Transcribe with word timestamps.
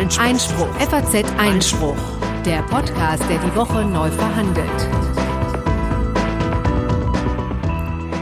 Einspruch. 0.00 0.24
Einspruch. 0.24 0.74
FAZ 0.76 1.24
Einspruch. 1.36 1.96
Der 2.46 2.62
Podcast, 2.62 3.22
der 3.28 3.38
die 3.38 3.54
Woche 3.54 3.84
neu 3.84 4.10
verhandelt. 4.10 4.88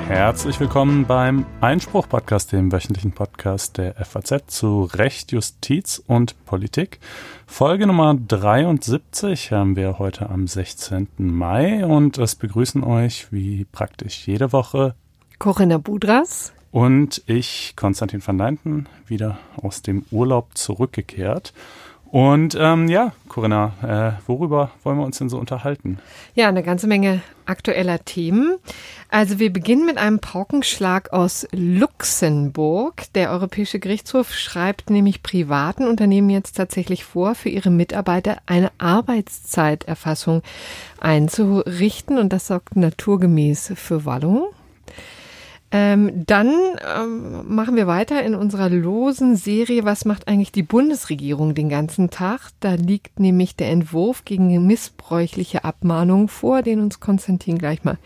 Herzlich 0.08 0.58
willkommen 0.58 1.06
beim 1.06 1.46
Einspruch-Podcast, 1.60 2.50
dem 2.50 2.72
wöchentlichen 2.72 3.12
Podcast 3.12 3.78
der 3.78 3.94
FAZ 3.94 4.48
zu 4.48 4.90
Recht, 4.92 5.30
Justiz 5.30 6.02
und 6.04 6.44
Politik. 6.46 6.98
Folge 7.46 7.86
Nummer 7.86 8.16
73 8.16 9.52
haben 9.52 9.76
wir 9.76 10.00
heute 10.00 10.30
am 10.30 10.48
16. 10.48 11.06
Mai 11.18 11.86
und 11.86 12.18
es 12.18 12.34
begrüßen 12.34 12.82
euch 12.82 13.30
wie 13.30 13.66
praktisch 13.66 14.26
jede 14.26 14.52
Woche 14.52 14.96
Corinna 15.38 15.78
Budras 15.78 16.52
und 16.70 17.22
ich, 17.26 17.74
Konstantin 17.76 18.26
van 18.26 18.38
Leinten, 18.38 18.86
wieder 19.06 19.38
aus 19.56 19.82
dem 19.82 20.04
Urlaub 20.10 20.56
zurückgekehrt. 20.56 21.52
Und 22.10 22.56
ähm, 22.58 22.88
ja, 22.88 23.12
Corinna, 23.28 23.72
äh, 23.82 24.22
worüber 24.26 24.70
wollen 24.82 24.96
wir 24.96 25.04
uns 25.04 25.18
denn 25.18 25.28
so 25.28 25.38
unterhalten? 25.38 25.98
Ja, 26.34 26.48
eine 26.48 26.62
ganze 26.62 26.86
Menge 26.86 27.20
aktueller 27.44 28.02
Themen. 28.02 28.56
Also 29.10 29.38
wir 29.38 29.52
beginnen 29.52 29.84
mit 29.84 29.98
einem 29.98 30.18
Paukenschlag 30.18 31.12
aus 31.12 31.46
Luxemburg. 31.52 33.12
Der 33.14 33.30
Europäische 33.30 33.78
Gerichtshof 33.78 34.32
schreibt 34.32 34.88
nämlich 34.88 35.22
privaten 35.22 35.86
Unternehmen 35.86 36.30
jetzt 36.30 36.56
tatsächlich 36.56 37.04
vor, 37.04 37.34
für 37.34 37.50
ihre 37.50 37.70
Mitarbeiter 37.70 38.38
eine 38.46 38.72
Arbeitszeiterfassung 38.78 40.42
einzurichten. 41.00 42.16
Und 42.16 42.32
das 42.32 42.46
sorgt 42.46 42.74
naturgemäß 42.74 43.72
für 43.76 44.06
Wallung. 44.06 44.48
Ähm, 45.70 46.24
dann 46.26 46.50
ähm, 46.96 47.54
machen 47.54 47.76
wir 47.76 47.86
weiter 47.86 48.22
in 48.22 48.34
unserer 48.34 48.70
losen 48.70 49.36
Serie 49.36 49.84
Was 49.84 50.06
macht 50.06 50.26
eigentlich 50.26 50.50
die 50.50 50.62
Bundesregierung 50.62 51.54
den 51.54 51.68
ganzen 51.68 52.08
Tag? 52.08 52.50
Da 52.60 52.74
liegt 52.74 53.20
nämlich 53.20 53.54
der 53.54 53.70
Entwurf 53.70 54.24
gegen 54.24 54.66
missbräuchliche 54.66 55.64
Abmahnungen 55.64 56.28
vor, 56.28 56.62
den 56.62 56.80
uns 56.80 57.00
Konstantin 57.00 57.58
gleich 57.58 57.84
mal 57.84 57.98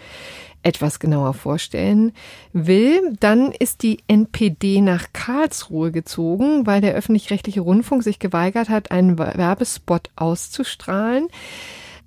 etwas 0.65 0.99
genauer 0.99 1.35
vorstellen 1.35 2.13
will. 2.53 3.17
Dann 3.21 3.53
ist 3.53 3.83
die 3.83 3.99
NPD 4.09 4.81
nach 4.81 5.07
Karlsruhe 5.13 5.93
gezogen, 5.93 6.67
weil 6.67 6.81
der 6.81 6.95
öffentlich-rechtliche 6.95 7.61
Rundfunk 7.61 8.03
sich 8.03 8.19
geweigert 8.19 8.69
hat, 8.69 8.91
einen 8.91 9.19
Werbespot 9.19 10.11
auszustrahlen. 10.17 11.29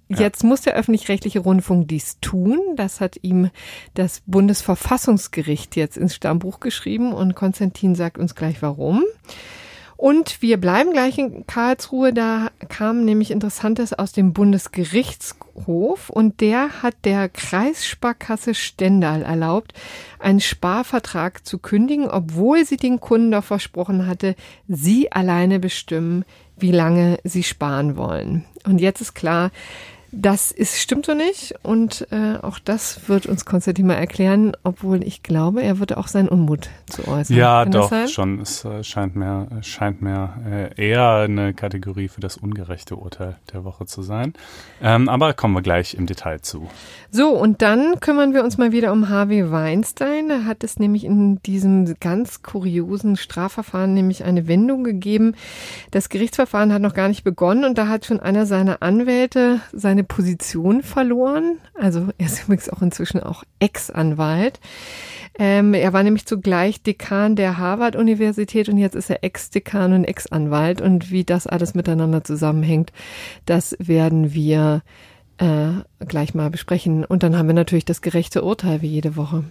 Jetzt 0.07 0.43
muss 0.43 0.61
der 0.61 0.75
öffentlich-rechtliche 0.75 1.39
Rundfunk 1.39 1.87
dies 1.87 2.19
tun. 2.19 2.59
Das 2.75 3.01
hat 3.01 3.17
ihm 3.23 3.49
das 3.95 4.21
Bundesverfassungsgericht 4.27 5.75
jetzt 5.75 5.97
ins 5.97 6.15
Stammbuch 6.15 6.59
geschrieben 6.59 7.11
und 7.11 7.35
Konstantin 7.35 7.95
sagt 7.95 8.17
uns 8.19 8.35
gleich 8.35 8.61
warum. 8.61 9.03
Und 9.97 10.41
wir 10.41 10.59
bleiben 10.59 10.91
gleich 10.91 11.17
in 11.17 11.47
Karlsruhe. 11.47 12.13
Da 12.13 12.49
kam 12.67 13.05
nämlich 13.05 13.31
Interessantes 13.31 13.93
aus 13.93 14.11
dem 14.11 14.33
Bundesgerichtshof 14.33 16.09
und 16.09 16.41
der 16.41 16.83
hat 16.83 16.95
der 17.05 17.29
Kreissparkasse 17.29 18.53
Stendal 18.53 19.23
erlaubt, 19.23 19.73
einen 20.19 20.41
Sparvertrag 20.41 21.45
zu 21.45 21.59
kündigen, 21.59 22.09
obwohl 22.09 22.65
sie 22.65 22.77
den 22.77 22.99
Kunden 22.99 23.31
doch 23.31 23.45
versprochen 23.45 24.05
hatte, 24.05 24.35
sie 24.67 25.11
alleine 25.11 25.59
bestimmen, 25.59 26.25
wie 26.57 26.71
lange 26.71 27.17
sie 27.23 27.43
sparen 27.43 27.95
wollen. 27.95 28.45
Und 28.65 28.79
jetzt 28.79 29.01
ist 29.01 29.13
klar, 29.13 29.51
das 30.17 30.51
ist, 30.51 30.79
stimmt 30.79 31.05
so 31.05 31.13
nicht 31.13 31.55
und 31.61 32.07
äh, 32.11 32.37
auch 32.41 32.57
das 32.59 33.09
wird 33.09 33.25
uns 33.25 33.43
Konstantin 33.45 33.87
mal 33.87 33.95
erklären, 33.95 34.53
obwohl 34.63 35.03
ich 35.03 35.23
glaube, 35.23 35.61
er 35.61 35.79
würde 35.79 35.97
auch 35.97 36.07
seinen 36.07 36.29
Unmut 36.29 36.69
zu 36.87 37.07
äußern. 37.07 37.35
Ja, 37.35 37.63
Kann 37.63 37.71
doch, 37.71 38.07
schon. 38.07 38.39
Es 38.39 38.63
äh, 38.63 38.83
scheint 38.83 39.15
mir, 39.15 39.47
scheint 39.61 40.01
mir 40.01 40.71
äh, 40.77 40.81
eher 40.81 41.25
eine 41.25 41.53
Kategorie 41.53 42.07
für 42.07 42.21
das 42.21 42.37
ungerechte 42.37 42.95
Urteil 42.95 43.35
der 43.51 43.65
Woche 43.65 43.85
zu 43.85 44.03
sein. 44.03 44.33
Ähm, 44.81 45.09
aber 45.09 45.33
kommen 45.33 45.53
wir 45.53 45.61
gleich 45.61 45.95
im 45.95 46.05
Detail 46.05 46.39
zu. 46.41 46.69
So, 47.11 47.29
und 47.29 47.61
dann 47.61 47.99
kümmern 47.99 48.33
wir 48.33 48.43
uns 48.43 48.57
mal 48.57 48.71
wieder 48.71 48.93
um 48.93 49.09
Harvey 49.09 49.51
Weinstein. 49.51 50.29
Da 50.29 50.43
hat 50.45 50.63
es 50.63 50.79
nämlich 50.79 51.03
in 51.03 51.41
diesem 51.43 51.95
ganz 51.99 52.41
kuriosen 52.41 53.17
Strafverfahren 53.17 53.93
nämlich 53.93 54.23
eine 54.23 54.47
Wendung 54.47 54.83
gegeben. 54.83 55.35
Das 55.91 56.09
Gerichtsverfahren 56.09 56.71
hat 56.71 56.81
noch 56.81 56.93
gar 56.93 57.09
nicht 57.09 57.23
begonnen 57.23 57.65
und 57.65 57.77
da 57.77 57.87
hat 57.89 58.05
schon 58.05 58.19
einer 58.21 58.45
seiner 58.45 58.81
Anwälte 58.81 59.59
seine 59.73 60.04
Position 60.05 60.81
verloren. 60.81 61.59
Also 61.73 62.09
er 62.17 62.25
ist 62.25 62.43
übrigens 62.43 62.69
auch 62.69 62.81
inzwischen 62.81 63.21
auch 63.21 63.43
Ex-Anwalt. 63.59 64.59
Ähm, 65.37 65.73
er 65.73 65.91
war 65.91 66.03
nämlich 66.03 66.25
zugleich 66.25 66.81
Dekan 66.81 67.35
der 67.35 67.57
Harvard-Universität 67.57 68.69
und 68.69 68.77
jetzt 68.77 68.95
ist 68.95 69.09
er 69.09 69.23
Ex-Dekan 69.23 69.93
und 69.93 70.05
Ex-Anwalt. 70.05 70.81
Und 70.81 71.11
wie 71.11 71.23
das 71.23 71.47
alles 71.47 71.73
miteinander 71.73 72.23
zusammenhängt, 72.23 72.93
das 73.45 73.75
werden 73.79 74.33
wir 74.33 74.81
äh, 75.37 75.71
gleich 76.05 76.33
mal 76.33 76.49
besprechen. 76.49 77.03
Und 77.03 77.23
dann 77.23 77.37
haben 77.37 77.47
wir 77.47 77.53
natürlich 77.53 77.85
das 77.85 78.01
gerechte 78.01 78.43
Urteil 78.43 78.81
wie 78.81 78.87
jede 78.87 79.15
Woche. 79.15 79.43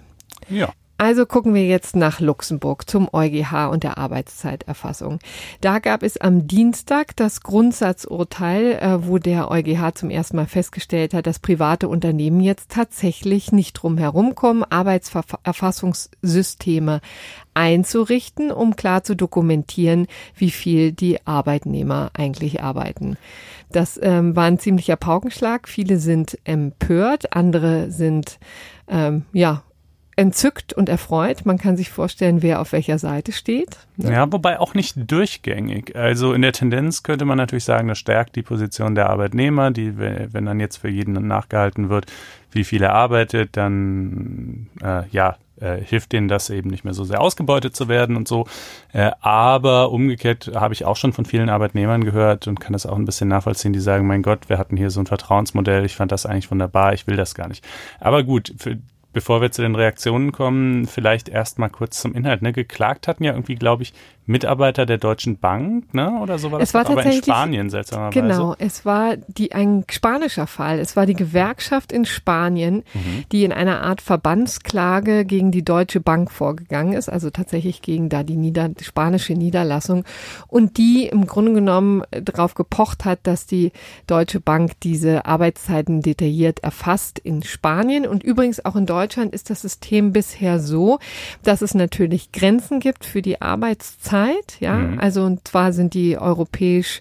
Ja. 0.49 0.73
Also 0.97 1.27
gucken 1.27 1.55
wir 1.55 1.67
jetzt 1.67 1.97
nach 1.97 2.21
Luxemburg 2.21 2.89
zum 2.89 3.09
EuGH 3.13 3.69
und 3.71 3.83
der 3.83 3.99
Arbeitszeiterfassung. 3.99 5.19
Da 5.61 5.81
gab 5.81 6.05
es 6.05 6.19
am 6.19 6.47
Dienstag 6.47 7.17
das 7.17 7.41
Grundsatzurteil, 7.41 8.75
äh, 8.75 9.05
wo 9.07 9.19
der 9.19 9.51
EuGH 9.51 9.97
zum 9.97 10.11
ersten 10.11 10.37
Mal 10.37 10.47
festgestellt 10.47 11.13
hat, 11.13 11.27
dass 11.27 11.41
private 11.41 11.89
Unternehmen 11.89 12.39
jetzt 12.41 12.71
tatsächlich 12.71 13.51
nicht 13.51 13.73
drum 13.75 13.99
herumkommen, 13.99 14.63
Arbeitserfassungssysteme 14.63 17.01
einzurichten, 17.55 18.53
um 18.53 18.77
klar 18.77 19.03
zu 19.03 19.17
dokumentieren, 19.17 20.07
wie 20.37 20.51
viel 20.51 20.93
die 20.93 21.27
Arbeitnehmer 21.27 22.13
eigentlich 22.15 22.63
arbeiten. 22.63 23.17
Das 23.73 23.99
ähm, 24.01 24.37
war 24.37 24.45
ein 24.45 24.61
ziemlicher 24.61 24.95
Paukenschlag. 24.95 25.69
Viele 25.69 25.99
sind 25.99 26.39
empört, 26.45 27.35
andere 27.35 27.91
sind 27.91 28.39
ähm, 28.87 29.25
ja 29.33 29.65
entzückt 30.17 30.73
und 30.73 30.89
erfreut. 30.89 31.45
Man 31.45 31.59
kann 31.59 31.77
sich 31.77 31.91
vorstellen, 31.91 32.43
wer 32.43 32.61
auf 32.61 32.73
welcher 32.73 32.99
Seite 32.99 33.33
steht. 33.33 33.77
Ja, 33.97 34.31
wobei 34.33 34.61
auch 34.61 34.75
nicht 34.75 34.95
durchgängig. 35.11 35.97
Also 35.97 36.33
in 36.33 36.43
der 36.43 36.53
Tendenz 36.53 37.03
könnte 37.03 37.25
man 37.25 37.39
natürlich 37.39 37.65
sagen, 37.65 37.89
das 37.89 37.99
stärkt 37.99 38.37
die 38.37 38.43
Position 38.43 38.95
der 38.95 39.11
Arbeitnehmer, 39.11 39.71
die, 39.71 39.97
wenn 39.97 40.45
dann 40.45 40.61
jetzt 40.61 40.79
für 40.79 40.89
jeden 40.89 41.15
nachgehalten 41.27 41.89
wird, 41.89 42.07
wie 42.53 42.65
viel 42.65 42.83
er 42.83 42.95
arbeitet, 42.95 43.57
dann 43.57 44.69
äh, 44.83 45.03
ja, 45.11 45.37
äh, 45.61 45.81
hilft 45.81 46.13
denen 46.13 46.29
das 46.29 46.51
eben 46.51 46.71
nicht 46.71 46.85
mehr 46.85 46.95
so 46.95 47.05
sehr 47.05 47.21
ausgebeutet 47.21 47.77
zu 47.77 47.89
werden 47.89 48.17
und 48.17 48.29
so. 48.29 48.47
Äh, 48.93 49.11
aber 49.21 49.91
umgekehrt 49.91 50.53
habe 50.55 50.75
ich 50.75 50.85
auch 50.85 50.97
schon 50.97 51.13
von 51.13 51.25
vielen 51.25 51.49
Arbeitnehmern 51.49 52.05
gehört 52.05 52.47
und 52.47 52.61
kann 52.61 52.73
das 52.73 52.87
auch 52.87 52.97
ein 52.97 53.05
bisschen 53.05 53.29
nachvollziehen, 53.29 53.73
die 53.73 53.81
sagen, 53.81 54.07
mein 54.07 54.23
Gott, 54.23 54.49
wir 54.49 54.59
hatten 54.59 54.77
hier 54.77 54.91
so 54.91 55.01
ein 55.01 55.07
Vertrauensmodell, 55.07 55.85
ich 55.85 55.97
fand 55.97 56.13
das 56.13 56.27
eigentlich 56.27 56.51
wunderbar, 56.51 56.93
ich 56.93 57.07
will 57.07 57.17
das 57.17 57.35
gar 57.35 57.49
nicht. 57.49 57.65
Aber 58.01 58.23
gut, 58.23 58.55
für 58.59 58.79
bevor 59.15 59.41
wir 59.41 59.51
zu 59.51 59.63
den 59.63 59.75
Reaktionen 59.75 60.33
kommen, 60.33 60.87
vielleicht 60.87 61.31
erst 61.31 61.59
mal 61.59 61.71
kurz 61.71 62.01
zum 62.01 62.15
Inhalt. 62.15 62.43
Ne? 62.43 62.53
Geklagt 62.53 63.09
hatten 63.09 63.25
ja 63.25 63.33
irgendwie, 63.33 63.55
glaube 63.55 63.85
ich, 63.85 63.95
Mitarbeiter 64.27 64.87
der 64.87 64.97
Deutschen 64.97 65.37
Bank, 65.37 65.93
ne? 65.93 66.19
Oder 66.23 66.39
so 66.39 66.51
war 66.51 66.59
das? 66.59 66.71
Es 66.71 66.75
war 66.75 66.89
aber 66.89 67.05
in 67.05 67.23
Spanien 67.23 67.69
seltsamerweise. 67.69 68.21
Genau, 68.23 68.55
es 68.59 68.87
war 68.87 69.19
die 69.29 69.53
ein 69.53 69.85
spanischer 69.91 70.47
Fall. 70.47 70.79
Es 70.79 70.97
war 70.97 71.05
die 71.05 71.15
Gewerkschaft 71.15 71.93
in 71.93 72.07
Spanien, 72.07 72.85
mhm. 72.95 73.25
die 73.33 73.45
in 73.45 73.53
einer 73.53 73.83
Art 73.83 74.01
Verbandsklage 74.01 75.27
gegen 75.27 75.51
die 75.51 75.63
Deutsche 75.63 76.01
Bank 76.01 76.31
vorgegangen 76.31 76.95
ist, 76.95 77.11
also 77.11 77.29
tatsächlich 77.29 77.83
gegen 77.83 78.09
da 78.09 78.23
die 78.23 78.37
Nieder 78.37 78.71
spanische 78.81 79.35
Niederlassung 79.35 80.05
und 80.49 80.79
die 80.79 81.07
im 81.07 81.27
Grunde 81.27 81.53
genommen 81.53 82.03
darauf 82.11 82.55
gepocht 82.55 83.05
hat, 83.05 83.21
dass 83.25 83.45
die 83.45 83.73
Deutsche 84.07 84.41
Bank 84.41 84.73
diese 84.83 85.27
Arbeitszeiten 85.27 86.01
detailliert 86.01 86.61
erfasst 86.61 87.19
in 87.19 87.43
Spanien 87.43 88.07
und 88.07 88.23
übrigens 88.23 88.65
auch 88.65 88.77
in 88.77 88.87
Deutschland 88.87 89.35
ist 89.35 89.51
das 89.51 89.61
System 89.61 90.13
bisher 90.15 90.61
so, 90.61 90.99
dass 91.43 91.61
es 91.61 91.75
natürlich 91.75 92.33
Grenzen 92.33 92.81
gibt 92.81 93.05
für 93.05 93.21
die 93.21 93.43
Arbeitszeit 93.43 94.14
Zeit, 94.15 94.59
ja. 94.61 94.77
Mhm. 94.77 95.01
Also 95.01 95.25
und 95.25 95.49
zwar 95.49 95.73
sind 95.73 95.93
die 95.93 96.17
europäisch 96.17 97.01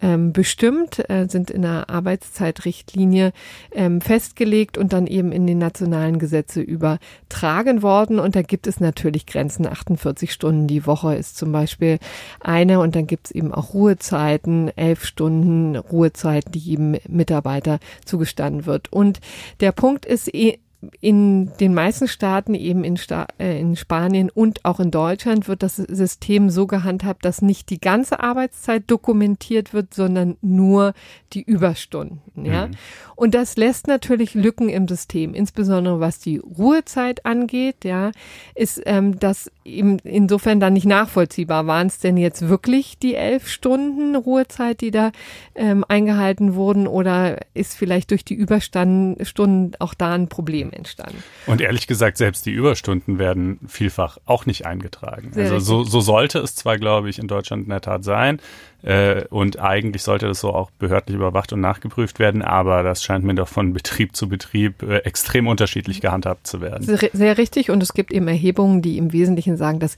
ähm, 0.00 0.32
bestimmt, 0.32 1.08
äh, 1.10 1.26
sind 1.28 1.50
in 1.50 1.62
der 1.62 1.90
Arbeitszeitrichtlinie 1.90 3.32
ähm, 3.72 4.00
festgelegt 4.00 4.78
und 4.78 4.92
dann 4.92 5.08
eben 5.08 5.32
in 5.32 5.46
den 5.46 5.58
nationalen 5.58 6.20
Gesetze 6.20 6.60
übertragen 6.60 7.82
worden. 7.82 8.20
Und 8.20 8.36
da 8.36 8.42
gibt 8.42 8.68
es 8.68 8.78
natürlich 8.78 9.26
Grenzen. 9.26 9.66
48 9.66 10.32
Stunden 10.32 10.68
die 10.68 10.86
Woche 10.86 11.16
ist 11.16 11.36
zum 11.36 11.50
Beispiel 11.50 11.98
eine 12.40 12.78
und 12.78 12.94
dann 12.94 13.08
gibt 13.08 13.26
es 13.26 13.30
eben 13.32 13.52
auch 13.52 13.74
Ruhezeiten, 13.74 14.76
elf 14.76 15.04
Stunden 15.04 15.76
Ruhezeiten, 15.76 16.52
die 16.52 16.60
jedem 16.60 16.96
Mitarbeiter 17.08 17.80
zugestanden 18.04 18.66
wird. 18.66 18.92
Und 18.92 19.20
der 19.60 19.72
Punkt 19.72 20.06
ist 20.06 20.32
eh, 20.32 20.58
in 21.00 21.52
den 21.60 21.74
meisten 21.74 22.08
Staaten, 22.08 22.54
eben 22.54 22.82
in, 22.82 22.96
Sta 22.96 23.26
äh, 23.38 23.60
in 23.60 23.76
Spanien 23.76 24.30
und 24.30 24.64
auch 24.64 24.80
in 24.80 24.90
Deutschland, 24.90 25.46
wird 25.46 25.62
das 25.62 25.76
System 25.76 26.50
so 26.50 26.66
gehandhabt, 26.66 27.24
dass 27.24 27.40
nicht 27.40 27.70
die 27.70 27.80
ganze 27.80 28.20
Arbeitszeit 28.20 28.84
dokumentiert 28.88 29.72
wird, 29.72 29.94
sondern 29.94 30.36
nur 30.40 30.94
die 31.32 31.42
Überstunden. 31.42 32.44
Ja? 32.44 32.66
Mhm. 32.66 32.72
Und 33.14 33.34
das 33.34 33.56
lässt 33.56 33.86
natürlich 33.86 34.34
Lücken 34.34 34.68
im 34.68 34.88
System, 34.88 35.34
insbesondere 35.34 36.00
was 36.00 36.18
die 36.18 36.38
Ruhezeit 36.38 37.24
angeht. 37.24 37.84
Ja, 37.84 38.10
ist 38.56 38.82
ähm, 38.84 39.20
das 39.20 39.50
eben 39.64 39.98
insofern 40.00 40.58
dann 40.58 40.72
nicht 40.72 40.86
nachvollziehbar. 40.86 41.68
Waren 41.68 41.86
es 41.86 41.98
denn 41.98 42.16
jetzt 42.16 42.48
wirklich 42.48 42.98
die 42.98 43.14
elf 43.14 43.46
Stunden 43.46 44.16
Ruhezeit, 44.16 44.80
die 44.80 44.90
da 44.90 45.12
ähm, 45.54 45.84
eingehalten 45.86 46.54
wurden, 46.56 46.88
oder 46.88 47.38
ist 47.54 47.76
vielleicht 47.76 48.10
durch 48.10 48.24
die 48.24 48.34
Überstunden 48.34 49.76
auch 49.78 49.94
da 49.94 50.14
ein 50.14 50.28
Problem 50.28 50.71
entstanden? 50.72 51.22
Und 51.46 51.60
ehrlich 51.60 51.86
gesagt, 51.86 52.16
selbst 52.16 52.46
die 52.46 52.50
Überstunden 52.50 53.18
werden 53.18 53.60
vielfach 53.66 54.18
auch 54.26 54.46
nicht 54.46 54.66
eingetragen. 54.66 55.32
Sehr 55.32 55.52
also 55.52 55.58
so, 55.58 55.84
so 55.84 56.00
sollte 56.00 56.38
es 56.38 56.54
zwar, 56.54 56.78
glaube 56.78 57.10
ich, 57.10 57.18
in 57.18 57.28
Deutschland 57.28 57.64
in 57.64 57.70
der 57.70 57.80
Tat 57.80 58.04
sein. 58.04 58.40
Äh, 58.82 59.24
und 59.28 59.60
eigentlich 59.60 60.02
sollte 60.02 60.26
das 60.26 60.40
so 60.40 60.52
auch 60.52 60.70
behördlich 60.72 61.14
überwacht 61.14 61.52
und 61.52 61.60
nachgeprüft 61.60 62.18
werden, 62.18 62.42
aber 62.42 62.82
das 62.82 63.04
scheint 63.04 63.24
mir 63.24 63.34
doch 63.34 63.48
von 63.48 63.72
Betrieb 63.72 64.16
zu 64.16 64.28
Betrieb 64.28 64.82
äh, 64.82 64.98
extrem 64.98 65.46
unterschiedlich 65.46 66.00
gehandhabt 66.00 66.48
zu 66.48 66.60
werden. 66.60 66.82
Sehr, 66.82 67.10
sehr 67.12 67.38
richtig 67.38 67.70
und 67.70 67.82
es 67.82 67.94
gibt 67.94 68.12
eben 68.12 68.26
Erhebungen, 68.26 68.82
die 68.82 68.98
im 68.98 69.12
Wesentlichen 69.12 69.56
sagen, 69.56 69.78
dass, 69.78 69.96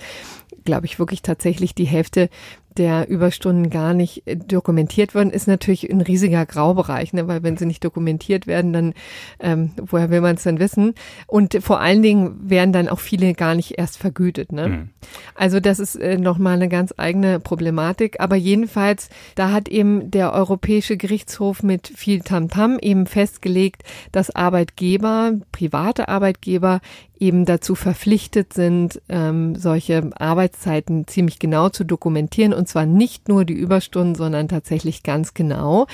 glaube 0.66 0.84
ich, 0.84 0.98
wirklich 0.98 1.22
tatsächlich 1.22 1.74
die 1.74 1.86
Hälfte 1.86 2.28
der 2.76 3.08
Überstunden 3.08 3.70
gar 3.70 3.94
nicht 3.94 4.26
äh, 4.26 4.36
dokumentiert 4.36 5.14
worden, 5.14 5.30
ist 5.30 5.46
natürlich 5.46 5.90
ein 5.90 6.00
riesiger 6.00 6.44
Graubereich, 6.46 7.12
ne? 7.12 7.28
weil 7.28 7.42
wenn 7.42 7.56
sie 7.56 7.66
nicht 7.66 7.84
dokumentiert 7.84 8.46
werden, 8.46 8.72
dann 8.72 8.94
ähm, 9.40 9.72
woher 9.76 10.10
will 10.10 10.20
man 10.20 10.36
es 10.36 10.42
denn 10.42 10.58
wissen? 10.58 10.94
Und 11.26 11.58
vor 11.60 11.80
allen 11.80 12.02
Dingen 12.02 12.50
werden 12.50 12.72
dann 12.72 12.88
auch 12.88 13.00
viele 13.00 13.34
gar 13.34 13.54
nicht 13.54 13.78
erst 13.78 13.98
vergütet. 13.98 14.52
Ne? 14.52 14.68
Mhm. 14.68 14.88
Also 15.34 15.60
das 15.60 15.78
ist 15.78 15.96
äh, 15.96 16.18
nochmal 16.18 16.54
eine 16.54 16.68
ganz 16.68 16.94
eigene 16.96 17.40
Problematik. 17.40 18.20
Aber 18.20 18.36
jedenfalls, 18.36 19.08
da 19.34 19.50
hat 19.50 19.68
eben 19.68 20.10
der 20.10 20.32
Europäische 20.32 20.96
Gerichtshof 20.96 21.62
mit 21.62 21.88
viel 21.88 22.20
Tamtam 22.20 22.74
-Tam 22.76 22.82
eben 22.82 23.06
festgelegt, 23.06 23.82
dass 24.12 24.34
Arbeitgeber, 24.34 25.34
private 25.52 26.08
Arbeitgeber 26.08 26.80
eben 27.24 27.46
dazu 27.46 27.74
verpflichtet 27.74 28.52
sind, 28.52 29.00
ähm, 29.08 29.56
solche 29.56 30.10
Arbeitszeiten 30.14 31.06
ziemlich 31.06 31.38
genau 31.38 31.70
zu 31.70 31.84
dokumentieren 31.84 32.52
und 32.52 32.68
zwar 32.68 32.84
nicht 32.84 33.28
nur 33.28 33.44
die 33.44 33.54
Überstunden, 33.54 34.14
sondern 34.14 34.48
tatsächlich 34.48 35.02
ganz 35.02 35.32
genau 35.32 35.86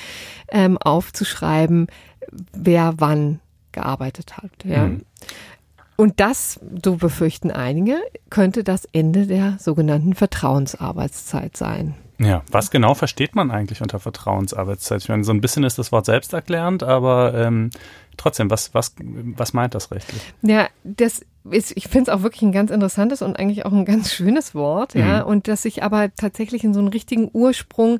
ähm, 0.49 0.77
aufzuschreiben, 0.77 1.87
wer 2.51 2.95
wann 2.97 3.39
gearbeitet 3.71 4.37
hat. 4.37 4.51
Ja. 4.65 4.87
Mhm. 4.87 5.01
Und 5.95 6.19
das, 6.19 6.59
so 6.83 6.95
befürchten 6.95 7.51
einige, 7.51 7.97
könnte 8.29 8.63
das 8.63 8.85
Ende 8.91 9.27
der 9.27 9.57
sogenannten 9.59 10.13
Vertrauensarbeitszeit 10.13 11.55
sein. 11.55 11.95
Ja, 12.23 12.43
was 12.51 12.69
genau 12.69 12.93
versteht 12.93 13.35
man 13.35 13.49
eigentlich 13.49 13.81
unter 13.81 13.99
Vertrauensarbeitszeit? 13.99 15.01
Ich 15.01 15.09
meine, 15.09 15.23
so 15.23 15.31
ein 15.31 15.41
bisschen 15.41 15.63
ist 15.63 15.79
das 15.79 15.91
Wort 15.91 16.05
selbsterklärend, 16.05 16.83
aber 16.83 17.33
ähm, 17.33 17.71
trotzdem, 18.15 18.51
was, 18.51 18.73
was, 18.73 18.93
was 18.99 19.53
meint 19.53 19.73
das 19.73 19.89
rechtlich? 19.91 20.21
Ja, 20.43 20.69
das 20.83 21.25
ist, 21.49 21.75
ich 21.75 21.87
finde 21.87 22.11
es 22.11 22.17
auch 22.17 22.23
wirklich 22.23 22.43
ein 22.43 22.51
ganz 22.51 22.69
interessantes 22.69 23.21
und 23.21 23.37
eigentlich 23.37 23.65
auch 23.65 23.71
ein 23.71 23.85
ganz 23.85 24.13
schönes 24.13 24.53
Wort, 24.53 24.93
ja. 24.93 25.21
Mhm. 25.21 25.29
Und 25.29 25.47
dass 25.47 25.65
ich 25.65 25.83
aber 25.83 26.13
tatsächlich 26.15 26.63
in 26.63 26.73
so 26.73 26.79
einen 26.79 26.89
richtigen 26.89 27.29
Ursprung 27.33 27.99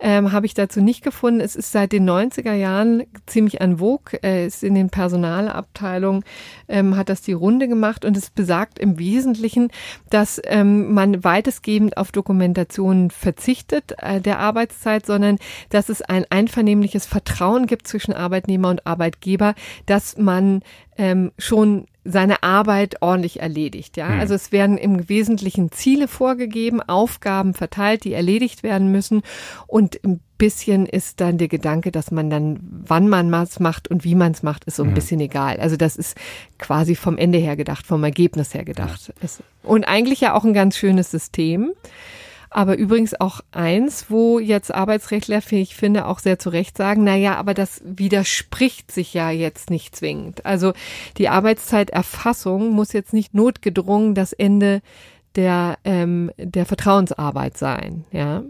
ähm, 0.00 0.32
habe 0.32 0.46
ich 0.46 0.54
dazu 0.54 0.80
nicht 0.80 1.02
gefunden. 1.02 1.40
Es 1.40 1.54
ist 1.54 1.72
seit 1.72 1.92
den 1.92 2.08
90er 2.08 2.54
Jahren 2.54 3.04
ziemlich 3.26 3.60
an 3.60 3.78
Vogue, 3.78 4.18
äh, 4.22 4.46
ist 4.46 4.64
in 4.64 4.74
den 4.74 4.88
Personalabteilungen, 4.88 6.24
ähm, 6.68 6.96
hat 6.96 7.10
das 7.10 7.20
die 7.20 7.34
Runde 7.34 7.68
gemacht 7.68 8.04
und 8.04 8.16
es 8.16 8.30
besagt 8.30 8.78
im 8.78 8.98
Wesentlichen, 8.98 9.70
dass 10.08 10.40
ähm, 10.44 10.94
man 10.94 11.24
weitestgehend 11.24 11.96
auf 11.98 12.10
Dokumentationen 12.10 13.10
verzichtet 13.10 13.94
äh, 13.98 14.20
der 14.20 14.38
Arbeitszeit, 14.38 15.04
sondern 15.04 15.38
dass 15.68 15.90
es 15.90 16.00
ein 16.00 16.24
einvernehmliches 16.30 17.04
Vertrauen 17.04 17.66
gibt 17.66 17.86
zwischen 17.86 18.14
Arbeitnehmer 18.14 18.70
und 18.70 18.86
Arbeitgeber, 18.86 19.54
dass 19.84 20.16
man 20.16 20.62
ähm, 20.96 21.32
schon 21.38 21.86
seine 22.10 22.42
Arbeit 22.42 23.02
ordentlich 23.02 23.40
erledigt. 23.40 23.96
Ja, 23.96 24.08
hm. 24.08 24.20
also 24.20 24.34
es 24.34 24.50
werden 24.50 24.78
im 24.78 25.08
Wesentlichen 25.08 25.70
Ziele 25.70 26.08
vorgegeben, 26.08 26.80
Aufgaben 26.80 27.54
verteilt, 27.54 28.04
die 28.04 28.14
erledigt 28.14 28.62
werden 28.62 28.90
müssen 28.90 29.22
und 29.66 30.02
ein 30.04 30.20
bisschen 30.38 30.86
ist 30.86 31.20
dann 31.20 31.36
der 31.36 31.48
Gedanke, 31.48 31.92
dass 31.92 32.10
man 32.10 32.30
dann, 32.30 32.60
wann 32.62 33.08
man 33.08 33.30
was 33.30 33.60
macht 33.60 33.88
und 33.88 34.04
wie 34.04 34.14
man 34.14 34.32
es 34.32 34.42
macht, 34.42 34.64
ist 34.64 34.76
so 34.76 34.84
ein 34.84 34.90
hm. 34.90 34.94
bisschen 34.94 35.20
egal. 35.20 35.58
Also 35.58 35.76
das 35.76 35.96
ist 35.96 36.16
quasi 36.58 36.94
vom 36.94 37.18
Ende 37.18 37.38
her 37.38 37.56
gedacht, 37.56 37.86
vom 37.86 38.02
Ergebnis 38.04 38.54
her 38.54 38.64
gedacht. 38.64 39.12
Ja. 39.20 39.28
Und 39.62 39.84
eigentlich 39.84 40.20
ja 40.20 40.34
auch 40.34 40.44
ein 40.44 40.54
ganz 40.54 40.76
schönes 40.76 41.10
System. 41.10 41.72
Aber 42.50 42.78
übrigens 42.78 43.18
auch 43.20 43.40
eins, 43.52 44.06
wo 44.08 44.38
jetzt 44.38 44.74
Arbeitsrechtler, 44.74 45.40
ich 45.50 45.74
finde, 45.74 46.06
auch 46.06 46.18
sehr 46.18 46.38
zu 46.38 46.50
Recht 46.50 46.76
sagen, 46.76 47.04
na 47.04 47.16
ja, 47.16 47.36
aber 47.36 47.54
das 47.54 47.82
widerspricht 47.84 48.90
sich 48.90 49.14
ja 49.14 49.30
jetzt 49.30 49.70
nicht 49.70 49.94
zwingend. 49.94 50.46
Also 50.46 50.72
die 51.18 51.28
Arbeitszeiterfassung 51.28 52.70
muss 52.70 52.92
jetzt 52.92 53.12
nicht 53.12 53.34
notgedrungen 53.34 54.14
das 54.14 54.32
Ende 54.32 54.80
der, 55.36 55.78
ähm, 55.84 56.30
der 56.38 56.66
Vertrauensarbeit 56.66 57.56
sein, 57.56 58.04
ja. 58.12 58.42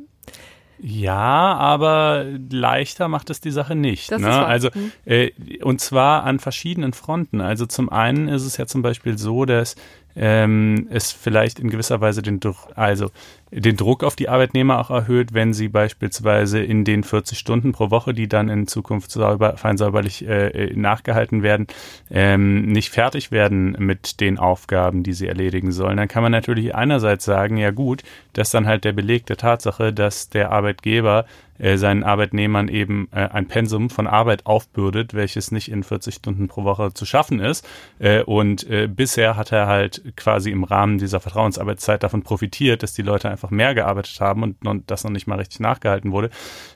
Ja, 0.81 1.57
aber 1.57 2.25
leichter 2.51 3.09
macht 3.09 3.31
es 3.31 3.41
die 3.41 3.51
Sache 3.51 3.75
nicht. 3.75 4.11
Ne? 4.13 4.47
Also 4.47 4.71
hm. 4.73 4.93
äh, 5.07 5.31
und 5.63 5.81
zwar 5.81 6.23
an 6.23 6.39
verschiedenen 6.39 6.93
Fronten. 6.93 7.41
Also 7.41 7.67
zum 7.67 7.89
einen 7.89 8.29
ist 8.29 8.45
es 8.45 8.57
ja 8.59 8.67
zum 8.67 8.83
Beispiel 8.83 9.19
so, 9.19 9.45
dass 9.45 9.75
ähm, 10.15 10.87
es 10.91 11.13
vielleicht 11.13 11.59
in 11.59 11.71
gewisser 11.71 12.01
Weise 12.01 12.23
den 12.23 12.41
Druck, 12.41 12.69
also 12.75 13.11
den 13.51 13.77
Druck 13.77 14.05
auf 14.05 14.17
die 14.17 14.29
Arbeitnehmer 14.29 14.79
auch 14.79 14.91
erhöht, 14.91 15.33
wenn 15.33 15.53
sie 15.53 15.69
beispielsweise 15.69 16.61
in 16.61 16.85
den 16.85 17.03
40 17.03 17.39
Stunden 17.39 17.73
pro 17.73 17.91
Woche, 17.91 18.15
die 18.15 18.29
dann 18.29 18.49
in 18.49 18.67
Zukunft 18.67 19.11
sauber, 19.11 19.57
fein 19.57 19.77
säuberlich 19.77 20.27
äh, 20.27 20.73
nachgehalten 20.75 21.43
werden, 21.43 21.67
ähm, 22.11 22.67
nicht 22.67 22.91
fertig 22.91 23.33
werden 23.33 23.77
mit 23.79 24.21
den 24.21 24.39
Aufgaben, 24.39 25.03
die 25.03 25.13
sie 25.13 25.27
erledigen 25.27 25.73
sollen. 25.73 25.97
Dann 25.97 26.09
kann 26.09 26.23
man 26.23 26.33
natürlich 26.33 26.75
einerseits 26.75 27.25
sagen, 27.25 27.57
ja 27.57 27.71
gut, 27.71 28.03
das 28.33 28.49
ist 28.49 28.55
dann 28.55 28.67
halt 28.67 28.85
der 28.85 28.93
Beleg 28.93 29.27
der 29.27 29.37
Tatsache, 29.37 29.93
dass 29.93 30.29
der 30.29 30.53
Arbeitgeber 30.53 31.25
äh, 31.59 31.77
seinen 31.77 32.05
Arbeitnehmern 32.05 32.69
eben 32.69 33.09
äh, 33.13 33.29
ein 33.29 33.49
Pensum 33.49 33.91
von 33.91 34.07
Arbeit 34.07 34.47
aufbürdet, 34.47 35.15
welches 35.15 35.51
nicht 35.51 35.71
in 35.71 35.83
40 35.83 36.15
Stunden 36.15 36.49
pro 36.49 36.65
Woche 36.65 36.95
zu 36.95 37.05
schaffen 37.05 37.41
ist. 37.41 37.67
Äh, 37.99 38.23
und 38.23 38.69
äh, 38.71 38.87
bisher 38.87 39.37
hat 39.37 39.53
er 39.53 39.67
halt 39.67 40.17
quasi 40.17 40.51
im 40.51 40.65
Rahmen 40.65 40.99
dieser 40.99 41.21
Vertrauensarbeitszeit 41.21 42.03
davon 42.03 42.23
profitiert, 42.23 42.83
dass 42.83 42.95
die 42.95 43.03
Leute 43.03 43.29
einfach 43.39 43.51
mehr 43.51 43.75
gearbeitet 43.75 44.21
haben 44.21 44.43
und, 44.43 44.67
und 44.67 44.91
das 44.91 45.05
noch 45.05 45.11
nicht 45.11 45.27
mal 45.27 45.39
richtig 45.39 45.61
nachgehalten 45.61 46.11
wurde. 46.11 46.31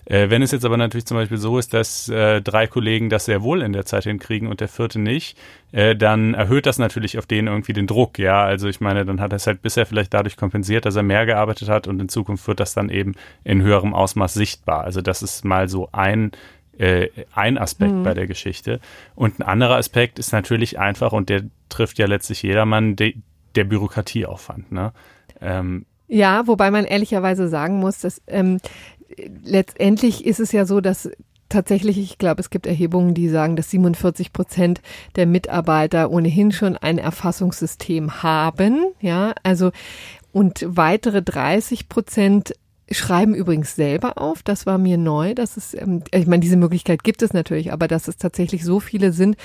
Äh, 0.05 0.31
wenn 0.31 0.43
es 0.43 0.53
jetzt 0.53 0.65
aber 0.65 0.77
natürlich 0.77 1.07
zum 1.07 1.17
Beispiel 1.17 1.39
so 1.39 1.59
ist, 1.59 1.75
dass 1.75 2.09
äh, 2.09 2.41
drei 2.41 2.67
Kollegen 2.67 3.11
das 3.11 3.25
sehr 3.25 3.43
wohl 3.43 3.63
in 3.63 3.73
der 3.73 3.85
Zeit 3.85 4.05
hinkriegen 4.05 4.49
und 4.49 4.61
der 4.61 4.69
vierte 4.69 5.01
nicht, 5.01 5.37
äh, 5.73 5.97
dann 5.97 6.35
erhöht 6.35 6.67
das 6.67 6.79
natürlich 6.79 7.19
auf 7.19 7.27
den 7.27 7.49
irgendwie 7.49 7.73
den 7.73 7.87
Druck, 7.87 8.19
ja. 8.19 8.43
Also 8.43 8.69
ich 8.69 8.81
meine, 8.81 9.05
dann 9.05 9.21
hat 9.21 9.33
er 9.33 9.37
es 9.37 9.47
halt 9.47 9.63
bisher 9.63 9.87
vielleicht 9.87 10.15
dadurch 10.15 10.37
kompensiert, 10.37 10.87
dass 10.87 10.97
er 10.97 11.03
mehr 11.03 11.27
gearbeitet 11.27 11.69
hat 11.69 11.89
und 11.89 12.01
in 12.01 12.09
Zukunft 12.09 12.47
wird 12.47 12.61
das 12.61 12.75
dann 12.75 12.89
eben 12.89 13.15
in 13.43 13.63
höherem 13.63 13.93
Ausmaß 13.93 14.35
sichtbar. 14.35 14.85
Also 14.85 15.01
das 15.01 15.23
ist 15.23 15.45
mal 15.45 15.69
so 15.69 15.89
ein 15.93 16.31
äh, 16.79 17.09
ein 17.35 17.59
Aspekt 17.59 17.93
mhm. 17.93 18.03
bei 18.03 18.15
der 18.15 18.27
Geschichte. 18.27 18.81
Und 19.15 19.41
ein 19.41 19.43
anderer 19.43 19.77
Aspekt 19.77 20.19
ist 20.19 20.33
natürlich 20.33 20.79
einfach, 20.79 21.13
und 21.13 21.29
der 21.29 21.43
trifft 21.69 21.99
ja 21.99 22.07
letztlich 22.07 22.43
jedermann, 22.43 22.97
de, 22.97 23.15
der 23.55 23.65
Bürokratieaufwand. 23.65 24.73
Ne? 24.73 24.93
Ähm, 25.41 25.87
ja, 26.13 26.47
wobei 26.47 26.71
man 26.71 26.85
ehrlicherweise 26.85 27.49
sagen 27.49 27.81
muss, 27.81 28.01
dass 28.01 28.21
ähm, 28.27 28.59
letztendlich 29.43 30.27
ist 30.27 30.41
es 30.41 30.53
ja 30.53 30.67
so, 30.67 30.83
dass 30.83 31.11
tatsächlich, 31.49 31.97
ich 31.97 32.19
glaube, 32.19 32.41
es 32.41 32.51
gibt 32.51 32.67
Erhebungen, 32.67 33.15
die 33.15 33.31
sagen, 33.31 33.57
dass 33.57 33.71
47 33.71 34.35
Prozent 34.35 34.83
der 35.17 35.25
Mitarbeiter 35.25 36.11
ohnehin 36.11 36.53
schon 36.53 36.77
ein 36.77 36.99
Erfassungssystem 36.99 38.23
haben. 38.23 38.85
Ja, 39.01 39.33
also 39.43 39.73
und 40.33 40.65
weitere 40.67 41.23
30 41.23 41.89
Prozent 41.89 42.55
schreiben 42.95 43.35
übrigens 43.35 43.75
selber 43.77 44.19
auf. 44.19 44.43
Das 44.43 44.67
war 44.67 44.79
mir 44.79 44.99
neu. 44.99 45.35
Das 45.35 45.57
ist, 45.57 45.75
ähm, 45.75 46.03
ich 46.13 46.27
meine, 46.27 46.41
diese 46.41 46.57
Möglichkeit 46.57 47.05
gibt 47.05 47.23
es 47.23 47.33
natürlich, 47.33 47.73
aber 47.73 47.89
dass 47.89 48.09
es 48.09 48.17
tatsächlich 48.17 48.65
so 48.65 48.81
viele 48.81 49.13
sind, 49.13 49.37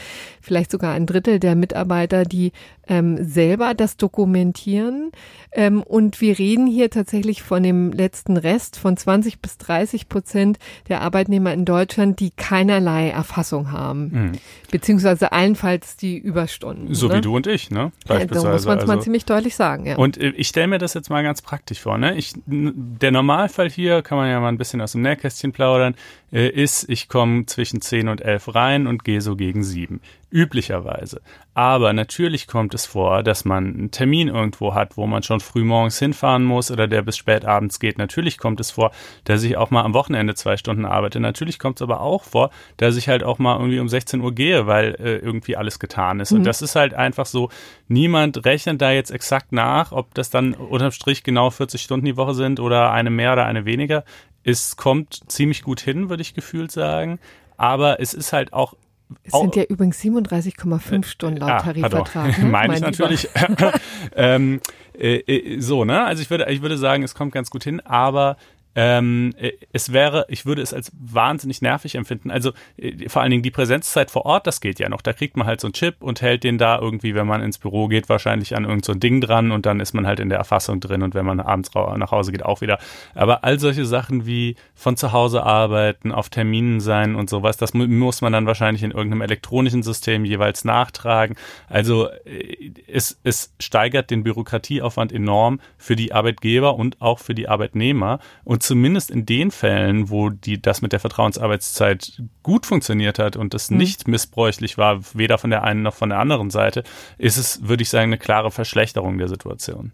vielleicht 0.41 0.71
sogar 0.71 0.93
ein 0.93 1.05
Drittel 1.05 1.39
der 1.39 1.55
Mitarbeiter, 1.55 2.23
die 2.23 2.51
ähm, 2.87 3.23
selber 3.23 3.73
das 3.73 3.97
dokumentieren. 3.97 5.11
Ähm, 5.51 5.81
und 5.83 6.21
wir 6.21 6.37
reden 6.37 6.67
hier 6.67 6.89
tatsächlich 6.89 7.43
von 7.43 7.63
dem 7.63 7.91
letzten 7.91 8.37
Rest 8.37 8.77
von 8.77 8.95
20 8.97 9.39
bis 9.39 9.57
30 9.57 10.09
Prozent 10.09 10.59
der 10.87 11.01
Arbeitnehmer 11.01 11.53
in 11.53 11.65
Deutschland, 11.65 12.19
die 12.19 12.31
keinerlei 12.31 13.09
Erfassung 13.09 13.71
haben, 13.71 14.09
mhm. 14.11 14.31
beziehungsweise 14.71 15.31
allenfalls 15.31 15.97
die 15.97 16.17
Überstunden. 16.17 16.93
So 16.93 17.07
ne? 17.07 17.15
wie 17.15 17.21
du 17.21 17.35
und 17.35 17.47
ich, 17.47 17.71
ne? 17.71 17.91
Beispielsweise. 18.07 18.45
Ja, 18.45 18.49
da 18.49 18.53
muss 18.53 18.65
man 18.65 18.77
es 18.77 18.81
also. 18.83 18.93
mal 18.93 19.01
ziemlich 19.01 19.25
deutlich 19.25 19.55
sagen. 19.55 19.85
Ja. 19.85 19.97
Und 19.97 20.17
äh, 20.17 20.29
ich 20.29 20.47
stelle 20.47 20.67
mir 20.67 20.77
das 20.77 20.93
jetzt 20.93 21.09
mal 21.09 21.23
ganz 21.23 21.41
praktisch 21.41 21.81
vor. 21.81 21.97
Ne? 21.97 22.15
Ich, 22.15 22.33
der 22.45 23.11
Normalfall 23.37 23.69
hier, 23.69 24.01
kann 24.01 24.17
man 24.17 24.31
ja 24.31 24.39
mal 24.39 24.47
ein 24.47 24.57
bisschen 24.57 24.81
aus 24.81 24.93
dem 24.93 25.03
Nähkästchen 25.03 25.51
plaudern, 25.51 25.93
äh, 26.31 26.49
ist, 26.49 26.89
ich 26.89 27.07
komme 27.07 27.45
zwischen 27.45 27.81
10 27.81 28.07
und 28.07 28.21
11 28.21 28.53
rein 28.55 28.87
und 28.87 29.03
gehe 29.03 29.21
so 29.21 29.35
gegen 29.35 29.63
7. 29.63 30.01
üblicherweise. 30.29 31.21
Aber 31.53 31.93
natürlich 31.93 32.47
kommt 32.47 32.73
es 32.73 32.85
vor, 32.85 33.23
dass 33.23 33.45
man 33.45 33.73
einen 33.73 33.91
Termin 33.91 34.27
irgendwo 34.27 34.75
hat, 34.75 34.97
wo 34.97 35.07
man 35.07 35.23
schon 35.23 35.39
früh 35.39 35.63
morgens 35.63 35.97
hinfahren 35.97 36.43
muss 36.43 36.69
oder 36.69 36.87
der 36.87 37.01
bis 37.01 37.17
spät 37.17 37.45
abends 37.45 37.79
geht. 37.79 37.97
Natürlich 37.97 38.37
kommt 38.37 38.59
es 38.59 38.71
vor, 38.71 38.91
dass 39.23 39.41
ich 39.43 39.57
auch 39.57 39.71
mal 39.71 39.83
am 39.83 39.93
Wochenende 39.93 40.35
zwei 40.35 40.57
Stunden 40.57 40.85
arbeite. 40.85 41.19
Natürlich 41.19 41.57
kommt 41.57 41.77
es 41.77 41.81
aber 41.81 42.01
auch 42.01 42.23
vor, 42.23 42.51
dass 42.75 42.97
ich 42.97 43.07
halt 43.07 43.23
auch 43.23 43.39
mal 43.39 43.57
irgendwie 43.57 43.79
um 43.79 43.89
16 43.89 44.21
Uhr 44.21 44.35
gehe, 44.35 44.67
weil 44.67 44.95
äh, 44.99 45.17
irgendwie 45.17 45.55
alles 45.55 45.79
getan 45.79 46.19
ist. 46.19 46.31
Mhm. 46.31 46.39
Und 46.39 46.43
das 46.43 46.61
ist 46.61 46.75
halt 46.75 46.93
einfach 46.93 47.25
so, 47.25 47.49
niemand 47.87 48.45
rechnet 48.45 48.81
da 48.81 48.91
jetzt 48.91 49.09
exakt 49.11 49.51
nach, 49.51 49.91
ob 49.91 50.13
das 50.13 50.29
dann 50.29 50.53
unterm 50.53 50.91
Strich 50.91 51.23
genau 51.23 51.49
40 51.49 51.81
Stunden 51.81 52.05
die 52.05 52.17
Woche 52.17 52.35
sind 52.35 52.59
oder 52.59 52.91
eine 52.91 53.09
mehr 53.09 53.33
oder 53.33 53.45
eine 53.45 53.65
weniger. 53.65 54.03
Es 54.47 54.77
kommt 54.77 55.23
ziemlich 55.27 55.61
gut 55.61 55.81
hin, 55.81 56.09
würde 56.09 56.21
ich 56.21 56.33
gefühlt 56.33 56.71
sagen. 56.71 57.19
Aber 57.57 57.99
es 57.99 58.13
ist 58.13 58.31
halt 58.31 58.53
auch 58.53 58.75
es 59.23 59.31
sind 59.31 59.55
ja 59.55 59.63
übrigens 59.63 60.01
37,5 60.01 61.05
Stunden 61.05 61.37
laut 61.37 61.49
ja, 61.49 61.59
Tarifvertrag. 61.59 62.37
Ne? 62.39 62.45
Meine 62.49 62.75
ich 62.75 62.81
natürlich. 62.81 63.29
ähm, 64.15 64.59
äh, 64.97 65.17
äh, 65.19 65.61
so, 65.61 65.85
ne? 65.85 66.03
Also 66.03 66.21
ich 66.21 66.29
würde, 66.29 66.49
ich 66.49 66.61
würde 66.61 66.77
sagen, 66.77 67.03
es 67.03 67.15
kommt 67.15 67.31
ganz 67.33 67.49
gut 67.49 67.63
hin, 67.63 67.79
aber 67.81 68.35
ähm, 68.79 69.33
äh, 69.39 69.53
es 69.73 69.91
wäre, 69.91 70.27
ich 70.29 70.45
würde 70.45 70.61
es 70.61 70.71
als 70.71 70.91
wahnsinnig 70.99 71.63
nervig 71.63 71.95
empfinden. 71.95 72.29
Also 72.29 72.51
äh, 72.77 73.09
vor 73.09 73.23
allen 73.23 73.31
Dingen 73.31 73.41
die 73.41 73.49
Präsenzzeit 73.49 74.11
vor 74.11 74.27
Ort, 74.27 74.45
das 74.45 74.61
geht 74.61 74.77
ja 74.77 74.87
noch. 74.87 75.01
Da 75.01 75.13
kriegt 75.13 75.35
man 75.35 75.47
halt 75.47 75.61
so 75.61 75.67
einen 75.67 75.73
Chip 75.73 75.95
und 75.99 76.21
hält 76.21 76.43
den 76.43 76.59
da 76.59 76.77
irgendwie, 76.77 77.15
wenn 77.15 77.25
man 77.25 77.41
ins 77.41 77.57
Büro 77.57 77.87
geht, 77.87 78.07
wahrscheinlich 78.07 78.55
an 78.55 78.65
irgendein 78.65 78.83
so 78.83 78.93
Ding 78.93 79.19
dran 79.19 79.51
und 79.51 79.65
dann 79.65 79.79
ist 79.79 79.93
man 79.93 80.05
halt 80.05 80.19
in 80.19 80.29
der 80.29 80.37
Erfassung 80.37 80.79
drin 80.79 81.01
und 81.01 81.15
wenn 81.15 81.25
man 81.25 81.39
abends 81.39 81.71
nach 81.73 82.11
Hause 82.11 82.31
geht, 82.31 82.45
auch 82.45 82.61
wieder. 82.61 82.77
Aber 83.15 83.43
all 83.43 83.59
solche 83.59 83.83
Sachen 83.83 84.27
wie 84.27 84.55
von 84.75 84.95
zu 84.95 85.11
Hause 85.11 85.41
arbeiten, 85.41 86.11
auf 86.11 86.29
Terminen 86.29 86.79
sein 86.79 87.15
und 87.15 87.31
sowas, 87.31 87.57
das 87.57 87.73
muss 87.73 88.21
man 88.21 88.31
dann 88.31 88.45
wahrscheinlich 88.45 88.83
in 88.83 88.91
irgendeinem 88.91 89.21
elektronischen 89.21 89.81
System 89.81 90.23
jeweils 90.23 90.65
nachtragen. 90.65 91.35
Also 91.67 92.09
äh, 92.25 92.73
es, 92.85 93.19
es 93.23 93.55
steigert 93.59 94.11
den 94.11 94.23
Bürokratieaufwand 94.23 95.11
enorm 95.11 95.61
für 95.79 95.95
die 95.95 96.13
Arbeitgeber 96.13 96.75
und 96.75 97.01
auch 97.01 97.17
für 97.17 97.33
die 97.33 97.49
Arbeitnehmer 97.49 98.19
und 98.43 98.66
zumindest 98.67 99.09
in 99.09 99.25
den 99.25 99.49
Fällen, 99.49 100.09
wo 100.09 100.29
die, 100.29 100.61
das 100.61 100.81
mit 100.81 100.91
der 100.91 100.99
Vertrauensarbeitszeit 100.99 102.21
gut 102.43 102.65
funktioniert 102.65 103.17
hat 103.17 103.37
und 103.37 103.53
das 103.53 103.71
mhm. 103.71 103.77
nicht 103.77 104.07
missbräuchlich 104.07 104.77
war, 104.77 104.99
weder 105.13 105.37
von 105.37 105.49
der 105.49 105.63
einen 105.63 105.83
noch 105.83 105.93
von 105.93 106.09
der 106.09 106.19
anderen 106.19 106.49
Seite, 106.49 106.83
ist 107.17 107.37
es, 107.37 107.67
würde 107.67 107.83
ich 107.83 107.89
sagen, 107.89 108.09
eine 108.09 108.17
klare 108.17 108.51
Verschlechterung 108.51 109.17
der 109.17 109.29
Situation. 109.29 109.93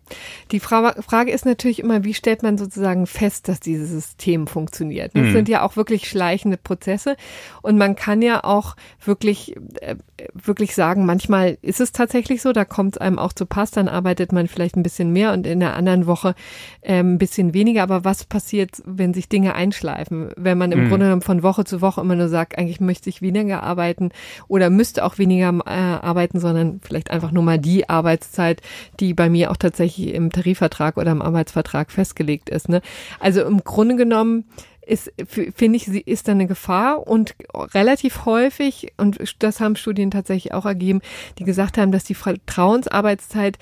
Die 0.51 0.59
Frage 0.59 1.31
ist 1.31 1.45
natürlich 1.45 1.79
immer, 1.79 2.03
wie 2.03 2.15
stellt 2.15 2.41
man 2.41 2.57
sozusagen 2.57 3.05
fest, 3.05 3.47
dass 3.47 3.59
dieses 3.59 3.89
System 3.89 4.47
funktioniert? 4.47 5.15
Das 5.15 5.23
mhm. 5.23 5.33
sind 5.33 5.49
ja 5.49 5.61
auch 5.61 5.75
wirklich 5.75 6.09
schleichende 6.09 6.57
Prozesse 6.57 7.15
und 7.61 7.77
man 7.77 7.95
kann 7.95 8.23
ja 8.23 8.43
auch 8.43 8.75
wirklich, 9.05 9.55
äh, 9.81 9.97
wirklich 10.33 10.73
sagen, 10.73 11.05
manchmal 11.05 11.59
ist 11.61 11.79
es 11.79 11.91
tatsächlich 11.91 12.41
so, 12.41 12.53
da 12.53 12.65
kommt 12.65 12.95
es 12.95 13.01
einem 13.01 13.19
auch 13.19 13.33
zu 13.33 13.45
Pass, 13.45 13.69
dann 13.69 13.87
arbeitet 13.87 14.31
man 14.31 14.47
vielleicht 14.47 14.75
ein 14.75 14.83
bisschen 14.83 15.11
mehr 15.11 15.31
und 15.31 15.45
in 15.45 15.59
der 15.59 15.75
anderen 15.75 16.07
Woche 16.07 16.33
äh, 16.81 16.99
ein 16.99 17.19
bisschen 17.19 17.53
weniger, 17.53 17.83
aber 17.83 18.03
was 18.03 18.25
passiert 18.25 18.62
passiert, 18.63 18.81
wenn 18.85 19.13
sich 19.13 19.29
Dinge 19.29 19.55
einschleifen. 19.55 20.31
Wenn 20.35 20.57
man 20.57 20.71
im 20.71 20.85
mhm. 20.85 20.89
Grunde 20.89 21.05
genommen 21.05 21.21
von 21.21 21.43
Woche 21.43 21.65
zu 21.65 21.81
Woche 21.81 22.01
immer 22.01 22.15
nur 22.15 22.29
sagt, 22.29 22.57
eigentlich 22.57 22.79
möchte 22.79 23.09
ich 23.09 23.21
weniger 23.21 23.63
arbeiten 23.63 24.09
oder 24.47 24.69
müsste 24.69 25.03
auch 25.05 25.17
weniger 25.17 25.49
äh, 25.65 25.69
arbeiten, 25.69 26.39
sondern 26.39 26.79
vielleicht 26.81 27.11
einfach 27.11 27.31
nur 27.31 27.43
mal 27.43 27.59
die 27.59 27.89
Arbeitszeit, 27.89 28.61
die 28.99 29.13
bei 29.13 29.29
mir 29.29 29.51
auch 29.51 29.57
tatsächlich 29.57 30.13
im 30.13 30.31
Tarifvertrag 30.31 30.97
oder 30.97 31.11
im 31.11 31.21
Arbeitsvertrag 31.21 31.91
festgelegt 31.91 32.49
ist. 32.49 32.69
Ne? 32.69 32.81
Also 33.19 33.41
im 33.41 33.63
Grunde 33.63 33.95
genommen 33.95 34.45
ist, 34.85 35.13
finde 35.25 35.77
ich, 35.77 35.85
sie 35.85 36.01
ist 36.01 36.27
da 36.27 36.33
eine 36.33 36.45
Gefahr 36.45 37.07
und 37.07 37.35
relativ 37.73 38.25
häufig, 38.25 38.91
und 38.97 39.17
das 39.39 39.61
haben 39.61 39.77
Studien 39.77 40.11
tatsächlich 40.11 40.53
auch 40.53 40.65
ergeben, 40.65 40.99
die 41.39 41.45
gesagt 41.45 41.77
haben, 41.77 41.93
dass 41.93 42.03
die 42.03 42.15
Vertrauensarbeitszeit 42.15 43.57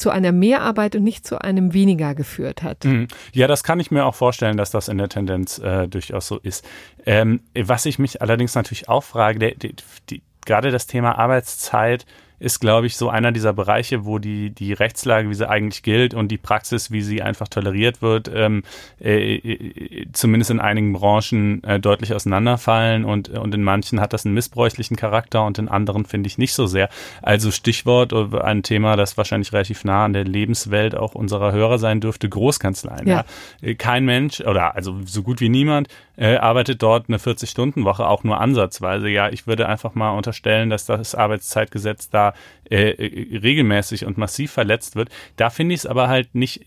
zu 0.00 0.10
einer 0.10 0.32
Mehrarbeit 0.32 0.96
und 0.96 1.04
nicht 1.04 1.26
zu 1.26 1.40
einem 1.40 1.72
weniger 1.72 2.14
geführt 2.14 2.62
hat. 2.62 2.84
Mhm. 2.84 3.08
Ja, 3.32 3.46
das 3.46 3.62
kann 3.64 3.80
ich 3.80 3.90
mir 3.90 4.04
auch 4.04 4.14
vorstellen, 4.14 4.56
dass 4.56 4.70
das 4.70 4.88
in 4.88 4.98
der 4.98 5.08
Tendenz 5.08 5.58
äh, 5.58 5.88
durchaus 5.88 6.26
so 6.26 6.38
ist. 6.38 6.66
Ähm, 7.06 7.40
was 7.54 7.86
ich 7.86 7.98
mich 7.98 8.22
allerdings 8.22 8.54
natürlich 8.54 8.88
auch 8.88 9.04
frage, 9.04 9.38
der, 9.38 9.54
die, 9.54 9.74
die, 10.08 10.22
gerade 10.44 10.70
das 10.70 10.86
Thema 10.86 11.18
Arbeitszeit 11.18 12.06
ist, 12.40 12.58
glaube 12.58 12.86
ich, 12.86 12.96
so 12.96 13.10
einer 13.10 13.32
dieser 13.32 13.52
Bereiche, 13.52 14.04
wo 14.04 14.18
die, 14.18 14.50
die 14.50 14.72
Rechtslage, 14.72 15.28
wie 15.28 15.34
sie 15.34 15.48
eigentlich 15.48 15.82
gilt 15.82 16.14
und 16.14 16.28
die 16.28 16.38
Praxis, 16.38 16.90
wie 16.90 17.02
sie 17.02 17.22
einfach 17.22 17.48
toleriert 17.48 18.02
wird, 18.02 18.30
ähm, 18.34 18.62
äh, 19.00 19.36
äh, 19.36 20.06
zumindest 20.12 20.50
in 20.50 20.58
einigen 20.58 20.94
Branchen 20.94 21.62
äh, 21.64 21.78
deutlich 21.78 22.14
auseinanderfallen 22.14 23.04
und, 23.04 23.28
und 23.28 23.54
in 23.54 23.62
manchen 23.62 24.00
hat 24.00 24.14
das 24.14 24.24
einen 24.24 24.34
missbräuchlichen 24.34 24.96
Charakter 24.96 25.44
und 25.44 25.58
in 25.58 25.68
anderen 25.68 26.06
finde 26.06 26.28
ich 26.28 26.38
nicht 26.38 26.54
so 26.54 26.66
sehr. 26.66 26.88
Also 27.20 27.50
Stichwort, 27.50 28.12
äh, 28.12 28.40
ein 28.40 28.62
Thema, 28.62 28.96
das 28.96 29.18
wahrscheinlich 29.18 29.52
relativ 29.52 29.84
nah 29.84 30.06
an 30.06 30.14
der 30.14 30.24
Lebenswelt 30.24 30.94
auch 30.94 31.14
unserer 31.14 31.52
Hörer 31.52 31.78
sein 31.78 32.00
dürfte, 32.00 32.28
Großkanzleien. 32.28 33.06
Ja. 33.06 33.24
ja. 33.60 33.68
Äh, 33.68 33.74
kein 33.74 34.06
Mensch 34.06 34.40
oder 34.40 34.74
also 34.74 34.96
so 35.04 35.22
gut 35.22 35.40
wie 35.40 35.50
niemand 35.50 35.88
äh, 36.20 36.36
arbeitet 36.36 36.82
dort 36.82 37.08
eine 37.08 37.16
40-Stunden-Woche, 37.16 38.06
auch 38.06 38.24
nur 38.24 38.40
ansatzweise. 38.40 39.08
Ja, 39.08 39.30
ich 39.30 39.46
würde 39.46 39.66
einfach 39.68 39.94
mal 39.94 40.10
unterstellen, 40.10 40.68
dass 40.68 40.84
das 40.84 41.14
Arbeitszeitgesetz 41.14 42.10
da 42.10 42.34
äh, 42.70 42.90
äh, 42.90 43.38
regelmäßig 43.38 44.04
und 44.04 44.18
massiv 44.18 44.52
verletzt 44.52 44.96
wird. 44.96 45.08
Da 45.36 45.48
finde 45.48 45.74
ich 45.74 45.80
es 45.80 45.86
aber 45.86 46.08
halt 46.08 46.34
nicht, 46.34 46.66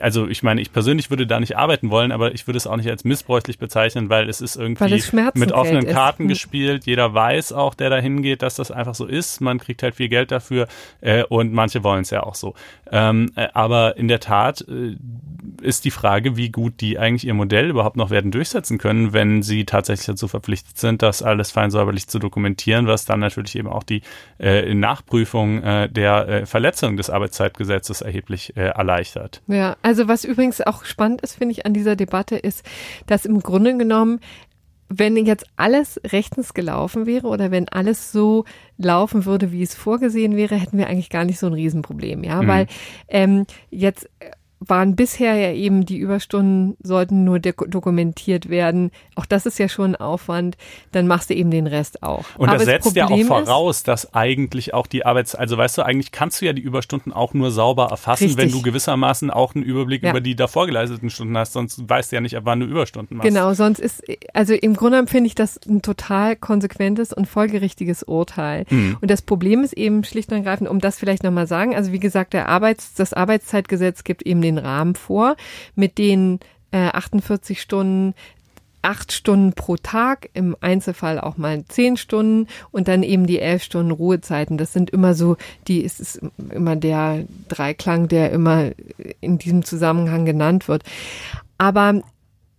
also 0.00 0.26
ich 0.26 0.42
meine, 0.42 0.62
ich 0.62 0.72
persönlich 0.72 1.10
würde 1.10 1.26
da 1.26 1.38
nicht 1.38 1.56
arbeiten 1.56 1.90
wollen, 1.90 2.10
aber 2.10 2.32
ich 2.34 2.46
würde 2.48 2.56
es 2.56 2.66
auch 2.66 2.76
nicht 2.76 2.88
als 2.88 3.04
missbräuchlich 3.04 3.58
bezeichnen, 3.58 4.08
weil 4.08 4.30
es 4.30 4.40
ist 4.40 4.56
irgendwie 4.56 4.82
mit 5.34 5.52
offenen 5.52 5.86
Karten 5.86 6.24
ist. 6.24 6.30
gespielt. 6.30 6.86
Jeder 6.86 7.12
weiß 7.12 7.52
auch, 7.52 7.74
der 7.74 7.90
da 7.90 7.98
hingeht, 7.98 8.40
dass 8.40 8.56
das 8.56 8.70
einfach 8.70 8.94
so 8.94 9.04
ist. 9.04 9.40
Man 9.40 9.58
kriegt 9.58 9.82
halt 9.82 9.94
viel 9.94 10.08
Geld 10.08 10.32
dafür 10.32 10.68
äh, 11.02 11.22
und 11.24 11.52
manche 11.52 11.84
wollen 11.84 12.02
es 12.02 12.10
ja 12.10 12.22
auch 12.22 12.34
so. 12.34 12.54
Ähm, 12.90 13.30
äh, 13.36 13.48
aber 13.52 13.98
in 13.98 14.08
der 14.08 14.20
Tat 14.20 14.64
äh, 14.68 14.96
ist 15.62 15.84
die 15.84 15.90
Frage, 15.90 16.36
wie 16.36 16.50
gut 16.50 16.80
die 16.80 16.98
eigentlich 16.98 17.26
ihr 17.26 17.34
Modell 17.34 17.70
überhaupt 17.70 17.96
noch 17.96 18.10
werden 18.10 18.30
durchsetzen 18.30 18.78
können, 18.78 18.85
wenn 18.86 19.42
sie 19.42 19.64
tatsächlich 19.64 20.06
dazu 20.06 20.28
verpflichtet 20.28 20.78
sind, 20.78 21.02
das 21.02 21.22
alles 21.22 21.50
fein 21.50 21.70
säuberlich 21.70 22.08
zu 22.08 22.18
dokumentieren, 22.18 22.86
was 22.86 23.04
dann 23.04 23.20
natürlich 23.20 23.56
eben 23.56 23.68
auch 23.68 23.82
die 23.82 24.02
äh, 24.38 24.74
Nachprüfung 24.74 25.62
äh, 25.62 25.88
der 25.88 26.28
äh, 26.28 26.46
Verletzung 26.46 26.96
des 26.96 27.10
Arbeitszeitgesetzes 27.10 28.00
erheblich 28.00 28.56
äh, 28.56 28.68
erleichtert. 28.68 29.42
Ja, 29.46 29.76
also 29.82 30.08
was 30.08 30.24
übrigens 30.24 30.60
auch 30.60 30.84
spannend 30.84 31.22
ist, 31.22 31.36
finde 31.36 31.52
ich, 31.52 31.66
an 31.66 31.74
dieser 31.74 31.96
Debatte 31.96 32.36
ist, 32.36 32.64
dass 33.06 33.24
im 33.24 33.40
Grunde 33.40 33.76
genommen 33.76 34.20
wenn 34.88 35.16
jetzt 35.16 35.46
alles 35.56 36.00
rechtens 36.04 36.54
gelaufen 36.54 37.06
wäre 37.06 37.26
oder 37.26 37.50
wenn 37.50 37.68
alles 37.68 38.12
so 38.12 38.44
laufen 38.78 39.24
würde, 39.24 39.50
wie 39.50 39.62
es 39.62 39.74
vorgesehen 39.74 40.36
wäre, 40.36 40.54
hätten 40.54 40.78
wir 40.78 40.86
eigentlich 40.86 41.10
gar 41.10 41.24
nicht 41.24 41.38
so 41.38 41.46
ein 41.46 41.54
Riesenproblem, 41.54 42.22
ja, 42.22 42.42
mhm. 42.42 42.46
weil 42.46 42.66
ähm, 43.08 43.46
jetzt 43.70 44.08
waren 44.58 44.96
bisher 44.96 45.34
ja 45.34 45.52
eben 45.52 45.84
die 45.84 45.98
Überstunden 45.98 46.76
sollten 46.82 47.24
nur 47.24 47.38
dokumentiert 47.40 48.48
werden. 48.48 48.90
Auch 49.14 49.26
das 49.26 49.44
ist 49.44 49.58
ja 49.58 49.68
schon 49.68 49.94
ein 49.94 49.96
Aufwand. 49.96 50.56
Dann 50.92 51.06
machst 51.06 51.28
du 51.28 51.34
eben 51.34 51.50
den 51.50 51.66
Rest 51.66 52.02
auch. 52.02 52.24
Und 52.38 52.50
das 52.50 52.64
setzt 52.64 52.96
ja 52.96 53.06
auch 53.06 53.20
voraus, 53.24 53.82
dass 53.82 54.14
eigentlich 54.14 54.72
auch 54.72 54.86
die 54.86 55.04
Arbeits, 55.04 55.34
also 55.34 55.58
weißt 55.58 55.76
du, 55.76 55.82
eigentlich 55.82 56.10
kannst 56.10 56.40
du 56.40 56.46
ja 56.46 56.54
die 56.54 56.62
Überstunden 56.62 57.12
auch 57.12 57.34
nur 57.34 57.50
sauber 57.50 57.88
erfassen, 57.90 58.24
richtig. 58.24 58.42
wenn 58.42 58.50
du 58.50 58.62
gewissermaßen 58.62 59.30
auch 59.30 59.54
einen 59.54 59.62
Überblick 59.62 60.02
ja. 60.02 60.10
über 60.10 60.22
die 60.22 60.34
davor 60.34 60.66
geleisteten 60.66 61.10
Stunden 61.10 61.36
hast. 61.36 61.52
Sonst 61.52 61.86
weißt 61.88 62.12
du 62.12 62.16
ja 62.16 62.22
nicht, 62.22 62.36
ab 62.36 62.44
wann 62.46 62.60
du 62.60 62.66
Überstunden 62.66 63.18
machst. 63.18 63.28
Genau, 63.28 63.52
sonst 63.52 63.78
ist, 63.78 64.02
also 64.32 64.54
im 64.54 64.74
Grunde 64.74 65.06
finde 65.06 65.26
ich 65.26 65.34
das 65.34 65.60
ein 65.68 65.82
total 65.82 66.34
konsequentes 66.34 67.12
und 67.12 67.26
folgerichtiges 67.26 68.04
Urteil. 68.04 68.64
Mhm. 68.70 68.96
Und 69.02 69.10
das 69.10 69.20
Problem 69.20 69.64
ist 69.64 69.74
eben 69.74 70.02
schlicht 70.02 70.30
und 70.30 70.38
ergreifend, 70.38 70.70
um 70.70 70.78
das 70.78 70.98
vielleicht 70.98 71.24
nochmal 71.24 71.46
sagen, 71.46 71.76
also 71.76 71.92
wie 71.92 72.00
gesagt, 72.00 72.32
der 72.32 72.48
Arbeits, 72.48 72.94
das 72.94 73.12
Arbeitszeitgesetz 73.12 74.02
gibt 74.02 74.22
eben 74.22 74.45
den 74.46 74.58
Rahmen 74.58 74.94
vor, 74.94 75.36
mit 75.74 75.98
den 75.98 76.40
äh, 76.70 76.88
48 76.88 77.60
Stunden 77.60 78.14
acht 78.86 79.10
Stunden 79.10 79.52
pro 79.52 79.76
Tag, 79.76 80.30
im 80.32 80.56
Einzelfall 80.60 81.18
auch 81.18 81.36
mal 81.36 81.64
zehn 81.66 81.96
Stunden 81.96 82.46
und 82.70 82.86
dann 82.86 83.02
eben 83.02 83.26
die 83.26 83.40
elf 83.40 83.64
Stunden 83.64 83.90
Ruhezeiten. 83.90 84.58
Das 84.58 84.72
sind 84.72 84.90
immer 84.90 85.14
so, 85.14 85.36
die 85.66 85.80
ist 85.80 85.98
es 85.98 86.20
immer 86.50 86.76
der 86.76 87.24
Dreiklang, 87.48 88.06
der 88.06 88.30
immer 88.30 88.70
in 89.20 89.38
diesem 89.38 89.64
Zusammenhang 89.64 90.24
genannt 90.24 90.68
wird. 90.68 90.84
Aber 91.58 92.00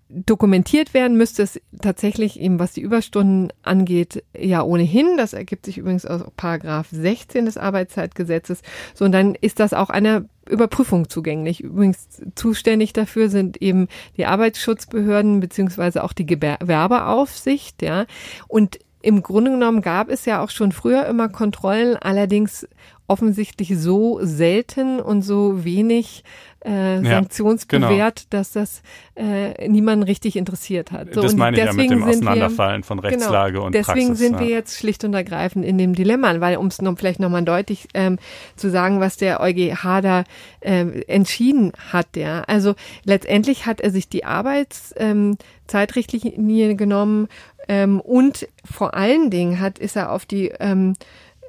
dokumentiert 0.10 0.94
werden 0.94 1.18
müsste 1.18 1.44
es 1.44 1.60
tatsächlich 1.82 2.40
eben, 2.40 2.60
was 2.60 2.74
die 2.74 2.82
Überstunden 2.82 3.52
angeht, 3.64 4.24
ja 4.38 4.62
ohnehin. 4.64 5.18
Das 5.18 5.34
ergibt 5.34 5.66
sich 5.66 5.78
übrigens 5.78 6.06
aus 6.06 6.24
Paragraph 6.38 6.88
16 6.92 7.46
des 7.46 7.58
Arbeitszeitgesetzes. 7.58 8.62
So, 8.94 9.06
und 9.06 9.12
dann 9.12 9.36
ist 9.36 9.60
das 9.60 9.74
auch 9.74 9.90
einer 9.90 10.26
Überprüfung 10.50 11.10
zugänglich. 11.10 11.62
Übrigens 11.62 12.08
zuständig 12.36 12.94
dafür 12.94 13.30
sind 13.30 13.62
eben 13.62 13.88
die 14.16 14.26
Arbeitsschutzbehörden 14.26 15.40
beziehungsweise 15.40 16.04
auch 16.04 16.14
die 16.14 16.26
Gewerbeaufsicht, 16.26 17.82
ja. 17.82 18.06
Und 18.48 18.80
im 19.02 19.22
Grunde 19.24 19.52
genommen 19.52 19.82
gab 19.82 20.10
es 20.10 20.26
ja 20.26 20.44
auch 20.44 20.50
schon 20.50 20.72
früher 20.72 21.06
immer 21.06 21.30
Kontrollen, 21.30 21.98
allerdings 21.98 22.68
offensichtlich 23.08 23.78
so 23.78 24.20
selten 24.22 25.00
und 25.00 25.22
so 25.22 25.64
wenig 25.64 26.24
äh, 26.62 27.02
sanktionsbewährt, 27.02 27.92
ja, 27.92 28.10
genau. 28.10 28.28
dass 28.30 28.52
das 28.52 28.82
äh, 29.16 29.68
niemanden 29.68 30.04
richtig 30.04 30.36
interessiert 30.36 30.92
hat. 30.92 31.14
So, 31.14 31.22
das 31.22 31.36
meine 31.36 31.58
ich 31.58 31.64
ja 31.64 31.74
mit 31.74 31.92
dem 31.92 32.04
Auseinanderfallen 32.04 32.82
wir, 32.82 32.86
von 32.86 33.02
genau, 33.02 33.10
Rechtslage 33.10 33.54
genau, 33.54 33.66
und 33.66 33.74
deswegen 33.74 33.86
Praxis. 33.86 34.08
Deswegen 34.08 34.16
sind 34.16 34.34
ja. 34.34 34.40
wir 34.42 34.56
jetzt 34.56 34.78
schlicht 34.78 35.04
und 35.04 35.14
ergreifend 35.14 35.66
in 35.66 35.78
dem 35.78 35.94
Dilemma, 35.94 36.40
weil 36.40 36.58
um 36.58 36.68
es 36.68 36.82
noch 36.82 36.98
vielleicht 36.98 37.20
nochmal 37.20 37.44
deutlich 37.44 37.88
ähm, 37.94 38.18
zu 38.56 38.70
sagen, 38.70 39.00
was 39.00 39.18
der 39.18 39.40
EuGH 39.40 40.02
da 40.02 40.24
äh, 40.62 41.02
entschieden 41.08 41.74
hat, 41.92 42.16
ja. 42.16 42.44
Also 42.48 42.76
letztendlich 43.04 43.66
hat 43.66 43.82
er 43.82 43.92
sich 43.92 44.10
die 44.10 44.26
Arbeitszeitrichtlinie 44.26 46.70
ähm, 46.70 46.78
genommen 46.78 47.28
ähm, 47.68 48.00
und 48.00 48.48
vor 48.64 48.94
allen 48.94 49.30
Dingen 49.30 49.60
hat 49.60 49.80
ist 49.80 49.96
er 49.96 50.12
auf 50.12 50.26
die 50.26 50.52
ähm, 50.60 50.94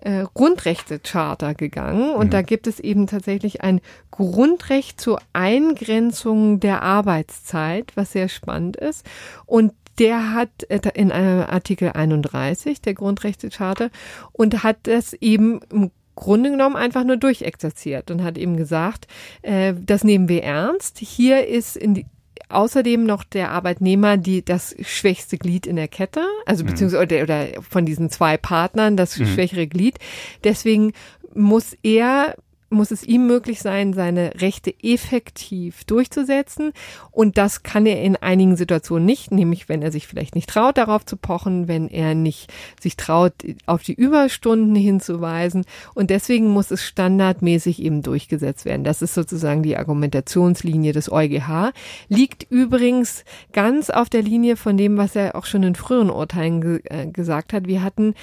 äh, 0.03 0.25
Grundrechtecharta 0.35 1.53
gegangen 1.53 2.11
und 2.15 2.27
mhm. 2.27 2.31
da 2.31 2.43
gibt 2.43 2.67
es 2.67 2.81
eben 2.81 3.07
tatsächlich 3.07 3.63
ein 3.63 3.81
Grundrecht 4.11 5.01
zur 5.01 5.21
Eingrenzung 5.33 6.61
der 6.61 6.83
Arbeitszeit, 6.83 7.93
was 7.95 8.13
sehr 8.13 8.29
spannend 8.29 8.77
ist. 8.77 9.05
Und 9.47 9.73
der 9.99 10.33
hat 10.33 10.51
äh, 10.69 10.81
in 10.95 11.13
Artikel 11.13 11.91
31 11.93 12.81
der 12.81 12.95
Grundrechtecharta 12.95 13.89
und 14.33 14.63
hat 14.63 14.79
das 14.85 15.13
eben 15.15 15.61
im 15.71 15.91
Grunde 16.15 16.51
genommen 16.51 16.77
einfach 16.77 17.05
nur 17.05 17.17
durchexerziert 17.17 18.11
und 18.11 18.25
hat 18.25 18.39
eben 18.39 18.57
gesagt, 18.57 19.07
äh, 19.43 19.75
das 19.79 20.03
nehmen 20.03 20.29
wir 20.29 20.43
ernst. 20.43 20.99
Hier 20.99 21.47
ist 21.47 21.77
in 21.77 21.95
die, 21.95 22.07
außerdem 22.49 23.05
noch 23.05 23.25
der 23.25 23.51
Arbeitnehmer 23.51 24.17
die 24.17 24.45
das 24.45 24.75
schwächste 24.81 25.39
Glied 25.39 25.67
in 25.67 25.77
der 25.77 25.89
Kette, 25.89 26.25
also 26.47 26.65
mhm. 26.65 26.69
beziehungsweise 26.69 27.23
oder, 27.23 27.47
von 27.63 27.87
diesen 27.87 28.11
zwei 28.11 28.37
Partnern 28.37 28.97
das 28.97 29.19
mhm. 29.19 29.27
schwächere 29.27 29.67
Glied. 29.67 29.99
Deswegen 30.45 30.93
muss 31.35 31.77
er 31.83 32.37
muss 32.71 32.91
es 32.91 33.03
ihm 33.03 33.27
möglich 33.27 33.61
sein, 33.61 33.93
seine 33.93 34.33
Rechte 34.41 34.75
effektiv 34.83 35.85
durchzusetzen. 35.85 36.73
Und 37.11 37.39
das 37.39 37.63
kann 37.63 37.87
er 37.87 38.03
in 38.03 38.17
einigen 38.17 38.57
Situationen 38.57 39.07
nicht, 39.07 39.31
nämlich 39.31 39.69
wenn 39.69 39.83
er 39.83 39.93
sich 39.93 40.07
vielleicht 40.07 40.35
nicht 40.35 40.51
traut, 40.51 40.77
darauf 40.77 41.05
zu 41.05 41.17
pochen, 41.17 41.69
wenn 41.69 41.89
er 41.89 42.15
nicht 42.15 42.53
sich 42.81 42.97
traut, 42.97 43.33
auf 43.67 43.83
die 43.83 43.95
Überstunden 43.95 44.75
hinzuweisen. 44.75 45.65
Und 45.95 46.11
deswegen 46.11 46.49
muss 46.49 46.71
es 46.71 46.83
standardmäßig 46.83 47.83
eben 47.83 48.03
durchgesetzt 48.03 48.65
werden. 48.65 48.85
Das 48.85 49.03
ist 49.03 49.15
sozusagen 49.15 49.63
die 49.63 49.77
Argumentationslinie 49.77 50.93
des 50.93 51.11
EuGH. 51.11 51.73
Liegt 52.09 52.47
übrigens 52.51 53.25
ganz 53.53 53.91
auf 53.91 54.09
der 54.09 54.23
Linie 54.23 54.57
von 54.57 54.77
dem, 54.77 54.97
was 54.97 55.17
er 55.17 55.35
auch 55.37 55.47
schon 55.47 55.63
in 55.63 55.75
früheren 55.75 56.11
Urteilen 56.11 56.61
ge 56.61 56.81
äh, 56.85 57.07
gesagt 57.07 57.53
hat. 57.53 57.67
Wir 57.67 57.83
hatten 57.83 58.15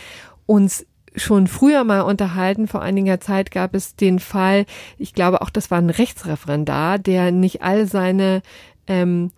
uns 0.46 0.86
schon 1.15 1.48
früher 1.48 1.84
mal 1.84 2.01
unterhalten. 2.01 2.67
Vor 2.67 2.81
einiger 2.81 3.19
Zeit 3.19 3.51
gab 3.51 3.74
es 3.75 3.95
den 3.95 4.19
Fall, 4.19 4.65
ich 4.98 5.13
glaube 5.13 5.41
auch, 5.41 5.50
das 5.50 5.72
war 5.72 5.77
ein 5.77 5.89
Rechtsreferendar, 5.89 7.00
der 7.00 7.31
nicht 7.31 7.62
all 7.62 7.88
seine 7.88 8.41
ähm, 8.88 9.31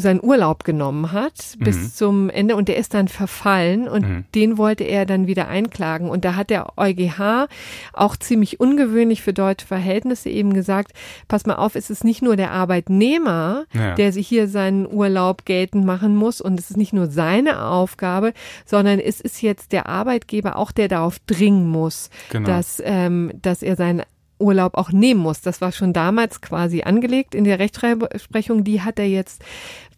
seinen 0.00 0.22
Urlaub 0.22 0.64
genommen 0.64 1.12
hat 1.12 1.56
mhm. 1.58 1.64
bis 1.64 1.94
zum 1.94 2.30
Ende 2.30 2.56
und 2.56 2.68
der 2.68 2.76
ist 2.76 2.94
dann 2.94 3.08
verfallen 3.08 3.88
und 3.88 4.08
mhm. 4.08 4.24
den 4.34 4.58
wollte 4.58 4.84
er 4.84 5.06
dann 5.06 5.26
wieder 5.26 5.48
einklagen 5.48 6.10
und 6.10 6.24
da 6.24 6.36
hat 6.36 6.50
der 6.50 6.78
EuGH 6.78 7.48
auch 7.92 8.16
ziemlich 8.16 8.60
ungewöhnlich 8.60 9.22
für 9.22 9.32
deutsche 9.32 9.66
Verhältnisse 9.66 10.30
eben 10.30 10.52
gesagt, 10.52 10.92
pass 11.28 11.46
mal 11.46 11.56
auf, 11.56 11.74
es 11.74 11.90
ist 11.90 12.04
nicht 12.04 12.22
nur 12.22 12.36
der 12.36 12.50
Arbeitnehmer, 12.50 13.64
ja. 13.72 13.94
der 13.94 14.12
sich 14.12 14.26
hier 14.26 14.48
seinen 14.48 14.86
Urlaub 14.86 15.44
geltend 15.44 15.84
machen 15.84 16.16
muss 16.16 16.40
und 16.40 16.58
es 16.58 16.70
ist 16.70 16.76
nicht 16.76 16.92
nur 16.92 17.06
seine 17.06 17.64
Aufgabe, 17.64 18.32
sondern 18.64 18.98
es 18.98 19.20
ist 19.20 19.42
jetzt 19.42 19.72
der 19.72 19.86
Arbeitgeber 19.86 20.56
auch, 20.56 20.72
der 20.72 20.88
darauf 20.88 21.18
dringen 21.26 21.68
muss, 21.68 22.10
genau. 22.30 22.46
dass, 22.46 22.82
ähm, 22.84 23.32
dass 23.40 23.62
er 23.62 23.76
seinen 23.76 24.02
Urlaub 24.40 24.74
auch 24.74 24.92
nehmen 24.92 25.20
muss. 25.20 25.40
Das 25.40 25.60
war 25.60 25.72
schon 25.72 25.92
damals 25.92 26.40
quasi 26.40 26.82
angelegt 26.82 27.34
in 27.34 27.44
der 27.44 27.58
Rechtsprechung. 27.58 28.64
Die 28.64 28.82
hat 28.82 28.98
er 28.98 29.08
jetzt 29.08 29.42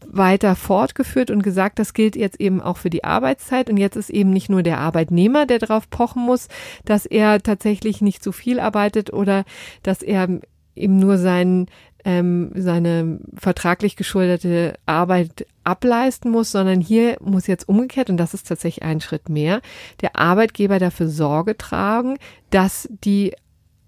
weiter 0.07 0.57
fortgeführt 0.57 1.31
und 1.31 1.43
gesagt, 1.43 1.79
das 1.79 1.95
gilt 1.95 2.17
jetzt 2.17 2.41
eben 2.41 2.61
auch 2.61 2.77
für 2.77 2.91
die 2.91 3.05
Arbeitszeit. 3.05 3.71
Und 3.71 3.77
jetzt 3.77 3.97
ist 3.97 4.11
eben 4.11 4.31
nicht 4.31 4.49
nur 4.49 4.63
der 4.63 4.79
Arbeitnehmer, 4.79 5.47
der 5.47 5.59
darauf 5.59 5.89
pochen 5.89 6.25
muss, 6.25 6.49
dass 6.85 7.07
er 7.07 7.43
tatsächlich 7.43 8.01
nicht 8.01 8.23
zu 8.23 8.33
viel 8.33 8.61
arbeitet 8.61 9.13
oder 9.13 9.45
dass 9.83 10.03
er 10.03 10.29
eben 10.75 10.99
nur 10.99 11.19
seinen 11.19 11.69
ähm, 12.05 12.51
seine 12.55 13.21
vertraglich 13.37 13.97
geschuldete 13.97 14.75
Arbeit 14.87 15.47
ableisten 15.65 16.31
muss, 16.31 16.51
sondern 16.51 16.81
hier 16.81 17.17
muss 17.21 17.47
jetzt 17.47 17.69
umgekehrt, 17.69 18.11
und 18.11 18.17
das 18.17 18.35
ist 18.35 18.49
tatsächlich 18.49 18.85
ein 18.85 19.01
Schritt 19.01 19.29
mehr, 19.29 19.61
der 20.01 20.17
Arbeitgeber 20.17 20.79
dafür 20.79 21.09
Sorge 21.09 21.57
tragen, 21.57 22.19
dass 22.51 22.89
die 23.05 23.35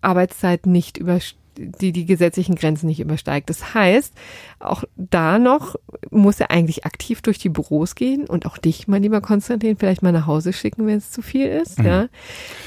Arbeitszeit 0.05 0.67
nicht 0.67 0.97
übersteigt 0.97 1.44
die 1.57 1.93
die 1.93 2.07
gesetzlichen 2.07 2.55
Grenzen 2.55 2.87
nicht 2.87 3.01
übersteigt. 3.01 3.51
Das 3.51 3.75
heißt, 3.75 4.15
auch 4.59 4.85
da 4.97 5.39
noch 5.39 5.77
muss 6.11 6.41
er 6.41 6.51
eigentlich 6.51 6.85
aktiv 6.85 7.23
durch 7.23 7.39
die 7.39 7.49
Büros 7.49 7.95
gehen 7.95 8.27
und 8.27 8.47
auch 8.47 8.59
dich, 8.59 8.89
mein 8.89 9.03
lieber 9.03 9.21
Konstantin, 9.21 9.77
vielleicht 9.77 10.03
mal 10.03 10.13
nach 10.13 10.27
Hause 10.27 10.53
schicken, 10.53 10.87
wenn 10.87 10.99
es 10.99 11.11
zu 11.11 11.23
viel 11.23 11.47
ist. 11.47 11.79
Mhm. 11.79 11.87
Ja. 11.87 12.09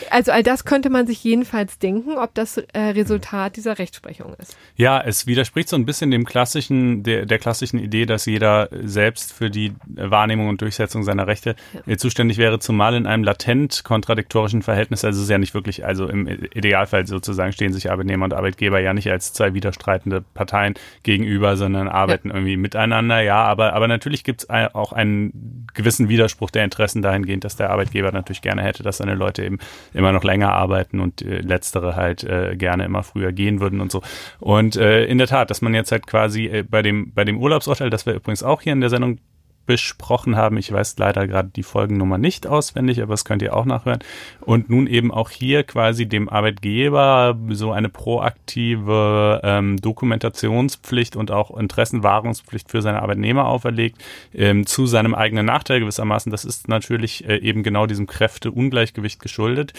Also 0.09 0.31
all 0.31 0.43
das 0.43 0.65
könnte 0.65 0.89
man 0.89 1.07
sich 1.07 1.23
jedenfalls 1.23 1.79
denken, 1.79 2.17
ob 2.17 2.33
das 2.33 2.57
äh, 2.57 2.79
Resultat 2.79 3.57
dieser 3.57 3.79
Rechtsprechung 3.79 4.33
ist. 4.39 4.55
Ja, 4.75 5.01
es 5.01 5.27
widerspricht 5.27 5.69
so 5.69 5.75
ein 5.75 5.85
bisschen 5.85 6.11
dem 6.11 6.25
klassischen, 6.25 7.03
der, 7.03 7.25
der 7.25 7.39
klassischen 7.39 7.79
Idee, 7.79 8.05
dass 8.05 8.25
jeder 8.25 8.69
selbst 8.83 9.33
für 9.33 9.49
die 9.49 9.73
Wahrnehmung 9.87 10.49
und 10.49 10.61
Durchsetzung 10.61 11.03
seiner 11.03 11.27
Rechte 11.27 11.55
ja. 11.73 11.93
Äh, 11.93 11.97
zuständig 11.97 12.37
wäre, 12.37 12.59
zumal 12.59 12.95
in 12.95 13.07
einem 13.07 13.23
latent 13.23 13.83
kontradiktorischen 13.83 14.61
Verhältnis. 14.61 15.03
Also 15.03 15.17
es 15.17 15.23
ist 15.23 15.29
ja 15.29 15.37
nicht 15.37 15.53
wirklich, 15.53 15.85
also 15.85 16.07
im 16.07 16.27
Idealfall 16.27 17.07
sozusagen 17.07 17.51
stehen 17.53 17.73
sich 17.73 17.91
Arbeitnehmer 17.91 18.25
und 18.25 18.33
Arbeitgeber 18.33 18.76
ja 18.79 18.93
nicht 18.93 19.09
als 19.09 19.33
zwei 19.33 19.53
widerstreitende 19.53 20.21
Parteien 20.33 20.75
gegenüber, 21.03 21.57
sondern 21.57 21.87
arbeiten 21.87 22.29
ja. 22.29 22.35
irgendwie 22.35 22.57
miteinander. 22.57 23.21
Ja, 23.21 23.43
aber, 23.43 23.73
aber 23.73 23.87
natürlich 23.87 24.23
gibt 24.23 24.43
es 24.43 24.49
auch 24.49 24.93
einen 24.93 25.67
gewissen 25.73 26.09
Widerspruch 26.09 26.49
der 26.49 26.63
Interessen 26.63 27.01
dahingehend, 27.01 27.43
dass 27.43 27.55
der 27.55 27.69
Arbeitgeber 27.69 28.11
natürlich 28.11 28.41
gerne 28.41 28.63
hätte, 28.63 28.83
dass 28.83 28.97
seine 28.97 29.15
Leute 29.15 29.43
eben 29.43 29.59
immer 29.93 30.11
noch 30.11 30.23
länger 30.23 30.53
arbeiten 30.53 30.99
und 30.99 31.21
äh, 31.21 31.39
letztere 31.39 31.95
halt 31.95 32.23
äh, 32.23 32.55
gerne 32.55 32.85
immer 32.85 33.03
früher 33.03 33.31
gehen 33.31 33.59
würden 33.59 33.81
und 33.81 33.91
so. 33.91 34.01
Und 34.39 34.75
äh, 34.75 35.05
in 35.05 35.17
der 35.17 35.27
Tat, 35.27 35.49
dass 35.49 35.61
man 35.61 35.73
jetzt 35.73 35.91
halt 35.91 36.07
quasi 36.07 36.45
äh, 36.45 36.63
bei 36.63 36.81
dem 36.81 37.13
bei 37.13 37.23
dem 37.23 37.37
Urlaubsurteil, 37.37 37.89
das 37.89 38.05
wir 38.05 38.13
übrigens 38.13 38.43
auch 38.43 38.61
hier 38.61 38.73
in 38.73 38.81
der 38.81 38.89
Sendung 38.89 39.19
besprochen 39.67 40.35
haben. 40.35 40.57
Ich 40.57 40.71
weiß 40.71 40.97
leider 40.97 41.27
gerade 41.27 41.49
die 41.55 41.61
Folgennummer 41.61 42.17
nicht 42.17 42.47
auswendig, 42.47 43.01
aber 43.03 43.13
das 43.13 43.25
könnt 43.25 43.43
ihr 43.43 43.55
auch 43.55 43.65
nachhören. 43.65 43.99
Und 44.41 44.71
nun 44.71 44.87
eben 44.87 45.11
auch 45.11 45.29
hier 45.29 45.63
quasi 45.63 46.07
dem 46.07 46.29
Arbeitgeber 46.29 47.37
so 47.49 47.71
eine 47.71 47.89
proaktive 47.89 49.41
ähm, 49.43 49.77
Dokumentationspflicht 49.77 51.15
und 51.15 51.29
auch 51.29 51.55
Interessenwahrungspflicht 51.55 52.71
für 52.71 52.81
seine 52.81 53.03
Arbeitnehmer 53.03 53.45
auferlegt, 53.45 54.03
ähm, 54.33 54.65
zu 54.65 54.87
seinem 54.87 55.13
eigenen 55.13 55.45
Nachteil 55.45 55.81
gewissermaßen. 55.81 56.31
Das 56.31 56.45
ist 56.45 56.67
natürlich 56.67 57.27
äh, 57.27 57.37
eben 57.37 57.61
genau 57.61 57.85
diesem 57.85 58.07
Kräfteungleichgewicht 58.07 59.21
geschuldet. 59.21 59.73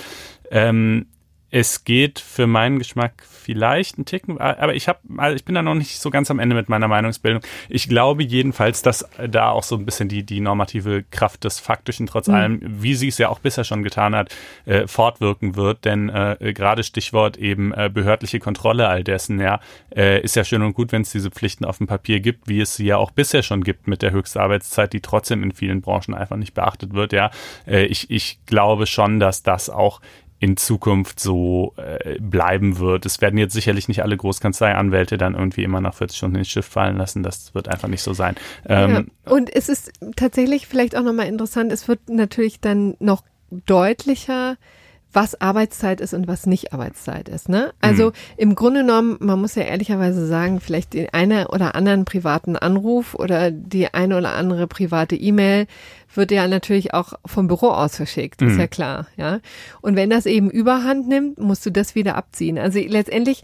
Ähm, 0.51 1.07
es 1.50 1.84
geht 1.84 2.18
für 2.18 2.46
meinen 2.46 2.78
Geschmack 2.78 3.24
vielleicht 3.26 3.96
ein 3.98 4.04
Ticken, 4.04 4.38
aber 4.38 4.74
ich 4.74 4.88
habe, 4.88 4.98
also 5.16 5.34
ich 5.34 5.44
bin 5.44 5.54
da 5.54 5.62
noch 5.62 5.74
nicht 5.74 5.98
so 5.98 6.11
ganz 6.11 6.30
am 6.30 6.38
Ende 6.38 6.54
mit 6.54 6.68
meiner 6.68 6.88
Meinungsbildung. 6.88 7.42
Ich 7.70 7.88
glaube 7.88 8.22
jedenfalls, 8.22 8.82
dass 8.82 9.08
da 9.26 9.50
auch 9.50 9.62
so 9.62 9.76
ein 9.76 9.87
bisschen 9.87 10.08
die 10.08 10.24
die 10.24 10.40
normative 10.40 11.04
Kraft 11.11 11.44
des 11.44 11.58
Faktischen 11.58 12.06
trotz 12.06 12.28
mhm. 12.28 12.34
allem, 12.34 12.61
wie 12.62 12.94
sie 12.94 13.08
es 13.08 13.16
ja 13.16 13.30
auch 13.30 13.38
bisher 13.38 13.64
schon 13.64 13.82
getan 13.82 14.14
hat, 14.14 14.34
äh, 14.66 14.87
fortwirken 14.87 15.56
wird. 15.56 15.87
Denn 15.87 16.11
äh, 16.11 16.52
gerade 16.52 16.82
Stichwort 16.82 17.38
eben 17.38 17.72
äh, 17.72 17.90
behördliche 17.92 18.40
Kontrolle 18.40 18.87
all 18.88 19.02
dessen, 19.02 19.40
ja, 19.40 19.61
äh, 19.96 20.20
ist 20.20 20.37
ja 20.37 20.44
schön 20.44 20.62
und 20.62 20.74
gut, 20.74 20.92
wenn 20.92 21.02
es 21.02 21.12
diese 21.12 21.30
Pflichten 21.30 21.64
auf 21.64 21.78
dem 21.78 21.87
Papier 21.87 22.20
gibt, 22.20 22.48
wie 22.48 22.61
es 22.61 22.76
sie 22.76 22.84
ja 22.84 22.98
auch 22.98 23.11
bisher 23.11 23.42
schon 23.42 23.64
gibt 23.64 23.88
mit 23.88 24.02
der 24.02 24.11
Höchstarbeitszeit, 24.11 24.92
die 24.92 25.00
trotzdem 25.00 25.42
in 25.42 25.52
vielen 25.52 25.80
Branchen 25.80 26.14
einfach 26.14 26.37
nicht 26.37 26.52
beachtet 26.52 26.92
wird. 26.92 27.14
Ja, 27.14 27.30
äh, 27.66 27.87
ich 27.87 28.11
ich 28.11 28.38
glaube 28.44 28.87
schon, 28.87 29.18
dass 29.20 29.42
das 29.42 29.70
auch 29.70 30.00
in 30.40 30.57
Zukunft 30.57 31.18
so 31.18 31.74
äh, 31.77 32.18
bleiben 32.20 32.79
wird. 32.79 33.07
Es 33.07 33.20
werden 33.20 33.38
jetzt 33.38 33.55
sicherlich 33.55 33.88
nicht 33.88 34.03
alle 34.03 34.16
Großkanzleianwälte 34.16 35.18
dann 35.18 35.35
irgendwie 35.35 35.64
immer 35.64 35.81
nach 35.81 35.94
40 35.94 36.16
Stunden 36.16 36.37
ins 36.37 36.48
Schiff 36.48 36.66
fallen 36.66 36.96
lassen. 36.96 37.22
Das 37.22 37.55
wird 37.55 37.68
einfach 37.68 37.88
nicht 37.88 38.03
so 38.03 38.12
sein. 38.12 38.37
Ähm, 38.66 39.11
ja. 39.27 39.33
Und 39.33 39.55
es 39.55 39.68
ist 39.68 39.92
tatsächlich 40.16 40.66
vielleicht 40.68 40.96
auch 40.96 41.03
nochmal 41.03 41.27
interessant, 41.27 41.72
es 41.72 41.88
wird 41.88 42.09
natürlich 42.09 42.61
dann 42.61 42.94
noch 43.01 43.24
deutlicher, 43.66 44.57
was 45.12 45.40
Arbeitszeit 45.40 46.01
ist 46.01 46.12
und 46.12 46.29
was 46.29 46.47
nicht 46.47 46.73
Arbeitszeit 46.73 47.29
ist. 47.29 47.49
Ne? 47.49 47.73
Also 47.81 48.09
mhm. 48.09 48.12
im 48.37 48.55
Grunde 48.55 48.81
genommen, 48.81 49.16
man 49.21 49.40
muss 49.40 49.55
ja 49.55 49.62
ehrlicherweise 49.62 50.27
sagen, 50.27 50.61
vielleicht 50.61 50.92
den 50.92 51.09
einen 51.12 51.47
oder 51.47 51.75
anderen 51.75 52.05
privaten 52.05 52.57
Anruf 52.57 53.14
oder 53.14 53.51
die 53.51 53.92
eine 53.94 54.18
oder 54.18 54.35
andere 54.35 54.66
private 54.66 55.16
E-Mail 55.16 55.66
wird 56.14 56.31
ja 56.31 56.47
natürlich 56.47 56.94
auch 56.94 57.14
vom 57.25 57.49
Büro 57.49 57.68
aus 57.68 57.97
verschickt, 57.97 58.40
mhm. 58.40 58.49
ist 58.49 58.59
ja 58.59 58.66
klar. 58.66 59.07
Ja. 59.16 59.40
Und 59.81 59.97
wenn 59.97 60.11
das 60.11 60.27
eben 60.27 60.51
Überhand 60.51 61.09
nimmt, 61.09 61.38
musst 61.38 61.64
du 61.64 61.71
das 61.71 61.94
wieder 61.94 62.16
abziehen. 62.16 62.59
Also 62.59 62.79
letztendlich 62.79 63.42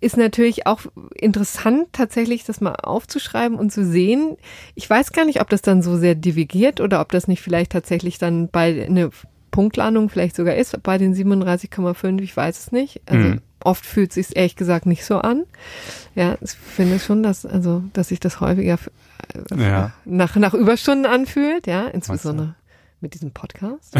ist 0.00 0.16
natürlich 0.16 0.66
auch 0.66 0.80
interessant, 1.14 1.88
tatsächlich 1.92 2.44
das 2.44 2.60
mal 2.60 2.74
aufzuschreiben 2.74 3.56
und 3.58 3.70
zu 3.70 3.84
sehen. 3.84 4.36
Ich 4.74 4.88
weiß 4.88 5.12
gar 5.12 5.24
nicht, 5.24 5.40
ob 5.40 5.48
das 5.48 5.62
dann 5.62 5.82
so 5.82 5.96
sehr 5.96 6.14
divergiert 6.14 6.80
oder 6.80 7.00
ob 7.00 7.12
das 7.12 7.28
nicht 7.28 7.40
vielleicht 7.40 7.72
tatsächlich 7.72 8.18
dann 8.18 8.48
bei 8.48 8.84
eine 8.84 9.10
Punktlandung 9.52 10.08
vielleicht 10.08 10.34
sogar 10.34 10.56
ist, 10.56 10.82
bei 10.82 10.98
den 10.98 11.14
37,5, 11.14 12.20
ich 12.20 12.36
weiß 12.36 12.58
es 12.58 12.72
nicht. 12.72 13.00
Also 13.06 13.28
mhm. 13.28 13.40
oft 13.62 13.86
fühlt 13.86 14.10
es 14.10 14.14
sich 14.26 14.36
ehrlich 14.36 14.56
gesagt 14.56 14.86
nicht 14.86 15.04
so 15.04 15.18
an. 15.18 15.44
Ja, 16.16 16.36
ich 16.40 16.50
finde 16.50 16.98
schon, 16.98 17.22
dass, 17.22 17.46
also, 17.46 17.84
dass 17.92 18.08
sich 18.08 18.18
das 18.18 18.40
häufiger 18.40 18.78
äh, 19.50 19.62
ja. 19.62 19.92
nach, 20.04 20.34
nach 20.34 20.54
Überstunden 20.54 21.06
anfühlt, 21.06 21.68
ja, 21.68 21.86
insbesondere 21.86 22.56
mit 23.00 23.14
diesem 23.14 23.30
Podcast. 23.30 23.94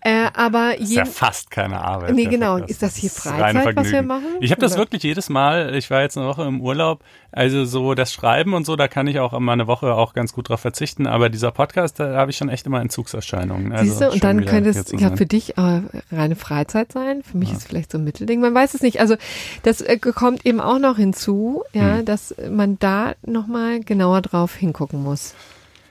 Äh, 0.00 0.28
aber 0.34 0.78
ist 0.78 0.92
ja 0.92 1.04
fast 1.04 1.50
keine 1.50 1.80
Arbeit. 1.80 2.14
Nee, 2.14 2.26
genau. 2.26 2.56
Ist 2.58 2.82
das 2.82 2.96
hier 2.96 3.10
Freizeit, 3.10 3.76
was 3.76 3.90
wir 3.90 4.02
machen? 4.02 4.36
Ich 4.40 4.50
habe 4.50 4.60
das 4.60 4.76
wirklich 4.76 5.02
jedes 5.02 5.28
Mal. 5.28 5.74
Ich 5.74 5.90
war 5.90 6.02
jetzt 6.02 6.18
eine 6.18 6.26
Woche 6.26 6.44
im 6.44 6.60
Urlaub. 6.60 7.02
Also 7.32 7.64
so 7.64 7.94
das 7.94 8.12
Schreiben 8.12 8.54
und 8.54 8.64
so, 8.64 8.76
da 8.76 8.86
kann 8.86 9.08
ich 9.08 9.18
auch 9.18 9.32
immer 9.32 9.52
eine 9.52 9.66
Woche 9.66 9.94
auch 9.94 10.14
ganz 10.14 10.32
gut 10.32 10.48
drauf 10.48 10.60
verzichten. 10.60 11.06
Aber 11.08 11.30
dieser 11.30 11.50
Podcast, 11.50 11.98
da 11.98 12.14
habe 12.14 12.30
ich 12.30 12.36
schon 12.36 12.48
echt 12.48 12.66
immer 12.66 12.80
Entzugserscheinungen. 12.80 13.72
Also 13.72 13.90
Siehst 13.90 14.00
du, 14.02 14.10
und 14.10 14.22
dann 14.22 14.44
könnte 14.44 14.70
es 14.70 14.92
ja 14.92 15.16
für 15.16 15.26
dich 15.26 15.58
äh, 15.58 15.80
reine 16.12 16.36
Freizeit 16.36 16.92
sein. 16.92 17.22
Für 17.22 17.36
mich 17.36 17.48
ja. 17.48 17.54
ist 17.56 17.62
es 17.62 17.66
vielleicht 17.66 17.90
so 17.90 17.98
ein 17.98 18.04
Mittelding. 18.04 18.40
Man 18.40 18.54
weiß 18.54 18.74
es 18.74 18.82
nicht. 18.82 19.00
Also 19.00 19.16
das 19.64 19.80
äh, 19.80 19.98
kommt 19.98 20.46
eben 20.46 20.60
auch 20.60 20.78
noch 20.78 20.96
hinzu, 20.96 21.64
ja, 21.72 21.96
hm. 21.96 22.04
dass 22.04 22.34
man 22.50 22.78
da 22.78 23.14
nochmal 23.26 23.80
genauer 23.80 24.22
drauf 24.22 24.54
hingucken 24.54 25.02
muss. 25.02 25.34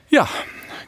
Ja, 0.08 0.28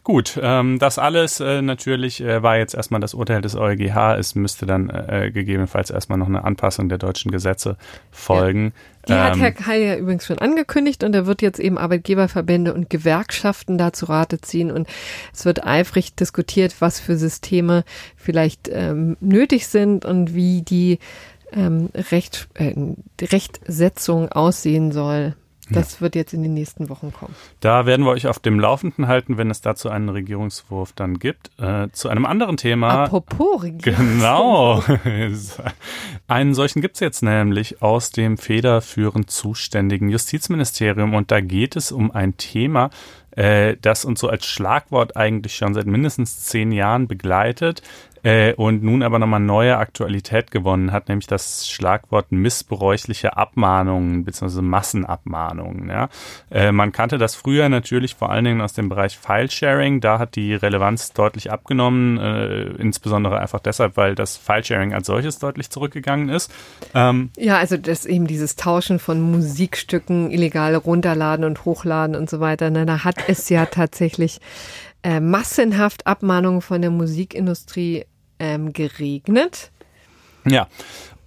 Gut, 0.07 0.39
ähm, 0.41 0.79
das 0.79 1.01
alles 1.01 1.41
äh, 1.41 1.63
natürlich 1.63 2.21
äh, 2.21 2.41
war 2.41 2.57
jetzt 2.59 2.77
erstmal 2.77 3.01
das 3.01 3.13
Urteil 3.13 3.41
des 3.41 3.57
EuGH. 3.57 4.17
Es 4.17 4.37
müsste 4.37 4.65
dann 4.65 4.89
äh, 4.89 5.33
gegebenenfalls 5.35 5.91
erstmal 5.91 6.17
noch 6.17 6.29
eine 6.29 6.45
Anpassung 6.45 6.89
der 6.89 6.99
deutschen 6.99 7.33
Gesetze 7.33 7.77
folgen. 8.13 8.73
Ja. 9.09 9.09
Die 9.09 9.13
ähm, 9.15 9.19
hat 9.19 9.39
Herr 9.41 9.51
Kai 9.51 9.83
ja 9.83 9.97
übrigens 9.97 10.25
schon 10.25 10.39
angekündigt 10.39 11.03
und 11.03 11.13
er 11.13 11.27
wird 11.27 11.43
jetzt 11.43 11.59
eben 11.59 11.77
Arbeitgeberverbände 11.77 12.73
und 12.73 12.89
Gewerkschaften 12.89 13.79
dazu 13.79 14.07
Rate 14.07 14.41
ziehen 14.41 14.71
und 14.71 14.87
es 15.35 15.45
wird 15.45 15.67
eifrig 15.67 16.15
diskutiert, 16.15 16.77
was 16.79 17.01
für 17.01 17.17
Systeme 17.17 17.83
vielleicht 18.15 18.69
ähm, 18.73 19.17
nötig 19.19 19.67
sind 19.67 20.05
und 20.05 20.37
wie 20.37 20.63
die 20.63 21.01
ähm, 21.53 21.89
Recht, 22.13 22.47
äh, 22.55 22.77
Rechtsetzung 23.21 24.31
aussehen 24.31 24.93
soll. 24.93 25.35
Das 25.71 25.95
ja. 25.95 26.01
wird 26.03 26.15
jetzt 26.15 26.33
in 26.33 26.43
den 26.43 26.55
nächsten 26.55 26.89
Wochen 26.89 27.13
kommen. 27.13 27.35
Da 27.61 27.87
werden 27.87 28.05
wir 28.05 28.13
euch 28.13 28.27
auf 28.29 28.39
dem 28.39 28.61
Laufenden 28.61 29.09
halten, 29.09 29.37
wenn 29.37 29.51
es 29.51 29.61
dazu 29.61 29.91
einen 29.91 30.09
Regierungswurf 30.09 30.93
dann 30.93 31.19
gibt. 31.19 31.51
Äh, 31.59 31.89
zu 31.93 32.09
einem 32.09 32.25
anderen 32.25 32.57
Thema. 32.57 33.05
Apropos 33.05 33.63
Regierungswurf. 33.63 34.19
Genau. 34.19 34.83
einen 36.29 36.55
solchen 36.55 36.81
gibt 36.81 36.95
es 36.95 37.01
jetzt 37.01 37.23
nämlich 37.23 37.83
aus 37.83 38.11
dem 38.11 38.39
federführend 38.39 39.31
zuständigen 39.31 40.09
Justizministerium. 40.09 41.15
Und 41.15 41.31
da 41.31 41.41
geht 41.41 41.75
es 41.75 41.91
um 41.91 42.13
ein 42.13 42.37
Thema, 42.37 42.91
äh, 43.33 43.77
das 43.81 44.05
uns 44.05 44.21
so 44.21 44.29
als 44.29 44.47
Schlagwort 44.47 45.17
eigentlich 45.17 45.57
schon 45.57 45.75
seit 45.75 45.87
mindestens 45.87 46.45
zehn 46.45 46.71
Jahren 46.73 47.09
begleitet 47.09 47.83
äh, 48.27 48.55
und 48.55 48.83
nun 48.83 49.05
aber 49.05 49.21
nochmal 49.21 49.39
neue 49.39 49.77
Aktualität 49.77 50.51
gewonnen 50.51 50.91
hat, 50.91 51.09
nämlich 51.09 51.29
das 51.29 51.69
Schlagwort 51.69 52.33
missbräuchliche 52.33 53.37
Abmahnungen 53.37 54.25
bzw. 54.25 54.63
Massenabmahnungen. 54.63 55.89
Ja. 55.89 56.09
Äh, 56.51 56.73
man 56.73 56.91
kannte 56.91 57.19
das 57.19 57.37
früher 57.37 57.69
natürlich 57.69 58.17
vor 58.17 58.31
allen 58.31 58.45
Dingen 58.45 58.61
aus 58.61 58.73
dem 58.73 58.89
Bereich 58.89 59.17
Filesharing. 59.17 60.01
Da 60.01 60.19
hat 60.19 60.35
die 60.35 60.55
Relevanz 60.55 61.13
deutlich 61.13 61.53
abgenommen, 61.53 62.19
äh, 62.19 62.63
insbesondere 62.83 63.39
einfach 63.39 63.61
deshalb, 63.61 63.97
weil 63.97 64.17
das 64.17 64.37
Filesharing 64.37 64.93
als 64.93 65.07
solches 65.07 65.39
deutlich 65.39 65.71
zurückgegangen 65.71 66.29
ist. 66.29 66.53
Ähm, 66.95 67.31
ja, 67.37 67.59
also 67.59 67.77
das 67.77 68.07
eben 68.07 68.27
dieses 68.27 68.57
Tauschen 68.57 68.99
von 68.99 69.21
Musikstücken, 69.21 70.33
illegale 70.33 70.79
runterladen 70.79 71.45
und 71.45 71.65
hochladen 71.65 72.17
und 72.17 72.29
so 72.29 72.41
weiter. 72.41 72.71
Na, 72.71 72.87
da 72.87 73.05
hat 73.05 73.29
es 73.29 73.49
ja 73.51 73.67
tatsächlich 73.67 74.41
äh, 75.05 75.21
massenhaft 75.21 76.09
Abmahnungen 76.09 76.61
von 76.61 76.83
der 76.83 76.91
Musikindustrie 76.91 78.05
ähm, 78.39 78.73
geregnet. 78.73 79.71
Ja, 80.45 80.69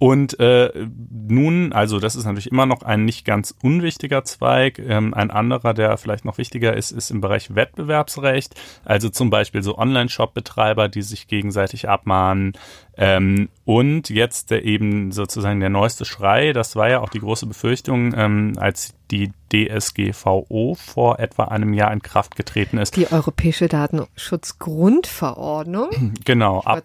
und 0.00 0.40
äh, 0.40 0.72
nun, 1.10 1.74
also 1.74 2.00
das 2.00 2.16
ist 2.16 2.24
natürlich 2.24 2.50
immer 2.50 2.64
noch 2.64 2.82
ein 2.82 3.04
nicht 3.04 3.26
ganz 3.26 3.54
unwichtiger 3.62 4.24
Zweig. 4.24 4.78
Ähm, 4.78 5.12
ein 5.12 5.30
anderer, 5.30 5.74
der 5.74 5.98
vielleicht 5.98 6.24
noch 6.24 6.38
wichtiger 6.38 6.74
ist, 6.74 6.90
ist 6.90 7.10
im 7.10 7.20
Bereich 7.20 7.54
Wettbewerbsrecht. 7.54 8.54
Also 8.86 9.10
zum 9.10 9.28
Beispiel 9.28 9.62
so 9.62 9.76
Online-Shop-Betreiber, 9.76 10.88
die 10.88 11.02
sich 11.02 11.28
gegenseitig 11.28 11.90
abmahnen. 11.90 12.54
Ähm, 13.02 13.48
und 13.64 14.10
jetzt 14.10 14.50
der 14.50 14.66
eben 14.66 15.10
sozusagen 15.10 15.58
der 15.58 15.70
neueste 15.70 16.04
Schrei, 16.04 16.52
das 16.52 16.76
war 16.76 16.90
ja 16.90 17.00
auch 17.00 17.08
die 17.08 17.20
große 17.20 17.46
Befürchtung, 17.46 18.12
ähm, 18.14 18.52
als 18.58 18.92
die 19.10 19.32
DSGVO 19.52 20.76
vor 20.78 21.18
etwa 21.18 21.44
einem 21.44 21.72
Jahr 21.72 21.90
in 21.92 22.02
Kraft 22.02 22.36
getreten 22.36 22.76
ist. 22.78 22.94
Die 22.96 23.10
Europäische 23.10 23.66
Datenschutzgrundverordnung. 23.68 26.14
Genau. 26.24 26.60
Ab, 26.60 26.84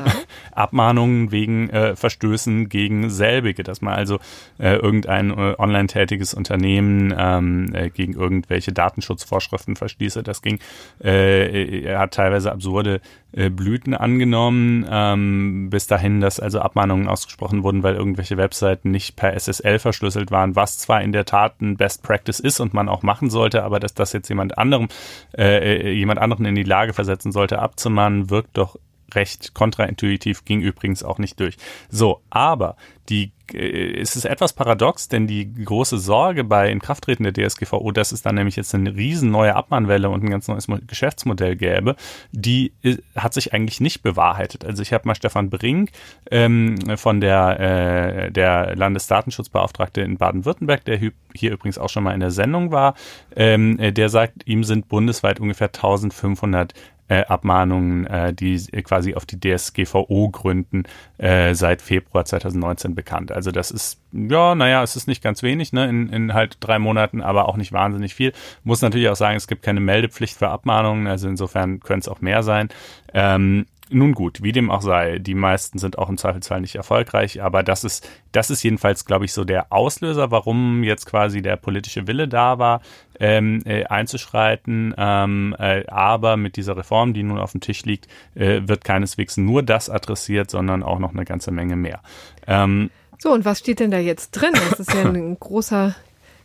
Abmahnungen 0.52 1.32
wegen 1.32 1.70
äh, 1.70 1.96
Verstößen 1.96 2.70
gegen 2.70 3.10
selbige, 3.10 3.62
dass 3.62 3.82
man 3.82 3.94
also 3.94 4.18
äh, 4.58 4.76
irgendein 4.76 5.30
äh, 5.30 5.54
online 5.58 5.86
tätiges 5.88 6.32
Unternehmen 6.32 7.14
ähm, 7.16 7.74
äh, 7.74 7.90
gegen 7.90 8.14
irgendwelche 8.14 8.72
Datenschutzvorschriften 8.72 9.76
verschließe. 9.76 10.22
Das 10.22 10.40
ging, 10.42 10.60
äh, 11.02 11.82
er 11.82 11.98
hat 11.98 12.14
teilweise 12.14 12.52
absurde 12.52 13.00
äh, 13.36 13.50
Blüten 13.50 13.92
angenommen, 13.94 14.86
ähm, 14.90 15.68
bis 15.68 15.86
dahin, 15.86 16.20
dass 16.20 16.40
also 16.40 16.60
Abmahnungen 16.60 17.06
ausgesprochen 17.06 17.62
wurden, 17.62 17.82
weil 17.82 17.94
irgendwelche 17.94 18.38
Webseiten 18.38 18.90
nicht 18.90 19.14
per 19.14 19.34
SSL 19.34 19.78
verschlüsselt 19.78 20.30
waren, 20.30 20.56
was 20.56 20.78
zwar 20.78 21.02
in 21.02 21.12
der 21.12 21.26
Tat 21.26 21.60
ein 21.60 21.76
Best 21.76 22.02
Practice 22.02 22.40
ist 22.40 22.60
und 22.60 22.72
man 22.72 22.88
auch 22.88 23.02
machen 23.02 23.28
sollte, 23.28 23.62
aber 23.62 23.78
dass 23.78 23.92
das 23.92 24.14
jetzt 24.14 24.30
jemand 24.30 24.56
anderem, 24.56 24.88
äh, 25.36 25.76
äh, 25.76 25.92
jemand 25.92 26.18
anderen 26.18 26.46
in 26.46 26.54
die 26.54 26.62
Lage 26.62 26.94
versetzen 26.94 27.30
sollte, 27.30 27.58
abzumahnen, 27.58 28.30
wirkt 28.30 28.56
doch 28.56 28.78
recht 29.14 29.52
kontraintuitiv, 29.52 30.46
ging 30.46 30.62
übrigens 30.62 31.02
auch 31.02 31.18
nicht 31.18 31.38
durch. 31.38 31.56
So, 31.90 32.22
aber 32.30 32.76
die 33.10 33.32
es 33.54 34.16
ist 34.16 34.24
etwas 34.24 34.52
paradox, 34.52 35.08
denn 35.08 35.26
die 35.26 35.52
große 35.52 35.98
Sorge 35.98 36.44
bei 36.44 36.70
Inkrafttreten 36.70 37.24
der 37.24 37.32
DSGVO, 37.32 37.92
dass 37.92 38.12
es 38.12 38.22
dann 38.22 38.34
nämlich 38.34 38.56
jetzt 38.56 38.74
eine 38.74 38.94
riesen 38.94 39.30
neue 39.30 39.54
Abmahnwelle 39.54 40.08
und 40.10 40.24
ein 40.24 40.30
ganz 40.30 40.48
neues 40.48 40.66
Geschäftsmodell 40.86 41.56
gäbe, 41.56 41.96
die 42.32 42.72
äh, 42.82 42.96
hat 43.14 43.34
sich 43.34 43.52
eigentlich 43.52 43.80
nicht 43.80 44.02
bewahrheitet. 44.02 44.64
Also 44.64 44.82
ich 44.82 44.92
habe 44.92 45.06
mal 45.06 45.14
Stefan 45.14 45.50
Brink 45.50 45.90
ähm, 46.30 46.76
von 46.96 47.20
der, 47.20 47.60
äh, 47.60 48.32
der 48.32 48.74
Landesdatenschutzbeauftragte 48.76 50.00
in 50.00 50.16
Baden-Württemberg, 50.16 50.84
der 50.84 50.98
hier 50.98 51.52
übrigens 51.52 51.78
auch 51.78 51.90
schon 51.90 52.04
mal 52.04 52.14
in 52.14 52.20
der 52.20 52.30
Sendung 52.30 52.72
war, 52.72 52.94
ähm, 53.34 53.78
äh, 53.78 53.92
der 53.92 54.08
sagt, 54.08 54.46
ihm 54.46 54.64
sind 54.64 54.88
bundesweit 54.88 55.40
ungefähr 55.40 55.68
1500 55.68 56.72
äh, 57.08 57.24
Abmahnungen, 57.24 58.06
äh, 58.06 58.34
die 58.34 58.58
quasi 58.82 59.14
auf 59.14 59.26
die 59.26 59.38
DSGVO 59.38 60.30
gründen, 60.30 60.84
äh, 61.18 61.54
seit 61.54 61.82
Februar 61.82 62.24
2019 62.24 62.94
bekannt. 62.94 63.32
Also 63.32 63.50
das 63.50 63.70
ist, 63.70 64.00
ja, 64.12 64.54
naja, 64.54 64.82
es 64.82 64.96
ist 64.96 65.06
nicht 65.06 65.22
ganz 65.22 65.42
wenig, 65.42 65.72
ne, 65.72 65.88
in, 65.88 66.08
in 66.08 66.34
halt 66.34 66.58
drei 66.60 66.78
Monaten, 66.78 67.20
aber 67.20 67.48
auch 67.48 67.56
nicht 67.56 67.72
wahnsinnig 67.72 68.14
viel. 68.14 68.32
Muss 68.64 68.82
natürlich 68.82 69.08
auch 69.08 69.16
sagen, 69.16 69.36
es 69.36 69.46
gibt 69.46 69.62
keine 69.62 69.80
Meldepflicht 69.80 70.36
für 70.36 70.48
Abmahnungen, 70.48 71.06
also 71.06 71.28
insofern 71.28 71.80
können 71.80 72.00
es 72.00 72.08
auch 72.08 72.20
mehr 72.20 72.42
sein. 72.42 72.68
Ähm, 73.14 73.66
nun 73.88 74.12
gut, 74.14 74.42
wie 74.42 74.52
dem 74.52 74.70
auch 74.70 74.82
sei, 74.82 75.18
die 75.18 75.34
meisten 75.34 75.78
sind 75.78 75.98
auch 75.98 76.08
im 76.08 76.18
Zweifelsfall 76.18 76.60
nicht 76.60 76.74
erfolgreich, 76.74 77.42
aber 77.42 77.62
das 77.62 77.84
ist, 77.84 78.08
das 78.32 78.50
ist 78.50 78.62
jedenfalls, 78.62 79.04
glaube 79.04 79.24
ich, 79.24 79.32
so 79.32 79.44
der 79.44 79.72
Auslöser, 79.72 80.30
warum 80.30 80.82
jetzt 80.82 81.06
quasi 81.06 81.40
der 81.40 81.56
politische 81.56 82.06
Wille 82.06 82.26
da 82.26 82.58
war, 82.58 82.80
ähm, 83.20 83.62
äh, 83.64 83.84
einzuschreiten. 83.84 84.94
Ähm, 84.96 85.54
äh, 85.58 85.86
aber 85.86 86.36
mit 86.36 86.56
dieser 86.56 86.76
Reform, 86.76 87.14
die 87.14 87.22
nun 87.22 87.38
auf 87.38 87.52
dem 87.52 87.60
Tisch 87.60 87.84
liegt, 87.84 88.08
äh, 88.34 88.62
wird 88.66 88.84
keineswegs 88.84 89.36
nur 89.36 89.62
das 89.62 89.88
adressiert, 89.88 90.50
sondern 90.50 90.82
auch 90.82 90.98
noch 90.98 91.12
eine 91.12 91.24
ganze 91.24 91.52
Menge 91.52 91.76
mehr. 91.76 92.00
Ähm, 92.46 92.90
so, 93.18 93.32
und 93.32 93.44
was 93.44 93.60
steht 93.60 93.80
denn 93.80 93.90
da 93.90 93.98
jetzt 93.98 94.32
drin? 94.32 94.52
Das 94.52 94.80
ist 94.80 94.92
ja 94.92 95.04
ein 95.04 95.36
großer 95.40 95.94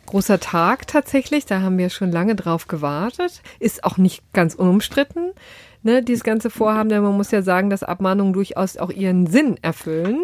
großer 0.07 0.39
Tag 0.39 0.87
tatsächlich. 0.87 1.45
Da 1.45 1.61
haben 1.61 1.77
wir 1.77 1.89
schon 1.89 2.11
lange 2.11 2.35
drauf 2.35 2.67
gewartet. 2.67 3.41
Ist 3.59 3.85
auch 3.85 3.97
nicht 3.97 4.21
ganz 4.33 4.55
unumstritten 4.55 5.31
ne, 5.83 6.03
dieses 6.03 6.23
ganze 6.23 6.49
Vorhaben, 6.49 6.89
denn 6.89 7.03
man 7.03 7.17
muss 7.17 7.31
ja 7.31 7.41
sagen, 7.41 7.69
dass 7.69 7.83
Abmahnungen 7.83 8.33
durchaus 8.33 8.77
auch 8.77 8.89
ihren 8.89 9.27
Sinn 9.27 9.57
erfüllen. 9.61 10.19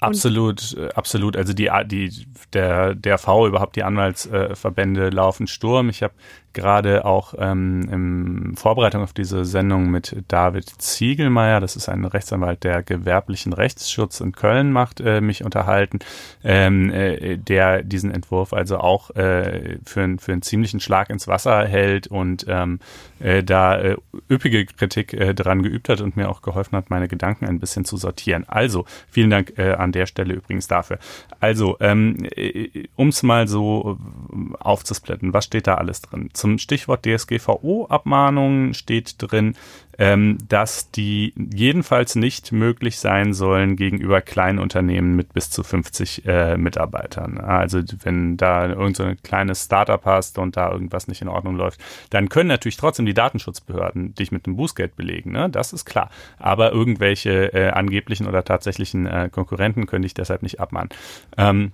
Absolut, 0.00 0.76
äh, 0.76 0.88
absolut. 0.94 1.36
Also 1.36 1.52
die, 1.52 1.70
die, 1.86 2.26
der, 2.52 2.94
der 2.94 3.18
V 3.18 3.46
überhaupt 3.46 3.76
die 3.76 3.82
Anwaltsverbände 3.82 5.10
laufen 5.10 5.46
Sturm. 5.46 5.88
Ich 5.90 6.02
habe 6.02 6.14
gerade 6.52 7.04
auch 7.04 7.34
ähm, 7.38 7.88
in 7.90 8.56
Vorbereitung 8.56 9.02
auf 9.02 9.12
diese 9.12 9.44
Sendung 9.44 9.90
mit 9.90 10.16
David 10.28 10.68
Ziegelmeier, 10.68 11.60
das 11.60 11.76
ist 11.76 11.88
ein 11.88 12.04
Rechtsanwalt, 12.04 12.64
der 12.64 12.82
gewerblichen 12.82 13.52
Rechtsschutz 13.52 14.20
in 14.20 14.32
Köln 14.32 14.72
macht, 14.72 15.00
äh, 15.00 15.20
mich 15.20 15.44
unterhalten, 15.44 16.00
ähm, 16.42 16.90
äh, 16.90 17.36
der 17.36 17.82
diesen 17.82 18.10
Entwurf 18.10 18.52
also 18.52 18.78
auch 18.78 19.10
äh, 19.10 19.78
für, 19.84 20.16
für 20.18 20.32
einen 20.32 20.42
ziemlichen 20.42 20.80
Schlag 20.80 21.10
ins 21.10 21.28
Wasser 21.28 21.66
hält 21.66 22.08
und 22.08 22.44
ähm, 22.48 22.80
äh, 23.20 23.44
da 23.44 23.78
äh, 23.78 23.96
üppige 24.28 24.66
Kritik 24.66 25.12
äh, 25.12 25.34
daran 25.34 25.62
geübt 25.62 25.88
hat 25.88 26.00
und 26.00 26.16
mir 26.16 26.28
auch 26.28 26.42
geholfen 26.42 26.76
hat, 26.76 26.90
meine 26.90 27.08
Gedanken 27.08 27.46
ein 27.46 27.60
bisschen 27.60 27.84
zu 27.84 27.96
sortieren. 27.96 28.44
Also 28.48 28.86
vielen 29.08 29.30
Dank 29.30 29.56
äh, 29.56 29.72
an 29.72 29.89
an 29.90 29.92
der 29.92 30.06
Stelle 30.06 30.34
übrigens 30.34 30.68
dafür. 30.68 30.98
Also, 31.40 31.76
ähm, 31.80 32.16
äh, 32.36 32.86
um 32.96 33.08
es 33.08 33.22
mal 33.22 33.48
so 33.48 33.98
äh, 34.32 34.54
aufzusplitten, 34.60 35.32
was 35.32 35.44
steht 35.44 35.66
da 35.66 35.74
alles 35.74 36.02
drin? 36.02 36.30
Zum 36.32 36.58
Stichwort 36.58 37.04
DSGVO-Abmahnungen 37.04 38.74
steht 38.74 39.16
drin, 39.18 39.56
ähm, 40.00 40.38
dass 40.48 40.90
die 40.90 41.34
jedenfalls 41.36 42.16
nicht 42.16 42.52
möglich 42.52 42.98
sein 42.98 43.34
sollen 43.34 43.76
gegenüber 43.76 44.22
kleinen 44.22 44.58
Unternehmen 44.58 45.14
mit 45.14 45.34
bis 45.34 45.50
zu 45.50 45.62
50 45.62 46.24
äh, 46.24 46.56
Mitarbeitern. 46.56 47.36
Also 47.36 47.82
wenn 48.02 48.38
da 48.38 48.66
irgendein 48.66 48.94
so 48.94 49.22
kleines 49.22 49.66
Startup 49.66 50.02
hast 50.06 50.38
und 50.38 50.56
da 50.56 50.72
irgendwas 50.72 51.06
nicht 51.06 51.20
in 51.20 51.28
Ordnung 51.28 51.54
läuft, 51.54 51.82
dann 52.08 52.30
können 52.30 52.48
natürlich 52.48 52.78
trotzdem 52.78 53.04
die 53.04 53.12
Datenschutzbehörden 53.12 54.14
dich 54.14 54.32
mit 54.32 54.46
einem 54.46 54.56
Bußgeld 54.56 54.96
belegen. 54.96 55.32
Ne? 55.32 55.50
Das 55.50 55.74
ist 55.74 55.84
klar. 55.84 56.08
Aber 56.38 56.72
irgendwelche 56.72 57.52
äh, 57.52 57.68
angeblichen 57.68 58.26
oder 58.26 58.42
tatsächlichen 58.42 59.04
äh, 59.04 59.28
Konkurrenten 59.30 59.84
können 59.84 60.02
dich 60.02 60.14
deshalb 60.14 60.42
nicht 60.42 60.60
abmahnen. 60.60 60.88
Ähm, 61.36 61.72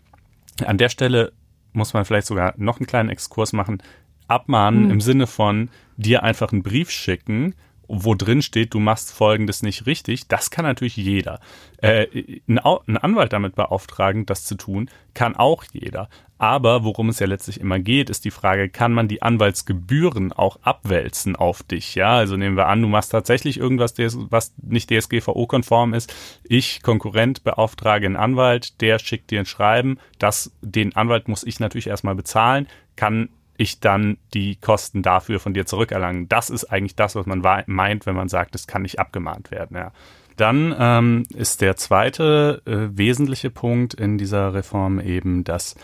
an 0.64 0.78
der 0.78 0.88
Stelle 0.88 1.32
muss 1.72 1.94
man 1.94 2.04
vielleicht 2.04 2.26
sogar 2.26 2.54
noch 2.56 2.80
einen 2.80 2.88
kleinen 2.88 3.08
Exkurs 3.08 3.52
machen. 3.52 3.80
Abmahnen 4.26 4.86
hm. 4.86 4.90
im 4.90 5.00
Sinne 5.00 5.28
von 5.28 5.68
dir 5.96 6.24
einfach 6.24 6.50
einen 6.50 6.64
Brief 6.64 6.90
schicken 6.90 7.54
wo 7.88 8.14
drin 8.14 8.42
steht, 8.42 8.74
du 8.74 8.80
machst 8.80 9.12
Folgendes 9.12 9.62
nicht 9.62 9.86
richtig, 9.86 10.28
das 10.28 10.50
kann 10.50 10.64
natürlich 10.64 10.96
jeder. 10.96 11.40
Äh, 11.78 12.06
ein 12.48 12.58
Anwalt 12.58 13.32
damit 13.32 13.54
beauftragen, 13.54 14.26
das 14.26 14.44
zu 14.44 14.56
tun, 14.56 14.90
kann 15.14 15.36
auch 15.36 15.64
jeder. 15.72 16.08
Aber 16.38 16.84
worum 16.84 17.08
es 17.08 17.18
ja 17.18 17.26
letztlich 17.26 17.60
immer 17.60 17.78
geht, 17.78 18.10
ist 18.10 18.26
die 18.26 18.30
Frage, 18.30 18.68
kann 18.68 18.92
man 18.92 19.08
die 19.08 19.22
Anwaltsgebühren 19.22 20.32
auch 20.32 20.58
abwälzen 20.62 21.34
auf 21.34 21.62
dich? 21.62 21.94
Ja, 21.94 22.16
also 22.16 22.36
nehmen 22.36 22.56
wir 22.56 22.66
an, 22.66 22.82
du 22.82 22.88
machst 22.88 23.12
tatsächlich 23.12 23.58
irgendwas, 23.58 23.94
was 23.96 24.52
nicht 24.62 24.90
DSGVO-konform 24.90 25.94
ist. 25.94 26.12
Ich, 26.44 26.82
Konkurrent, 26.82 27.42
beauftrage 27.42 28.06
einen 28.06 28.16
Anwalt, 28.16 28.80
der 28.82 28.98
schickt 28.98 29.30
dir 29.30 29.40
ein 29.40 29.46
Schreiben. 29.46 29.98
Das, 30.18 30.52
den 30.60 30.94
Anwalt 30.94 31.28
muss 31.28 31.42
ich 31.42 31.58
natürlich 31.58 31.86
erstmal 31.86 32.14
bezahlen. 32.14 32.66
Kann 32.96 33.30
ich 33.58 33.80
dann 33.80 34.18
die 34.34 34.56
Kosten 34.56 35.02
dafür 35.02 35.40
von 35.40 35.54
dir 35.54 35.66
zurückerlangen. 35.66 36.28
Das 36.28 36.50
ist 36.50 36.64
eigentlich 36.64 36.96
das, 36.96 37.14
was 37.14 37.26
man 37.26 37.42
meint, 37.66 38.06
wenn 38.06 38.14
man 38.14 38.28
sagt, 38.28 38.54
es 38.54 38.66
kann 38.66 38.82
nicht 38.82 38.98
abgemahnt 38.98 39.50
werden. 39.50 39.76
Ja. 39.76 39.92
Dann 40.36 40.74
ähm, 40.78 41.22
ist 41.34 41.62
der 41.62 41.76
zweite 41.76 42.62
äh, 42.66 42.96
wesentliche 42.96 43.50
Punkt 43.50 43.94
in 43.94 44.18
dieser 44.18 44.52
Reform 44.54 45.00
eben, 45.00 45.44
dass 45.44 45.76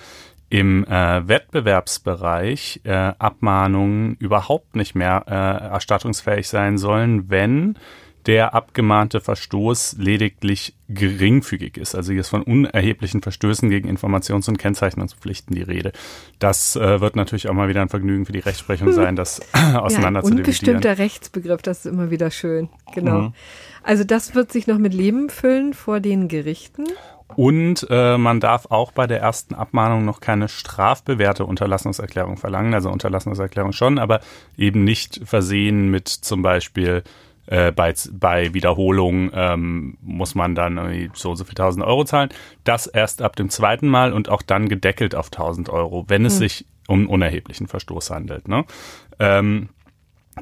im 0.50 0.85
äh, 0.85 1.26
Wettbewerbsbereich 1.26 2.82
äh, 2.85 2.92
Abmahnungen 3.18 4.16
überhaupt 4.16 4.76
nicht 4.76 4.94
mehr 4.94 5.24
äh, 5.26 5.32
erstattungsfähig 5.72 6.46
sein 6.46 6.76
sollen, 6.76 7.30
wenn 7.30 7.78
der 8.26 8.54
abgemahnte 8.54 9.20
Verstoß 9.20 9.96
lediglich 9.98 10.74
geringfügig 10.88 11.76
ist. 11.76 11.94
Also 11.94 12.12
hier 12.12 12.20
ist 12.20 12.28
von 12.28 12.42
unerheblichen 12.42 13.22
Verstößen 13.22 13.70
gegen 13.70 13.88
Informations- 13.88 14.48
und 14.48 14.58
Kennzeichnungspflichten 14.58 15.54
die 15.54 15.62
Rede. 15.62 15.92
Das 16.38 16.76
äh, 16.76 17.00
wird 17.00 17.16
natürlich 17.16 17.48
auch 17.48 17.54
mal 17.54 17.68
wieder 17.68 17.82
ein 17.82 17.88
Vergnügen 17.88 18.26
für 18.26 18.32
die 18.32 18.40
Rechtsprechung 18.40 18.88
hm. 18.88 18.94
sein, 18.94 19.16
das 19.16 19.40
auseinander 19.74 20.20
ja, 20.22 20.26
zu 20.26 20.35
Unbestimmter 20.35 20.98
Rechtsbegriff, 20.98 21.62
das 21.62 21.85
ist 21.85 21.87
immer 21.87 22.11
wieder 22.11 22.30
schön. 22.30 22.68
Genau. 22.94 23.18
Mhm. 23.20 23.35
Also 23.82 24.04
das 24.04 24.35
wird 24.35 24.52
sich 24.52 24.66
noch 24.66 24.78
mit 24.78 24.94
Leben 24.94 25.28
füllen 25.28 25.74
vor 25.74 26.00
den 26.00 26.28
Gerichten. 26.28 26.85
Und 27.35 27.87
äh, 27.90 28.18
man 28.18 28.40
darf 28.40 28.66
auch 28.70 28.92
bei 28.92 29.06
der 29.06 29.20
ersten 29.20 29.54
Abmahnung 29.54 30.04
noch 30.04 30.20
keine 30.20 30.48
strafbewährte 30.48 31.46
Unterlassungserklärung 31.46 32.37
verlangen. 32.37 32.74
Also 32.74 32.90
Unterlassungserklärung 32.90 33.72
schon, 33.72 33.98
aber 33.98 34.20
eben 34.56 34.85
nicht 34.85 35.20
versehen 35.24 35.90
mit 35.90 36.08
zum 36.08 36.42
Beispiel 36.42 37.02
äh, 37.46 37.72
bei, 37.72 37.94
bei 38.12 38.55
Wiederholung 38.55 39.31
ähm, 39.35 39.98
muss 40.00 40.35
man 40.35 40.55
dann 40.55 41.11
so 41.14 41.35
so 41.35 41.44
viel 41.44 41.52
1000 41.52 41.85
Euro 41.85 42.05
zahlen. 42.05 42.31
Das 42.64 42.87
erst 42.87 43.22
ab 43.22 43.37
dem 43.37 43.50
zweiten 43.50 43.88
Mal 43.88 44.12
und 44.12 44.28
auch 44.28 44.42
dann 44.42 44.68
gedeckelt 44.68 45.14
auf 45.14 45.26
1000 45.26 45.68
Euro, 45.68 46.05
wenn 46.09 46.24
es 46.24 46.35
hm. 46.35 46.38
sich 46.38 46.66
um 46.88 47.09
unerheblichen 47.09 47.68
Verstoß 47.68 48.11
handelt. 48.11 48.48
Ne? 48.48 48.64
Ähm, 49.18 49.68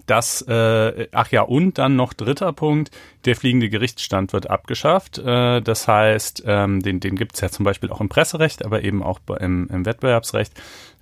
das, 0.06 0.42
äh, 0.42 1.08
ach 1.12 1.32
ja, 1.32 1.42
und 1.42 1.78
dann 1.78 1.96
noch 1.96 2.12
dritter 2.12 2.52
Punkt, 2.52 2.92
der 3.24 3.34
fliegende 3.34 3.68
Gerichtsstand 3.68 4.32
wird 4.32 4.48
abgeschafft. 4.48 5.18
Äh, 5.18 5.60
das 5.62 5.88
heißt, 5.88 6.44
ähm, 6.46 6.80
den, 6.80 7.00
den 7.00 7.16
gibt 7.16 7.34
es 7.34 7.40
ja 7.40 7.48
zum 7.48 7.64
Beispiel 7.64 7.90
auch 7.90 8.00
im 8.00 8.08
Presserecht, 8.08 8.64
aber 8.64 8.84
eben 8.84 9.02
auch 9.02 9.18
im, 9.40 9.68
im 9.68 9.84
Wettbewerbsrecht. 9.84 10.52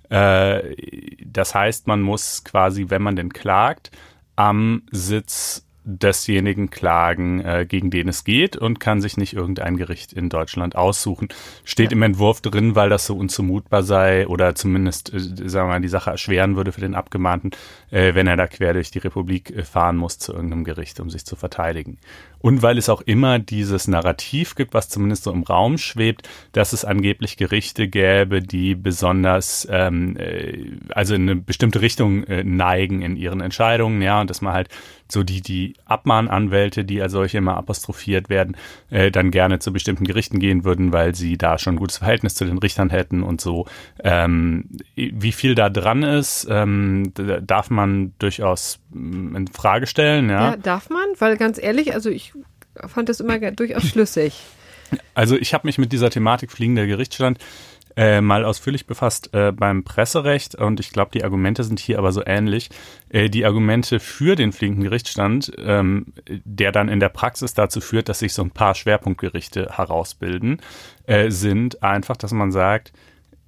Äh, 0.09 0.75
das 1.23 1.53
heißt, 1.53 1.85
man 1.85 2.01
muss 2.01 2.43
quasi, 2.43 2.85
wenn 2.89 3.03
man 3.03 3.15
den 3.15 3.31
klagt, 3.31 3.91
am 4.35 4.83
Sitz 4.91 5.67
desjenigen 5.97 6.69
klagen, 6.69 7.43
äh, 7.43 7.65
gegen 7.67 7.89
den 7.89 8.07
es 8.07 8.23
geht 8.23 8.55
und 8.55 8.79
kann 8.79 9.01
sich 9.01 9.17
nicht 9.17 9.33
irgendein 9.33 9.77
Gericht 9.77 10.13
in 10.13 10.29
Deutschland 10.29 10.75
aussuchen. 10.75 11.29
Steht 11.63 11.91
ja. 11.91 11.97
im 11.97 12.03
Entwurf 12.03 12.41
drin, 12.41 12.75
weil 12.75 12.89
das 12.89 13.05
so 13.05 13.15
unzumutbar 13.15 13.83
sei 13.83 14.27
oder 14.27 14.55
zumindest, 14.55 15.13
äh, 15.13 15.19
sagen 15.19 15.67
wir 15.67 15.73
mal, 15.73 15.81
die 15.81 15.87
Sache 15.87 16.11
erschweren 16.11 16.55
würde 16.55 16.71
für 16.71 16.81
den 16.81 16.95
Abgemahnten, 16.95 17.51
äh, 17.91 18.13
wenn 18.13 18.27
er 18.27 18.37
da 18.37 18.47
quer 18.47 18.73
durch 18.73 18.91
die 18.91 18.99
Republik 18.99 19.51
äh, 19.51 19.63
fahren 19.63 19.97
muss 19.97 20.19
zu 20.19 20.33
irgendeinem 20.33 20.63
Gericht, 20.63 20.99
um 20.99 21.09
sich 21.09 21.25
zu 21.25 21.35
verteidigen. 21.35 21.97
Und 22.39 22.61
weil 22.61 22.77
es 22.77 22.89
auch 22.89 23.01
immer 23.01 23.39
dieses 23.39 23.87
Narrativ 23.87 24.55
gibt, 24.55 24.73
was 24.73 24.89
zumindest 24.89 25.23
so 25.23 25.31
im 25.31 25.43
Raum 25.43 25.77
schwebt, 25.77 26.29
dass 26.51 26.73
es 26.73 26.85
angeblich 26.85 27.37
Gerichte 27.37 27.87
gäbe, 27.87 28.41
die 28.41 28.75
besonders, 28.75 29.67
ähm, 29.69 30.15
äh, 30.17 30.77
also 30.89 31.15
in 31.15 31.23
eine 31.23 31.35
bestimmte 31.35 31.81
Richtung 31.81 32.23
äh, 32.23 32.43
neigen 32.43 33.01
in 33.01 33.15
ihren 33.15 33.41
Entscheidungen, 33.41 34.01
ja, 34.01 34.21
und 34.21 34.29
dass 34.29 34.41
man 34.41 34.53
halt 34.53 34.69
so 35.11 35.23
die, 35.23 35.41
die 35.41 35.73
Abmahnanwälte, 35.85 36.85
die 36.85 37.01
als 37.01 37.13
solche 37.13 37.39
immer 37.39 37.57
apostrophiert 37.57 38.29
werden, 38.29 38.55
äh, 38.91 39.09
dann 39.09 39.31
gerne 39.31 39.59
zu 39.59 39.73
bestimmten 39.73 40.05
Gerichten 40.05 40.39
gehen 40.39 40.63
würden, 40.63 40.93
weil 40.93 41.15
sie 41.15 41.37
da 41.37 41.57
schon 41.57 41.75
ein 41.75 41.79
gutes 41.79 41.97
Verhältnis 41.97 42.35
zu 42.35 42.45
den 42.45 42.59
Richtern 42.59 42.91
hätten 42.91 43.23
und 43.23 43.41
so. 43.41 43.65
Ähm, 44.03 44.69
wie 44.95 45.31
viel 45.31 45.55
da 45.55 45.69
dran 45.69 46.03
ist, 46.03 46.47
ähm, 46.49 47.11
darf 47.15 47.71
man 47.71 48.13
durchaus 48.19 48.79
mm, 48.91 49.35
in 49.35 49.47
Frage 49.47 49.87
stellen, 49.87 50.29
ja. 50.29 50.51
Ja, 50.51 50.57
darf 50.57 50.89
man, 50.89 51.07
weil 51.17 51.37
ganz 51.37 51.59
ehrlich, 51.61 51.93
also 51.93 52.09
ich 52.11 52.28
fand 52.87 53.09
das 53.09 53.19
immer 53.19 53.39
durchaus 53.51 53.87
schlüssig. 53.87 54.41
Also 55.13 55.35
ich 55.35 55.53
habe 55.53 55.67
mich 55.67 55.77
mit 55.77 55.91
dieser 55.91 56.09
Thematik 56.09 56.51
fliegender 56.51 56.87
Gerichtsstand 56.87 57.37
äh, 57.95 58.21
mal 58.21 58.45
ausführlich 58.45 58.85
befasst 58.85 59.33
äh, 59.33 59.51
beim 59.51 59.83
Presserecht 59.83 60.55
und 60.55 60.79
ich 60.79 60.91
glaube, 60.91 61.11
die 61.13 61.23
Argumente 61.23 61.63
sind 61.63 61.79
hier 61.79 61.97
aber 61.97 62.11
so 62.11 62.23
ähnlich. 62.25 62.69
Äh, 63.09 63.29
die 63.29 63.45
Argumente 63.45 63.99
für 63.99 64.35
den 64.35 64.53
fliegenden 64.53 64.85
Gerichtsstand, 64.85 65.51
ähm, 65.57 66.13
der 66.27 66.71
dann 66.71 66.87
in 66.87 66.99
der 66.99 67.09
Praxis 67.09 67.53
dazu 67.53 67.81
führt, 67.81 68.07
dass 68.07 68.19
sich 68.19 68.33
so 68.33 68.41
ein 68.41 68.51
paar 68.51 68.75
Schwerpunktgerichte 68.75 69.69
herausbilden, 69.75 70.61
äh, 71.07 71.29
sind 71.29 71.83
einfach, 71.83 72.15
dass 72.15 72.31
man 72.31 72.51
sagt, 72.51 72.93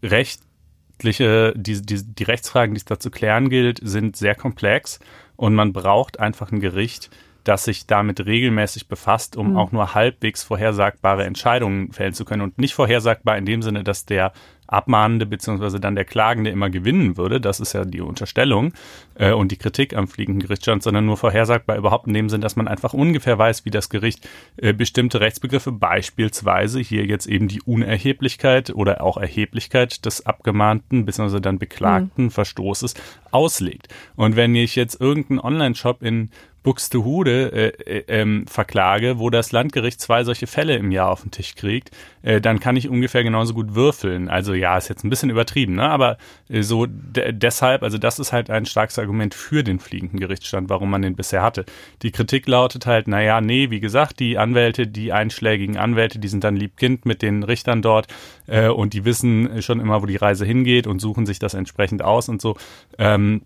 rechtliche, 0.04 1.54
die, 1.56 1.82
die, 1.82 2.04
die 2.04 2.24
Rechtsfragen, 2.24 2.74
die 2.74 2.80
es 2.80 2.86
da 2.86 3.00
zu 3.00 3.12
klären 3.12 3.50
gilt, 3.50 3.80
sind 3.82 4.18
sehr 4.18 4.36
komplex 4.36 5.00
und 5.36 5.56
man 5.56 5.72
braucht 5.72 6.20
einfach 6.20 6.52
ein 6.52 6.60
Gericht, 6.60 7.10
das 7.44 7.66
sich 7.66 7.88
damit 7.88 8.26
regelmäßig 8.26 8.88
befasst, 8.88 9.36
um 9.38 9.52
mhm. 9.52 9.58
auch 9.58 9.72
nur 9.72 9.94
halbwegs 9.94 10.44
vorhersagbare 10.44 11.26
Entscheidungen 11.26 11.92
fällen 11.92 12.14
zu 12.14 12.26
können. 12.26 12.42
Und 12.42 12.58
nicht 12.58 12.74
vorhersagbar 12.74 13.38
in 13.38 13.46
dem 13.46 13.62
Sinne, 13.62 13.84
dass 13.84 14.06
der 14.06 14.34
Abmahnende 14.72 15.26
beziehungsweise 15.26 15.80
dann 15.80 15.96
der 15.96 16.06
Klagende 16.06 16.50
immer 16.50 16.70
gewinnen 16.70 17.18
würde. 17.18 17.42
Das 17.42 17.60
ist 17.60 17.74
ja 17.74 17.84
die 17.84 18.02
Unterstellung 18.02 18.74
äh, 19.16 19.34
und 19.34 19.52
die 19.52 19.58
Kritik 19.58 19.96
am 19.96 20.08
fliegenden 20.08 20.42
Gerichtsstand, 20.42 20.82
sondern 20.82 21.06
nur 21.06 21.18
vorhersagbar 21.18 21.78
überhaupt 21.78 22.08
in 22.08 22.14
dem 22.14 22.30
Sinn, 22.30 22.42
dass 22.42 22.56
man 22.56 22.68
einfach 22.68 22.94
ungefähr 22.94 23.38
weiß, 23.38 23.66
wie 23.66 23.70
das 23.70 23.90
Gericht 23.90 24.28
äh, 24.58 24.74
bestimmte 24.74 25.20
Rechtsbegriffe, 25.20 25.74
beispielsweise 25.74 26.80
hier 26.80 27.06
jetzt 27.06 27.28
eben 27.28 27.50
die 27.50 27.62
Unerheblichkeit 27.62 28.70
oder 28.70 29.04
auch 29.04 29.18
Erheblichkeit 29.18 30.06
des 30.06 30.26
abgemahnten 30.26 31.06
beziehungsweise 31.06 31.42
dann 31.42 31.60
beklagten 31.60 32.26
mhm. 32.26 32.32
Verstoßes 32.32 32.94
auslegt. 33.32 33.90
Und 34.16 34.38
wenn 34.38 34.56
ich 34.56 34.76
jetzt 34.78 35.00
irgendeinen 35.02 35.40
Online-Shop 35.40 36.02
in 36.02 36.30
Buxtehude 36.64 37.52
äh, 37.52 37.98
äh, 37.98 38.04
ähm, 38.08 38.46
verklage, 38.48 39.18
wo 39.18 39.32
das 39.32 39.52
Landgericht 39.52 40.00
zwei 40.00 40.24
solche 40.24 40.46
Fälle 40.46 40.76
im 40.76 40.92
Jahr 40.92 41.10
auf 41.10 41.22
den 41.22 41.32
Tisch 41.32 41.56
kriegt, 41.56 41.90
äh, 42.22 42.40
dann 42.40 42.60
kann 42.60 42.76
ich 42.76 42.88
ungefähr 42.88 43.24
genauso 43.24 43.56
gut 43.56 43.74
würfeln. 43.74 44.30
Also 44.30 44.54
ja, 44.54 44.78
ist 44.78 44.88
jetzt 44.88 45.04
ein 45.04 45.10
bisschen 45.10 45.32
übertrieben, 45.32 45.76
ne? 45.76 45.90
aber 45.90 46.18
äh, 46.50 46.62
so 46.62 46.86
deshalb, 46.88 47.82
also 47.82 47.98
das 47.98 48.20
ist 48.20 48.32
halt 48.32 48.52
ein 48.52 48.68
starkes 48.68 49.00
Argument 49.00 49.34
für 49.34 49.64
den 49.64 49.80
fliegenden 49.80 50.20
Gerichtsstand, 50.20 50.70
warum 50.70 50.92
man 50.92 51.02
den 51.02 51.16
bisher 51.16 51.42
hatte. 51.42 51.66
Die 52.04 52.12
Kritik 52.12 52.48
lautet 52.48 52.86
halt, 52.86 53.08
naja, 53.08 53.42
nee, 53.42 53.72
wie 53.72 53.80
gesagt, 53.80 54.20
die 54.20 54.38
Anwälte, 54.38 54.86
die 54.86 55.14
einschlägigen 55.14 55.78
Anwälte, 55.78 56.20
die 56.20 56.28
sind 56.28 56.44
dann 56.44 56.56
liebkind 56.56 57.06
mit 57.06 57.24
den 57.24 57.42
Richtern 57.42 57.82
dort 57.82 58.08
äh, 58.46 58.68
und 58.68 58.94
die 58.94 59.04
wissen 59.04 59.64
schon 59.64 59.80
immer, 59.80 60.04
wo 60.04 60.06
die 60.06 60.18
Reise 60.18 60.46
hingeht 60.46 60.86
und 60.86 61.00
suchen 61.00 61.26
sich 61.26 61.40
das 61.40 61.56
entsprechend 61.56 62.04
aus 62.04 62.30
und 62.30 62.40
so. 62.40 62.56
Ähm, 63.00 63.42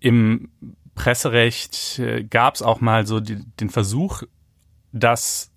Im 0.00 0.48
Presserecht 0.94 1.98
äh, 1.98 2.24
gab 2.24 2.54
es 2.54 2.62
auch 2.62 2.80
mal 2.80 3.06
so 3.06 3.20
die, 3.20 3.44
den 3.60 3.70
Versuch, 3.70 4.22
das 4.92 5.50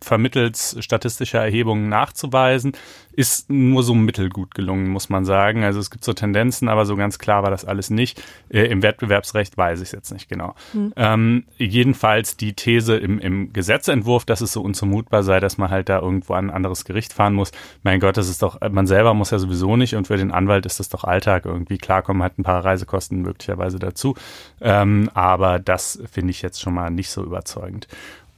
vermittels 0.00 0.76
statistischer 0.80 1.42
Erhebungen 1.42 1.88
nachzuweisen, 1.88 2.72
ist 3.12 3.50
nur 3.50 3.82
so 3.82 3.94
mittelgut 3.94 4.54
gelungen, 4.54 4.88
muss 4.88 5.08
man 5.08 5.24
sagen. 5.24 5.64
Also 5.64 5.80
es 5.80 5.90
gibt 5.90 6.04
so 6.04 6.12
Tendenzen, 6.12 6.68
aber 6.68 6.84
so 6.84 6.96
ganz 6.96 7.18
klar 7.18 7.42
war 7.42 7.50
das 7.50 7.64
alles 7.64 7.90
nicht. 7.90 8.22
Äh, 8.50 8.64
Im 8.66 8.82
Wettbewerbsrecht 8.82 9.56
weiß 9.56 9.80
ich 9.80 9.88
es 9.88 9.92
jetzt 9.92 10.12
nicht 10.12 10.28
genau. 10.28 10.54
Mhm. 10.72 10.92
Ähm, 10.96 11.44
jedenfalls 11.56 12.36
die 12.36 12.54
These 12.54 12.96
im, 12.96 13.18
im 13.18 13.52
Gesetzentwurf, 13.52 14.24
dass 14.24 14.40
es 14.40 14.52
so 14.52 14.62
unzumutbar 14.62 15.22
sei, 15.22 15.40
dass 15.40 15.58
man 15.58 15.70
halt 15.70 15.88
da 15.88 16.00
irgendwo 16.00 16.34
an 16.34 16.46
ein 16.46 16.54
anderes 16.54 16.84
Gericht 16.84 17.12
fahren 17.12 17.34
muss. 17.34 17.52
Mein 17.82 18.00
Gott, 18.00 18.16
das 18.16 18.28
ist 18.28 18.42
doch, 18.42 18.60
man 18.70 18.86
selber 18.86 19.14
muss 19.14 19.30
ja 19.30 19.38
sowieso 19.38 19.76
nicht 19.76 19.94
und 19.94 20.06
für 20.06 20.16
den 20.16 20.30
Anwalt 20.30 20.66
ist 20.66 20.80
das 20.80 20.88
doch 20.88 21.04
Alltag 21.04 21.46
irgendwie. 21.46 21.78
Klar 21.78 22.02
kommen 22.02 22.22
halt 22.22 22.38
ein 22.38 22.44
paar 22.44 22.64
Reisekosten 22.64 23.22
möglicherweise 23.22 23.78
dazu. 23.78 24.14
Ähm, 24.60 25.10
aber 25.14 25.58
das 25.58 26.00
finde 26.10 26.30
ich 26.30 26.42
jetzt 26.42 26.60
schon 26.60 26.74
mal 26.74 26.90
nicht 26.90 27.10
so 27.10 27.24
überzeugend. 27.24 27.88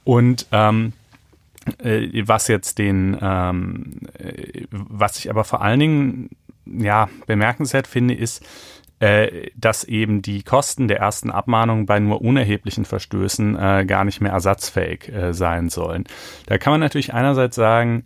Und 0.03 0.47
ähm, 0.51 0.93
äh, 0.93 1.06
was 2.25 2.47
jetzt 2.47 2.77
den, 2.77 3.17
ähm, 3.21 3.99
äh, 4.17 4.65
was 4.71 5.17
ich 5.19 5.29
aber 5.29 5.43
vor 5.43 5.61
allen 5.61 5.79
Dingen 5.79 6.29
ja 6.65 7.09
bemerkenswert 7.25 7.87
finde, 7.87 8.13
ist, 8.13 8.45
äh, 8.99 9.51
dass 9.55 9.83
eben 9.83 10.21
die 10.21 10.43
Kosten 10.43 10.87
der 10.87 10.99
ersten 10.99 11.29
Abmahnung 11.29 11.85
bei 11.85 11.99
nur 11.99 12.21
unerheblichen 12.21 12.83
Verstößen 12.83 13.55
äh, 13.55 13.85
gar 13.85 14.05
nicht 14.05 14.21
mehr 14.21 14.31
ersatzfähig 14.31 15.09
äh, 15.09 15.33
sein 15.33 15.69
sollen. 15.69 16.05
Da 16.47 16.57
kann 16.57 16.71
man 16.71 16.79
natürlich 16.79 17.13
einerseits 17.13 17.55
sagen, 17.55 18.05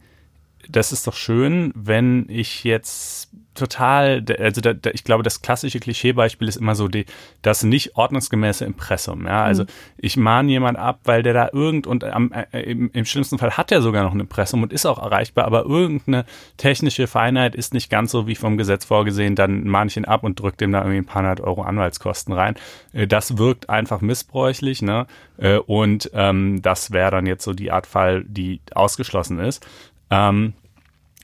das 0.69 0.91
ist 0.91 1.07
doch 1.07 1.15
schön, 1.15 1.71
wenn 1.75 2.25
ich 2.29 2.63
jetzt 2.63 3.30
total, 3.53 4.23
also 4.39 4.61
da, 4.61 4.73
da, 4.73 4.91
ich 4.91 5.03
glaube, 5.03 5.23
das 5.23 5.41
klassische 5.41 5.79
Klischeebeispiel 5.79 6.47
ist 6.47 6.55
immer 6.55 6.75
so 6.75 6.87
die, 6.87 7.05
das 7.41 7.63
nicht 7.63 7.97
ordnungsgemäße 7.97 8.63
Impressum. 8.63 9.25
Ja, 9.25 9.43
also 9.43 9.63
mhm. 9.63 9.67
ich 9.97 10.15
mahne 10.15 10.49
jemand 10.49 10.77
ab, 10.77 11.01
weil 11.03 11.21
der 11.21 11.33
da 11.33 11.49
irgend 11.51 11.85
und 11.85 12.03
am, 12.03 12.31
äh, 12.31 12.61
im, 12.61 12.89
im, 12.93 13.05
schlimmsten 13.05 13.37
Fall 13.37 13.57
hat 13.57 13.71
er 13.71 13.81
sogar 13.81 14.03
noch 14.03 14.13
ein 14.13 14.21
Impressum 14.21 14.63
und 14.63 14.71
ist 14.71 14.85
auch 14.85 14.99
erreichbar, 14.99 15.45
aber 15.45 15.65
irgendeine 15.65 16.25
technische 16.57 17.07
Feinheit 17.07 17.53
ist 17.53 17.73
nicht 17.73 17.89
ganz 17.89 18.11
so 18.11 18.25
wie 18.25 18.35
vom 18.35 18.57
Gesetz 18.57 18.85
vorgesehen. 18.85 19.35
Dann 19.35 19.67
mahne 19.67 19.89
ich 19.89 19.97
ihn 19.97 20.05
ab 20.05 20.23
und 20.23 20.39
drücke 20.39 20.57
dem 20.57 20.71
da 20.71 20.79
irgendwie 20.79 20.99
ein 20.99 21.05
paar 21.05 21.21
hundert 21.21 21.41
Euro 21.41 21.63
Anwaltskosten 21.63 22.33
rein. 22.33 22.55
Äh, 22.93 23.07
das 23.07 23.37
wirkt 23.37 23.69
einfach 23.69 23.99
missbräuchlich, 23.99 24.81
ne? 24.81 25.07
Äh, 25.37 25.57
und 25.57 26.09
ähm, 26.13 26.61
das 26.61 26.91
wäre 26.91 27.11
dann 27.11 27.25
jetzt 27.25 27.43
so 27.43 27.53
die 27.53 27.71
Art 27.71 27.85
Fall, 27.85 28.23
die 28.25 28.61
ausgeschlossen 28.73 29.39
ist. 29.39 29.65
Ähm, 30.09 30.53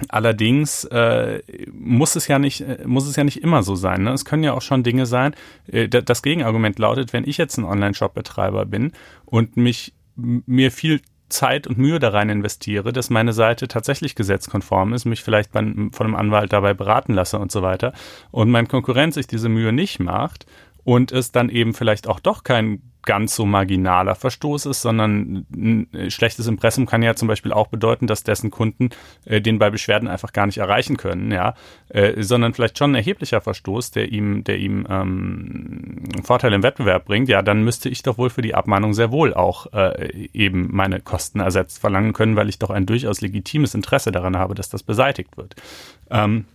Allerdings 0.10 0.84
äh, 0.86 1.42
muss 1.72 2.16
es 2.16 2.28
ja 2.28 2.38
nicht 2.40 2.62
äh, 2.62 2.86
muss 2.86 3.08
es 3.08 3.16
ja 3.16 3.24
nicht 3.24 3.42
immer 3.42 3.64
so 3.64 3.76
sein. 3.76 4.04
Ne? 4.04 4.12
Es 4.12 4.26
können 4.26 4.44
ja 4.44 4.54
auch 4.54 4.62
schon 4.62 4.84
Dinge 4.84 5.06
sein. 5.06 5.34
Äh, 5.72 5.88
das 5.90 6.22
Gegenargument 6.22 6.78
lautet, 6.78 7.14
wenn 7.14 7.28
ich 7.28 7.38
jetzt 7.38 7.58
ein 7.58 7.66
Online-Shop-Betreiber 7.66 8.66
bin 8.66 8.92
und 9.26 9.58
mich 9.58 9.94
mir 10.16 10.72
viel 10.72 11.02
Zeit 11.30 11.68
und 11.68 11.78
Mühe 11.78 12.00
da 12.00 12.10
rein 12.10 12.30
investiere, 12.30 12.94
dass 12.94 13.10
meine 13.10 13.34
Seite 13.34 13.68
tatsächlich 13.68 14.16
gesetzkonform 14.16 14.94
ist, 14.94 15.06
mich 15.06 15.24
vielleicht 15.24 15.52
bei, 15.52 15.62
von 15.92 16.08
einem 16.08 16.16
Anwalt 16.16 16.54
dabei 16.54 16.74
beraten 16.74 17.14
lasse 17.14 17.38
und 17.40 17.52
so 17.52 17.62
weiter 17.62 17.94
und 18.32 18.50
mein 18.50 18.68
Konkurrent 18.68 19.14
sich 19.14 19.28
diese 19.28 19.50
Mühe 19.50 19.74
nicht 19.74 20.00
macht 20.00 20.46
und 20.84 21.12
es 21.12 21.32
dann 21.32 21.50
eben 21.50 21.74
vielleicht 21.74 22.08
auch 22.08 22.20
doch 22.20 22.44
kein 22.44 22.82
ganz 23.08 23.36
so 23.36 23.46
marginaler 23.46 24.13
Verstoß 24.13 24.67
ist, 24.67 24.82
sondern 24.82 25.48
ein 25.56 26.12
schlechtes 26.12 26.46
Impressum 26.46 26.86
kann 26.86 27.02
ja 27.02 27.15
zum 27.15 27.28
Beispiel 27.28 27.54
auch 27.54 27.67
bedeuten, 27.67 28.06
dass 28.06 28.22
dessen 28.22 28.52
Kunden 28.52 28.89
äh, 29.26 29.41
den 29.41 29.58
bei 29.58 29.72
Beschwerden 29.72 30.08
einfach 30.08 30.34
gar 30.34 30.46
nicht 30.46 30.58
erreichen 30.58 30.98
können, 30.98 31.32
ja, 31.32 31.56
äh, 31.89 32.22
sondern 32.22 32.54
vielleicht 32.54 32.78
schon 32.78 32.91
ein 32.91 32.96
erheblicher 32.96 33.41
Verstoß, 33.41 33.91
der 33.91 34.12
ihm, 34.12 34.43
der 34.43 34.58
ihm 34.58 34.86
ähm, 34.89 36.04
Vorteile 36.24 36.58
im 36.58 36.63
Wettbewerb 36.63 37.06
bringt, 37.06 37.30
ja, 37.30 37.41
dann 37.41 37.63
müsste 37.63 37.89
ich 37.89 38.04
doch 38.04 38.17
wohl 38.17 38.30
für 38.30 38.41
die 38.41 38.54
Abmahnung 38.54 38.93
sehr 38.93 39.12
wohl 39.12 39.34
auch 39.34 39.72
äh, 39.74 40.28
eben 40.34 40.67
meine 40.72 41.00
Kosten 41.00 41.39
ersetzt 41.39 41.80
verlangen 41.80 42.12
können, 42.12 42.36
weil 42.36 42.50
ich 42.50 42.60
doch 42.60 42.70
ein 42.70 42.86
durchaus 42.86 43.22
legitimes 43.22 43.74
Interesse 43.74 44.12
daran 44.12 44.36
habe, 44.36 44.54
dass 44.54 44.70
das 44.70 44.84
beseitigt 44.84 45.38
wird. 45.38 45.56
Ähm, 46.12 46.46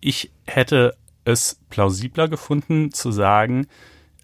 ich 0.00 0.32
hätte 0.46 0.94
es 1.26 1.60
plausibler 1.68 2.28
gefunden 2.28 2.90
zu 2.90 3.12
sagen, 3.12 3.66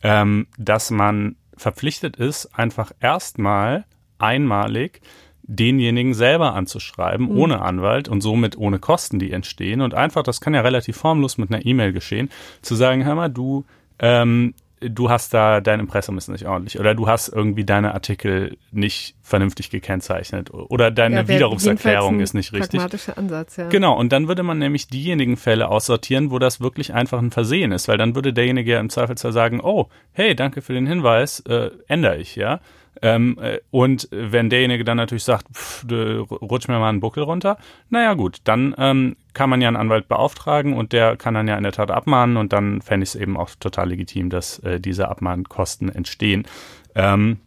ähm, 0.03 0.47
dass 0.57 0.91
man 0.91 1.37
verpflichtet 1.61 2.17
ist, 2.17 2.47
einfach 2.59 2.93
erstmal 3.01 3.85
einmalig 4.19 5.01
denjenigen 5.43 6.15
selber 6.15 6.55
anzuschreiben, 6.55 7.27
mhm. 7.27 7.39
ohne 7.39 7.63
Anwalt 7.63 8.09
und 8.09 8.21
somit 8.21 8.57
ohne 8.57 8.79
Kosten, 8.79 9.19
die 9.19 9.33
entstehen. 9.33 9.81
Und 9.81 9.95
einfach, 9.95 10.23
das 10.23 10.41
kann 10.41 10.55
ja 10.55 10.61
relativ 10.61 10.97
formlos 10.97 11.39
mit 11.39 11.53
einer 11.53 11.67
E-Mail 11.67 11.93
geschehen, 11.93 12.31
zu 12.63 12.75
sagen, 12.77 13.05
hör 13.05 13.15
mal, 13.15 13.29
du, 13.29 13.65
ähm, 13.99 14.55
du 14.81 15.11
hast 15.11 15.35
da, 15.35 15.61
dein 15.61 15.79
Impressum 15.81 16.17
ist 16.17 16.29
nicht 16.29 16.47
ordentlich 16.47 16.81
oder 16.81 16.95
du 16.95 17.07
hast 17.07 17.29
irgendwie 17.29 17.65
deine 17.65 17.93
Artikel 17.93 18.57
nicht 18.71 19.15
vernünftig 19.23 19.71
gekennzeichnet 19.71 20.51
oder 20.53 20.91
deine 20.91 21.17
ja, 21.17 21.29
Widerrufserklärung 21.29 22.21
ist 22.21 22.33
nicht 22.33 22.53
richtig. 22.53 22.81
Pragmatischer 22.81 23.19
Ansatz, 23.19 23.57
ja. 23.57 23.69
Genau, 23.69 23.99
und 23.99 24.11
dann 24.13 24.27
würde 24.27 24.43
man 24.43 24.59
nämlich 24.59 24.89
diejenigen 24.89 25.37
Fälle 25.37 25.69
aussortieren, 25.69 26.31
wo 26.31 26.39
das 26.39 26.61
wirklich 26.61 26.95
einfach 26.95 27.19
ein 27.19 27.31
Versehen 27.31 27.73
ist, 27.73 27.89
weil 27.89 27.99
dann 27.99 28.15
würde 28.15 28.33
derjenige 28.33 28.73
ja 28.73 28.81
im 28.81 28.89
Zweifelsfall 28.89 29.33
sagen, 29.33 29.61
oh, 29.61 29.89
hey, 30.13 30.35
danke 30.35 30.63
für 30.63 30.73
den 30.73 30.87
Hinweis, 30.87 31.41
äh, 31.41 31.71
ändere 31.87 32.17
ich, 32.17 32.37
ja. 32.37 32.61
Ähm, 33.03 33.39
äh, 33.41 33.59
und 33.71 34.09
wenn 34.11 34.51
derjenige 34.51 34.85
dann 34.85 34.97
natürlich 34.97 35.25
sagt, 35.25 35.47
pff, 35.55 35.85
rutsch 35.91 36.69
mir 36.69 36.79
mal 36.79 36.89
einen 36.89 37.01
Buckel 37.01 37.23
runter, 37.23 37.57
naja 37.89 38.15
gut, 38.15 38.39
dann 38.45 38.75
ähm, 38.79 39.17
kann 39.33 39.49
man 39.49 39.61
ja 39.61 39.69
einen 39.69 39.77
Anwalt 39.77 40.09
beauftragen 40.09 40.75
und 40.75 40.93
der 40.93 41.17
kann 41.17 41.35
dann 41.35 41.49
ja 41.49 41.57
in 41.57 41.63
der 41.63 41.73
Tat 41.73 41.91
abmahnen 41.91 42.37
und 42.37 42.53
dann 42.53 42.83
fände 42.83 43.05
ich 43.05 43.11
es 43.11 43.15
eben 43.15 43.37
auch 43.37 43.51
total 43.59 43.89
legitim, 43.89 44.29
dass 44.31 44.59
äh, 44.61 44.81
diese 44.81 45.09
Abmahnkosten 45.09 45.89
entstehen. 45.89 46.47
Ähm, 46.95 47.39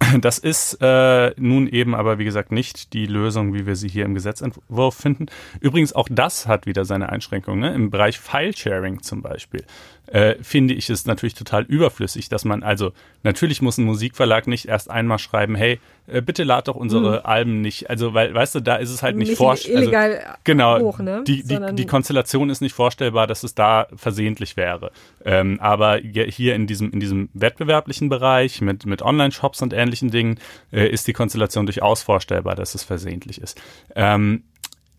das 0.20 0.38
ist 0.38 0.78
äh, 0.80 1.32
nun 1.36 1.66
eben 1.66 1.94
aber, 1.94 2.18
wie 2.18 2.24
gesagt, 2.24 2.52
nicht 2.52 2.92
die 2.92 3.06
Lösung, 3.06 3.54
wie 3.54 3.66
wir 3.66 3.76
sie 3.76 3.88
hier 3.88 4.04
im 4.04 4.14
Gesetzentwurf 4.14 4.94
finden. 4.94 5.26
Übrigens, 5.60 5.92
auch 5.92 6.08
das 6.10 6.46
hat 6.46 6.66
wieder 6.66 6.84
seine 6.84 7.08
Einschränkungen. 7.08 7.60
Ne? 7.60 7.74
Im 7.74 7.90
Bereich 7.90 8.18
File-Sharing 8.18 9.02
zum 9.02 9.22
Beispiel 9.22 9.64
äh, 10.12 10.34
finde 10.42 10.74
ich 10.74 10.90
es 10.90 11.06
natürlich 11.06 11.34
total 11.34 11.64
überflüssig, 11.64 12.28
dass 12.28 12.44
man, 12.44 12.62
also 12.62 12.92
natürlich 13.22 13.62
muss 13.62 13.78
ein 13.78 13.84
Musikverlag 13.84 14.46
nicht 14.46 14.66
erst 14.66 14.90
einmal 14.90 15.18
schreiben, 15.18 15.54
hey, 15.54 15.80
äh, 16.06 16.20
bitte 16.20 16.44
lad 16.44 16.68
doch 16.68 16.76
unsere 16.76 17.18
hm. 17.18 17.26
Alben 17.26 17.60
nicht. 17.62 17.88
Also, 17.88 18.12
weil, 18.12 18.34
weißt 18.34 18.56
du, 18.56 18.60
da 18.60 18.76
ist 18.76 18.90
es 18.90 19.02
halt 19.02 19.16
nicht, 19.16 19.28
nicht 19.28 19.38
vorstellbar. 19.38 19.78
Also, 19.80 19.90
illegal 19.90 20.36
genau, 20.44 20.78
hoch, 20.80 20.98
ne? 20.98 21.24
die, 21.26 21.42
die, 21.42 21.58
die 21.72 21.86
Konstellation 21.86 22.50
ist 22.50 22.60
nicht 22.60 22.74
vorstellbar, 22.74 23.26
dass 23.26 23.42
es 23.42 23.54
da 23.54 23.86
versehentlich 23.94 24.58
wäre. 24.58 24.90
Ähm, 25.24 25.58
aber 25.60 25.96
hier 25.98 26.54
in 26.54 26.66
diesem, 26.66 26.90
in 26.90 27.00
diesem 27.00 27.30
wettbewerblichen 27.32 28.10
Bereich 28.10 28.60
mit, 28.60 28.84
mit 28.84 29.00
Online-Shops 29.00 29.62
und 29.62 29.72
ähnlichen 29.72 30.10
Dingen 30.10 30.38
äh, 30.72 30.86
ist 30.88 31.06
die 31.08 31.14
Konstellation 31.14 31.64
durchaus 31.64 32.02
vorstellbar, 32.02 32.54
dass 32.54 32.74
es 32.74 32.84
versehentlich 32.84 33.40
ist. 33.40 33.60
Ähm, 33.94 34.42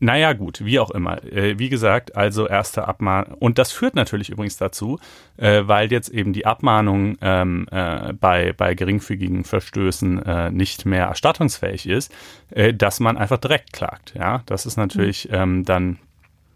naja, 0.04 0.34
gut, 0.34 0.66
wie 0.66 0.80
auch 0.80 0.92
immer. 0.92 1.24
Äh, 1.24 1.58
wie 1.60 1.70
gesagt, 1.70 2.18
also 2.18 2.46
erste 2.46 2.89
Abmahnung. 2.89 3.36
Und 3.36 3.58
das 3.58 3.72
führt 3.72 3.96
natürlich 3.96 4.30
übrigens 4.30 4.58
dazu, 4.58 5.00
äh, 5.38 5.62
weil 5.66 5.92
jetzt 5.94 6.10
eben 6.10 6.34
die 6.34 6.46
Abmahnung 6.46 7.18
ähm, 7.22 7.68
äh, 7.72 8.12
bei, 8.12 8.52
bei 8.52 8.76
geringfügigen 8.76 9.46
Verstößen 9.46 10.22
äh, 10.22 10.52
nicht 10.52 10.86
mehr 10.86 11.06
erstattungsfähig 11.06 11.88
ist, 11.88 12.13
äh, 12.50 12.74
dass 12.74 13.00
man 13.00 13.18
einfach 13.18 13.38
direkt 13.38 13.72
klagt. 13.72 14.13
Ja, 14.13 14.44
das 14.46 14.66
ist 14.66 14.76
natürlich 14.76 15.30
mhm. 15.30 15.36
ähm, 15.36 15.63
dann 15.63 16.00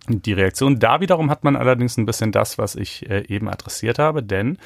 die 0.10 0.33
Reaktion. 0.33 0.79
Da 0.79 0.99
wiederum 0.99 1.29
hat 1.29 1.45
man 1.45 1.55
allerdings 1.55 1.97
ein 1.97 2.05
bisschen 2.05 2.33
das, 2.33 2.57
was 2.57 2.75
ich 2.75 3.10
äh, 3.10 3.23
eben 3.27 3.47
adressiert 3.47 3.97
habe, 3.97 4.23
denn 4.23 4.57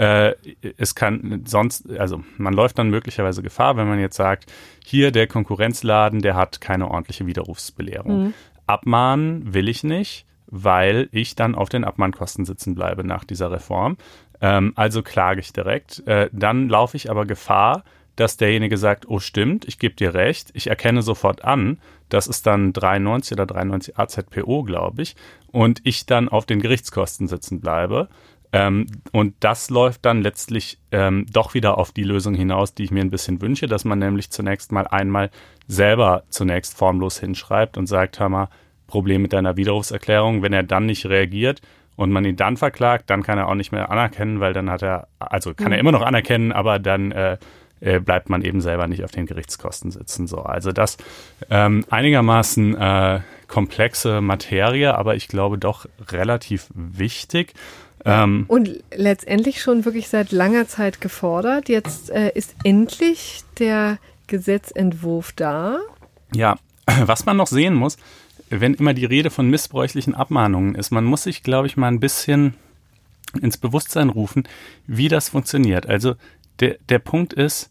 äh, 0.00 0.34
es 0.78 0.94
kann 0.94 1.42
sonst, 1.46 1.90
also 1.90 2.24
man 2.38 2.54
läuft 2.54 2.78
dann 2.78 2.88
möglicherweise 2.88 3.42
Gefahr, 3.42 3.76
wenn 3.76 3.86
man 3.86 4.00
jetzt 4.00 4.16
sagt, 4.16 4.50
hier 4.82 5.12
der 5.12 5.26
Konkurrenzladen, 5.26 6.22
der 6.22 6.36
hat 6.36 6.62
keine 6.62 6.90
ordentliche 6.90 7.26
Widerrufsbelehrung. 7.26 8.24
Mhm. 8.24 8.34
Abmahnen 8.66 9.52
will 9.52 9.68
ich 9.68 9.84
nicht, 9.84 10.24
weil 10.46 11.10
ich 11.12 11.34
dann 11.34 11.54
auf 11.54 11.68
den 11.68 11.84
Abmahnkosten 11.84 12.46
sitzen 12.46 12.74
bleibe 12.74 13.04
nach 13.04 13.24
dieser 13.24 13.52
Reform. 13.52 13.98
Ähm, 14.40 14.72
also 14.74 15.02
klage 15.02 15.40
ich 15.40 15.52
direkt. 15.52 16.06
Äh, 16.06 16.30
dann 16.32 16.70
laufe 16.70 16.96
ich 16.96 17.10
aber 17.10 17.26
Gefahr, 17.26 17.84
dass 18.16 18.38
derjenige 18.38 18.78
sagt, 18.78 19.06
oh 19.06 19.18
stimmt, 19.18 19.68
ich 19.68 19.78
gebe 19.78 19.96
dir 19.96 20.14
recht, 20.14 20.50
ich 20.54 20.68
erkenne 20.68 21.02
sofort 21.02 21.44
an, 21.44 21.78
das 22.08 22.26
ist 22.26 22.46
dann 22.46 22.72
93 22.72 23.32
oder 23.32 23.46
93 23.46 23.98
AZPO, 23.98 24.62
glaube 24.62 25.02
ich, 25.02 25.14
und 25.52 25.80
ich 25.84 26.06
dann 26.06 26.28
auf 26.28 26.46
den 26.46 26.60
Gerichtskosten 26.60 27.28
sitzen 27.28 27.60
bleibe. 27.60 28.08
Ähm, 28.52 28.86
und 29.12 29.34
das 29.40 29.70
läuft 29.70 30.04
dann 30.04 30.22
letztlich 30.22 30.78
ähm, 30.90 31.26
doch 31.32 31.54
wieder 31.54 31.78
auf 31.78 31.92
die 31.92 32.02
Lösung 32.02 32.34
hinaus, 32.34 32.74
die 32.74 32.84
ich 32.84 32.90
mir 32.90 33.00
ein 33.00 33.10
bisschen 33.10 33.40
wünsche, 33.40 33.66
dass 33.66 33.84
man 33.84 33.98
nämlich 33.98 34.30
zunächst 34.30 34.72
mal 34.72 34.86
einmal 34.88 35.30
selber 35.68 36.24
zunächst 36.30 36.76
formlos 36.76 37.20
hinschreibt 37.20 37.78
und 37.78 37.86
sagt, 37.86 38.18
hör 38.18 38.28
mal, 38.28 38.48
Problem 38.88 39.22
mit 39.22 39.32
deiner 39.32 39.56
Widerrufserklärung. 39.56 40.42
Wenn 40.42 40.52
er 40.52 40.64
dann 40.64 40.86
nicht 40.86 41.06
reagiert 41.06 41.62
und 41.96 42.10
man 42.10 42.24
ihn 42.24 42.36
dann 42.36 42.56
verklagt, 42.56 43.08
dann 43.08 43.22
kann 43.22 43.38
er 43.38 43.48
auch 43.48 43.54
nicht 43.54 43.72
mehr 43.72 43.90
anerkennen, 43.90 44.40
weil 44.40 44.52
dann 44.52 44.68
hat 44.68 44.82
er, 44.82 45.06
also 45.18 45.54
kann 45.54 45.68
mhm. 45.68 45.72
er 45.72 45.78
immer 45.78 45.92
noch 45.92 46.02
anerkennen, 46.02 46.50
aber 46.50 46.78
dann 46.80 47.12
äh, 47.12 47.38
äh, 47.80 48.00
bleibt 48.00 48.28
man 48.28 48.42
eben 48.42 48.60
selber 48.60 48.86
nicht 48.86 49.04
auf 49.04 49.10
den 49.10 49.26
Gerichtskosten 49.26 49.90
sitzen. 49.90 50.26
So, 50.26 50.38
also 50.38 50.72
das 50.72 50.98
ähm, 51.48 51.84
einigermaßen 51.88 52.76
äh, 52.76 53.20
komplexe 53.46 54.20
Materie, 54.20 54.96
aber 54.96 55.16
ich 55.16 55.28
glaube 55.28 55.56
doch 55.58 55.86
relativ 56.10 56.68
wichtig. 56.74 57.54
Ähm, 58.04 58.44
und 58.48 58.82
letztendlich 58.94 59.60
schon 59.60 59.84
wirklich 59.84 60.08
seit 60.08 60.32
langer 60.32 60.66
Zeit 60.68 61.00
gefordert. 61.00 61.68
Jetzt 61.68 62.10
äh, 62.10 62.30
ist 62.34 62.54
endlich 62.64 63.42
der 63.58 63.98
Gesetzentwurf 64.26 65.32
da. 65.32 65.78
Ja, 66.34 66.56
was 66.86 67.26
man 67.26 67.36
noch 67.36 67.48
sehen 67.48 67.74
muss, 67.74 67.98
wenn 68.48 68.74
immer 68.74 68.94
die 68.94 69.04
Rede 69.04 69.30
von 69.30 69.48
missbräuchlichen 69.48 70.14
Abmahnungen 70.14 70.74
ist, 70.74 70.90
man 70.90 71.04
muss 71.04 71.24
sich, 71.24 71.42
glaube 71.42 71.66
ich, 71.66 71.76
mal 71.76 71.88
ein 71.88 72.00
bisschen 72.00 72.54
ins 73.40 73.56
Bewusstsein 73.56 74.08
rufen, 74.08 74.48
wie 74.86 75.08
das 75.08 75.28
funktioniert. 75.28 75.86
Also 75.86 76.14
der, 76.58 76.78
der 76.88 76.98
Punkt 76.98 77.32
ist, 77.32 77.70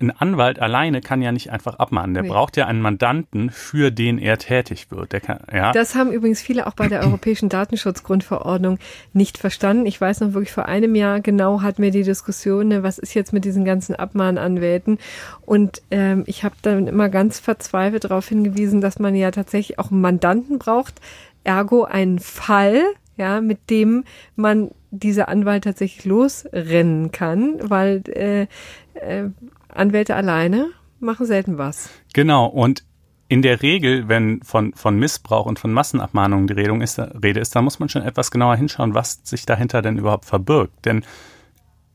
ein 0.00 0.10
Anwalt 0.10 0.60
alleine 0.60 1.00
kann 1.00 1.22
ja 1.22 1.32
nicht 1.32 1.50
einfach 1.50 1.78
abmahnen. 1.78 2.14
Der 2.14 2.22
nee. 2.22 2.28
braucht 2.28 2.56
ja 2.56 2.66
einen 2.66 2.80
Mandanten, 2.80 3.50
für 3.50 3.90
den 3.90 4.18
er 4.18 4.38
tätig 4.38 4.90
wird. 4.90 5.10
Kann, 5.22 5.40
ja. 5.52 5.72
Das 5.72 5.94
haben 5.94 6.12
übrigens 6.12 6.40
viele 6.40 6.66
auch 6.66 6.74
bei 6.74 6.88
der 6.88 7.00
Europäischen 7.02 7.48
Datenschutzgrundverordnung 7.48 8.78
nicht 9.12 9.38
verstanden. 9.38 9.86
Ich 9.86 10.00
weiß 10.00 10.20
noch 10.20 10.34
wirklich 10.34 10.52
vor 10.52 10.66
einem 10.66 10.94
Jahr 10.94 11.20
genau 11.20 11.62
hatten 11.62 11.82
wir 11.82 11.90
die 11.90 12.04
Diskussion, 12.04 12.68
ne, 12.68 12.82
was 12.82 12.98
ist 12.98 13.14
jetzt 13.14 13.32
mit 13.32 13.44
diesen 13.44 13.64
ganzen 13.64 13.96
Abmahnanwälten? 13.96 14.98
Und 15.44 15.82
ähm, 15.90 16.22
ich 16.26 16.44
habe 16.44 16.54
dann 16.62 16.86
immer 16.86 17.08
ganz 17.08 17.40
verzweifelt 17.40 18.04
darauf 18.04 18.28
hingewiesen, 18.28 18.80
dass 18.80 18.98
man 18.98 19.14
ja 19.14 19.30
tatsächlich 19.30 19.78
auch 19.78 19.90
einen 19.90 20.00
Mandanten 20.00 20.58
braucht, 20.58 21.00
ergo 21.42 21.84
einen 21.84 22.20
Fall, 22.20 22.82
ja, 23.16 23.40
mit 23.40 23.70
dem 23.70 24.04
man 24.36 24.70
dieser 24.90 25.28
Anwalt 25.28 25.64
tatsächlich 25.64 26.04
losrennen 26.04 27.10
kann, 27.10 27.56
weil 27.60 28.02
äh, 28.08 28.46
äh, 28.94 29.30
Anwälte 29.68 30.14
alleine 30.14 30.70
machen 31.00 31.26
selten 31.26 31.58
was. 31.58 31.90
Genau, 32.12 32.46
und 32.46 32.84
in 33.28 33.42
der 33.42 33.62
Regel, 33.62 34.08
wenn 34.08 34.42
von, 34.42 34.72
von 34.72 34.98
Missbrauch 34.98 35.46
und 35.46 35.58
von 35.58 35.72
Massenabmahnungen 35.72 36.46
die 36.46 36.54
Rede 36.54 36.82
ist, 36.82 36.98
Rede 36.98 37.40
ist, 37.40 37.54
da 37.54 37.60
muss 37.60 37.78
man 37.78 37.90
schon 37.90 38.02
etwas 38.02 38.30
genauer 38.30 38.56
hinschauen, 38.56 38.94
was 38.94 39.20
sich 39.22 39.44
dahinter 39.44 39.82
denn 39.82 39.98
überhaupt 39.98 40.24
verbirgt. 40.24 40.86
Denn 40.86 41.04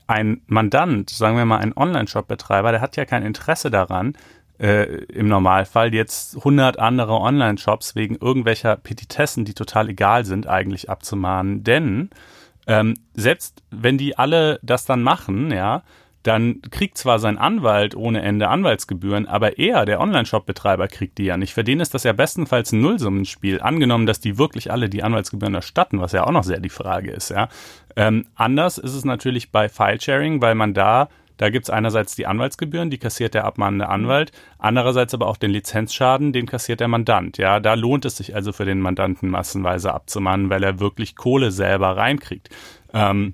ein 0.06 0.42
Mandant, 0.46 1.10
sagen 1.10 1.38
wir 1.38 1.46
mal 1.46 1.58
ein 1.58 1.76
Online-Shop-Betreiber, 1.76 2.72
der 2.72 2.82
hat 2.82 2.98
ja 2.98 3.06
kein 3.06 3.24
Interesse 3.24 3.72
daran, 3.72 4.16
äh, 4.60 4.84
im 5.06 5.28
Normalfall 5.28 5.94
jetzt 5.94 6.38
100 6.38 6.78
andere 6.78 7.14
Online-Shops 7.14 7.96
wegen 7.96 8.16
irgendwelcher 8.16 8.76
Petitessen, 8.76 9.44
die 9.44 9.56
total 9.56 9.90
egal 9.90 10.26
sind, 10.26 10.48
eigentlich 10.48 10.90
abzumahnen. 10.90 11.64
Denn 11.64 12.12
ähm, 12.68 12.94
selbst 13.14 13.64
wenn 13.72 13.98
die 13.98 14.18
alle 14.18 14.60
das 14.62 14.86
dann 14.86 15.02
machen, 15.02 15.52
ja, 15.52 15.84
dann 16.24 16.62
kriegt 16.72 16.98
zwar 16.98 17.20
sein 17.20 17.38
Anwalt 17.38 17.96
ohne 17.96 18.22
Ende 18.22 18.48
Anwaltsgebühren, 18.48 19.28
aber 19.28 19.58
er, 19.60 19.86
der 19.86 20.00
Online-Shop-Betreiber, 20.00 20.88
kriegt 20.88 21.18
die 21.18 21.26
ja 21.26 21.38
nicht. 21.38 21.54
Für 21.54 21.64
den 21.64 21.80
ist 21.80 21.94
das 21.94 22.04
ja 22.04 22.14
bestenfalls 22.14 22.72
ein 22.72 22.82
Nullsummenspiel. 22.82 23.62
Angenommen, 23.62 24.06
dass 24.06 24.20
die 24.20 24.38
wirklich 24.38 24.72
alle 24.72 24.90
die 24.90 25.04
Anwaltsgebühren 25.04 25.54
erstatten, 25.54 26.00
was 26.00 26.14
ja 26.14 26.26
auch 26.26 26.32
noch 26.32 26.44
sehr 26.44 26.60
die 26.60 26.70
Frage 26.70 27.12
ist, 27.12 27.30
ja. 27.30 27.50
Ähm, 27.96 28.26
anders 28.36 28.80
ist 28.80 28.96
es 28.96 29.06
natürlich 29.06 29.52
bei 29.52 29.70
File-Sharing, 29.70 30.42
weil 30.42 30.56
man 30.56 30.74
da 30.74 31.10
da 31.38 31.50
gibt's 31.50 31.70
einerseits 31.70 32.16
die 32.16 32.28
Anwaltsgebühren, 32.28 32.90
die 32.90 32.98
kassiert 32.98 33.34
der 33.34 33.46
abmahnende 33.46 33.90
Anwalt, 33.90 34.32
andererseits 34.60 35.14
aber 35.14 35.28
auch 35.28 35.38
den 35.38 35.52
Lizenzschaden, 35.52 36.32
den 36.32 36.46
kassiert 36.46 36.80
der 36.80 36.88
Mandant. 36.88 37.38
Ja, 37.38 37.60
da 37.60 37.74
lohnt 37.74 38.06
es 38.06 38.18
sich 38.18 38.36
also 38.36 38.54
für 38.54 38.66
den 38.66 38.80
Mandanten 38.80 39.30
massenweise 39.30 39.94
abzumahnen, 39.94 40.50
weil 40.50 40.64
er 40.64 40.80
wirklich 40.80 41.16
Kohle 41.16 41.52
selber 41.52 41.98
reinkriegt. 41.98 42.50
Ähm, 42.94 43.34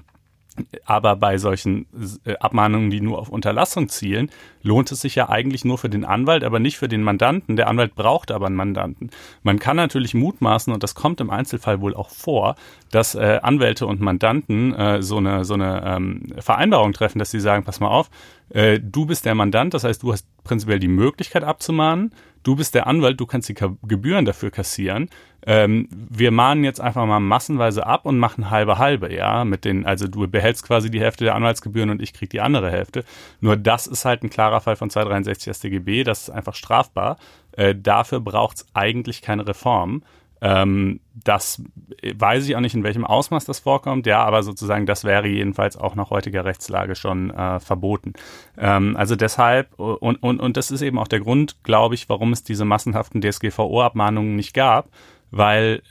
aber 0.85 1.15
bei 1.15 1.37
solchen 1.37 1.85
äh, 2.25 2.35
Abmahnungen, 2.37 2.89
die 2.89 3.01
nur 3.01 3.19
auf 3.19 3.29
Unterlassung 3.29 3.89
zielen, 3.89 4.29
lohnt 4.61 4.91
es 4.91 5.01
sich 5.01 5.15
ja 5.15 5.29
eigentlich 5.29 5.65
nur 5.65 5.77
für 5.77 5.89
den 5.89 6.05
Anwalt, 6.05 6.43
aber 6.43 6.59
nicht 6.59 6.77
für 6.77 6.87
den 6.87 7.03
Mandanten. 7.03 7.55
Der 7.55 7.67
Anwalt 7.67 7.95
braucht 7.95 8.31
aber 8.31 8.47
einen 8.47 8.55
Mandanten. 8.55 9.09
Man 9.43 9.59
kann 9.59 9.77
natürlich 9.77 10.13
mutmaßen, 10.13 10.73
und 10.73 10.83
das 10.83 10.95
kommt 10.95 11.21
im 11.21 11.29
Einzelfall 11.29 11.81
wohl 11.81 11.95
auch 11.95 12.09
vor, 12.09 12.55
dass 12.91 13.15
äh, 13.15 13.39
Anwälte 13.41 13.85
und 13.85 14.01
Mandanten 14.01 14.73
äh, 14.73 15.01
so 15.01 15.17
eine, 15.17 15.45
so 15.45 15.53
eine 15.53 15.83
ähm, 15.85 16.27
Vereinbarung 16.39 16.93
treffen, 16.93 17.19
dass 17.19 17.31
sie 17.31 17.39
sagen, 17.39 17.63
pass 17.63 17.79
mal 17.79 17.87
auf, 17.87 18.09
äh, 18.49 18.79
du 18.79 19.05
bist 19.05 19.25
der 19.25 19.35
Mandant, 19.35 19.73
das 19.73 19.83
heißt, 19.83 20.03
du 20.03 20.11
hast 20.11 20.25
prinzipiell 20.43 20.79
die 20.79 20.87
Möglichkeit 20.87 21.43
abzumahnen, 21.43 22.11
du 22.43 22.55
bist 22.55 22.75
der 22.75 22.87
Anwalt, 22.87 23.19
du 23.19 23.25
kannst 23.25 23.49
die 23.49 23.55
Gebühren 23.83 24.25
dafür 24.25 24.51
kassieren. 24.51 25.09
Ähm, 25.45 25.87
wir 25.91 26.31
mahnen 26.31 26.63
jetzt 26.63 26.81
einfach 26.81 27.05
mal 27.05 27.19
massenweise 27.19 27.85
ab 27.85 28.05
und 28.05 28.19
machen 28.19 28.49
halbe 28.49 28.77
halbe, 28.77 29.13
ja, 29.13 29.45
mit 29.45 29.63
den, 29.63 29.85
also 29.85 30.07
du 30.07 30.27
behältst 30.27 30.65
quasi 30.65 30.91
die 30.91 30.99
Hälfte 30.99 31.23
der 31.23 31.35
Anwaltsgebühren 31.35 31.89
und 31.89 32.01
ich 32.01 32.13
krieg 32.13 32.29
die 32.29 32.41
andere 32.41 32.69
Hälfte. 32.69 33.05
Nur 33.39 33.55
das 33.55 33.87
ist 33.87 34.03
halt 34.03 34.23
ein 34.23 34.29
klarer 34.29 34.59
Fall 34.61 34.75
von 34.75 34.89
263 34.89 35.55
StGB, 35.55 36.03
das 36.03 36.23
ist 36.23 36.29
einfach 36.29 36.55
strafbar. 36.55 37.17
Äh, 37.53 37.73
dafür 37.75 38.19
braucht's 38.19 38.65
eigentlich 38.73 39.21
keine 39.21 39.47
Reform. 39.47 40.03
Ähm, 40.41 41.01
das 41.23 41.61
weiß 42.01 42.47
ich 42.47 42.55
auch 42.55 42.61
nicht, 42.61 42.75
in 42.75 42.83
welchem 42.83 43.05
Ausmaß 43.05 43.45
das 43.45 43.59
vorkommt, 43.59 44.05
ja, 44.05 44.23
aber 44.23 44.43
sozusagen 44.43 44.85
das 44.85 45.03
wäre 45.03 45.27
jedenfalls 45.27 45.75
auch 45.75 45.95
nach 45.95 46.09
heutiger 46.09 46.45
Rechtslage 46.45 46.95
schon 46.95 47.29
äh, 47.31 47.59
verboten. 47.59 48.13
Ähm, 48.57 48.95
also 48.95 49.15
deshalb, 49.15 49.77
und, 49.77 50.23
und, 50.23 50.39
und 50.39 50.57
das 50.57 50.71
ist 50.71 50.81
eben 50.81 50.97
auch 50.97 51.07
der 51.07 51.19
Grund, 51.19 51.63
glaube 51.63 51.95
ich, 51.95 52.07
warum 52.09 52.31
es 52.31 52.43
diese 52.43 52.65
massenhaften 52.65 53.21
DSGVO-Abmahnungen 53.21 54.35
nicht 54.35 54.53
gab, 54.53 54.89
weil 55.31 55.81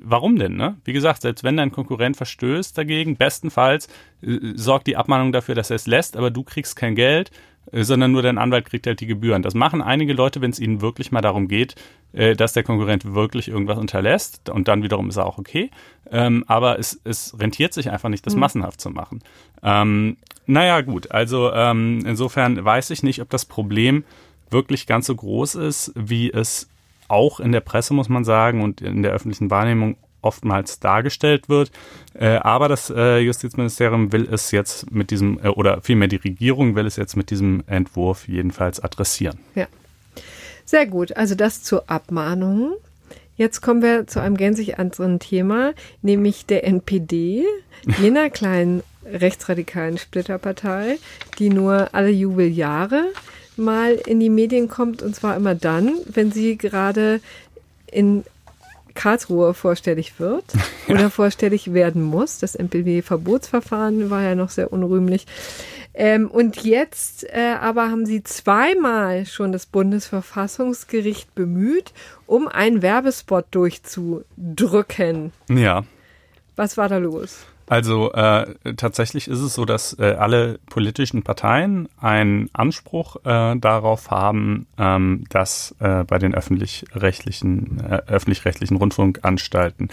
warum 0.00 0.36
denn, 0.36 0.56
ne? 0.56 0.76
Wie 0.84 0.92
gesagt, 0.92 1.22
selbst 1.22 1.44
wenn 1.44 1.56
dein 1.56 1.72
Konkurrent 1.72 2.16
verstößt 2.16 2.76
dagegen, 2.76 3.16
bestenfalls 3.16 3.88
äh, 4.22 4.38
sorgt 4.54 4.86
die 4.86 4.96
Abmahnung 4.96 5.32
dafür, 5.32 5.54
dass 5.54 5.70
er 5.70 5.76
es 5.76 5.86
lässt, 5.86 6.16
aber 6.16 6.30
du 6.30 6.42
kriegst 6.42 6.76
kein 6.76 6.94
Geld, 6.94 7.30
sondern 7.70 8.12
nur 8.12 8.22
dein 8.22 8.38
Anwalt 8.38 8.66
kriegt 8.66 8.86
halt 8.86 9.00
die 9.00 9.06
Gebühren. 9.06 9.42
Das 9.42 9.54
machen 9.54 9.82
einige 9.82 10.12
Leute, 10.12 10.40
wenn 10.40 10.50
es 10.50 10.58
ihnen 10.58 10.80
wirklich 10.80 11.12
mal 11.12 11.20
darum 11.20 11.48
geht, 11.48 11.74
äh, 12.12 12.34
dass 12.34 12.52
der 12.52 12.62
Konkurrent 12.62 13.14
wirklich 13.14 13.48
irgendwas 13.48 13.78
unterlässt 13.78 14.50
und 14.50 14.68
dann 14.68 14.82
wiederum 14.82 15.08
ist 15.08 15.16
er 15.16 15.26
auch 15.26 15.38
okay. 15.38 15.70
Ähm, 16.10 16.44
aber 16.46 16.78
es, 16.78 17.00
es 17.04 17.38
rentiert 17.38 17.72
sich 17.72 17.90
einfach 17.90 18.08
nicht, 18.08 18.26
das 18.26 18.34
mhm. 18.34 18.40
massenhaft 18.40 18.80
zu 18.80 18.90
machen. 18.90 19.20
Ähm, 19.62 20.16
naja, 20.46 20.80
gut, 20.80 21.10
also 21.10 21.52
ähm, 21.52 22.04
insofern 22.06 22.62
weiß 22.62 22.90
ich 22.90 23.02
nicht, 23.02 23.20
ob 23.20 23.30
das 23.30 23.44
Problem 23.44 24.04
wirklich 24.50 24.86
ganz 24.86 25.06
so 25.06 25.14
groß 25.14 25.54
ist, 25.54 25.92
wie 25.94 26.30
es 26.30 26.68
auch 27.08 27.40
in 27.40 27.52
der 27.52 27.60
Presse, 27.60 27.94
muss 27.94 28.08
man 28.08 28.24
sagen, 28.24 28.62
und 28.62 28.80
in 28.80 29.02
der 29.02 29.12
öffentlichen 29.12 29.50
Wahrnehmung 29.50 29.96
oftmals 30.22 30.80
dargestellt 30.80 31.48
wird. 31.48 31.70
Äh, 32.14 32.36
aber 32.36 32.68
das 32.68 32.90
äh, 32.90 33.18
Justizministerium 33.18 34.12
will 34.12 34.28
es 34.30 34.50
jetzt 34.50 34.90
mit 34.90 35.10
diesem, 35.10 35.38
äh, 35.42 35.48
oder 35.48 35.80
vielmehr 35.82 36.08
die 36.08 36.16
Regierung 36.16 36.74
will 36.74 36.86
es 36.86 36.96
jetzt 36.96 37.16
mit 37.16 37.30
diesem 37.30 37.62
Entwurf 37.66 38.28
jedenfalls 38.28 38.80
adressieren. 38.80 39.38
Ja. 39.54 39.66
Sehr 40.64 40.86
gut. 40.86 41.16
Also 41.16 41.34
das 41.34 41.62
zur 41.62 41.90
Abmahnung. 41.90 42.74
Jetzt 43.36 43.60
kommen 43.60 43.82
wir 43.82 44.06
zu 44.06 44.20
einem 44.20 44.36
gänzlich 44.36 44.78
anderen 44.78 45.18
Thema, 45.18 45.72
nämlich 46.02 46.46
der 46.46 46.64
NPD, 46.64 47.44
jener 47.98 48.30
kleinen 48.30 48.82
rechtsradikalen 49.04 49.98
Splitterpartei, 49.98 50.98
die 51.38 51.48
nur 51.48 51.88
alle 51.92 52.10
Jubeljahre 52.10 53.06
mal 53.56 53.94
in 54.06 54.20
die 54.20 54.30
Medien 54.30 54.68
kommt 54.68 55.02
und 55.02 55.14
zwar 55.14 55.36
immer 55.36 55.54
dann, 55.54 55.94
wenn 56.06 56.32
sie 56.32 56.56
gerade 56.56 57.20
in 57.90 58.24
Karlsruhe 58.94 59.54
vorstellig 59.54 60.18
wird 60.18 60.44
oder 60.88 61.10
vorstellig 61.10 61.72
werden 61.72 62.02
muss. 62.02 62.38
Das 62.38 62.54
MPW-Verbotsverfahren 62.54 64.10
war 64.10 64.22
ja 64.22 64.34
noch 64.34 64.50
sehr 64.50 64.72
unrühmlich. 64.72 65.26
Ähm, 65.94 66.30
und 66.30 66.64
jetzt 66.64 67.24
äh, 67.24 67.54
aber 67.60 67.90
haben 67.90 68.06
sie 68.06 68.22
zweimal 68.22 69.26
schon 69.26 69.52
das 69.52 69.66
Bundesverfassungsgericht 69.66 71.34
bemüht, 71.34 71.92
um 72.26 72.48
einen 72.48 72.80
Werbespot 72.80 73.46
durchzudrücken. 73.50 75.32
Ja. 75.50 75.84
Was 76.56 76.76
war 76.76 76.88
da 76.88 76.96
los? 76.96 77.46
Also 77.72 78.12
äh, 78.12 78.74
tatsächlich 78.76 79.28
ist 79.28 79.40
es 79.40 79.54
so, 79.54 79.64
dass 79.64 79.98
äh, 79.98 80.16
alle 80.18 80.58
politischen 80.68 81.22
Parteien 81.22 81.88
einen 81.98 82.50
Anspruch 82.52 83.16
äh, 83.24 83.56
darauf 83.56 84.10
haben, 84.10 84.66
ähm, 84.76 85.24
dass 85.30 85.74
äh, 85.78 86.04
bei 86.04 86.18
den 86.18 86.34
öffentlich-rechtlichen 86.34 87.80
äh, 87.80 88.02
öffentlich-rechtlichen 88.08 88.76
Rundfunkanstalten 88.76 89.88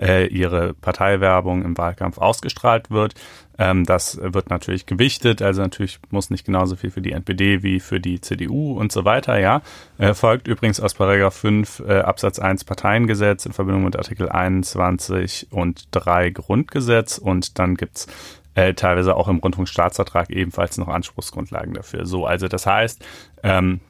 äh, 0.00 0.28
ihre 0.28 0.74
Parteiwerbung 0.74 1.64
im 1.64 1.76
Wahlkampf 1.76 2.18
ausgestrahlt 2.18 2.92
wird. 2.92 3.14
Ähm, 3.58 3.84
das 3.84 4.18
wird 4.20 4.50
natürlich 4.50 4.86
gewichtet, 4.86 5.42
also 5.42 5.62
natürlich 5.62 5.98
muss 6.10 6.30
nicht 6.30 6.44
genauso 6.44 6.76
viel 6.76 6.90
für 6.90 7.00
die 7.00 7.12
NPD 7.12 7.62
wie 7.62 7.80
für 7.80 8.00
die 8.00 8.20
CDU 8.20 8.78
und 8.78 8.90
so 8.90 9.04
weiter, 9.04 9.38
ja. 9.38 9.62
Äh, 9.98 10.14
folgt 10.14 10.48
übrigens 10.48 10.80
aus 10.80 10.94
Paragraph 10.94 11.34
5 11.34 11.80
äh, 11.86 12.00
Absatz 12.00 12.38
1 12.38 12.64
Parteiengesetz 12.64 13.46
in 13.46 13.52
Verbindung 13.52 13.84
mit 13.84 13.96
Artikel 13.96 14.28
21 14.28 15.48
und 15.50 15.86
3 15.92 16.30
Grundgesetz 16.30 17.18
und 17.18 17.58
dann 17.58 17.76
gibt's 17.76 18.08
äh, 18.54 18.74
teilweise 18.74 19.16
auch 19.16 19.28
im 19.28 19.38
Rundfunkstaatsvertrag 19.38 20.30
ebenfalls 20.30 20.78
noch 20.78 20.88
Anspruchsgrundlagen 20.88 21.74
dafür. 21.74 22.06
So, 22.06 22.26
also 22.26 22.48
das 22.48 22.66
heißt, 22.66 23.04
ähm, 23.42 23.80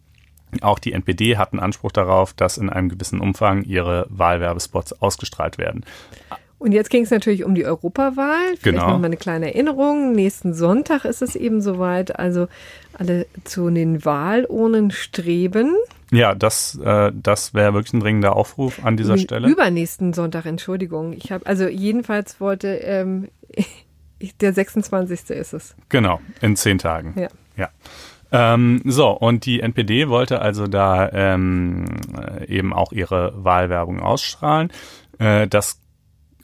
auch 0.61 0.79
die 0.79 0.93
NPD 0.93 1.37
hat 1.37 1.53
einen 1.53 1.61
Anspruch 1.61 1.93
darauf, 1.93 2.33
dass 2.33 2.59
in 2.59 2.71
einem 2.71 2.89
gewissen 2.89 3.21
Umfang 3.21 3.65
ihre 3.65 4.07
Wahlwerbespots 4.11 5.01
ausgestrahlt 5.01 5.59
werden. 5.59 5.85
Und 6.59 6.73
jetzt 6.73 6.89
ging 6.91 7.05
es 7.05 7.11
natürlich 7.11 7.45
um 7.45 7.55
die 7.55 7.67
Europawahl. 7.67 8.57
Vielleicht 8.57 8.63
genau. 8.63 8.91
nochmal 8.91 9.07
eine 9.07 9.17
kleine 9.17 9.55
Erinnerung. 9.55 10.13
Nächsten 10.13 10.55
Sonntag 10.55 11.05
ist 11.05 11.21
es 11.21 11.37
eben 11.37 11.61
soweit. 11.61 12.19
Also 12.19 12.49
alle 12.95 13.27
zu 13.45 13.69
den 13.71 14.05
Wahlurnen 14.05 14.91
streben. 14.91 15.75
Ja, 16.11 16.35
das, 16.35 16.79
äh, 16.83 17.13
das 17.15 17.55
wäre 17.55 17.75
wirklich 17.75 17.93
ein 17.93 18.01
dringender 18.01 18.37
Aufruf 18.37 18.85
an 18.85 18.97
dieser 18.97 19.19
Stelle. 19.19 19.49
Übernächsten 19.49 20.13
Sonntag, 20.13 20.47
Entschuldigung. 20.47 21.13
Ich 21.13 21.33
habe 21.33 21.45
also 21.47 21.67
jedenfalls 21.67 22.41
wollte 22.41 22.69
ähm, 22.69 23.29
der 24.41 24.53
26. 24.53 25.31
ist 25.31 25.53
es. 25.53 25.75
Genau, 25.89 26.21
in 26.41 26.57
zehn 26.57 26.79
Tagen. 26.79 27.15
Ja. 27.17 27.29
Ja. 27.57 27.69
Ähm, 28.33 28.83
so, 28.85 29.11
und 29.11 29.47
die 29.47 29.61
NPD 29.61 30.09
wollte 30.09 30.41
also 30.41 30.67
da 30.67 31.09
ähm, 31.13 31.85
eben 32.49 32.73
auch 32.73 32.93
ihre 32.93 33.33
Wahlwerbung 33.37 34.01
ausstrahlen. 34.01 34.73
Äh, 35.19 35.47
das 35.47 35.81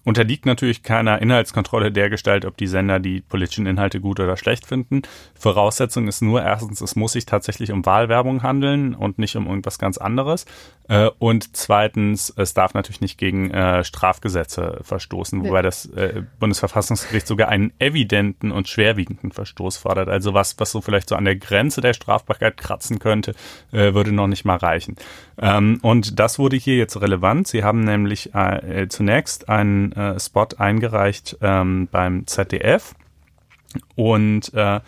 unterliegt 0.05 0.47
natürlich 0.47 0.83
keiner 0.83 1.21
Inhaltskontrolle 1.21 1.93
der 1.93 2.11
Gestalt, 2.11 2.45
ob 2.45 2.57
die 2.57 2.67
Sender 2.67 3.01
die 3.01 3.21
politischen 3.21 3.67
Inhalte 3.67 4.01
gut 4.01 4.21
oder 4.21 4.37
schlecht 4.37 4.67
finden. 4.67 5.03
Voraussetzung 5.35 6.09
ist 6.09 6.23
nur 6.23 6.43
erstens, 6.43 6.81
es 6.81 6.97
muss 6.97 7.13
sich 7.13 7.27
tatsächlich 7.27 7.73
um 7.73 7.85
Wahlwerbung 7.87 8.43
handeln 8.43 8.95
und 8.95 9.19
nicht 9.19 9.37
um 9.37 9.47
irgendwas 9.47 9.79
ganz 9.79 9.99
anderes. 9.99 10.47
Äh, 10.91 11.09
und 11.21 11.57
zweitens, 11.57 12.35
es 12.37 12.53
darf 12.53 12.75
natürlich 12.75 13.01
nicht 13.01 13.17
gegen 13.17 13.51
äh, 13.53 13.85
Strafgesetze 13.85 14.81
verstoßen, 14.83 15.45
wobei 15.45 15.63
das 15.63 15.87
äh, 15.87 16.23
Bundesverfassungsgericht 16.41 17.29
sogar 17.29 17.49
einen 17.49 17.73
evidenten 17.79 18.51
und 18.51 18.69
schwerwiegenden 18.69 19.31
Verstoß 19.31 19.77
fordert. 19.77 20.09
Also 20.09 20.35
was, 20.35 20.59
was 20.59 20.73
so 20.73 20.81
vielleicht 20.81 21.09
so 21.09 21.15
an 21.15 21.25
der 21.25 21.37
Grenze 21.37 21.81
der 21.81 21.95
Strafbarkeit 21.95 22.57
kratzen 22.57 22.99
könnte, 22.99 23.35
würde 23.71 24.13
noch 24.13 24.27
nicht 24.27 24.45
mal 24.45 24.57
reichen. 24.57 24.97
Ähm, 25.39 25.79
und 25.83 26.19
das 26.19 26.39
wurde 26.39 26.57
hier 26.57 26.77
jetzt 26.77 27.01
relevant. 27.01 27.47
Sie 27.47 27.63
haben 27.63 27.81
nämlich 27.85 28.31
zunächst 28.89 29.49
einen 29.49 29.90
äh, 29.93 30.19
Spot 30.19 30.49
eingereicht 30.59 31.39
ähm, 31.41 31.89
beim 31.91 32.27
ZDF 32.27 32.95
und 33.97 34.53
äh, 34.55 34.81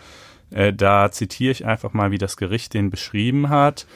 äh, 0.51 0.73
da 0.73 1.11
zitiere 1.11 1.51
ich 1.51 1.65
einfach 1.65 1.93
mal, 1.93 2.11
wie 2.11 2.17
das 2.17 2.37
Gericht 2.37 2.73
den 2.73 2.89
beschrieben 2.89 3.49
hat. 3.49 3.87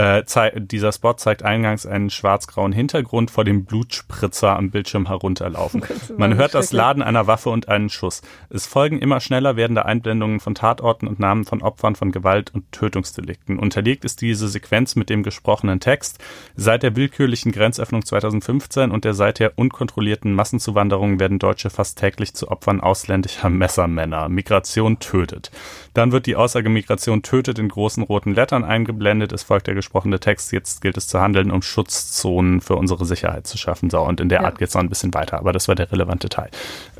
Äh, 0.00 0.24
dieser 0.56 0.92
Spot 0.92 1.12
zeigt 1.12 1.42
eingangs 1.42 1.84
einen 1.84 2.08
schwarz-grauen 2.08 2.72
Hintergrund 2.72 3.30
vor 3.30 3.44
dem 3.44 3.66
Blutspritzer 3.66 4.56
am 4.56 4.70
Bildschirm 4.70 5.08
herunterlaufen. 5.08 5.82
Man 6.16 6.36
hört 6.36 6.54
das 6.54 6.72
Laden 6.72 7.02
einer 7.02 7.26
Waffe 7.26 7.50
und 7.50 7.68
einen 7.68 7.90
Schuss. 7.90 8.22
Es 8.48 8.66
folgen 8.66 8.98
immer 8.98 9.20
schneller 9.20 9.56
werdende 9.56 9.84
Einblendungen 9.84 10.40
von 10.40 10.54
Tatorten 10.54 11.06
und 11.06 11.20
Namen 11.20 11.44
von 11.44 11.60
Opfern 11.60 11.96
von 11.96 12.12
Gewalt 12.12 12.54
und 12.54 12.72
Tötungsdelikten. 12.72 13.58
Unterlegt 13.58 14.06
ist 14.06 14.22
diese 14.22 14.48
Sequenz 14.48 14.96
mit 14.96 15.10
dem 15.10 15.22
gesprochenen 15.22 15.80
Text. 15.80 16.18
Seit 16.56 16.82
der 16.82 16.96
willkürlichen 16.96 17.52
Grenzöffnung 17.52 18.02
2015 18.02 18.92
und 18.92 19.04
der 19.04 19.12
seither 19.12 19.52
unkontrollierten 19.56 20.32
Massenzuwanderung 20.32 21.20
werden 21.20 21.38
Deutsche 21.38 21.68
fast 21.68 21.98
täglich 21.98 22.32
zu 22.32 22.50
Opfern 22.50 22.80
ausländischer 22.80 23.50
Messermänner. 23.50 24.30
Migration 24.30 24.98
tötet. 24.98 25.50
Dann 25.92 26.10
wird 26.10 26.24
die 26.24 26.36
Aussage 26.36 26.70
Migration 26.70 27.20
tötet 27.22 27.58
in 27.58 27.68
großen 27.68 28.02
roten 28.02 28.34
Lettern 28.34 28.64
eingeblendet. 28.64 29.32
Es 29.32 29.42
folgt 29.42 29.66
der 29.66 29.74
gesprochene 29.90 30.20
Text. 30.20 30.52
Jetzt 30.52 30.82
gilt 30.82 30.96
es 30.96 31.08
zu 31.08 31.20
handeln, 31.20 31.50
um 31.50 31.62
Schutzzonen 31.62 32.60
für 32.60 32.76
unsere 32.76 33.04
Sicherheit 33.04 33.48
zu 33.48 33.58
schaffen. 33.58 33.90
So, 33.90 34.00
und 34.00 34.20
in 34.20 34.28
der 34.28 34.42
ja. 34.42 34.46
Art 34.46 34.58
geht 34.58 34.68
es 34.68 34.74
noch 34.74 34.82
ein 34.82 34.88
bisschen 34.88 35.12
weiter, 35.14 35.38
aber 35.38 35.52
das 35.52 35.66
war 35.66 35.74
der 35.74 35.90
relevante 35.90 36.28
Teil. 36.28 36.50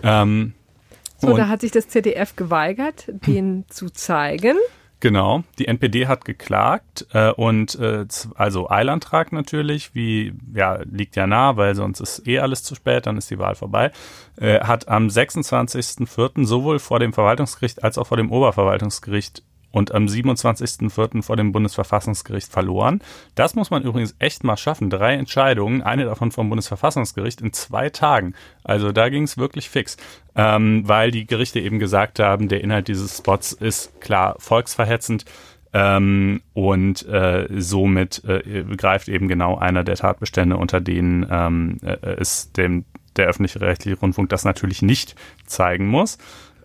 Ähm, 0.02 0.54
so, 1.18 1.36
da 1.36 1.48
hat 1.48 1.60
sich 1.60 1.70
das 1.70 1.88
ZDF 1.88 2.34
geweigert, 2.34 3.04
den 3.26 3.64
zu 3.68 3.90
zeigen. 3.90 4.56
Genau, 4.98 5.44
die 5.58 5.66
NPD 5.66 6.08
hat 6.08 6.26
geklagt 6.26 7.06
äh, 7.14 7.30
und 7.30 7.74
äh, 7.76 8.04
also 8.34 8.68
Eilantrag 8.68 9.32
natürlich, 9.32 9.94
wie 9.94 10.34
ja 10.52 10.80
liegt 10.84 11.16
ja 11.16 11.26
nah, 11.26 11.56
weil 11.56 11.74
sonst 11.74 12.00
ist 12.00 12.26
eh 12.26 12.40
alles 12.40 12.64
zu 12.64 12.74
spät, 12.74 13.06
dann 13.06 13.16
ist 13.16 13.30
die 13.30 13.38
Wahl 13.38 13.54
vorbei. 13.54 13.92
Äh, 14.36 14.60
hat 14.60 14.88
am 14.88 15.06
26.04. 15.06 16.44
sowohl 16.44 16.80
vor 16.80 16.98
dem 16.98 17.14
Verwaltungsgericht 17.14 17.82
als 17.82 17.96
auch 17.96 18.08
vor 18.08 18.18
dem 18.18 18.30
Oberverwaltungsgericht 18.30 19.42
und 19.70 19.94
am 19.94 20.06
27.04. 20.06 21.22
vor 21.22 21.36
dem 21.36 21.52
Bundesverfassungsgericht 21.52 22.50
verloren. 22.50 23.00
Das 23.34 23.54
muss 23.54 23.70
man 23.70 23.82
übrigens 23.82 24.14
echt 24.18 24.44
mal 24.44 24.56
schaffen. 24.56 24.90
Drei 24.90 25.14
Entscheidungen, 25.14 25.82
eine 25.82 26.04
davon 26.04 26.32
vom 26.32 26.48
Bundesverfassungsgericht 26.48 27.40
in 27.40 27.52
zwei 27.52 27.90
Tagen. 27.90 28.34
Also 28.64 28.92
da 28.92 29.08
ging 29.08 29.24
es 29.24 29.38
wirklich 29.38 29.70
fix, 29.70 29.96
ähm, 30.34 30.82
weil 30.86 31.10
die 31.10 31.26
Gerichte 31.26 31.60
eben 31.60 31.78
gesagt 31.78 32.18
haben, 32.18 32.48
der 32.48 32.62
Inhalt 32.62 32.88
dieses 32.88 33.18
Spots 33.18 33.52
ist 33.52 34.00
klar 34.00 34.36
volksverhetzend. 34.38 35.24
Ähm, 35.72 36.42
und 36.52 37.06
äh, 37.06 37.46
somit 37.50 38.24
äh, 38.24 38.64
greift 38.76 39.08
eben 39.08 39.28
genau 39.28 39.56
einer 39.56 39.84
der 39.84 39.94
Tatbestände, 39.94 40.56
unter 40.56 40.80
denen 40.80 41.24
ähm, 41.30 41.78
äh, 41.82 42.16
es 42.18 42.50
dem 42.52 42.84
der 43.16 43.26
öffentlich-rechtliche 43.26 43.98
Rundfunk 43.98 44.28
das 44.28 44.44
natürlich 44.44 44.82
nicht 44.82 45.14
zeigen 45.46 45.86
muss. 45.88 46.18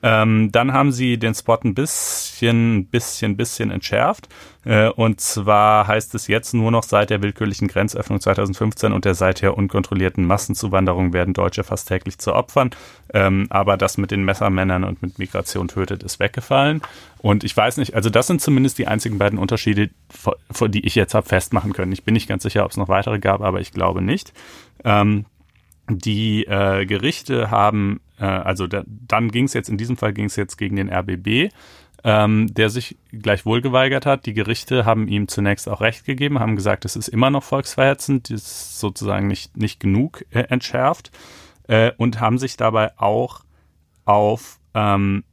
Ähm, 0.06 0.52
dann 0.52 0.72
haben 0.72 0.92
sie 0.92 1.18
den 1.18 1.34
Spot 1.34 1.58
ein 1.64 1.74
bisschen, 1.74 2.86
bisschen, 2.86 3.36
bisschen 3.38 3.72
entschärft. 3.72 4.30
Äh, 4.64 4.90
und 4.90 5.20
zwar 5.20 5.88
heißt 5.88 6.14
es 6.14 6.28
jetzt 6.28 6.54
nur 6.54 6.70
noch 6.70 6.84
seit 6.84 7.10
der 7.10 7.24
willkürlichen 7.24 7.68
Grenzöffnung 7.68 8.22
2015 8.22 8.94
und 8.94 9.04
der 9.04 9.16
seither 9.16 9.58
unkontrollierten 9.58 10.24
Massenzuwanderung 10.24 11.12
werden 11.12 11.34
Deutsche 11.34 11.64
fast 11.64 11.88
täglich 11.88 12.20
zu 12.20 12.36
Opfern. 12.36 12.70
Ähm, 13.16 13.48
aber 13.50 13.78
das 13.78 13.98
mit 13.98 14.12
den 14.12 14.24
Messermännern 14.26 14.84
und 14.84 15.02
mit 15.02 15.18
Migration 15.18 15.70
tötet 15.70 16.04
ist 16.04 16.20
weggefallen. 16.20 16.84
Und 17.18 17.44
ich 17.44 17.58
weiß 17.58 17.78
nicht, 17.78 17.96
also 17.96 18.12
das 18.12 18.28
sind 18.28 18.42
zumindest 18.42 18.78
die 18.78 18.86
einzigen 18.86 19.18
beiden 19.18 19.40
Unterschiede, 19.40 19.90
vor, 20.52 20.70
die 20.70 20.86
ich 20.86 20.94
jetzt 20.94 21.16
habe 21.16 21.28
festmachen 21.28 21.74
können. 21.74 21.92
Ich 21.92 22.04
bin 22.04 22.14
nicht 22.14 22.30
ganz 22.30 22.44
sicher, 22.44 22.64
ob 22.64 22.70
es 22.70 22.78
noch 22.78 22.90
weitere 22.90 23.18
gab, 23.18 23.42
aber 23.42 23.60
ich 23.60 23.72
glaube 23.72 24.04
nicht. 24.04 24.34
Ähm, 24.84 25.26
die 25.90 26.46
äh, 26.46 26.86
Gerichte 26.86 27.50
haben, 27.50 28.02
äh, 28.20 28.26
also 28.26 28.68
da, 28.68 28.84
dann 28.86 29.32
ging 29.32 29.46
es 29.46 29.54
jetzt, 29.54 29.70
in 29.70 29.78
diesem 29.78 29.98
Fall 29.98 30.14
ging 30.14 30.26
es 30.26 30.36
jetzt 30.36 30.58
gegen 30.58 30.76
den 30.76 30.92
RBB, 30.92 31.52
ähm, 32.04 32.54
der 32.54 32.70
sich 32.70 32.98
gleichwohl 33.12 33.62
geweigert 33.62 34.06
hat. 34.06 34.26
Die 34.26 34.34
Gerichte 34.34 34.86
haben 34.86 35.08
ihm 35.08 35.28
zunächst 35.28 35.68
auch 35.68 35.82
Recht 35.82 36.06
gegeben, 36.06 36.40
haben 36.40 36.56
gesagt, 36.56 36.86
es 36.86 36.96
ist 36.96 37.08
immer 37.08 37.30
noch 37.30 37.44
volksverhetzend, 37.44 38.30
das 38.30 38.42
ist 38.42 38.80
sozusagen 38.80 39.28
nicht, 39.28 39.58
nicht 39.58 39.80
genug 39.80 40.26
äh, 40.32 40.42
entschärft 40.42 41.12
äh, 41.68 41.92
und 41.98 42.20
haben 42.20 42.38
sich 42.38 42.58
dabei 42.58 42.98
auch 42.98 43.44
auf 44.06 44.60
ähm, 44.74 45.24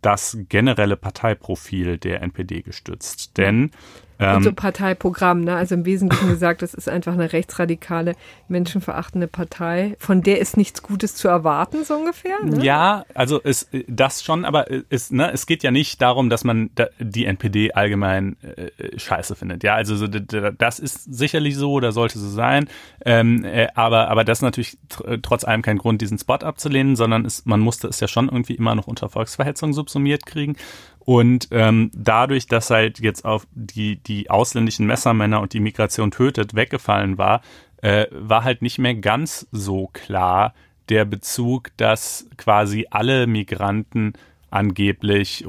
das 0.00 0.36
generelle 0.48 0.96
Parteiprofil 0.96 1.98
der 1.98 2.22
NPD 2.22 2.62
gestützt. 2.62 3.36
Denn 3.36 3.70
ähm, 4.18 4.36
und 4.36 4.42
so 4.44 4.52
Parteiprogramm, 4.52 5.40
ne? 5.40 5.56
Also 5.56 5.74
im 5.74 5.84
Wesentlichen 5.84 6.28
gesagt, 6.34 6.62
das 6.62 6.74
ist 6.74 6.88
einfach 6.88 7.12
eine 7.12 7.32
rechtsradikale, 7.32 8.14
menschenverachtende 8.48 9.26
Partei, 9.26 9.96
von 9.98 10.22
der 10.22 10.40
ist 10.40 10.56
nichts 10.56 10.82
Gutes 10.82 11.14
zu 11.14 11.28
erwarten, 11.28 11.84
so 11.84 11.94
ungefähr. 11.94 12.42
Ne? 12.44 12.64
Ja, 12.64 13.04
also 13.14 13.40
es, 13.42 13.68
das 13.88 14.22
schon, 14.22 14.44
aber 14.44 14.66
es, 14.90 15.10
ne, 15.10 15.32
es 15.32 15.46
geht 15.46 15.62
ja 15.62 15.70
nicht 15.70 16.00
darum, 16.00 16.30
dass 16.30 16.44
man 16.44 16.70
die 16.98 17.24
NPD 17.24 17.72
allgemein 17.72 18.36
äh, 18.42 18.98
scheiße 18.98 19.34
findet. 19.34 19.62
Ja, 19.64 19.74
also 19.74 19.96
so, 19.96 20.06
das 20.06 20.78
ist 20.78 21.14
sicherlich 21.14 21.56
so 21.56 21.72
oder 21.72 21.92
sollte 21.92 22.18
so 22.18 22.28
sein. 22.28 22.68
Ähm, 23.04 23.44
äh, 23.44 23.68
aber, 23.74 24.08
aber 24.08 24.24
das 24.24 24.38
ist 24.38 24.42
natürlich 24.42 24.78
tr 24.88 25.20
trotz 25.22 25.44
allem 25.44 25.62
kein 25.62 25.78
Grund, 25.78 26.00
diesen 26.00 26.18
Spot 26.18 26.34
abzulehnen, 26.34 26.96
sondern 26.96 27.24
es, 27.24 27.46
man 27.46 27.60
musste 27.60 27.88
es 27.88 28.00
ja 28.00 28.08
schon 28.08 28.28
irgendwie 28.28 28.54
immer 28.54 28.74
noch 28.74 28.86
unter 28.86 29.08
Volksverhetzung 29.08 29.72
subsumiert 29.72 30.26
kriegen. 30.26 30.56
Und 31.04 31.48
ähm, 31.50 31.90
dadurch, 31.94 32.46
dass 32.46 32.70
halt 32.70 32.98
jetzt 33.00 33.24
auf 33.24 33.46
die, 33.52 33.96
die 33.96 34.30
ausländischen 34.30 34.86
Messermänner 34.86 35.40
und 35.40 35.52
die 35.52 35.60
Migration 35.60 36.10
tötet 36.10 36.54
weggefallen 36.54 37.18
war, 37.18 37.42
äh, 37.82 38.06
war 38.10 38.44
halt 38.44 38.62
nicht 38.62 38.78
mehr 38.78 38.94
ganz 38.94 39.46
so 39.52 39.88
klar 39.92 40.54
der 40.88 41.04
Bezug, 41.04 41.70
dass 41.76 42.26
quasi 42.36 42.86
alle 42.90 43.26
Migranten 43.26 44.14
angeblich, 44.54 45.44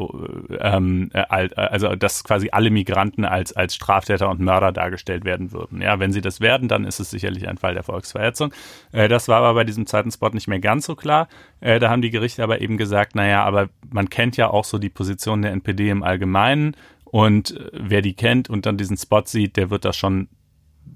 ähm, 0.60 1.12
äh, 1.14 1.22
also 1.56 1.96
dass 1.96 2.24
quasi 2.24 2.50
alle 2.52 2.72
Migranten 2.72 3.24
als, 3.24 3.54
als 3.54 3.76
Straftäter 3.76 4.30
und 4.30 4.40
Mörder 4.40 4.72
dargestellt 4.72 5.26
werden 5.26 5.52
würden. 5.52 5.82
Ja, 5.82 6.00
wenn 6.00 6.12
sie 6.12 6.22
das 6.22 6.42
werden, 6.42 6.68
dann 6.68 6.86
ist 6.86 7.00
es 7.00 7.12
sicherlich 7.12 7.48
ein 7.48 7.58
Fall 7.58 7.76
der 7.76 7.84
Volksverhetzung. 7.84 8.52
Äh, 8.92 9.08
das 9.08 9.28
war 9.28 9.38
aber 9.38 9.54
bei 9.54 9.64
diesem 9.64 9.86
zweiten 9.86 10.12
Spot 10.12 10.30
nicht 10.30 10.48
mehr 10.48 10.60
ganz 10.60 10.88
so 10.88 10.96
klar. 10.96 11.28
Äh, 11.62 11.80
da 11.80 11.90
haben 11.90 12.02
die 12.02 12.10
Gerichte 12.10 12.44
aber 12.44 12.62
eben 12.62 12.78
gesagt, 12.78 13.16
naja, 13.16 13.44
aber 13.44 13.70
man 13.92 14.10
kennt 14.10 14.38
ja 14.38 14.50
auch 14.50 14.66
so 14.66 14.80
die 14.80 14.90
Position 14.90 15.44
der 15.44 15.52
NPD 15.52 15.90
im 15.90 16.02
Allgemeinen 16.02 16.76
und 17.04 17.52
äh, 17.52 17.70
wer 17.74 18.02
die 18.02 18.16
kennt 18.16 18.50
und 18.50 18.66
dann 18.66 18.78
diesen 18.78 18.98
Spot 18.98 19.24
sieht, 19.26 19.56
der 19.56 19.70
wird 19.70 19.86
das 19.86 19.96
schon 19.96 20.30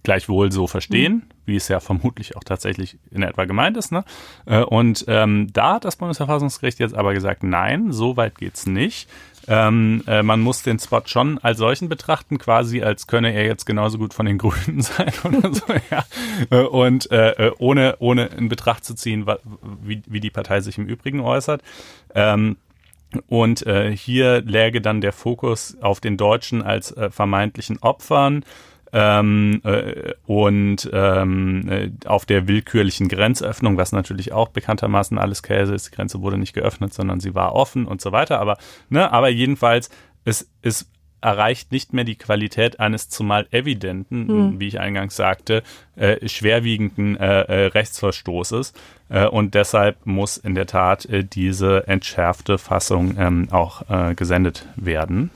gleichwohl 0.03 0.51
so 0.51 0.67
verstehen, 0.67 1.13
mhm. 1.13 1.23
wie 1.45 1.55
es 1.55 1.67
ja 1.67 1.79
vermutlich 1.79 2.35
auch 2.35 2.43
tatsächlich 2.43 2.97
in 3.11 3.23
etwa 3.23 3.45
gemeint 3.45 3.77
ist. 3.77 3.91
Ne? 3.91 4.03
Äh, 4.45 4.61
und 4.61 5.05
ähm, 5.07 5.51
da 5.53 5.75
hat 5.75 5.85
das 5.85 5.97
Bundesverfassungsgericht 5.97 6.79
jetzt 6.79 6.95
aber 6.95 7.13
gesagt, 7.13 7.43
nein, 7.43 7.91
so 7.91 8.17
weit 8.17 8.37
geht's 8.37 8.65
nicht. 8.65 9.09
Ähm, 9.47 10.03
äh, 10.05 10.21
man 10.21 10.41
muss 10.41 10.61
den 10.61 10.77
Spot 10.79 11.01
schon 11.05 11.39
als 11.39 11.57
solchen 11.57 11.89
betrachten, 11.89 12.37
quasi 12.37 12.83
als 12.83 13.07
könne 13.07 13.33
er 13.33 13.45
jetzt 13.45 13.65
genauso 13.65 13.97
gut 13.97 14.13
von 14.13 14.25
den 14.25 14.37
Grünen 14.39 14.81
sein 14.81 15.11
oder 15.23 15.53
so, 15.53 15.65
ja. 15.89 16.05
Äh, 16.51 16.63
und 16.63 17.11
äh, 17.11 17.47
äh, 17.47 17.51
ohne, 17.57 17.95
ohne 17.99 18.27
in 18.27 18.47
Betracht 18.47 18.85
zu 18.85 18.93
ziehen, 18.93 19.25
wie, 19.81 20.03
wie 20.05 20.19
die 20.19 20.29
Partei 20.29 20.61
sich 20.61 20.77
im 20.77 20.85
Übrigen 20.85 21.21
äußert. 21.21 21.61
Ähm, 22.13 22.57
und 23.27 23.65
äh, 23.65 23.95
hier 23.95 24.41
läge 24.41 24.81
dann 24.81 25.01
der 25.01 25.13
Fokus 25.13 25.75
auf 25.81 25.99
den 25.99 26.15
Deutschen 26.15 26.61
als 26.61 26.93
vermeintlichen 27.09 27.79
Opfern 27.79 28.43
ähm, 28.93 29.61
äh, 29.63 30.13
und 30.25 30.89
ähm, 30.91 31.69
äh, 31.69 31.91
auf 32.05 32.25
der 32.25 32.47
willkürlichen 32.47 33.07
Grenzöffnung, 33.07 33.77
was 33.77 33.91
natürlich 33.91 34.31
auch 34.33 34.49
bekanntermaßen 34.49 35.17
alles 35.17 35.43
Käse 35.43 35.75
ist. 35.75 35.91
Die 35.91 35.95
Grenze 35.95 36.21
wurde 36.21 36.37
nicht 36.37 36.53
geöffnet, 36.53 36.93
sondern 36.93 37.19
sie 37.19 37.35
war 37.35 37.53
offen 37.53 37.85
und 37.85 38.01
so 38.01 38.11
weiter. 38.11 38.39
Aber, 38.39 38.57
ne, 38.89 39.11
aber 39.11 39.29
jedenfalls, 39.29 39.89
es, 40.25 40.49
es 40.61 40.89
erreicht 41.21 41.71
nicht 41.71 41.93
mehr 41.93 42.03
die 42.03 42.15
Qualität 42.15 42.79
eines 42.79 43.09
zumal 43.09 43.47
evidenten, 43.51 44.27
hm. 44.27 44.59
wie 44.59 44.67
ich 44.67 44.79
eingangs 44.79 45.15
sagte, 45.15 45.63
äh, 45.95 46.27
schwerwiegenden 46.27 47.17
äh, 47.17 47.41
äh, 47.41 47.65
Rechtsverstoßes. 47.67 48.73
Äh, 49.09 49.27
und 49.27 49.53
deshalb 49.53 50.05
muss 50.05 50.37
in 50.37 50.55
der 50.55 50.67
Tat 50.67 51.05
äh, 51.05 51.23
diese 51.23 51.87
entschärfte 51.87 52.57
Fassung 52.57 53.15
ähm, 53.17 53.47
auch 53.51 53.83
gesendet 54.15 54.65
werden. 54.75 55.31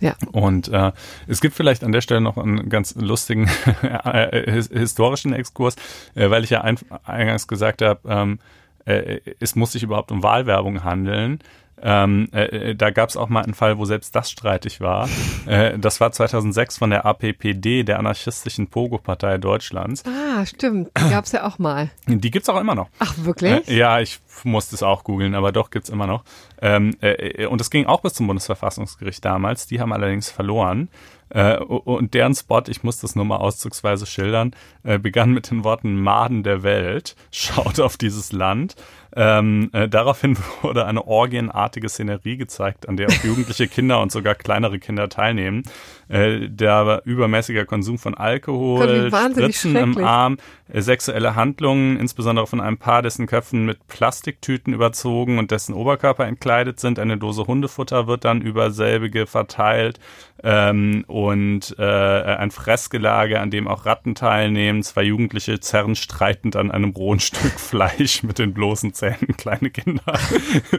Ja. 0.00 0.14
Und 0.32 0.68
äh, 0.68 0.92
es 1.26 1.40
gibt 1.40 1.54
vielleicht 1.54 1.84
an 1.84 1.92
der 1.92 2.00
Stelle 2.00 2.20
noch 2.20 2.36
einen 2.36 2.68
ganz 2.68 2.94
lustigen 2.96 3.48
historischen 4.52 5.32
Exkurs, 5.32 5.76
äh, 6.14 6.30
weil 6.30 6.44
ich 6.44 6.50
ja 6.50 6.62
ein, 6.62 6.78
eingangs 7.04 7.46
gesagt 7.48 7.80
habe, 7.80 8.00
ähm, 8.06 8.38
äh, 8.84 9.20
es 9.40 9.54
muss 9.54 9.72
sich 9.72 9.82
überhaupt 9.82 10.10
um 10.10 10.22
Wahlwerbung 10.22 10.84
handeln. 10.84 11.38
Ähm, 11.86 12.28
äh, 12.32 12.70
äh 12.70 12.74
da 12.74 12.90
gab 12.90 13.10
es 13.10 13.16
auch 13.16 13.28
mal 13.28 13.42
einen 13.42 13.52
Fall, 13.52 13.76
wo 13.76 13.84
selbst 13.84 14.16
das 14.16 14.30
streitig 14.30 14.80
war. 14.80 15.06
äh, 15.46 15.78
das 15.78 16.00
war 16.00 16.10
2006 16.10 16.78
von 16.78 16.88
der 16.90 17.04
APPD, 17.04 17.84
der 17.84 17.98
anarchistischen 17.98 18.68
Pogo-Partei 18.68 19.36
Deutschlands. 19.36 20.02
Ah, 20.06 20.46
stimmt. 20.46 20.90
Die 20.98 21.10
gab 21.10 21.26
es 21.26 21.32
ja 21.32 21.46
auch 21.46 21.58
mal. 21.58 21.90
Die 22.06 22.30
gibt's 22.30 22.48
auch 22.48 22.58
immer 22.58 22.74
noch. 22.74 22.88
Ach, 22.98 23.14
wirklich? 23.18 23.68
Äh, 23.68 23.76
ja, 23.76 24.00
ich 24.00 24.20
musste 24.42 24.74
es 24.74 24.82
auch 24.82 25.04
googeln, 25.04 25.34
aber 25.34 25.52
doch 25.52 25.70
gibt's 25.70 25.90
immer 25.90 26.06
noch. 26.06 26.24
Ähm, 26.62 26.96
äh, 27.02 27.46
und 27.46 27.60
es 27.60 27.70
ging 27.70 27.84
auch 27.84 28.00
bis 28.00 28.14
zum 28.14 28.26
Bundesverfassungsgericht 28.26 29.22
damals. 29.22 29.66
Die 29.66 29.80
haben 29.80 29.92
allerdings 29.92 30.30
verloren. 30.30 30.88
Äh, 31.34 31.58
und 31.58 32.14
deren 32.14 32.34
Spot, 32.34 32.62
ich 32.68 32.82
muss 32.84 33.00
das 33.00 33.16
nur 33.16 33.24
mal 33.24 33.38
auszugsweise 33.38 34.06
schildern, 34.06 34.54
äh, 34.84 34.98
begann 34.98 35.32
mit 35.32 35.50
den 35.50 35.64
Worten 35.64 36.00
Maden 36.00 36.42
der 36.42 36.62
Welt, 36.62 37.16
schaut 37.32 37.80
auf 37.80 37.96
dieses 37.96 38.32
Land. 38.32 38.76
Ähm, 39.16 39.70
äh, 39.72 39.88
daraufhin 39.88 40.36
wurde 40.62 40.86
eine 40.86 41.06
orgienartige 41.06 41.88
Szenerie 41.88 42.36
gezeigt, 42.36 42.88
an 42.88 42.96
der 42.96 43.08
auch 43.08 43.24
jugendliche 43.24 43.68
Kinder 43.68 44.00
und 44.00 44.10
sogar 44.10 44.34
kleinere 44.34 44.78
Kinder 44.78 45.08
teilnehmen. 45.08 45.62
Äh, 46.08 46.48
der 46.48 47.02
übermäßiger 47.04 47.64
Konsum 47.64 47.98
von 47.98 48.14
Alkohol, 48.14 49.10
Spritzen 49.10 49.76
im 49.76 49.98
Arm, 49.98 50.36
äh, 50.68 50.80
sexuelle 50.80 51.34
Handlungen, 51.34 51.98
insbesondere 51.98 52.46
von 52.46 52.60
einem 52.60 52.76
Paar, 52.76 53.02
dessen 53.02 53.26
Köpfen 53.26 53.64
mit 53.64 53.86
Plastiktüten 53.86 54.74
überzogen 54.74 55.38
und 55.38 55.50
dessen 55.50 55.74
Oberkörper 55.74 56.26
entkleidet 56.26 56.80
sind. 56.80 56.98
Eine 56.98 57.16
Dose 57.16 57.46
Hundefutter 57.46 58.06
wird 58.06 58.24
dann 58.24 58.42
über 58.42 58.70
selbige 58.70 59.26
verteilt 59.26 60.00
ähm, 60.42 61.04
und 61.06 61.74
äh, 61.78 61.82
ein 61.84 62.50
Fressgelage, 62.50 63.40
an 63.40 63.50
dem 63.50 63.68
auch 63.68 63.86
Ratten 63.86 64.14
teilnehmen. 64.14 64.82
Zwei 64.82 65.04
Jugendliche 65.04 65.60
zerren 65.60 65.94
streitend 65.94 66.56
an 66.56 66.70
einem 66.70 66.90
rohen 66.90 67.20
Stück 67.20 67.52
Fleisch 67.58 68.22
mit 68.24 68.38
den 68.38 68.52
bloßen 68.52 68.92
Zähnen. 68.92 69.03
Kleine 69.36 69.70
Kinder 69.70 70.02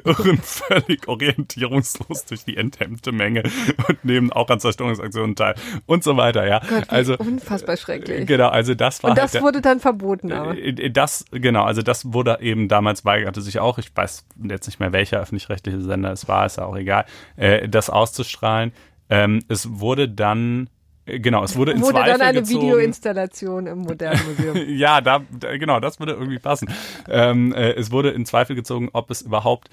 irren 0.04 0.40
völlig 0.40 1.08
orientierungslos 1.08 2.26
durch 2.26 2.46
die 2.46 2.58
enthemmte 2.58 3.12
Menge 3.12 3.44
und 3.88 4.04
nehmen 4.06 4.32
auch 4.32 4.50
an 4.50 4.60
Zerstörungsaktionen 4.60 5.36
teil 5.36 5.56
und 5.86 6.04
so 6.04 6.18
weiter. 6.18 6.46
Ja, 6.48 6.62
Gott, 6.68 6.90
also 6.90 7.18
unfassbar 7.18 7.78
schrecklich. 7.78 8.28
Genau, 8.28 8.50
also 8.50 8.76
das 8.76 9.04
war 9.04 9.12
und 9.12 9.18
das 9.18 9.34
halt 9.34 9.44
wurde 9.44 9.62
dann 9.62 9.80
verboten. 9.80 10.32
Aber. 10.32 10.58
Äh, 10.58 10.70
äh, 10.70 10.90
das 10.90 11.26
genau, 11.32 11.64
also 11.64 11.82
das 11.82 12.14
wurde 12.14 12.40
eben 12.42 12.68
damals 12.68 13.06
weigerte 13.06 13.42
sich 13.42 13.60
auch. 13.60 13.78
Ich 13.78 13.96
weiß 13.96 14.26
jetzt 14.50 14.68
nicht 14.68 14.80
mehr 14.80 14.94
welcher 14.94 15.20
öffentlich-rechtliche 15.20 15.82
Sender 15.82 16.12
es 16.12 16.28
war, 16.28 16.46
ist 16.46 16.58
ja 16.58 16.66
auch 16.66 16.76
egal, 16.76 17.06
äh, 17.36 17.68
das 17.68 17.90
auszustrahlen. 17.90 18.72
Ähm, 19.10 19.44
es 19.48 19.80
wurde 19.80 20.10
dann 20.10 20.64
äh, 20.64 20.75
Genau, 21.06 21.44
es 21.44 21.56
wurde 21.56 21.74
in 21.74 21.82
wurde 21.82 21.94
Zweifel 21.94 22.12
dann 22.14 22.22
eine 22.22 22.40
gezogen. 22.42 22.64
Videoinstallation 22.64 23.68
im 23.68 23.80
Modernen 23.80 24.22
Museum. 24.28 24.58
ja, 24.70 25.02
da, 25.02 25.22
genau, 25.58 25.80
das 25.80 26.00
würde 26.00 26.14
irgendwie 26.14 26.40
passen. 26.40 26.68
Ähm, 27.08 27.54
äh, 27.54 27.74
es 27.74 27.92
wurde 27.92 28.10
in 28.10 28.26
Zweifel 28.26 28.56
gezogen, 28.56 28.90
ob 28.92 29.12
es 29.12 29.22
überhaupt 29.22 29.70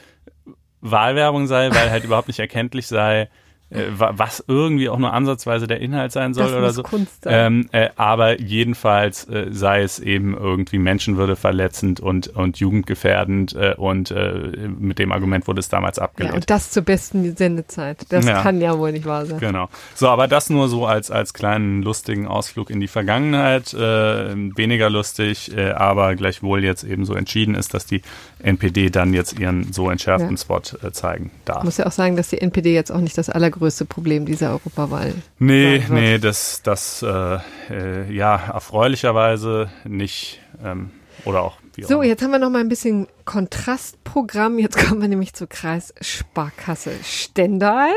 Wahlwerbung 0.83 1.47
sei, 1.47 1.71
weil 1.71 1.91
halt 1.91 2.05
überhaupt 2.05 2.29
nicht 2.29 2.41
erkenntlich 2.41 2.87
sei, 2.87 3.31
äh, 3.73 3.87
was 3.97 4.45
irgendwie 4.47 4.89
auch 4.89 4.99
nur 4.99 5.13
ansatzweise 5.13 5.67
der 5.67 5.81
Inhalt 5.81 6.13
sein 6.13 6.35
soll 6.35 6.47
das 6.49 6.55
oder 6.55 6.71
so. 6.73 6.83
Kunst 6.83 7.25
sein. 7.25 7.63
Ähm, 7.63 7.69
äh, 7.73 7.89
aber 7.97 8.41
jedenfalls 8.41 9.29
äh, 9.29 9.47
sei 9.51 9.83
es 9.83 9.99
eben 9.99 10.37
irgendwie 10.37 10.79
Menschenwürde 10.79 11.37
verletzend 11.37 12.01
und, 12.01 12.29
und 12.29 12.59
jugendgefährdend 12.59 13.55
äh, 13.55 13.75
und 13.77 14.11
äh, 14.11 14.69
mit 14.79 14.99
dem 14.99 15.13
Argument 15.13 15.47
wurde 15.49 15.61
es 15.61 15.69
damals 15.69 15.99
abgelehnt. 15.99 16.33
Ja, 16.35 16.37
und 16.41 16.51
das 16.51 16.71
zur 16.71 16.83
besten 16.83 17.37
Sendezeit. 17.37 18.05
Das 18.11 18.27
Ja. 18.27 18.43
kann 18.43 18.61
ja 18.61 18.79
wohl 18.79 18.93
nicht 18.93 19.07
wahr 19.07 19.27
sein. 19.27 19.39
Genau. 19.39 19.69
So, 19.95 20.09
aber 20.09 20.29
das 20.29 20.51
nur 20.51 20.69
so 20.69 20.87
als, 20.87 21.11
als 21.11 21.33
kleinen 21.35 21.83
lustigen 21.83 22.27
Ausflug 22.27 22.71
in 22.71 22.81
die 22.81 22.89
Vergangenheit. 22.89 23.73
Äh, 23.75 24.35
weniger 24.57 24.91
lustig, 24.91 25.53
aber 25.75 26.15
gleichwohl 26.15 26.63
jetzt 26.65 26.85
eben 26.85 27.05
so 27.05 27.15
entschieden 27.15 27.55
ist, 27.55 27.75
dass 27.75 27.87
die 27.87 28.03
NPD 28.43 28.91
dann 28.91 29.15
jetzt 29.15 29.39
ihren 29.39 29.73
so 29.73 29.91
entschärften 29.91 30.33
Ja. 30.33 30.37
Spot 30.37 30.61
äh, 30.83 30.93
zeigen 30.93 31.31
darf. 31.45 31.59
Ich 31.59 31.65
muss 31.65 31.77
ja 31.79 31.87
auch 31.87 31.93
sagen, 31.93 32.17
dass 32.17 32.29
die 32.29 32.41
NPD 32.41 32.75
jetzt 32.75 32.91
auch 32.93 33.01
nicht 33.01 33.17
das 33.17 33.29
allergrößte 33.31 33.85
Problem 33.85 34.27
dieser 34.27 34.51
Europawahl 34.51 35.15
Nee, 35.39 35.79
sein 35.79 35.89
wird. 35.89 35.91
nee, 36.01 36.19
das, 36.19 36.63
das 36.63 37.03
äh, 37.03 37.39
äh, 37.71 38.13
ja, 38.13 38.37
erfreulicherweise 38.53 39.71
nicht. 39.85 40.41
Ähm, 40.65 40.91
oder 41.25 41.43
auch 41.43 41.57
wie 41.75 41.85
auch 41.85 41.89
So, 41.89 41.95
immer. 41.97 42.05
jetzt 42.05 42.23
haben 42.23 42.33
wir 42.33 42.39
noch 42.41 42.51
mal 42.51 42.59
ein 42.61 42.69
bisschen 42.69 43.07
Kontrastprogramm. 43.25 44.59
Jetzt 44.59 44.77
kommen 44.77 45.01
wir 45.01 45.09
nämlich 45.09 45.35
zur 45.35 45.49
Kreissparkasse 45.49 46.91
Stendal. 47.05 47.91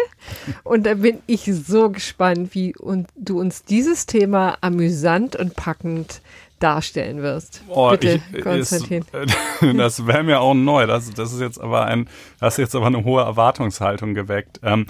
Und 0.63 0.85
da 0.85 0.93
bin 0.95 1.19
ich 1.25 1.43
so 1.45 1.89
gespannt, 1.89 2.53
wie 2.53 2.75
und 2.75 3.07
du 3.15 3.39
uns 3.39 3.63
dieses 3.63 4.05
Thema 4.05 4.57
amüsant 4.61 5.35
und 5.35 5.55
packend 5.55 6.21
darstellen 6.59 7.21
wirst. 7.21 7.63
Oh, 7.67 7.91
Bitte, 7.91 8.21
ich- 8.33 8.41
Konstantin. 8.41 9.03
Ist, 9.11 9.63
äh, 9.63 9.73
das 9.77 10.07
wäre 10.07 10.23
mir 10.23 10.39
auch 10.39 10.53
neu. 10.53 10.87
Das, 10.87 11.09
das 11.11 11.33
ist 11.33 11.41
jetzt 11.41 11.59
aber 11.59 11.85
ein, 11.85 12.07
das 12.39 12.53
ist 12.55 12.57
jetzt 12.59 12.75
aber 12.75 12.87
eine 12.87 13.03
hohe 13.03 13.21
Erwartungshaltung 13.21 14.13
geweckt. 14.13 14.59
Ähm, 14.63 14.87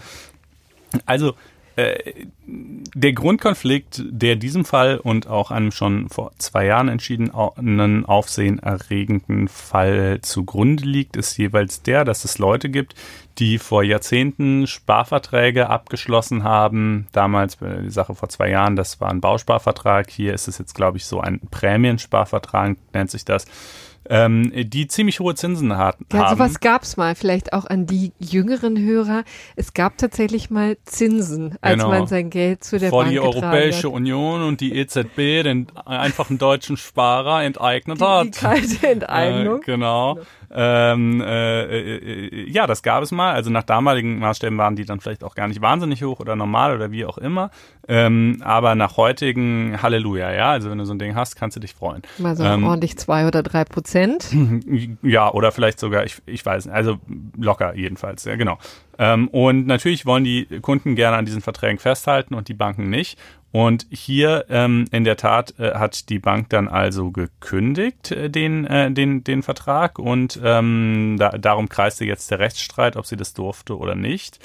also 1.05 1.34
äh, 1.76 2.26
der 2.45 3.11
Grundkonflikt, 3.13 4.03
der 4.09 4.38
diesem 4.38 4.63
Fall 4.63 4.97
und 4.97 5.28
auch 5.28 5.51
einem 5.51 5.72
schon 5.72 6.07
vor 6.07 6.32
zwei 6.38 6.66
Jahren 6.66 6.88
entschiedenen 6.88 8.05
aufsehenerregenden 8.05 9.47
Fall 9.49 10.20
zugrunde 10.22 10.86
liegt, 10.86 11.18
ist 11.18 11.38
jeweils 11.38 11.82
der, 11.82 12.05
dass 12.05 12.24
es 12.24 12.38
Leute 12.38 12.70
gibt, 12.70 12.95
die 13.38 13.57
vor 13.57 13.83
Jahrzehnten 13.83 14.65
Sparverträge 14.67 15.69
abgeschlossen 15.69 16.43
haben. 16.43 17.07
Damals, 17.11 17.61
äh, 17.61 17.81
die 17.83 17.89
Sache 17.89 18.15
vor 18.15 18.29
zwei 18.29 18.49
Jahren, 18.49 18.75
das 18.75 19.01
war 19.01 19.09
ein 19.09 19.21
Bausparvertrag. 19.21 20.09
Hier 20.09 20.33
ist 20.33 20.47
es 20.47 20.57
jetzt, 20.57 20.73
glaube 20.75 20.97
ich, 20.97 21.05
so 21.05 21.19
ein 21.19 21.39
Prämiensparvertrag, 21.51 22.77
nennt 22.93 23.11
sich 23.11 23.25
das. 23.25 23.45
Ähm, 24.07 24.51
die 24.53 24.86
ziemlich 24.88 25.19
hohe 25.19 25.33
Zinsen 25.33 25.77
hat, 25.77 25.97
Ja, 26.13 26.29
sowas 26.29 26.59
gab's 26.59 26.95
mal, 26.95 27.15
vielleicht 27.15 27.53
auch 27.53 27.65
an 27.65 27.88
die 27.88 28.11
jüngeren 28.19 28.77
Hörer. 28.77 29.23
Es 29.55 29.73
gab 29.73 29.97
tatsächlich 29.97 30.51
mal 30.51 30.77
Zinsen, 30.86 31.55
als 31.61 31.77
Genau. 31.77 31.89
man 31.89 32.05
sein 32.05 32.29
Geld 32.29 32.63
zu 32.63 32.77
der 32.77 32.91
vor 32.91 33.01
Bank 33.01 33.11
die 33.13 33.19
Europäische 33.19 33.88
hat. 33.88 33.95
Union 33.95 34.43
und 34.43 34.61
die 34.61 34.75
EZB 34.77 35.41
den 35.41 35.65
einfachen 35.86 36.38
deutschen 36.38 36.77
Sparer 36.77 37.43
enteignet 37.43 37.97
Die, 37.99 38.03
die 38.03 38.05
hat. 38.05 38.31
kalte 38.33 38.88
Enteignung. 38.91 39.61
Äh, 39.63 39.65
genau. 39.65 40.19
Ähm, 40.51 41.21
äh, 41.21 41.63
äh, 41.63 41.97
äh, 41.97 42.49
ja, 42.49 42.67
das 42.67 42.83
gab 42.83 43.03
es 43.03 43.11
mal. 43.11 43.33
Also 43.33 43.49
nach 43.49 43.63
damaligen 43.63 44.19
Maßstäben 44.19 44.57
waren 44.57 44.75
die 44.75 44.85
dann 44.85 44.99
vielleicht 44.99 45.23
auch 45.23 45.35
gar 45.35 45.47
nicht 45.47 45.61
wahnsinnig 45.61 46.03
hoch 46.03 46.19
oder 46.19 46.35
normal 46.35 46.75
oder 46.75 46.91
wie 46.91 47.05
auch 47.05 47.17
immer. 47.17 47.51
Ähm, 47.87 48.41
aber 48.43 48.75
nach 48.75 48.97
heutigen 48.97 49.81
Halleluja, 49.81 50.31
ja. 50.31 50.51
Also 50.51 50.69
wenn 50.71 50.77
du 50.77 50.85
so 50.85 50.93
ein 50.93 50.99
Ding 50.99 51.15
hast, 51.15 51.35
kannst 51.35 51.55
du 51.55 51.61
dich 51.61 51.73
freuen. 51.73 52.01
Mal 52.17 52.35
so 52.35 52.43
Ähm, 52.43 52.63
ordentlich 52.63 52.97
zwei 52.97 53.27
oder 53.27 53.43
drei 53.43 53.63
Prozent. 53.63 54.27
Ja, 55.01 55.31
oder 55.31 55.51
vielleicht 55.51 55.79
sogar, 55.79 56.03
ich, 56.03 56.21
ich 56.25 56.45
weiß 56.45 56.65
nicht, 56.65 56.75
also 56.75 56.97
locker 57.37 57.75
jedenfalls, 57.75 58.25
ja 58.25 58.35
genau. 58.35 58.57
Ähm, 58.97 59.27
und 59.27 59.67
natürlich 59.67 60.05
wollen 60.05 60.23
die 60.23 60.45
Kunden 60.61 60.95
gerne 60.95 61.17
an 61.17 61.25
diesen 61.25 61.41
Verträgen 61.41 61.79
festhalten 61.79 62.33
und 62.33 62.47
die 62.47 62.53
Banken 62.53 62.89
nicht. 62.89 63.17
Und 63.51 63.85
hier 63.89 64.47
ähm, 64.49 64.85
in 64.91 65.05
der 65.05 65.15
Tat 65.15 65.57
äh, 65.59 65.75
hat 65.75 66.09
die 66.09 66.19
Bank 66.19 66.49
dann 66.49 66.67
also 66.67 67.11
gekündigt 67.11 68.11
äh, 68.11 68.29
den, 68.29 68.65
äh, 68.65 68.91
den, 68.91 69.23
den 69.23 69.43
Vertrag 69.43 69.97
und 69.97 70.37
ähm, 70.43 71.15
da, 71.17 71.29
darum 71.29 71.69
kreiste 71.69 72.03
jetzt 72.03 72.29
der 72.31 72.39
Rechtsstreit, 72.39 72.97
ob 72.97 73.05
sie 73.05 73.15
das 73.15 73.33
durfte 73.33 73.77
oder 73.77 73.95
nicht. 73.95 74.39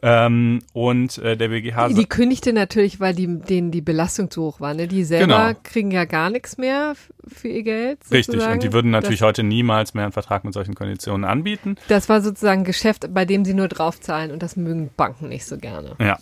Ähm, 0.00 0.60
und 0.72 1.18
äh, 1.18 1.36
der 1.36 1.48
BGH 1.48 1.88
Die 1.88 2.06
kündigte 2.06 2.52
natürlich, 2.52 2.98
weil 3.00 3.14
die, 3.14 3.26
denen 3.40 3.70
die 3.70 3.82
Belastung 3.82 4.30
zu 4.30 4.42
hoch 4.42 4.60
war. 4.60 4.74
Ne? 4.74 4.88
Die 4.88 5.04
selber 5.04 5.48
Genau. 5.48 5.60
kriegen 5.62 5.90
ja 5.90 6.04
gar 6.04 6.30
nichts 6.30 6.56
mehr 6.58 6.94
für 7.28 7.48
ihr 7.48 7.62
Geld. 7.62 7.98
Richtig, 8.10 8.26
sozusagen. 8.26 8.54
und 8.54 8.62
die 8.62 8.72
würden 8.72 8.90
natürlich 8.90 9.20
das, 9.20 9.28
heute 9.28 9.42
niemals 9.42 9.94
mehr 9.94 10.04
einen 10.04 10.12
Vertrag 10.12 10.44
mit 10.44 10.54
solchen 10.54 10.74
Konditionen 10.74 11.24
anbieten. 11.24 11.76
das 11.88 12.08
war 12.08 12.20
sozusagen 12.20 12.62
ein 12.62 12.64
Geschäft, 12.64 13.12
bei 13.12 13.24
dem 13.24 13.44
sie 13.44 13.54
nur 13.54 13.68
draufzahlen 13.68 14.30
und 14.30 14.42
das 14.42 14.56
mögen 14.56 14.90
Banken 14.96 15.28
nicht 15.28 15.44
so 15.46 15.58
gerne. 15.58 15.94
Ja. 16.00 16.18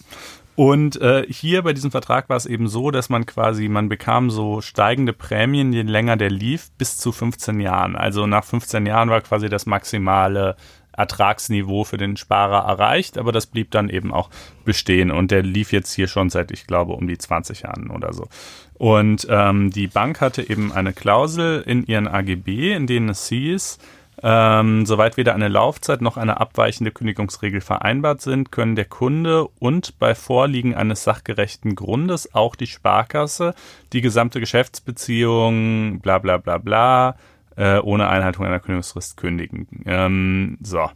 Und 0.56 1.00
äh, 1.00 1.24
hier 1.26 1.62
bei 1.62 1.72
diesem 1.72 1.90
Vertrag 1.90 2.28
war 2.28 2.36
es 2.36 2.44
eben 2.44 2.68
so, 2.68 2.90
dass 2.90 3.08
man 3.08 3.24
quasi, 3.24 3.68
man 3.68 3.88
bekam 3.88 4.28
so 4.28 4.60
steigende 4.60 5.14
Prämien, 5.14 5.72
je 5.72 5.82
länger 5.82 6.18
der 6.18 6.28
lief, 6.28 6.70
bis 6.76 6.98
zu 6.98 7.12
15 7.12 7.60
Jahren. 7.60 7.96
Also 7.96 8.26
nach 8.26 8.44
15 8.44 8.84
Jahren 8.84 9.08
war 9.08 9.22
quasi 9.22 9.48
das 9.48 9.64
maximale 9.64 10.56
Ertragsniveau 10.96 11.84
für 11.84 11.96
den 11.96 12.16
Sparer 12.16 12.66
erreicht, 12.68 13.18
aber 13.18 13.32
das 13.32 13.46
blieb 13.46 13.70
dann 13.70 13.88
eben 13.88 14.12
auch 14.12 14.30
bestehen. 14.64 15.10
Und 15.10 15.30
der 15.30 15.42
lief 15.42 15.72
jetzt 15.72 15.92
hier 15.92 16.08
schon 16.08 16.30
seit, 16.30 16.50
ich 16.50 16.66
glaube, 16.66 16.92
um 16.92 17.06
die 17.06 17.18
20 17.18 17.62
Jahren 17.62 17.90
oder 17.90 18.12
so. 18.12 18.28
Und 18.74 19.26
ähm, 19.30 19.70
die 19.70 19.88
Bank 19.88 20.20
hatte 20.20 20.48
eben 20.48 20.72
eine 20.72 20.92
Klausel 20.92 21.62
in 21.62 21.84
ihren 21.84 22.08
AGB, 22.08 22.72
in 22.72 22.86
denen 22.86 23.10
es 23.10 23.28
hieß, 23.28 23.78
ähm, 24.22 24.84
soweit 24.84 25.16
weder 25.16 25.34
eine 25.34 25.48
Laufzeit 25.48 26.02
noch 26.02 26.16
eine 26.16 26.40
abweichende 26.40 26.90
Kündigungsregel 26.90 27.60
vereinbart 27.60 28.20
sind, 28.20 28.52
können 28.52 28.76
der 28.76 28.84
Kunde 28.84 29.48
und 29.58 29.98
bei 29.98 30.14
Vorliegen 30.14 30.74
eines 30.74 31.04
sachgerechten 31.04 31.74
Grundes 31.74 32.34
auch 32.34 32.54
die 32.54 32.66
Sparkasse 32.66 33.54
die 33.92 34.02
gesamte 34.02 34.40
Geschäftsbeziehung, 34.40 36.00
bla 36.00 36.18
bla 36.18 36.36
bla 36.36 36.58
bla, 36.58 37.16
äh, 37.56 37.78
ohne 37.78 38.08
Einhaltung 38.08 38.46
einer 38.46 38.60
Kündigungsfrist 38.60 39.16
kündigen. 39.16 39.66
Ähm, 39.86 40.58
so. 40.62 40.90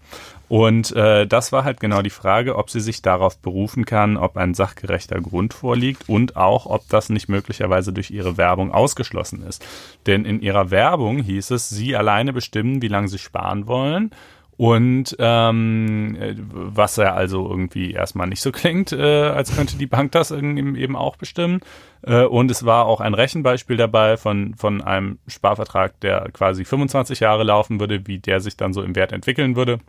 Und 0.49 0.95
äh, 0.95 1.27
das 1.27 1.53
war 1.53 1.65
halt 1.65 1.81
genau 1.81 2.03
die 2.03 2.11
Frage, 2.11 2.57
ob 2.57 2.71
sie 2.71 2.81
sich 2.81 3.03
darauf 3.03 3.39
berufen 3.39 3.85
kann, 3.85 4.17
ob 4.17 4.37
ein 4.37 4.55
sachgerechter 4.55 5.21
Grund 5.21 5.55
vorliegt 5.55 6.09
und 6.09 6.37
auch, 6.37 6.67
ob 6.67 6.89
das 6.89 7.09
nicht 7.09 7.29
möglicherweise 7.29 7.93
durch 7.93 8.11
ihre 8.11 8.37
Werbung 8.37 8.73
ausgeschlossen 8.73 9.43
ist. 9.43 9.65
Denn 10.07 10.25
in 10.25 10.41
ihrer 10.41 10.71
Werbung 10.71 11.19
hieß 11.19 11.51
es, 11.51 11.71
sie 11.71 11.97
alleine 11.97 12.33
bestimmen, 12.33 12.83
wie 12.83 12.89
lange 12.89 13.09
sie 13.09 13.19
sparen 13.19 13.67
wollen 13.67 14.11
und 14.57 15.17
ähm, 15.19 16.17
was 16.53 16.97
ja 16.97 17.15
also 17.15 17.49
irgendwie 17.49 17.93
erstmal 17.93 18.29
nicht 18.29 18.41
so 18.41 18.53
klingt, 18.53 18.93
äh, 18.93 19.29
als 19.29 19.55
könnte 19.55 19.77
die 19.77 19.87
Bank 19.87 20.13
das 20.13 20.31
eben 20.31 20.97
auch 20.97 21.17
bestimmen. 21.17 21.61
Äh, 22.03 22.25
und 22.25 22.51
es 22.51 22.65
war 22.65 22.87
auch 22.87 23.01
ein 23.01 23.15
Rechenbeispiel 23.15 23.77
dabei 23.77 24.17
von, 24.17 24.55
von 24.55 24.81
einem 24.81 25.19
Sparvertrag, 25.27 25.99
der 26.01 26.31
quasi 26.33 26.65
25 26.65 27.21
Jahre 27.21 27.43
laufen 27.43 27.81
würde, 27.81 28.07
wie 28.07 28.19
der 28.19 28.41
sich 28.41 28.57
dann 28.57 28.73
so 28.73 28.83
im 28.83 28.95
Wert 28.95 29.13
entwickeln 29.13 29.57
würde. 29.57 29.81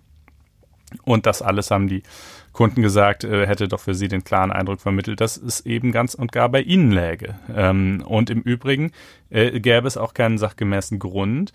Und 1.04 1.26
das 1.26 1.42
alles 1.42 1.70
haben 1.72 1.88
die 1.88 2.04
Kunden 2.52 2.82
gesagt, 2.82 3.24
äh, 3.24 3.46
hätte 3.46 3.68
doch 3.68 3.82
für 3.82 3.94
sie 3.94 4.08
den 4.08 4.24
klaren 4.24 4.52
Eindruck 4.52 4.82
vermittelt, 4.82 5.20
dass 5.22 5.38
es 5.38 5.66
eben 5.66 5.92
ganz 5.92 6.16
und 6.16 6.32
gar 6.32 6.50
bei 6.50 6.62
ihnen 6.62 6.92
läge. 6.92 7.36
Ähm, 7.54 8.04
und 8.08 8.30
im 8.30 8.42
Übrigen 8.42 8.92
äh, 9.30 9.60
gäbe 9.60 9.88
es 9.88 9.98
auch 9.98 10.14
keinen 10.14 10.38
sachgemäßen 10.38 10.98
Grund, 10.98 11.52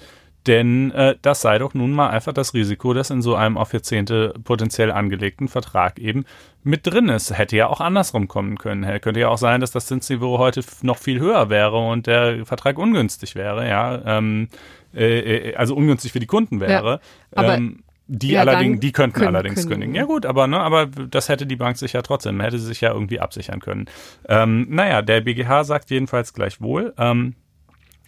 denn 0.46 0.90
äh, 0.92 1.16
das 1.20 1.42
sei 1.42 1.58
doch 1.58 1.74
nun 1.74 1.92
mal 1.92 2.08
einfach 2.08 2.32
das 2.32 2.54
Risiko, 2.54 2.94
das 2.94 3.10
in 3.10 3.22
so 3.22 3.34
einem 3.34 3.58
auf 3.58 3.72
Jahrzehnte 3.72 4.34
potenziell 4.44 4.90
angelegten 4.90 5.48
Vertrag 5.48 5.98
eben 5.98 6.24
mit 6.62 6.86
drin 6.86 7.08
ist. 7.08 7.36
Hätte 7.36 7.56
ja 7.56 7.66
auch 7.66 7.80
andersrum 7.80 8.28
kommen 8.28 8.56
können. 8.58 9.00
Könnte 9.00 9.20
ja 9.20 9.28
auch 9.28 9.38
sein, 9.38 9.60
dass 9.60 9.70
das 9.70 9.86
Zinsniveau 9.86 10.38
heute 10.38 10.62
noch 10.82 10.98
viel 10.98 11.20
höher 11.20 11.50
wäre 11.50 11.76
und 11.76 12.06
der 12.06 12.46
Vertrag 12.46 12.78
ungünstig 12.78 13.34
wäre, 13.34 13.68
ja. 13.68 14.00
Ähm, 14.04 14.48
äh, 14.94 15.50
äh 15.50 15.54
also 15.56 15.74
ungünstig 15.74 16.12
für 16.12 16.20
die 16.20 16.26
Kunden 16.26 16.60
wäre. 16.60 17.00
Ja, 17.36 17.54
ähm, 17.54 17.82
die 18.12 18.32
ja, 18.32 18.40
allerdings, 18.40 18.80
die 18.80 18.90
könnten 18.90 19.20
können, 19.20 19.36
allerdings 19.36 19.60
können. 19.60 19.70
kündigen. 19.70 19.94
Ja 19.94 20.04
gut, 20.04 20.26
aber 20.26 20.48
ne, 20.48 20.58
aber 20.58 20.86
das 20.86 21.28
hätte 21.28 21.46
die 21.46 21.54
Bank 21.54 21.78
sich 21.78 21.92
ja 21.92 22.02
trotzdem, 22.02 22.40
hätte 22.40 22.58
sie 22.58 22.66
sich 22.66 22.80
ja 22.80 22.92
irgendwie 22.92 23.20
absichern 23.20 23.60
können. 23.60 23.86
Ähm, 24.28 24.66
naja, 24.68 25.00
der 25.00 25.20
BGH 25.20 25.62
sagt 25.62 25.90
jedenfalls 25.90 26.34
gleichwohl, 26.34 26.92
ähm, 26.98 27.36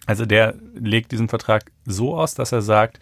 also 0.05 0.25
der 0.25 0.55
legt 0.75 1.11
diesen 1.11 1.29
Vertrag 1.29 1.71
so 1.85 2.17
aus, 2.17 2.35
dass 2.35 2.51
er 2.51 2.61
sagt, 2.61 2.99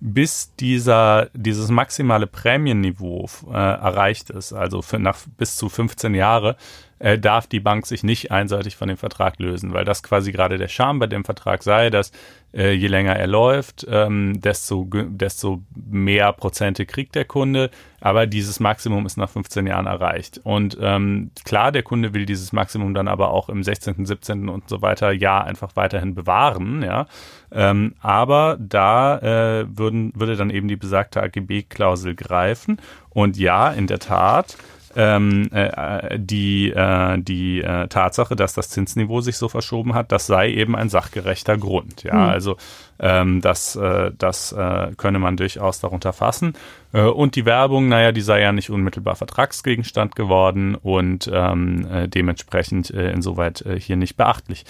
bis 0.00 0.52
dieser, 0.56 1.30
dieses 1.32 1.70
maximale 1.70 2.26
Prämienniveau 2.26 3.28
äh, 3.48 3.54
erreicht 3.54 4.30
ist, 4.30 4.52
also 4.52 4.82
für 4.82 4.98
nach 4.98 5.18
bis 5.38 5.56
zu 5.56 5.68
15 5.68 6.14
Jahre, 6.14 6.56
äh, 7.02 7.18
darf 7.18 7.48
die 7.48 7.58
Bank 7.58 7.86
sich 7.86 8.04
nicht 8.04 8.30
einseitig 8.30 8.76
von 8.76 8.86
dem 8.86 8.96
Vertrag 8.96 9.38
lösen, 9.40 9.74
weil 9.74 9.84
das 9.84 10.04
quasi 10.04 10.30
gerade 10.30 10.56
der 10.56 10.68
Charme 10.68 11.00
bei 11.00 11.08
dem 11.08 11.24
Vertrag 11.24 11.64
sei, 11.64 11.90
dass 11.90 12.12
äh, 12.54 12.72
je 12.72 12.86
länger 12.86 13.16
er 13.16 13.26
läuft, 13.26 13.84
ähm, 13.90 14.40
desto, 14.40 14.86
desto 14.88 15.62
mehr 15.74 16.32
Prozente 16.32 16.86
kriegt 16.86 17.16
der 17.16 17.24
Kunde. 17.24 17.70
Aber 18.00 18.26
dieses 18.26 18.60
Maximum 18.60 19.04
ist 19.04 19.16
nach 19.16 19.30
15 19.30 19.66
Jahren 19.66 19.86
erreicht. 19.86 20.40
Und 20.44 20.78
ähm, 20.80 21.32
klar, 21.44 21.72
der 21.72 21.82
Kunde 21.82 22.14
will 22.14 22.24
dieses 22.24 22.52
Maximum 22.52 22.94
dann 22.94 23.08
aber 23.08 23.30
auch 23.32 23.48
im 23.48 23.64
16., 23.64 24.06
17. 24.06 24.48
und 24.48 24.68
so 24.68 24.80
weiter 24.80 25.10
Jahr 25.10 25.44
einfach 25.44 25.74
weiterhin 25.74 26.14
bewahren. 26.14 26.82
Ja, 26.82 27.06
ähm, 27.50 27.94
aber 28.00 28.58
da 28.60 29.18
äh, 29.18 29.66
würden, 29.76 30.12
würde 30.14 30.36
dann 30.36 30.50
eben 30.50 30.68
die 30.68 30.76
besagte 30.76 31.20
AGB-Klausel 31.20 32.14
greifen. 32.14 32.76
Und 33.10 33.36
ja, 33.38 33.70
in 33.70 33.88
der 33.88 33.98
Tat 33.98 34.56
ähm, 34.96 35.48
äh, 35.52 36.18
die, 36.18 36.70
äh, 36.70 37.18
die 37.18 37.62
äh, 37.62 37.88
Tatsache, 37.88 38.36
dass 38.36 38.54
das 38.54 38.70
Zinsniveau 38.70 39.20
sich 39.20 39.36
so 39.36 39.48
verschoben 39.48 39.94
hat, 39.94 40.12
das 40.12 40.26
sei 40.26 40.50
eben 40.50 40.76
ein 40.76 40.88
sachgerechter 40.88 41.56
Grund. 41.56 42.02
Ja, 42.02 42.14
mhm. 42.14 42.28
also 42.28 42.56
ähm, 42.98 43.40
das, 43.40 43.76
äh, 43.76 44.12
das 44.16 44.52
äh, 44.52 44.92
könne 44.96 45.18
man 45.18 45.36
durchaus 45.36 45.80
darunter 45.80 46.12
fassen. 46.12 46.54
Äh, 46.92 47.02
und 47.02 47.36
die 47.36 47.44
Werbung, 47.44 47.88
naja, 47.88 48.12
die 48.12 48.20
sei 48.20 48.40
ja 48.40 48.52
nicht 48.52 48.70
unmittelbar 48.70 49.16
Vertragsgegenstand 49.16 50.14
geworden 50.14 50.74
und 50.74 51.30
ähm, 51.32 51.86
äh, 51.90 52.08
dementsprechend 52.08 52.90
äh, 52.90 53.12
insoweit 53.12 53.62
äh, 53.62 53.78
hier 53.78 53.96
nicht 53.96 54.16
beachtlich. 54.16 54.64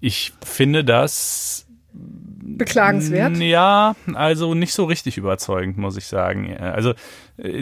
Ich 0.00 0.32
finde 0.44 0.84
das 0.84 1.66
beklagenswert. 1.94 3.36
Ja, 3.38 3.94
also 4.14 4.54
nicht 4.54 4.72
so 4.72 4.84
richtig 4.84 5.18
überzeugend, 5.18 5.78
muss 5.78 5.96
ich 5.96 6.06
sagen. 6.06 6.56
Also 6.56 6.90
äh, 6.90 6.94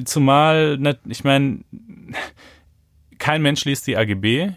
zumal, 0.05 0.97
ich 1.07 1.25
meine, 1.25 1.61
kein 3.19 3.43
Mensch 3.43 3.65
liest 3.65 3.87
die 3.87 3.97
AGB. 3.97 4.53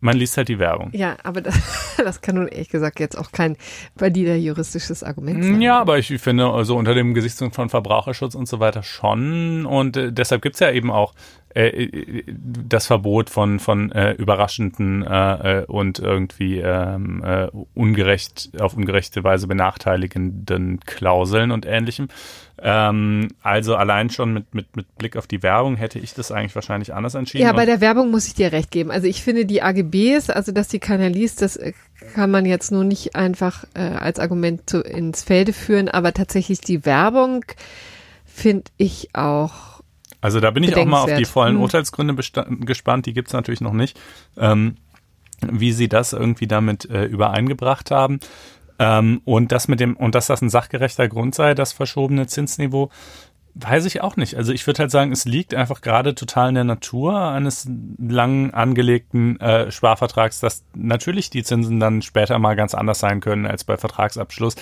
Man 0.00 0.16
liest 0.16 0.36
halt 0.36 0.48
die 0.48 0.58
Werbung. 0.58 0.90
Ja, 0.92 1.16
aber 1.22 1.40
das, 1.40 1.96
das 1.96 2.20
kann 2.20 2.34
nun 2.34 2.48
ehrlich 2.48 2.68
gesagt 2.68 3.00
jetzt 3.00 3.16
auch 3.16 3.32
kein 3.32 3.56
valider 3.94 4.36
juristisches 4.36 5.02
Argument 5.02 5.42
sein. 5.42 5.60
Ja, 5.60 5.80
aber 5.80 5.98
ich 5.98 6.08
finde, 6.20 6.50
also 6.50 6.76
unter 6.76 6.94
dem 6.94 7.14
Gesichtspunkt 7.14 7.54
von 7.54 7.70
Verbraucherschutz 7.70 8.34
und 8.34 8.46
so 8.46 8.60
weiter 8.60 8.82
schon. 8.82 9.64
Und 9.64 9.96
äh, 9.96 10.12
deshalb 10.12 10.42
gibt's 10.42 10.60
ja 10.60 10.70
eben 10.70 10.90
auch 10.90 11.14
äh, 11.56 11.84
äh, 11.84 12.24
das 12.26 12.86
Verbot 12.86 13.30
von, 13.30 13.60
von 13.60 13.90
äh, 13.90 14.12
überraschenden 14.12 15.02
äh, 15.02 15.60
äh, 15.60 15.64
und 15.64 15.98
irgendwie 15.98 16.58
ähm, 16.58 17.24
äh, 17.24 17.48
ungerecht, 17.72 18.50
auf 18.60 18.74
ungerechte 18.76 19.24
Weise 19.24 19.46
benachteiligenden 19.46 20.80
Klauseln 20.80 21.52
und 21.52 21.64
ähnlichem. 21.64 22.08
Ähm, 22.58 23.28
also 23.42 23.74
allein 23.74 24.10
schon 24.10 24.34
mit, 24.34 24.54
mit, 24.54 24.76
mit 24.76 24.98
Blick 24.98 25.16
auf 25.16 25.26
die 25.26 25.42
Werbung 25.42 25.76
hätte 25.76 25.98
ich 25.98 26.12
das 26.12 26.30
eigentlich 26.30 26.54
wahrscheinlich 26.54 26.92
anders 26.92 27.14
entschieden. 27.14 27.44
Ja, 27.44 27.54
bei 27.54 27.64
der 27.64 27.80
Werbung 27.80 28.10
muss 28.10 28.26
ich 28.26 28.34
dir 28.34 28.52
recht 28.52 28.70
geben. 28.70 28.90
Also 28.90 29.06
ich 29.06 29.22
finde 29.22 29.46
die 29.46 29.62
AGBs, 29.62 30.28
also 30.28 30.52
dass 30.52 30.68
die 30.68 30.78
keiner 30.78 31.08
liest, 31.08 31.40
das 31.40 31.58
kann 32.12 32.30
man 32.30 32.44
jetzt 32.44 32.70
nur 32.70 32.84
nicht 32.84 33.16
einfach 33.16 33.64
äh, 33.72 33.80
als 33.80 34.18
Argument 34.18 34.68
zu, 34.68 34.82
ins 34.82 35.22
Felde 35.22 35.54
führen, 35.54 35.88
aber 35.88 36.12
tatsächlich 36.12 36.60
die 36.60 36.84
Werbung 36.84 37.46
finde 38.26 38.64
ich 38.76 39.14
auch 39.14 39.75
also 40.20 40.40
da 40.40 40.50
bin 40.50 40.62
ich 40.62 40.76
auch 40.76 40.84
mal 40.84 41.02
auf 41.02 41.14
die 41.14 41.24
vollen 41.24 41.56
hm. 41.56 41.62
Urteilsgründe 41.62 42.14
gespannt, 42.14 43.06
die 43.06 43.12
gibt's 43.12 43.32
natürlich 43.32 43.60
noch 43.60 43.72
nicht, 43.72 43.98
ähm, 44.36 44.76
wie 45.40 45.72
sie 45.72 45.88
das 45.88 46.12
irgendwie 46.12 46.46
damit 46.46 46.88
äh, 46.90 47.04
übereingebracht 47.04 47.90
haben. 47.90 48.20
Ähm, 48.78 49.22
und 49.24 49.52
das 49.52 49.68
mit 49.68 49.80
dem, 49.80 49.96
und 49.96 50.14
dass 50.14 50.26
das 50.26 50.42
ein 50.42 50.50
sachgerechter 50.50 51.08
Grund 51.08 51.34
sei, 51.34 51.54
das 51.54 51.72
verschobene 51.72 52.26
Zinsniveau, 52.26 52.90
Weiß 53.58 53.86
ich 53.86 54.02
auch 54.02 54.16
nicht. 54.16 54.34
Also 54.34 54.52
ich 54.52 54.66
würde 54.66 54.80
halt 54.80 54.90
sagen, 54.90 55.12
es 55.12 55.24
liegt 55.24 55.54
einfach 55.54 55.80
gerade 55.80 56.14
total 56.14 56.50
in 56.50 56.56
der 56.56 56.64
Natur 56.64 57.18
eines 57.18 57.66
lang 57.96 58.50
angelegten 58.50 59.40
äh, 59.40 59.70
Sparvertrags, 59.70 60.40
dass 60.40 60.62
natürlich 60.74 61.30
die 61.30 61.42
Zinsen 61.42 61.80
dann 61.80 62.02
später 62.02 62.38
mal 62.38 62.54
ganz 62.54 62.74
anders 62.74 62.98
sein 62.98 63.20
können 63.20 63.46
als 63.46 63.64
bei 63.64 63.78
Vertragsabschluss. 63.78 64.56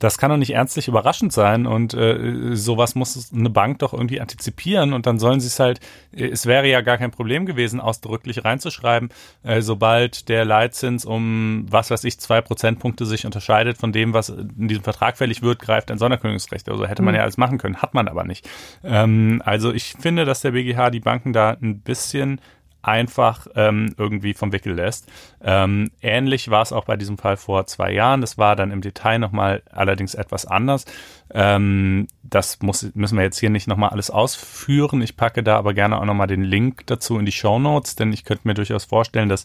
Das 0.00 0.18
kann 0.18 0.30
doch 0.30 0.36
nicht 0.36 0.54
ernstlich 0.54 0.88
überraschend 0.88 1.32
sein 1.32 1.66
und 1.66 1.94
äh, 1.94 2.56
sowas 2.56 2.96
muss 2.96 3.32
eine 3.32 3.50
Bank 3.50 3.80
doch 3.80 3.92
irgendwie 3.92 4.20
antizipieren 4.20 4.94
und 4.94 5.06
dann 5.06 5.18
sollen 5.20 5.38
sie 5.40 5.46
es 5.46 5.60
halt, 5.60 5.78
äh, 6.12 6.26
es 6.26 6.46
wäre 6.46 6.66
ja 6.66 6.80
gar 6.80 6.98
kein 6.98 7.10
Problem 7.12 7.46
gewesen, 7.46 7.80
ausdrücklich 7.80 8.44
reinzuschreiben, 8.44 9.10
äh, 9.42 9.60
sobald 9.60 10.28
der 10.28 10.44
Leitzins 10.44 11.04
um, 11.04 11.66
was 11.68 11.90
weiß 11.90 12.02
ich, 12.04 12.18
zwei 12.18 12.40
Prozentpunkte 12.40 13.04
sich 13.06 13.26
unterscheidet 13.26 13.76
von 13.76 13.92
dem, 13.92 14.14
was 14.14 14.30
in 14.30 14.68
diesem 14.68 14.82
Vertrag 14.82 15.18
fällig 15.18 15.42
wird, 15.42 15.60
greift 15.60 15.90
ein 15.90 15.98
Sonderkündigungsrecht. 15.98 16.68
Also 16.68 16.86
hätte 16.86 17.02
man 17.02 17.12
mhm. 17.12 17.18
ja 17.18 17.22
alles 17.22 17.36
machen 17.36 17.58
können, 17.58 17.76
hat 17.76 17.92
man 17.92 18.08
aber 18.08 18.24
nicht. 18.24 18.39
Ähm, 18.84 19.42
also 19.44 19.72
ich 19.72 19.94
finde, 19.98 20.24
dass 20.24 20.40
der 20.40 20.52
BGH 20.52 20.90
die 20.90 21.00
Banken 21.00 21.32
da 21.32 21.56
ein 21.60 21.80
bisschen 21.80 22.40
einfach 22.82 23.46
ähm, 23.56 23.94
irgendwie 23.98 24.34
vom 24.34 24.52
Wickel 24.52 24.74
lässt. 24.74 25.06
Ähm, 25.42 25.90
ähnlich 26.00 26.50
war 26.50 26.62
es 26.62 26.72
auch 26.72 26.84
bei 26.84 26.96
diesem 26.96 27.18
Fall 27.18 27.36
vor 27.36 27.66
zwei 27.66 27.92
Jahren. 27.92 28.20
Das 28.20 28.38
war 28.38 28.56
dann 28.56 28.70
im 28.70 28.80
Detail 28.80 29.18
nochmal 29.18 29.62
allerdings 29.70 30.14
etwas 30.14 30.46
anders. 30.46 30.86
Ähm, 31.32 32.08
das 32.22 32.60
muss, 32.62 32.90
müssen 32.94 33.16
wir 33.16 33.24
jetzt 33.24 33.38
hier 33.38 33.50
nicht 33.50 33.68
nochmal 33.68 33.90
alles 33.90 34.10
ausführen. 34.10 35.02
Ich 35.02 35.16
packe 35.16 35.42
da 35.42 35.56
aber 35.56 35.74
gerne 35.74 36.00
auch 36.00 36.04
nochmal 36.04 36.26
den 36.26 36.42
Link 36.42 36.86
dazu 36.86 37.18
in 37.18 37.26
die 37.26 37.32
Show 37.32 37.58
Notes, 37.58 37.96
denn 37.96 38.12
ich 38.12 38.24
könnte 38.24 38.48
mir 38.48 38.54
durchaus 38.54 38.84
vorstellen, 38.84 39.28
dass 39.28 39.44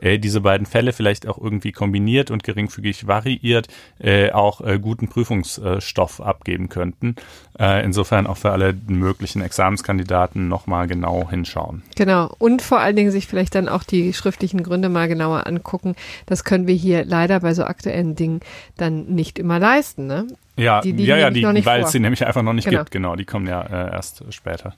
äh, 0.00 0.18
diese 0.18 0.40
beiden 0.40 0.66
Fälle 0.66 0.92
vielleicht 0.92 1.26
auch 1.26 1.38
irgendwie 1.38 1.72
kombiniert 1.72 2.30
und 2.30 2.42
geringfügig 2.42 3.06
variiert 3.06 3.68
äh, 3.98 4.30
auch 4.32 4.60
äh, 4.60 4.78
guten 4.78 5.08
Prüfungsstoff 5.08 6.20
abgeben 6.20 6.68
könnten. 6.68 7.16
Äh, 7.58 7.84
insofern 7.84 8.26
auch 8.26 8.36
für 8.36 8.50
alle 8.50 8.74
möglichen 8.86 9.42
Examenskandidaten 9.42 10.48
nochmal 10.48 10.86
genau 10.86 11.28
hinschauen. 11.28 11.82
Genau. 11.96 12.34
Und 12.38 12.62
vor 12.62 12.80
allen 12.80 12.96
Dingen 12.96 13.10
sich 13.10 13.26
vielleicht 13.26 13.54
dann 13.54 13.68
auch 13.68 13.82
die 13.82 14.12
schriftlichen 14.12 14.62
Gründe 14.62 14.88
mal 14.88 15.08
genauer 15.08 15.46
angucken. 15.46 15.94
Das 16.26 16.44
können 16.44 16.66
wir 16.66 16.74
hier 16.74 17.04
leider 17.04 17.40
bei 17.40 17.54
so 17.54 17.64
aktuellen 17.64 18.14
Dingen 18.14 18.40
dann 18.76 19.06
nicht 19.06 19.38
immer 19.38 19.58
leisten. 19.58 20.06
Ne? 20.06 20.26
Ja, 20.56 20.80
die, 20.80 20.92
ja, 21.04 21.16
ja, 21.16 21.30
die, 21.30 21.44
weil 21.64 21.82
es 21.82 21.92
sie 21.92 22.00
nämlich 22.00 22.26
einfach 22.26 22.42
noch 22.42 22.52
nicht 22.52 22.66
genau. 22.66 22.80
gibt. 22.80 22.90
Genau, 22.90 23.16
die 23.16 23.24
kommen 23.24 23.46
ja 23.46 23.62
äh, 23.62 23.92
erst 23.92 24.24
später. 24.30 24.74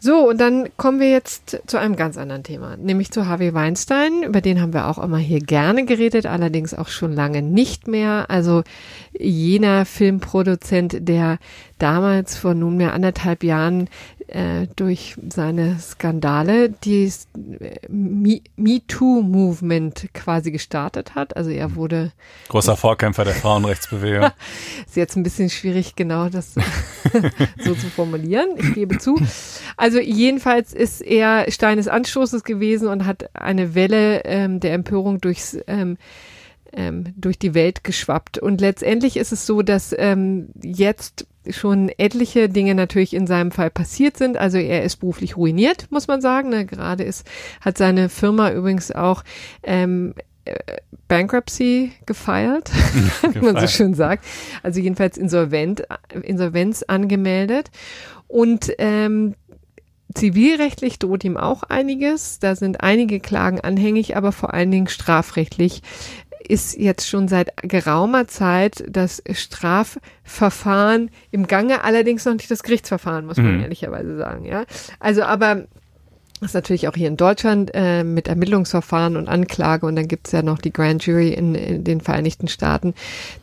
So, 0.00 0.28
und 0.28 0.40
dann 0.40 0.68
kommen 0.76 1.00
wir 1.00 1.10
jetzt 1.10 1.60
zu 1.66 1.76
einem 1.76 1.96
ganz 1.96 2.16
anderen 2.16 2.44
Thema, 2.44 2.76
nämlich 2.76 3.10
zu 3.10 3.26
Harvey 3.26 3.52
Weinstein. 3.52 4.22
Über 4.22 4.40
den 4.40 4.60
haben 4.60 4.72
wir 4.72 4.86
auch 4.86 4.98
immer 4.98 5.18
hier 5.18 5.40
gerne 5.40 5.86
geredet, 5.86 6.24
allerdings 6.26 6.72
auch 6.72 6.86
schon 6.86 7.12
lange 7.12 7.42
nicht 7.42 7.88
mehr. 7.88 8.26
Also 8.30 8.62
jener 9.18 9.84
Filmproduzent, 9.84 11.08
der 11.08 11.38
damals 11.78 12.36
vor 12.36 12.54
nunmehr 12.54 12.92
anderthalb 12.92 13.42
Jahren 13.42 13.88
äh, 14.28 14.66
durch 14.76 15.16
seine 15.28 15.78
Skandale 15.78 16.70
die 16.70 17.10
MeToo-Movement 17.88 20.08
quasi 20.12 20.50
gestartet 20.50 21.14
hat. 21.14 21.36
Also 21.36 21.50
er 21.50 21.74
wurde 21.74 22.12
großer 22.48 22.76
Vorkämpfer 22.76 23.24
der 23.24 23.34
Frauenrechtsbewegung. 23.34 24.30
ist 24.86 24.96
jetzt 24.96 25.16
ein 25.16 25.22
bisschen 25.22 25.50
schwierig, 25.50 25.96
genau 25.96 26.28
das 26.28 26.54
so 27.58 27.74
zu 27.74 27.86
formulieren. 27.88 28.48
Ich 28.58 28.74
gebe 28.74 28.98
zu. 28.98 29.18
Also 29.76 29.98
jedenfalls 29.98 30.72
ist 30.72 31.00
er 31.00 31.50
Stein 31.50 31.78
des 31.78 31.88
Anstoßes 31.88 32.44
gewesen 32.44 32.88
und 32.88 33.06
hat 33.06 33.30
eine 33.34 33.74
Welle 33.74 34.24
ähm, 34.24 34.60
der 34.60 34.74
Empörung 34.74 35.20
durchs 35.20 35.56
ähm, 35.66 35.96
ähm, 36.72 37.04
durch 37.16 37.38
die 37.38 37.54
Welt 37.54 37.84
geschwappt. 37.84 38.38
Und 38.38 38.60
letztendlich 38.60 39.16
ist 39.16 39.32
es 39.32 39.46
so, 39.46 39.62
dass 39.62 39.94
ähm, 39.96 40.48
jetzt 40.62 41.26
schon 41.50 41.88
etliche 41.96 42.48
Dinge 42.48 42.74
natürlich 42.74 43.14
in 43.14 43.26
seinem 43.26 43.50
Fall 43.50 43.70
passiert 43.70 44.16
sind. 44.16 44.36
Also 44.36 44.58
er 44.58 44.82
ist 44.82 44.96
beruflich 44.96 45.36
ruiniert, 45.36 45.86
muss 45.90 46.08
man 46.08 46.20
sagen. 46.20 46.50
Ne? 46.50 46.66
Gerade 46.66 47.04
ist, 47.04 47.26
hat 47.60 47.78
seine 47.78 48.08
Firma 48.08 48.52
übrigens 48.52 48.92
auch 48.92 49.24
ähm, 49.62 50.14
äh, 50.44 50.56
Bankruptcy 51.08 51.92
gefeiert, 52.04 52.70
wie 53.32 53.40
man 53.40 53.58
so 53.58 53.66
schön 53.66 53.94
sagt. 53.94 54.24
Also 54.62 54.80
jedenfalls 54.80 55.16
Insolvent, 55.16 55.84
Insolvenz 56.22 56.82
angemeldet. 56.82 57.70
Und 58.26 58.70
ähm, 58.78 59.34
Zivilrechtlich 60.14 60.98
droht 60.98 61.22
ihm 61.22 61.36
auch 61.36 61.64
einiges. 61.64 62.38
Da 62.38 62.56
sind 62.56 62.80
einige 62.80 63.20
Klagen 63.20 63.60
anhängig, 63.60 64.16
aber 64.16 64.32
vor 64.32 64.54
allen 64.54 64.70
Dingen 64.70 64.88
strafrechtlich 64.88 65.82
ist 66.46 66.76
jetzt 66.78 67.08
schon 67.08 67.28
seit 67.28 67.56
geraumer 67.62 68.26
Zeit 68.28 68.84
das 68.88 69.22
Strafverfahren 69.30 71.10
im 71.30 71.46
Gange, 71.46 71.84
allerdings 71.84 72.24
noch 72.24 72.34
nicht 72.34 72.50
das 72.50 72.62
Gerichtsverfahren, 72.62 73.26
muss 73.26 73.36
man 73.38 73.56
mhm. 73.56 73.62
ehrlicherweise 73.62 74.16
sagen. 74.16 74.44
Ja, 74.44 74.64
also 75.00 75.22
aber 75.22 75.66
das 76.40 76.50
ist 76.50 76.54
natürlich 76.54 76.88
auch 76.88 76.94
hier 76.94 77.08
in 77.08 77.16
Deutschland 77.16 77.70
äh, 77.74 78.04
mit 78.04 78.28
Ermittlungsverfahren 78.28 79.16
und 79.16 79.28
Anklage 79.28 79.86
und 79.86 79.96
dann 79.96 80.08
gibt's 80.08 80.32
ja 80.32 80.42
noch 80.42 80.58
die 80.58 80.72
Grand 80.72 81.04
Jury 81.04 81.30
in, 81.30 81.54
in 81.54 81.84
den 81.84 82.00
Vereinigten 82.00 82.48
Staaten, 82.48 82.94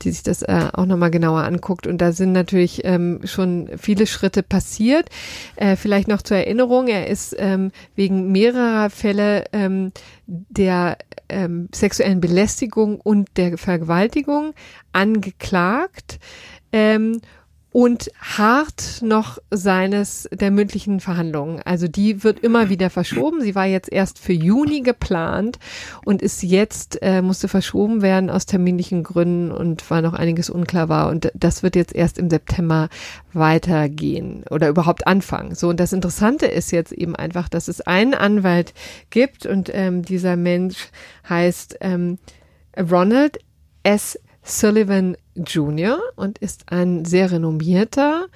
die 0.02 0.12
sich 0.12 0.24
das 0.24 0.42
äh, 0.42 0.70
auch 0.74 0.86
nochmal 0.86 1.12
genauer 1.12 1.44
anguckt. 1.44 1.88
Und 1.88 2.00
da 2.00 2.12
sind 2.12 2.32
natürlich 2.32 2.86
ähm, 2.86 3.20
schon 3.26 3.70
viele 3.78 4.08
Schritte 4.08 4.44
passiert. 4.44 5.10
Äh, 5.56 5.76
vielleicht 5.76 6.08
noch 6.08 6.22
zur 6.22 6.38
Erinnerung, 6.38 6.88
er 6.88 7.08
ist 7.08 7.36
ähm, 7.38 7.72
wegen 7.96 8.32
mehrerer 8.32 8.90
Fälle 8.90 9.46
ähm, 9.52 9.92
der 10.28 10.98
ähm, 11.30 11.70
sexuellen 11.74 12.22
Belästigung 12.22 13.00
und 13.02 13.30
der 13.38 13.58
Vergewaltigung 13.58 14.54
angeklagt. 14.94 16.20
Ähm, 16.72 17.22
und 17.76 18.10
hart 18.22 19.02
noch 19.02 19.38
seines 19.52 20.30
der 20.32 20.50
mündlichen 20.50 21.02
Verhandlungen. 21.02 21.62
Also 21.66 21.90
die 21.90 22.24
wird 22.24 22.40
immer 22.40 22.70
wieder 22.70 22.90
verschoben. 22.90 23.42
Sie 23.42 23.54
war 23.54 23.66
jetzt 23.66 23.92
erst 23.92 24.18
für 24.18 24.32
Juni 24.32 24.80
geplant 24.80 25.60
und 26.06 26.22
ist 26.22 26.42
jetzt 26.42 27.00
äh, 27.02 27.22
musste 27.22 27.50
verschoben 27.50 28.02
werden 28.02 28.30
aus 28.30 28.46
terminlichen 28.46 29.04
Gründen 29.04 29.52
und 29.52 29.92
weil 29.92 30.04
noch 30.04 30.14
einiges 30.14 30.50
unklar 30.50 30.88
war 30.88 31.10
und 31.10 31.30
das 31.34 31.64
wird 31.64 31.76
jetzt 31.76 31.94
erst 31.94 32.18
im 32.18 32.30
September 32.30 32.88
weitergehen 33.34 34.46
oder 34.50 34.70
überhaupt 34.70 35.06
anfangen. 35.06 35.54
So 35.54 35.68
und 35.68 35.82
das 35.82 35.92
Interessante 35.92 36.46
ist 36.46 36.72
jetzt 36.72 36.94
eben 36.94 37.18
einfach, 37.18 37.50
dass 37.50 37.68
es 37.68 37.82
einen 37.82 38.14
Anwalt 38.14 38.74
gibt 39.10 39.46
und 39.46 39.70
ähm, 39.74 40.02
dieser 40.02 40.38
Mensch 40.38 40.92
heißt 41.28 41.80
ähm, 41.82 42.20
Ronald 42.80 43.40
S. 43.84 44.18
Sullivan 44.44 45.18
Jr. 45.36 46.00
und 46.16 46.38
ist 46.40 46.72
ein 46.72 47.06
sehr 47.06 47.32
renommierter 47.32 48.28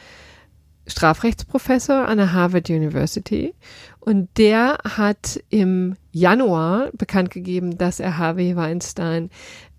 Strafrechtsprofessor 0.87 2.07
an 2.07 2.17
der 2.17 2.33
Harvard 2.33 2.69
University. 2.69 3.53
Und 3.99 4.29
der 4.37 4.79
hat 4.83 5.41
im 5.49 5.95
Januar 6.11 6.89
bekannt 6.93 7.31
gegeben, 7.31 7.77
dass 7.77 7.99
er 7.99 8.17
Harvey 8.17 8.55
Weinstein 8.55 9.29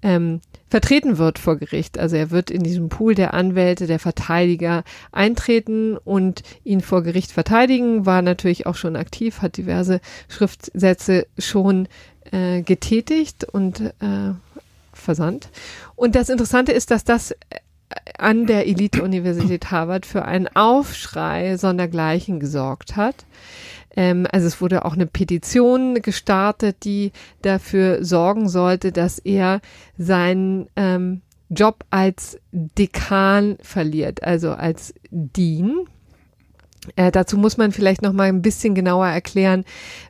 ähm, 0.02 0.40
vertreten 0.68 1.18
wird 1.18 1.38
vor 1.38 1.56
Gericht. 1.56 1.98
Also 1.98 2.16
er 2.16 2.30
wird 2.30 2.50
in 2.50 2.62
diesem 2.62 2.88
Pool 2.88 3.14
der 3.14 3.34
Anwälte, 3.34 3.86
der 3.86 3.98
Verteidiger 3.98 4.84
eintreten 5.12 5.96
und 5.96 6.42
ihn 6.64 6.80
vor 6.80 7.02
Gericht 7.02 7.32
verteidigen, 7.32 8.06
war 8.06 8.22
natürlich 8.22 8.66
auch 8.66 8.76
schon 8.76 8.96
aktiv, 8.96 9.42
hat 9.42 9.56
diverse 9.56 10.00
Schriftsätze 10.28 11.26
schon 11.38 11.88
äh, 12.30 12.62
getätigt 12.62 13.44
und 13.44 13.80
äh, 13.80 14.32
versandt. 15.10 15.50
Und 15.96 16.14
das 16.14 16.28
Interessante 16.28 16.70
ist, 16.70 16.92
dass 16.92 17.02
das 17.02 17.32
äh, 17.32 17.36
an 18.16 18.46
der 18.46 18.68
Elite-Universität 18.68 19.72
Harvard 19.72 20.06
für 20.06 20.24
einen 20.24 20.46
Aufschrei 20.46 21.56
sondergleichen 21.56 22.38
gesorgt 22.38 22.94
hat. 22.94 23.16
Ähm, 23.96 24.28
also 24.30 24.46
es 24.46 24.60
wurde 24.60 24.84
auch 24.84 24.94
eine 24.94 25.06
Petition 25.06 26.00
gestartet, 26.00 26.84
die 26.84 27.10
dafür 27.42 28.04
sorgen 28.04 28.48
sollte, 28.48 28.92
dass 28.92 29.18
er 29.18 29.60
seinen 29.98 30.68
ähm, 30.76 31.22
Job 31.48 31.84
als 31.90 32.38
Dekan 32.52 33.58
verliert, 33.60 34.22
also 34.22 34.52
als 34.52 34.94
Dean. 35.10 35.86
Äh, 36.96 37.10
dazu 37.10 37.36
muss 37.36 37.58
man 37.58 37.72
vielleicht 37.72 38.00
noch 38.00 38.12
mal 38.12 38.28
ein 38.28 38.40
bisschen 38.40 38.74
genauer 38.74 39.06
erklären, 39.06 39.64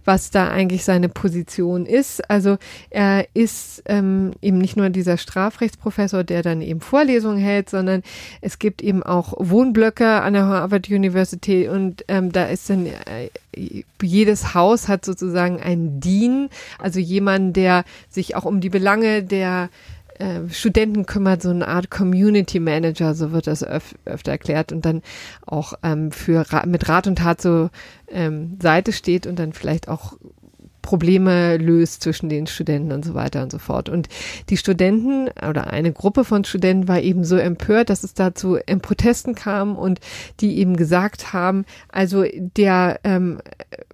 was 0.05 0.31
da 0.31 0.49
eigentlich 0.49 0.85
seine 0.85 1.09
Position 1.09 1.85
ist. 1.85 2.29
Also 2.31 2.59
er 2.91 3.27
ist 3.35 3.83
ähm, 3.87 4.33
eben 4.41 4.59
nicht 4.59 4.77
nur 4.77 4.89
dieser 4.91 5.17
Strafrechtsprofessor, 5.17 6.23
der 6.23 6.43
dann 6.43 6.63
eben 6.63 6.81
Vorlesungen 6.81 7.39
hält, 7.39 7.71
sondern 7.71 8.03
es 8.41 8.61
gibt 8.61 8.83
eben 8.83 9.03
auch 9.03 9.35
Wohnblöcke 9.39 10.23
an 10.23 10.35
der 10.35 10.47
Harvard 10.47 10.89
University 10.89 11.69
und 11.69 12.05
ähm, 12.07 12.31
da 12.31 12.45
ist 12.45 12.71
dann 12.71 12.87
äh, 12.87 13.31
jedes 14.01 14.55
Haus 14.55 14.87
hat 14.87 15.05
sozusagen 15.05 15.61
einen 15.61 16.01
Dean, 16.01 16.51
also 16.79 17.01
jemand, 17.01 17.57
der 17.57 17.85
sich 18.09 18.37
auch 18.37 18.45
um 18.45 18.61
die 18.61 18.71
Belange 18.71 19.25
der 19.25 19.71
äh, 20.21 20.49
Studenten 20.51 21.07
kümmert, 21.07 21.43
so 21.43 21.51
eine 21.51 21.67
Art 21.67 21.91
Community 21.91 22.61
Manager, 22.61 23.15
so 23.15 23.33
wird 23.33 23.47
das 23.47 23.67
öf 23.67 23.95
öfter 24.05 24.33
erklärt 24.33 24.73
und 24.73 24.85
dann 24.85 25.03
auch 25.47 25.75
ähm, 25.83 26.13
für 26.13 26.45
mit 26.67 26.89
Rat 26.89 27.07
und 27.07 27.17
Tat 27.17 27.41
so 27.41 27.71
ähm, 28.09 28.59
Seite 28.63 28.93
steht 28.93 29.27
und 29.27 29.39
dann 29.39 29.53
vielleicht 29.53 29.89
auch 29.89 30.15
Probleme 30.83 31.57
löst 31.57 32.03
zwischen 32.03 32.29
den 32.29 32.47
Studenten 32.47 32.93
und 32.93 33.05
so 33.05 33.15
weiter 33.15 33.43
und 33.43 33.53
so 33.53 33.59
fort. 33.59 33.89
Und 33.89 34.09
die 34.49 34.57
Studenten 34.57 35.29
oder 35.49 35.69
eine 35.69 35.93
Gruppe 35.93 36.25
von 36.25 36.45
Studenten 36.45 36.89
war 36.89 37.01
eben 37.01 37.25
so 37.25 37.37
empört, 37.37 37.91
dass 37.91 38.03
es 38.03 38.15
dazu 38.15 38.57
in 38.57 38.81
Protesten 38.81 39.35
kam 39.35 39.77
und 39.77 40.01
die 40.41 40.59
eben 40.59 40.77
gesagt 40.77 41.33
haben, 41.33 41.65
also 41.91 42.25
der 42.57 43.01
ähm, 43.05 43.41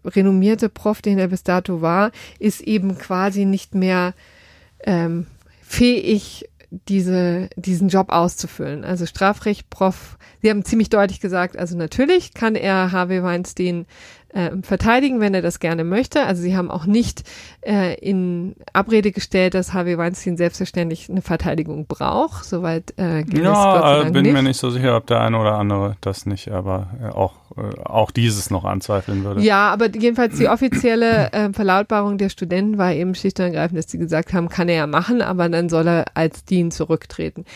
renommierte 0.04 0.68
Prof, 0.68 1.02
den 1.02 1.18
er 1.18 1.28
bis 1.28 1.42
dato 1.42 1.82
war, 1.82 2.12
ist 2.38 2.60
eben 2.60 2.98
quasi 2.98 3.44
nicht 3.44 3.74
mehr 3.74 4.14
ähm, 4.84 5.26
fähig, 5.66 6.48
diese, 6.88 7.48
diesen 7.56 7.88
Job 7.88 8.10
auszufüllen. 8.10 8.84
Also 8.84 9.06
Strafrecht, 9.06 9.70
Prof, 9.70 10.18
Sie 10.42 10.50
haben 10.50 10.64
ziemlich 10.64 10.90
deutlich 10.90 11.20
gesagt, 11.20 11.56
also 11.56 11.76
natürlich 11.76 12.34
kann 12.34 12.54
er 12.54 12.92
Harvey 12.92 13.22
Weinstein 13.22 13.86
äh, 14.30 14.50
verteidigen, 14.62 15.20
wenn 15.20 15.34
er 15.34 15.42
das 15.42 15.60
gerne 15.60 15.84
möchte. 15.84 16.24
Also 16.24 16.42
sie 16.42 16.56
haben 16.56 16.70
auch 16.70 16.86
nicht 16.86 17.24
äh, 17.62 17.94
in 17.94 18.56
Abrede 18.72 19.12
gestellt, 19.12 19.54
dass 19.54 19.72
Harvey 19.72 19.96
Weinstein 19.98 20.36
selbstverständlich 20.36 21.08
eine 21.08 21.22
Verteidigung 21.22 21.86
braucht. 21.86 22.44
Soweit 22.44 22.92
äh, 22.96 23.22
geht 23.22 23.42
ja, 23.42 24.02
es 24.02 24.12
bin 24.12 24.22
nicht. 24.22 24.32
mir 24.32 24.42
nicht 24.42 24.58
so 24.58 24.70
sicher, 24.70 24.96
ob 24.96 25.06
der 25.06 25.20
eine 25.20 25.38
oder 25.38 25.58
andere 25.58 25.96
das 26.00 26.26
nicht, 26.26 26.48
aber 26.48 26.88
äh, 27.02 27.08
auch 27.08 27.46
äh, 27.56 27.80
auch 27.84 28.10
dieses 28.10 28.50
noch 28.50 28.64
anzweifeln 28.64 29.24
würde. 29.24 29.40
Ja, 29.40 29.72
aber 29.72 29.88
jedenfalls 29.88 30.36
die 30.36 30.48
offizielle 30.48 31.32
äh, 31.32 31.52
Verlautbarung 31.52 32.18
der 32.18 32.28
Studenten 32.28 32.76
war 32.76 32.92
eben 32.92 33.14
schlicht 33.14 33.40
und 33.40 33.46
ergreifend, 33.46 33.78
dass 33.78 33.90
sie 33.90 33.98
gesagt 33.98 34.34
haben, 34.34 34.50
kann 34.50 34.68
er 34.68 34.76
ja 34.76 34.86
machen, 34.86 35.22
aber 35.22 35.48
dann 35.48 35.70
soll 35.70 35.88
er 35.88 36.04
als 36.14 36.44
Dean 36.44 36.70
zurücktreten. 36.70 37.46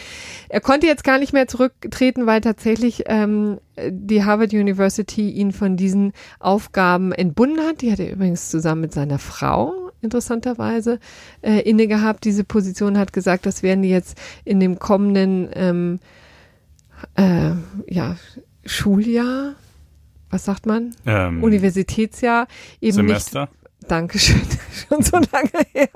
Er 0.48 0.60
konnte 0.60 0.86
jetzt 0.86 1.04
gar 1.04 1.18
nicht 1.18 1.34
mehr 1.34 1.48
zurücktreten, 1.48 2.26
weil 2.26 2.40
tatsächlich 2.40 3.04
ähm, 3.06 3.58
die 3.90 4.24
Harvard 4.24 4.52
University 4.52 5.30
ihn 5.30 5.52
von 5.52 5.76
diesen 5.76 6.12
Aufgaben 6.38 7.12
entbunden 7.12 7.60
hat. 7.60 7.82
Die 7.82 7.92
hat 7.92 8.00
er 8.00 8.12
übrigens 8.12 8.50
zusammen 8.50 8.82
mit 8.82 8.92
seiner 8.92 9.18
Frau 9.18 9.90
interessanterweise 10.02 10.98
äh, 11.42 11.60
inne 11.60 11.86
gehabt. 11.86 12.24
Diese 12.24 12.44
Position 12.44 12.98
hat 12.98 13.12
gesagt, 13.12 13.46
das 13.46 13.62
werden 13.62 13.82
die 13.82 13.90
jetzt 13.90 14.18
in 14.44 14.60
dem 14.60 14.78
kommenden 14.78 15.48
ähm, 15.54 16.00
äh, 17.16 17.52
ja, 17.86 18.16
Schuljahr, 18.64 19.54
was 20.30 20.44
sagt 20.44 20.66
man? 20.66 20.94
Ähm, 21.06 21.42
Universitätsjahr 21.42 22.46
eben 22.80 22.94
Semester. 22.94 23.42
nicht 23.42 23.59
Dankeschön, 23.88 24.42
schon 24.88 25.02
so 25.02 25.16
lange 25.16 25.66
her, 25.72 25.88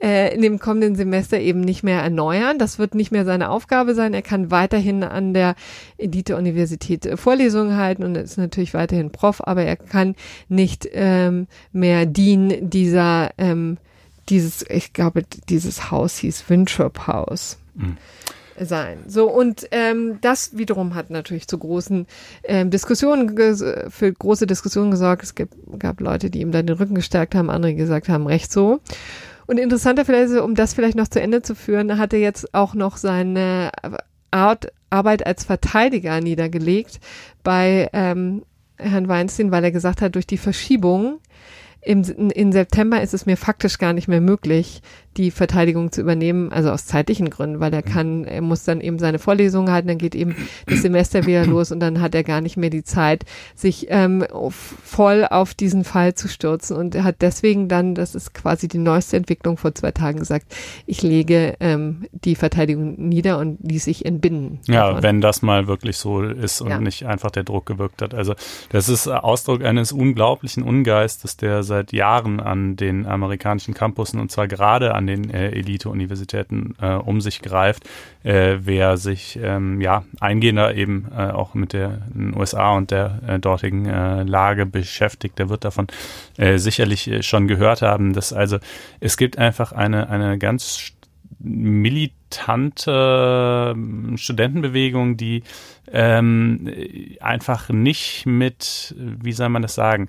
äh, 0.00 0.34
in 0.34 0.42
dem 0.42 0.58
kommenden 0.58 0.94
Semester 0.94 1.38
eben 1.38 1.60
nicht 1.60 1.82
mehr 1.82 2.02
erneuern. 2.02 2.58
Das 2.58 2.78
wird 2.78 2.94
nicht 2.94 3.10
mehr 3.10 3.24
seine 3.24 3.50
Aufgabe 3.50 3.94
sein. 3.94 4.14
Er 4.14 4.22
kann 4.22 4.50
weiterhin 4.50 5.02
an 5.02 5.34
der 5.34 5.54
Elite-Universität 5.98 7.06
äh, 7.06 7.16
Vorlesungen 7.16 7.76
halten 7.76 8.04
und 8.04 8.16
ist 8.16 8.36
natürlich 8.36 8.74
weiterhin 8.74 9.10
Prof, 9.10 9.40
aber 9.46 9.64
er 9.64 9.76
kann 9.76 10.14
nicht 10.48 10.88
ähm, 10.92 11.46
mehr 11.72 12.06
Dean 12.06 12.70
dieser, 12.70 13.30
ähm, 13.38 13.78
dieses, 14.28 14.64
ich 14.68 14.92
glaube, 14.92 15.24
dieses 15.48 15.90
Haus 15.90 16.18
hieß 16.18 16.44
Winthrop 16.48 17.06
House. 17.06 17.58
Mhm. 17.74 17.96
Sein. 18.60 18.98
So, 19.06 19.30
und 19.30 19.68
ähm, 19.70 20.18
das 20.20 20.56
wiederum 20.56 20.94
hat 20.94 21.10
natürlich 21.10 21.48
zu 21.48 21.58
großen 21.58 22.06
ähm, 22.44 22.70
Diskussionen, 22.70 23.36
für 23.88 24.12
große 24.12 24.46
Diskussionen 24.46 24.90
gesorgt. 24.90 25.22
Es 25.22 25.34
gab, 25.34 25.48
gab 25.78 26.00
Leute, 26.00 26.30
die 26.30 26.40
ihm 26.40 26.52
dann 26.52 26.66
den 26.66 26.76
Rücken 26.76 26.94
gestärkt 26.94 27.34
haben, 27.34 27.50
andere 27.50 27.74
gesagt 27.74 28.08
haben, 28.08 28.26
recht 28.26 28.52
so. 28.52 28.80
Und 29.46 29.58
interessanterweise, 29.58 30.42
um 30.42 30.54
das 30.54 30.74
vielleicht 30.74 30.96
noch 30.96 31.08
zu 31.08 31.20
Ende 31.20 31.42
zu 31.42 31.54
führen, 31.54 31.98
hat 31.98 32.12
er 32.12 32.20
jetzt 32.20 32.54
auch 32.54 32.74
noch 32.74 32.96
seine 32.96 33.70
Art, 34.30 34.72
Arbeit 34.90 35.26
als 35.26 35.44
Verteidiger 35.44 36.20
niedergelegt 36.20 37.00
bei 37.42 37.88
ähm, 37.92 38.42
Herrn 38.76 39.08
Weinstein, 39.08 39.50
weil 39.50 39.64
er 39.64 39.72
gesagt 39.72 40.00
hat, 40.00 40.14
durch 40.14 40.26
die 40.26 40.38
Verschiebung 40.38 41.20
im, 41.84 42.02
in 42.30 42.52
September 42.52 43.00
ist 43.02 43.14
es 43.14 43.26
mir 43.26 43.36
faktisch 43.36 43.78
gar 43.78 43.92
nicht 43.92 44.08
mehr 44.08 44.20
möglich, 44.20 44.82
die 45.16 45.30
Verteidigung 45.30 45.92
zu 45.92 46.00
übernehmen, 46.00 46.50
also 46.50 46.70
aus 46.70 46.86
zeitlichen 46.86 47.30
Gründen, 47.30 47.60
weil 47.60 47.72
er 47.72 47.86
mhm. 47.86 47.92
kann, 47.92 48.24
er 48.24 48.40
muss 48.40 48.64
dann 48.64 48.80
eben 48.80 48.98
seine 48.98 49.18
Vorlesungen 49.18 49.70
halten, 49.70 49.88
dann 49.88 49.98
geht 49.98 50.14
eben 50.14 50.34
das 50.66 50.82
Semester 50.82 51.26
wieder 51.26 51.46
los 51.46 51.70
und 51.70 51.80
dann 51.80 52.00
hat 52.00 52.14
er 52.14 52.24
gar 52.24 52.40
nicht 52.40 52.56
mehr 52.56 52.70
die 52.70 52.84
Zeit, 52.84 53.24
sich 53.54 53.86
ähm, 53.90 54.24
voll 54.50 55.26
auf 55.30 55.54
diesen 55.54 55.84
Fall 55.84 56.14
zu 56.14 56.28
stürzen 56.28 56.76
und 56.76 56.94
er 56.94 57.04
hat 57.04 57.16
deswegen 57.20 57.68
dann, 57.68 57.94
das 57.94 58.14
ist 58.14 58.34
quasi 58.34 58.66
die 58.68 58.78
neueste 58.78 59.16
Entwicklung 59.16 59.56
vor 59.56 59.74
zwei 59.74 59.92
Tagen 59.92 60.18
gesagt, 60.18 60.46
ich 60.86 61.02
lege 61.02 61.54
ähm, 61.60 62.06
die 62.12 62.34
Verteidigung 62.34 62.94
nieder 63.08 63.38
und 63.38 63.58
ließ 63.62 63.84
sich 63.84 64.04
entbinden. 64.04 64.60
Ja, 64.66 64.88
davon. 64.88 65.02
wenn 65.02 65.20
das 65.20 65.42
mal 65.42 65.66
wirklich 65.66 65.96
so 65.96 66.22
ist 66.22 66.60
und 66.60 66.70
ja. 66.70 66.80
nicht 66.80 67.06
einfach 67.06 67.30
der 67.30 67.44
Druck 67.44 67.66
gewirkt 67.66 68.02
hat. 68.02 68.14
Also 68.14 68.34
das 68.70 68.88
ist 68.88 69.06
Ausdruck 69.06 69.62
eines 69.62 69.92
unglaublichen 69.92 70.62
Ungeistes, 70.62 71.36
der 71.36 71.62
seit 71.74 71.92
Jahren 71.92 72.38
an 72.40 72.76
den 72.76 73.04
amerikanischen 73.06 73.74
Campussen 73.74 74.20
und 74.20 74.30
zwar 74.30 74.46
gerade 74.46 74.94
an 74.94 75.08
den 75.08 75.28
äh, 75.30 75.50
Elite-Universitäten 75.50 76.76
äh, 76.80 76.92
um 76.94 77.20
sich 77.20 77.42
greift. 77.42 77.88
Äh, 78.22 78.58
wer 78.60 78.96
sich 78.96 79.38
ähm, 79.42 79.80
ja 79.80 80.04
eingehender 80.20 80.74
eben 80.74 81.08
äh, 81.10 81.30
auch 81.30 81.54
mit 81.54 81.72
den 81.72 82.32
USA 82.36 82.76
und 82.76 82.92
der 82.92 83.18
äh, 83.26 83.38
dortigen 83.40 83.86
äh, 83.86 84.22
Lage 84.22 84.66
beschäftigt, 84.66 85.38
der 85.38 85.48
wird 85.48 85.64
davon 85.64 85.88
sicherlich 86.56 87.24
schon 87.26 87.48
gehört 87.48 87.82
haben, 87.82 88.12
dass 88.12 88.32
also 88.32 88.58
es 89.00 89.16
gibt 89.16 89.38
einfach 89.38 89.72
eine, 89.72 90.08
eine 90.08 90.38
ganz 90.38 90.94
militante 91.44 92.92
ähm, 93.76 94.16
Studentenbewegung, 94.16 95.16
die 95.16 95.42
ähm, 95.92 96.72
einfach 97.20 97.68
nicht 97.68 98.24
mit, 98.26 98.94
wie 98.98 99.32
soll 99.32 99.50
man 99.50 99.62
das 99.62 99.74
sagen, 99.74 100.08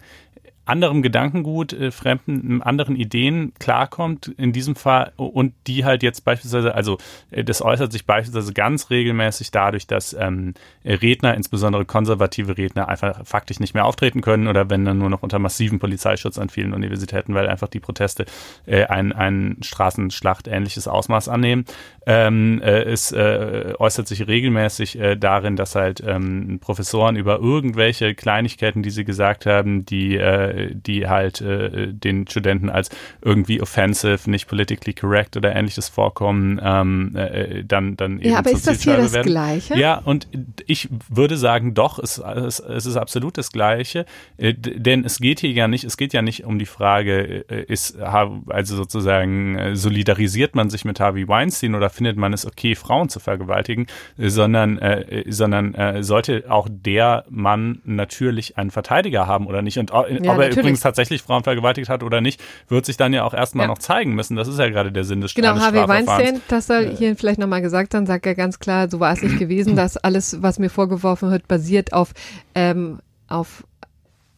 anderem 0.65 1.01
Gedankengut, 1.01 1.73
äh, 1.73 1.91
fremden, 1.91 2.61
anderen 2.61 2.95
Ideen 2.95 3.53
klarkommt, 3.59 4.27
in 4.37 4.51
diesem 4.51 4.75
Fall, 4.75 5.13
und 5.17 5.53
die 5.67 5.85
halt 5.85 6.03
jetzt 6.03 6.25
beispielsweise, 6.25 6.75
also 6.75 6.97
äh, 7.31 7.43
das 7.43 7.61
äußert 7.61 7.91
sich 7.91 8.05
beispielsweise 8.05 8.53
ganz 8.53 8.89
regelmäßig 8.89 9.51
dadurch, 9.51 9.87
dass 9.87 10.13
ähm, 10.13 10.53
Redner, 10.83 11.35
insbesondere 11.35 11.85
konservative 11.85 12.57
Redner, 12.57 12.89
einfach 12.89 13.25
faktisch 13.25 13.59
nicht 13.59 13.73
mehr 13.73 13.85
auftreten 13.85 14.21
können 14.21 14.47
oder 14.47 14.69
wenn 14.69 14.85
dann 14.85 14.97
nur 14.97 15.09
noch 15.09 15.23
unter 15.23 15.39
massiven 15.39 15.79
Polizeischutz 15.79 16.37
an 16.37 16.49
vielen 16.49 16.73
Universitäten, 16.73 17.33
weil 17.33 17.47
einfach 17.47 17.67
die 17.67 17.79
Proteste 17.79 18.25
äh, 18.65 18.85
ein, 18.85 19.13
ein 19.13 19.57
Straßenschlacht 19.61 20.47
ähnliches 20.47 20.87
Ausmaß 20.87 21.29
annehmen. 21.29 21.65
Ähm, 22.07 22.61
äh, 22.61 22.83
es 22.83 23.11
äh, 23.11 23.73
äußert 23.77 24.07
sich 24.07 24.27
regelmäßig 24.27 24.99
äh, 24.99 25.15
darin, 25.15 25.55
dass 25.55 25.75
halt 25.75 26.03
ähm, 26.05 26.59
Professoren 26.61 27.15
über 27.15 27.39
irgendwelche 27.39 28.13
Kleinigkeiten, 28.13 28.83
die 28.83 28.91
sie 28.91 29.05
gesagt 29.05 29.45
haben, 29.45 29.85
die 29.85 30.15
äh, 30.55 30.69
die 30.73 31.07
halt 31.07 31.41
äh, 31.41 31.93
den 31.93 32.27
Studenten 32.27 32.69
als 32.69 32.89
irgendwie 33.21 33.61
offensive, 33.61 34.29
nicht 34.29 34.47
politically 34.47 34.93
correct 34.93 35.37
oder 35.37 35.55
ähnliches 35.55 35.89
vorkommen, 35.89 36.59
ähm, 36.63 37.15
äh, 37.15 37.63
dann, 37.63 37.97
dann 37.97 38.19
eben 38.19 38.31
Ja, 38.31 38.39
aber 38.39 38.51
ist 38.51 38.67
das 38.67 38.81
hier 38.81 38.97
das 38.97 39.13
werden. 39.13 39.31
Gleiche? 39.31 39.77
Ja, 39.77 39.97
und 39.97 40.27
ich 40.65 40.89
würde 41.09 41.37
sagen, 41.37 41.73
doch, 41.73 41.99
es, 41.99 42.17
es, 42.17 42.59
es 42.59 42.85
ist 42.85 42.97
absolut 42.97 43.37
das 43.37 43.51
Gleiche, 43.51 44.05
äh, 44.37 44.53
denn 44.53 45.03
es 45.05 45.19
geht 45.19 45.39
hier 45.39 45.51
ja 45.51 45.67
nicht, 45.67 45.83
es 45.83 45.97
geht 45.97 46.13
ja 46.13 46.21
nicht 46.21 46.45
um 46.45 46.59
die 46.59 46.65
Frage, 46.65 47.45
äh, 47.49 47.63
ist, 47.63 47.99
also 47.99 48.75
sozusagen, 48.75 49.57
äh, 49.57 49.75
solidarisiert 49.75 50.55
man 50.55 50.69
sich 50.69 50.85
mit 50.85 50.99
Harvey 50.99 51.27
Weinstein 51.27 51.75
oder 51.75 51.89
findet 51.89 52.17
man 52.17 52.33
es 52.33 52.45
okay, 52.45 52.75
Frauen 52.75 53.09
zu 53.09 53.19
vergewaltigen, 53.19 53.87
sondern, 54.17 54.77
äh, 54.79 55.23
sondern 55.27 55.73
äh, 55.75 56.03
sollte 56.03 56.45
auch 56.49 56.67
der 56.69 57.25
Mann 57.29 57.81
natürlich 57.83 58.57
einen 58.57 58.71
Verteidiger 58.71 59.27
haben 59.27 59.47
oder 59.47 59.61
nicht. 59.61 59.77
Und 59.77 59.91
ja, 59.91 60.31
ob 60.31 60.39
er 60.45 60.49
Natürlich. 60.49 60.63
übrigens 60.63 60.79
tatsächlich 60.81 61.21
Frauen 61.21 61.43
vergewaltigt 61.43 61.89
hat 61.89 62.03
oder 62.03 62.21
nicht, 62.21 62.41
wird 62.67 62.85
sich 62.85 62.97
dann 62.97 63.13
ja 63.13 63.23
auch 63.23 63.33
erstmal 63.33 63.65
ja. 63.65 63.67
noch 63.67 63.77
zeigen 63.77 64.15
müssen. 64.15 64.35
Das 64.35 64.47
ist 64.47 64.59
ja 64.59 64.69
gerade 64.69 64.91
der 64.91 65.03
Sinn 65.03 65.21
des 65.21 65.33
Genau, 65.33 65.55
Harvey 65.55 65.87
Weinstein, 65.87 66.41
das 66.47 66.67
soll 66.67 66.95
hier 66.97 67.15
vielleicht 67.15 67.39
nochmal 67.39 67.61
gesagt 67.61 67.93
sein, 67.93 68.05
sagt 68.05 68.25
er 68.25 68.35
ganz 68.35 68.59
klar, 68.59 68.89
so 68.89 68.99
war 68.99 69.13
es 69.13 69.21
nicht 69.21 69.37
gewesen, 69.37 69.75
dass 69.75 69.97
alles, 69.97 70.41
was 70.41 70.59
mir 70.59 70.69
vorgeworfen 70.69 71.31
wird, 71.31 71.47
basiert 71.47 71.93
auf, 71.93 72.13
ähm, 72.53 72.99
auf 73.27 73.63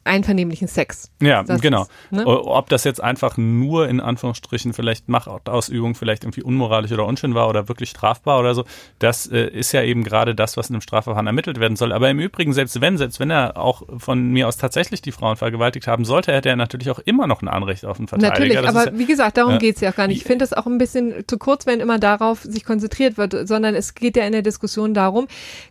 einvernehmlichen 0.08 0.68
Sex. 0.68 1.12
Ja, 1.22 1.44
das 1.44 1.62
genau. 1.62 1.84
Ist, 1.84 2.12
ne? 2.12 2.26
Ob 2.26 2.70
das 2.70 2.84
jetzt 2.84 3.02
einfach 3.04 3.38
nur 3.38 3.88
in 3.88 4.00
Anführungsstrichen 4.00 4.74
vielleicht 4.74 5.10
Machtausübung 5.10 5.96
vielleicht 5.96 6.24
irgendwie 6.24 6.44
unmoralisch 6.44 6.92
oder 6.92 7.06
unschön 7.06 7.36
war 7.36 7.48
oder 7.50 7.68
wirklich 7.68 7.90
strafbar 7.90 8.40
oder 8.40 8.56
so, 8.56 8.66
das 9.00 9.28
äh, 9.28 9.48
ist 9.48 9.72
ja 9.72 9.84
eben 9.84 10.04
gerade 10.04 10.34
das, 10.34 10.58
was 10.58 10.70
in 10.70 10.76
einem 10.76 10.82
Strafverfahren 10.82 11.28
ermittelt 11.28 11.60
werden 11.60 11.76
soll. 11.76 11.92
Aber 11.92 12.10
im 12.10 12.20
Übrigen, 12.20 12.54
selbst 12.54 12.80
wenn, 12.82 12.98
selbst 12.98 13.20
wenn 13.20 13.30
er 13.30 13.58
auch 13.58 13.84
von 13.98 14.30
mir 14.32 14.48
aus 14.48 14.58
tatsächlich 14.58 15.02
die 15.02 15.12
Frauen 15.12 15.36
vergewaltigt 15.36 15.88
haben 15.88 16.06
sollte, 16.06 16.34
hätte 16.34 16.50
er 16.50 16.56
natürlich 16.56 16.90
auch 16.90 17.00
immer 17.00 17.28
noch 17.28 17.42
ein 17.42 17.48
Anrecht 17.48 17.86
auf 17.86 18.00
einen 18.00 18.08
Verteidiger. 18.08 18.40
Natürlich, 18.40 18.58
das 18.62 18.76
aber 18.76 18.92
ja, 18.92 18.98
wie 18.98 19.06
gesagt, 19.06 19.38
darum 19.38 19.54
ja, 19.54 19.58
geht's 19.60 19.82
ja 19.82 19.92
auch 19.92 19.96
gar 19.96 20.08
nicht. 20.08 20.18
Ich 20.18 20.24
finde 20.24 20.46
es 20.46 20.54
auch 20.54 20.66
ein 20.66 20.78
bisschen 20.78 21.14
zu 21.28 21.38
kurz, 21.38 21.66
wenn 21.66 21.80
immer 21.80 22.00
darauf 22.00 22.42
sich 22.42 22.66
konzentriert 22.66 23.18
wird, 23.18 23.48
sondern 23.48 23.76
es 23.76 23.96
geht 23.96 24.16
ja 24.18 24.26
in 24.26 24.32
der 24.32 24.42
Diskussion 24.42 24.94
darum, 24.94 25.28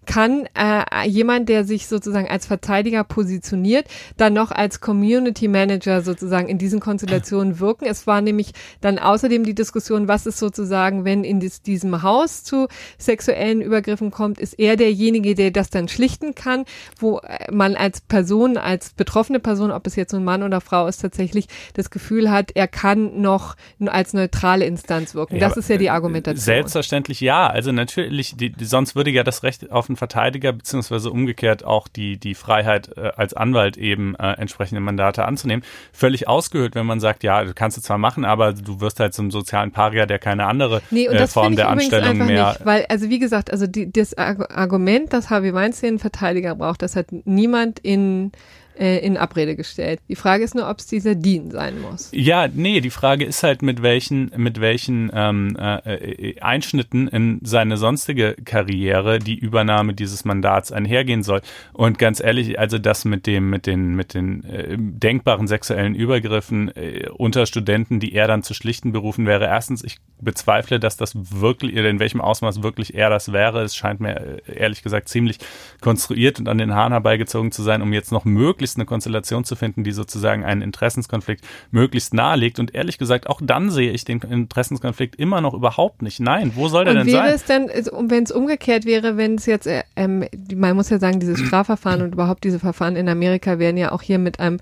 kann 0.06 0.48
äh, 0.54 1.08
jemand, 1.08 1.48
der 1.48 1.64
sich 1.64 1.86
sozusagen 1.86 2.28
als 2.28 2.46
Verteidiger 2.46 3.04
positioniert, 3.04 3.86
dann 4.16 4.25
dann 4.26 4.32
noch 4.32 4.50
als 4.50 4.80
Community 4.80 5.46
Manager 5.46 6.02
sozusagen 6.02 6.48
in 6.48 6.58
diesen 6.58 6.80
Konstellationen 6.80 7.60
wirken. 7.60 7.86
Es 7.86 8.08
war 8.08 8.20
nämlich 8.20 8.52
dann 8.80 8.98
außerdem 8.98 9.44
die 9.44 9.54
Diskussion, 9.54 10.08
was 10.08 10.26
ist 10.26 10.38
sozusagen, 10.38 11.04
wenn 11.04 11.22
in 11.22 11.38
dies, 11.38 11.62
diesem 11.62 12.02
Haus 12.02 12.42
zu 12.42 12.66
sexuellen 12.98 13.60
Übergriffen 13.60 14.10
kommt, 14.10 14.40
ist 14.40 14.54
er 14.54 14.76
derjenige, 14.76 15.36
der 15.36 15.52
das 15.52 15.70
dann 15.70 15.86
schlichten 15.86 16.34
kann, 16.34 16.64
wo 16.98 17.20
man 17.52 17.76
als 17.76 18.00
Person, 18.00 18.56
als 18.56 18.94
betroffene 18.94 19.38
Person, 19.38 19.70
ob 19.70 19.86
es 19.86 19.94
jetzt 19.94 20.12
ein 20.12 20.24
Mann 20.24 20.42
oder 20.42 20.60
Frau 20.60 20.88
ist, 20.88 21.02
tatsächlich 21.02 21.46
das 21.74 21.90
Gefühl 21.90 22.28
hat, 22.28 22.50
er 22.54 22.66
kann 22.66 23.20
noch 23.20 23.54
als 23.86 24.12
neutrale 24.12 24.64
Instanz 24.64 25.14
wirken. 25.14 25.36
Ja, 25.36 25.48
das 25.48 25.56
ist 25.56 25.70
ja 25.70 25.76
die 25.76 25.90
Argumentation. 25.90 26.42
Selbstverständlich 26.42 27.20
ja. 27.20 27.46
Also 27.46 27.70
natürlich, 27.70 28.36
die, 28.36 28.50
die, 28.50 28.64
sonst 28.64 28.96
würde 28.96 29.10
ja 29.10 29.22
das 29.22 29.44
Recht 29.44 29.70
auf 29.70 29.88
einen 29.88 29.96
Verteidiger 29.96 30.52
beziehungsweise 30.52 31.12
umgekehrt 31.12 31.64
auch 31.64 31.86
die, 31.86 32.18
die 32.18 32.34
Freiheit 32.34 32.90
äh, 32.96 33.12
als 33.14 33.34
Anwalt 33.34 33.76
eben 33.76 34.15
äh, 34.18 34.38
entsprechende 34.38 34.80
Mandate 34.80 35.24
anzunehmen. 35.24 35.64
Völlig 35.92 36.28
ausgehöhlt, 36.28 36.74
wenn 36.74 36.86
man 36.86 37.00
sagt, 37.00 37.22
ja, 37.22 37.44
du 37.44 37.54
kannst 37.54 37.76
es 37.78 37.84
zwar 37.84 37.98
machen, 37.98 38.24
aber 38.24 38.52
du 38.52 38.80
wirst 38.80 39.00
halt 39.00 39.14
zum 39.14 39.30
sozialen 39.30 39.72
Paria, 39.72 40.06
der 40.06 40.18
keine 40.18 40.46
andere 40.46 40.82
nee, 40.90 41.06
äh, 41.06 41.26
Form 41.26 41.56
der 41.56 41.68
Anstellung 41.68 42.18
mehr. 42.18 42.50
Nicht, 42.50 42.66
weil, 42.66 42.86
also 42.88 43.08
wie 43.08 43.18
gesagt, 43.18 43.50
also 43.50 43.66
die, 43.66 43.90
das 43.90 44.16
Argument, 44.16 45.12
dass 45.12 45.30
Harvey 45.30 45.52
Weinstein 45.54 45.88
einen 45.88 45.98
Verteidiger 45.98 46.54
braucht, 46.54 46.82
das 46.82 46.96
hat 46.96 47.06
niemand 47.24 47.78
in 47.78 48.32
äh, 48.78 48.98
in 48.98 49.16
Abrede 49.16 49.56
gestellt. 49.56 50.00
Die 50.08 50.16
Frage 50.16 50.44
ist 50.44 50.54
nur, 50.54 50.68
ob 50.68 50.78
es 50.78 50.86
dieser 50.86 51.14
Dean 51.14 51.50
sein 51.50 51.80
muss. 51.80 52.10
Ja, 52.12 52.48
nee, 52.52 52.80
die 52.80 52.90
Frage 52.90 53.24
ist 53.24 53.42
halt, 53.42 53.62
mit 53.62 53.82
welchen, 53.82 54.30
mit 54.36 54.60
welchen 54.60 55.10
ähm, 55.14 55.56
äh, 55.58 55.94
äh, 55.94 56.40
Einschnitten 56.40 57.08
in 57.08 57.40
seine 57.42 57.76
sonstige 57.76 58.36
Karriere 58.44 59.18
die 59.18 59.38
Übernahme 59.38 59.94
dieses 59.94 60.24
Mandats 60.24 60.72
einhergehen 60.72 61.22
soll. 61.22 61.40
Und 61.72 61.98
ganz 61.98 62.20
ehrlich, 62.20 62.58
also 62.58 62.78
das 62.78 63.04
mit 63.04 63.26
dem, 63.26 63.50
mit 63.50 63.66
den, 63.66 63.94
mit 63.94 64.14
den 64.14 64.44
äh, 64.44 64.76
denkbaren 64.78 65.46
sexuellen 65.46 65.94
Übergriffen 65.94 66.74
äh, 66.76 67.08
unter 67.16 67.46
Studenten, 67.46 68.00
die 68.00 68.12
er 68.12 68.28
dann 68.28 68.42
zu 68.42 68.54
schlichten 68.54 68.92
berufen 68.92 69.26
wäre. 69.26 69.46
Erstens, 69.46 69.82
ich 69.82 69.96
bezweifle, 70.20 70.80
dass 70.80 70.96
das 70.96 71.12
wirklich, 71.14 71.74
in 71.74 71.98
welchem 71.98 72.20
Ausmaß 72.20 72.62
wirklich 72.62 72.94
er 72.94 73.10
das 73.10 73.32
wäre. 73.32 73.62
Es 73.62 73.76
scheint 73.76 74.00
mir 74.00 74.16
äh, 74.16 74.58
ehrlich 74.58 74.82
gesagt 74.82 75.08
ziemlich 75.08 75.38
konstruiert 75.80 76.38
und 76.38 76.48
an 76.48 76.58
den 76.58 76.74
Haaren 76.74 76.92
herbeigezogen 76.92 77.52
zu 77.52 77.62
sein, 77.62 77.82
um 77.82 77.92
jetzt 77.92 78.12
noch 78.12 78.24
möglich 78.24 78.65
möglichst 78.66 78.78
eine 78.78 78.86
Konstellation 78.86 79.44
zu 79.44 79.54
finden, 79.54 79.84
die 79.84 79.92
sozusagen 79.92 80.44
einen 80.44 80.60
Interessenskonflikt 80.60 81.44
möglichst 81.70 82.14
nahelegt. 82.14 82.58
Und 82.58 82.74
ehrlich 82.74 82.98
gesagt, 82.98 83.28
auch 83.28 83.40
dann 83.42 83.70
sehe 83.70 83.92
ich 83.92 84.04
den 84.04 84.20
Interessenskonflikt 84.20 85.16
immer 85.16 85.40
noch 85.40 85.54
überhaupt 85.54 86.02
nicht. 86.02 86.18
Nein, 86.18 86.52
wo 86.56 86.66
soll 86.68 86.84
der 86.84 86.94
und 86.94 86.98
denn 87.00 87.06
wäre 87.06 87.38
sein? 87.38 87.68
Es 87.70 87.84
denn, 87.84 88.10
wenn 88.10 88.24
es 88.24 88.32
umgekehrt 88.32 88.84
wäre, 88.84 89.16
wenn 89.16 89.36
es 89.36 89.46
jetzt, 89.46 89.66
äh, 89.68 89.84
ähm, 89.94 90.24
man 90.54 90.74
muss 90.74 90.90
ja 90.90 90.98
sagen, 90.98 91.20
dieses 91.20 91.38
Strafverfahren 91.38 92.02
und 92.02 92.14
überhaupt 92.14 92.42
diese 92.42 92.58
Verfahren 92.58 92.96
in 92.96 93.08
Amerika 93.08 93.60
werden 93.60 93.76
ja 93.76 93.92
auch 93.92 94.02
hier 94.02 94.18
mit 94.18 94.40
einem 94.40 94.58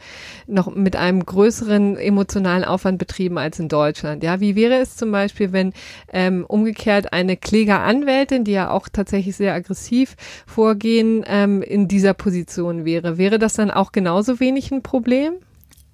noch 0.47 0.75
mit 0.75 0.97
einem 0.97 1.25
größeren 1.25 1.97
emotionalen 1.97 2.65
Aufwand 2.65 2.99
betrieben 2.99 3.39
als 3.39 3.59
in 3.59 3.69
Deutschland. 3.69 4.23
Ja, 4.23 4.41
wie 4.41 4.55
wäre 4.55 4.75
es 4.75 4.97
zum 4.97 5.11
Beispiel, 5.13 5.53
wenn 5.53 5.73
ähm, 6.13 6.45
umgekehrt 6.47 7.13
eine 7.13 7.37
Klägeranwältin, 7.37 8.45
die 8.45 8.53
ja 8.53 8.71
auch 8.71 8.89
tatsächlich 8.93 9.37
sehr 9.37 9.55
aggressiv 9.55 10.17
vorgehen, 10.47 11.25
ähm, 11.27 11.63
in 11.63 11.89
dieser 11.89 12.13
Position 12.13 12.85
wäre? 12.85 13.17
Wäre 13.17 13.39
das 13.39 13.55
dann 13.55 13.71
auch 13.71 13.93
genauso 13.95 14.41
wenig 14.41 14.71
ein 14.71 14.83
Problem? 14.83 15.33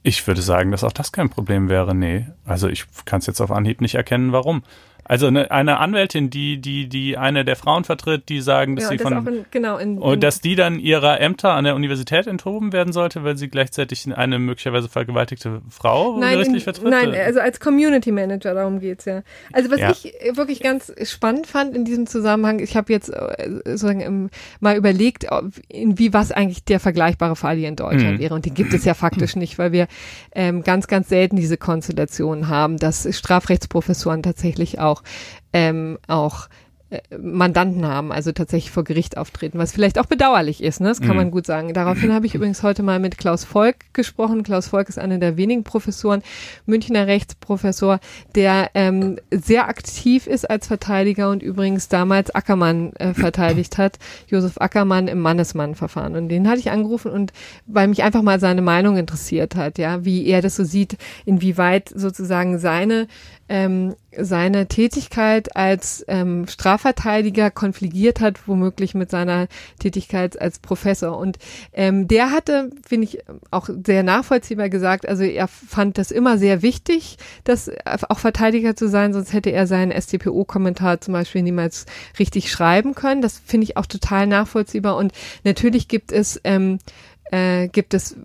Ich 0.03 0.27
würde 0.27 0.43
sagen, 0.43 0.73
dass 0.73 0.83
auch 0.83 0.93
das 0.93 1.13
kein 1.13 1.31
Problem 1.31 1.69
wäre. 1.69 1.95
Nee. 1.95 2.27
Also 2.45 2.69
ich 2.69 2.87
kann 3.05 3.21
es 3.21 3.27
jetzt 3.27 3.41
auf 3.41 3.53
Anhieb 3.53 3.81
nicht 3.81 3.95
erkennen, 3.95 4.33
warum. 4.33 4.63
Also 5.11 5.27
eine, 5.27 5.51
eine 5.51 5.79
Anwältin, 5.81 6.31
die, 6.31 6.61
die, 6.61 6.89
die 6.89 7.17
eine 7.19 7.45
der 7.45 7.57
Frauen 7.57 7.83
vertritt, 7.83 8.29
die 8.29 8.41
sagen, 8.41 8.77
dass 8.77 8.85
Ja, 8.85 8.91
sie 8.91 8.97
das 8.99 9.09
von 9.09 9.27
in, 9.27 9.45
genau 9.51 9.77
in, 9.77 9.97
in 9.97 9.99
und 9.99 10.23
dass 10.23 10.41
die 10.41 10.55
dann 10.55 10.79
ihrer 10.79 11.21
Ämter 11.21 11.51
an 11.55 11.65
der 11.65 11.75
Universität 11.75 12.29
enthoben 12.29 12.73
werden 12.73 12.93
sollte, 12.93 13.25
weil 13.25 13.37
sie 13.37 13.49
gleichzeitig 13.49 14.07
eine 14.17 14.39
möglicherweise 14.39 14.89
vergewaltigte 14.89 15.63
Frau 15.69 16.17
Nein, 16.17 16.35
gerichtlich 16.35 16.63
vertritt? 16.63 16.91
nein, 16.91 17.13
also 17.13 17.41
als 17.41 17.59
Community 17.59 18.13
Manager, 18.13 18.55
darum 18.55 18.79
geht's 18.79 19.05
ja. 19.05 19.23
Also 19.53 19.73
was 19.73 19.81
Ja. 19.81 19.91
ich 19.91 20.15
wirklich 20.37 20.61
ganz 20.61 20.93
spannend 21.03 21.49
fand 21.49 21.75
in 21.75 21.85
diesem 21.85 22.07
Zusammenhang, 22.07 22.61
ich 22.61 22.77
habe 22.77 22.93
jetzt 22.93 23.09
äh, 23.09 23.51
sozusagen 23.65 24.01
im, 24.03 24.31
mal 24.61 24.77
überlegt, 24.77 25.27
in 25.67 25.99
wie 25.99 26.13
was 26.13 26.31
eigentlich 26.31 26.63
der 26.65 26.79
vergleichbare 26.79 27.35
Fall 27.35 27.57
hier 27.57 27.69
in 27.69 27.75
Deutschland 27.75 28.19
Mhm. 28.19 28.21
wäre. 28.21 28.35
Und 28.35 28.47
den 28.47 28.55
gibt 28.55 28.73
es 28.75 28.85
ja 28.85 28.95
faktisch 28.95 29.35
nicht, 29.35 29.59
weil 29.59 29.73
wir 29.73 29.89
ähm, 30.37 30.63
ganz, 30.63 30.87
ganz 30.87 31.09
selten 31.09 31.35
diese 31.35 31.57
Konstellation 31.57 32.47
haben, 32.47 32.77
dass 32.77 33.09
Strafrechtsprofessoren 33.11 34.23
tatsächlich 34.23 34.79
auch 34.79 35.00
ähm, 35.53 35.99
auch 36.07 36.49
äh, 36.91 36.99
Mandanten 37.17 37.87
haben, 37.87 38.11
also 38.11 38.33
tatsächlich 38.33 38.73
vor 38.73 38.83
Gericht 38.83 39.17
auftreten, 39.17 39.59
was 39.59 39.71
vielleicht 39.71 39.97
auch 40.01 40.07
bedauerlich 40.07 40.61
ist, 40.61 40.81
ne? 40.81 40.89
das 40.89 40.99
kann 41.01 41.11
Mhm. 41.11 41.17
man 41.17 41.31
gut 41.31 41.47
sagen. 41.47 41.73
Daraufhin 41.73 42.13
habe 42.13 42.27
ich 42.27 42.35
übrigens 42.35 42.65
heute 42.65 42.83
mal 42.83 42.99
mit 42.99 43.17
Klaus 43.17 43.45
Volk 43.45 43.77
gesprochen. 43.93 44.43
Klaus 44.43 44.67
Volk 44.67 44.89
ist 44.89 44.99
einer 44.99 45.19
der 45.19 45.37
wenigen 45.37 45.63
Professoren, 45.63 46.21
Münchner 46.67 47.07
Rechtsprofessor, 47.07 48.01
der 48.35 48.71
ähm, 48.75 49.19
sehr 49.31 49.69
aktiv 49.69 50.27
ist 50.27 50.51
als 50.51 50.67
Verteidiger 50.67 51.31
und 51.31 51.45
übrigens 51.45 51.87
damals 51.87 52.35
Ackermann 52.35 52.93
äh, 52.95 53.15
verteidigt 53.15 53.79
hat, 53.79 54.01
Josef 54.27 54.59
Ackermann 54.59 55.07
im 55.07 55.21
Mannesmann-Verfahren. 55.21 56.17
Und 56.17 56.29
den 56.29 56.49
hatte 56.49 56.59
ich 56.59 56.73
angerufen 56.73 57.13
und 57.13 57.33
weil 57.67 57.87
mich 57.87 58.03
einfach 58.03 58.23
mal 58.23 58.41
seine 58.41 58.63
Meinung 58.63 58.97
interessiert 58.97 59.55
hat, 59.55 59.79
ja, 59.79 60.05
wie 60.05 60.27
er 60.27 60.43
das 60.43 60.57
so 60.57 60.65
sieht, 60.65 60.97
inwieweit 61.25 61.89
sozusagen 61.95 62.59
seine 62.59 63.07
ähm, 63.51 63.97
seine 64.17 64.69
Tätigkeit 64.69 65.57
als 65.57 66.05
ähm, 66.07 66.47
Strafverteidiger 66.47 67.51
konfligiert 67.51 68.21
hat, 68.21 68.47
womöglich 68.47 68.95
mit 68.95 69.11
seiner 69.11 69.49
Tätigkeit 69.81 70.41
als 70.41 70.61
Professor. 70.61 71.19
Und 71.19 71.39
ähm, 71.73 72.07
der 72.07 72.31
hatte, 72.31 72.71
finde 72.87 73.09
ich, 73.09 73.19
auch 73.51 73.69
sehr 73.85 74.05
nachvollziehbar 74.05 74.69
gesagt, 74.69 75.09
also 75.09 75.25
er 75.25 75.49
fand 75.49 75.99
das 75.99 76.13
immer 76.13 76.39
sehr 76.39 76.63
wichtig, 76.63 77.19
dass 77.43 77.71
auch 78.09 78.21
Verteidiger 78.21 78.77
zu 78.77 78.89
sein, 78.89 79.13
sonst 79.13 79.33
hätte 79.33 79.51
er 79.51 79.67
seinen 79.67 79.91
StPO-Kommentar 80.01 81.01
zum 81.01 81.13
Beispiel 81.13 81.43
niemals 81.43 81.87
richtig 82.21 82.53
schreiben 82.53 82.95
können. 82.95 83.21
Das 83.21 83.43
finde 83.45 83.65
ich 83.65 83.77
auch 83.77 83.87
total 83.87 84.29
nachvollziehbar. 84.29 84.97
Und 84.97 85.13
natürlich 85.43 85.89
gibt 85.89 86.13
es 86.13 86.41
ähm, 86.45 86.79
äh, 87.33 87.69
gibt 87.69 87.95
es 87.95 88.17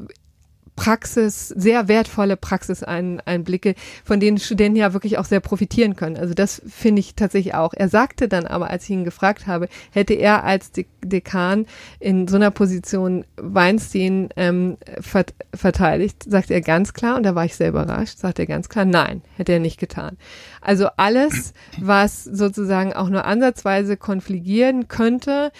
Praxis, 0.76 1.50
sehr 1.50 1.88
wertvolle 1.88 2.38
Praxiseinblicke, 2.38 3.76
von 4.04 4.20
denen 4.20 4.38
Studenten 4.38 4.78
ja 4.78 4.94
wirklich 4.94 5.18
auch 5.18 5.26
sehr 5.26 5.40
profitieren 5.40 5.96
können. 5.96 6.18
Also 6.18 6.34
das 6.34 6.62
finde 6.68 7.00
ich 7.00 7.16
tatsächlich 7.16 7.54
auch. 7.54 7.74
Er 7.74 7.90
sagte 7.90 8.28
dann 8.28 8.46
aber, 8.46 8.70
als 8.70 8.84
ich 8.84 8.90
ihn 8.92 9.04
gefragt 9.04 9.48
habe, 9.48 9.70
hätte 9.92 10.14
er 10.14 10.44
als 10.44 10.72
De 10.72 10.86
Dekan 11.04 11.68
in 12.00 12.28
so 12.28 12.36
einer 12.36 12.50
Position 12.50 13.26
Weinstein 13.38 14.30
ähm, 14.36 14.78
vert 15.00 15.36
verteidigt, 15.54 16.24
sagt 16.28 16.50
er 16.50 16.62
ganz 16.62 16.94
klar, 16.94 17.16
und 17.16 17.24
da 17.24 17.36
war 17.36 17.46
ich 17.46 17.56
sehr 17.56 17.70
überrascht, 17.70 18.18
sagt 18.18 18.40
er 18.40 18.48
ganz 18.48 18.70
klar, 18.70 18.86
nein, 18.86 19.22
hätte 19.38 19.54
er 19.54 19.60
nicht 19.60 19.80
getan. 19.80 20.18
Also 20.62 20.88
alles, 20.98 21.54
was 21.80 22.24
sozusagen 22.24 22.94
auch 22.94 23.10
nur 23.10 23.26
ansatzweise 23.26 23.98
konfligieren 23.98 24.88
könnte, 24.88 25.52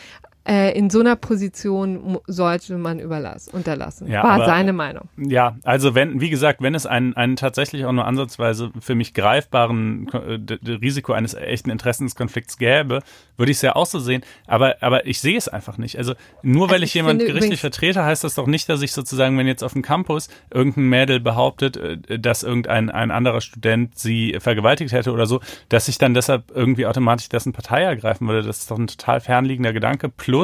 äh, 0.48 0.78
in 0.78 0.90
so 0.90 1.00
einer 1.00 1.16
Position 1.16 2.20
sollte 2.28 2.78
man 2.78 3.00
überlassen, 3.00 3.52
unterlassen. 3.54 4.08
Ja, 4.08 4.24
War 4.24 4.32
aber- 4.34 4.46
seine 4.46 4.74
Meinung. 4.74 5.10
Ja, 5.18 5.58
also 5.64 5.96
wenn, 5.96 6.22
wie 6.22 6.30
gesagt, 6.30 6.62
wenn 6.62 6.76
es 6.76 6.86
einen, 6.86 7.16
einen 7.16 7.36
tatsächlich 7.36 7.86
auch 7.86 7.92
nur 7.92 8.06
ansatzweise 8.06 8.72
für 8.80 8.96
mich 8.96 9.14
greifbaren 9.14 10.08
äh, 10.14 10.70
Risiko 10.72 11.14
eines 11.14 11.34
echten 11.34 11.70
Interessenskonflikts 11.72 12.58
gäbe, 12.58 13.02
würde 13.38 13.52
ich 13.52 13.58
es 13.58 13.62
ja 13.64 13.76
auch 13.76 13.86
so 13.86 14.00
sehen. 14.00 14.24
Aber, 14.48 14.76
aber 14.82 15.06
ich 15.08 15.20
sehe 15.20 15.38
es 15.38 15.48
einfach 15.48 15.78
nicht. 15.78 15.98
Also 15.98 16.14
nur 16.44 16.68
weil 16.70 16.76
Also 16.76 16.84
ich, 16.84 16.90
ich 16.92 16.94
jemand 16.96 17.20
gerichtlich 17.20 17.60
vertrete, 17.62 18.04
heißt 18.04 18.24
das 18.24 18.36
doch 18.36 18.48
nicht, 18.48 18.70
dass 18.70 18.82
ich 18.82 18.92
sozusagen, 18.92 19.38
wenn 19.38 19.48
jetzt 19.48 19.64
auf 19.64 19.74
dem 19.74 19.82
Campus 19.82 20.30
irgendein 20.54 20.90
Mädel 20.90 21.20
behauptet, 21.20 21.78
äh, 21.78 22.20
dass 22.20 22.44
irgendein 22.44 22.90
ein 22.92 23.12
anderer 23.12 23.42
Student 23.42 23.98
sie 23.98 24.36
vergewaltigt 24.40 24.92
hätte 24.94 25.12
oder 25.12 25.26
so, 25.26 25.42
dass 25.70 25.88
ich 25.88 25.98
dann 25.98 26.14
deshalb 26.14 26.52
irgendwie 26.54 26.86
automatisch 26.86 27.30
dessen 27.30 27.52
Partei 27.52 27.82
ergreifen 27.82 28.28
würde. 28.28 28.44
Das 28.46 28.60
ist 28.60 28.70
doch 28.72 28.78
ein 28.78 28.88
total 28.88 29.20
fernliegender 29.22 29.74
Gedanke. 29.74 30.10
Plus, 30.10 30.35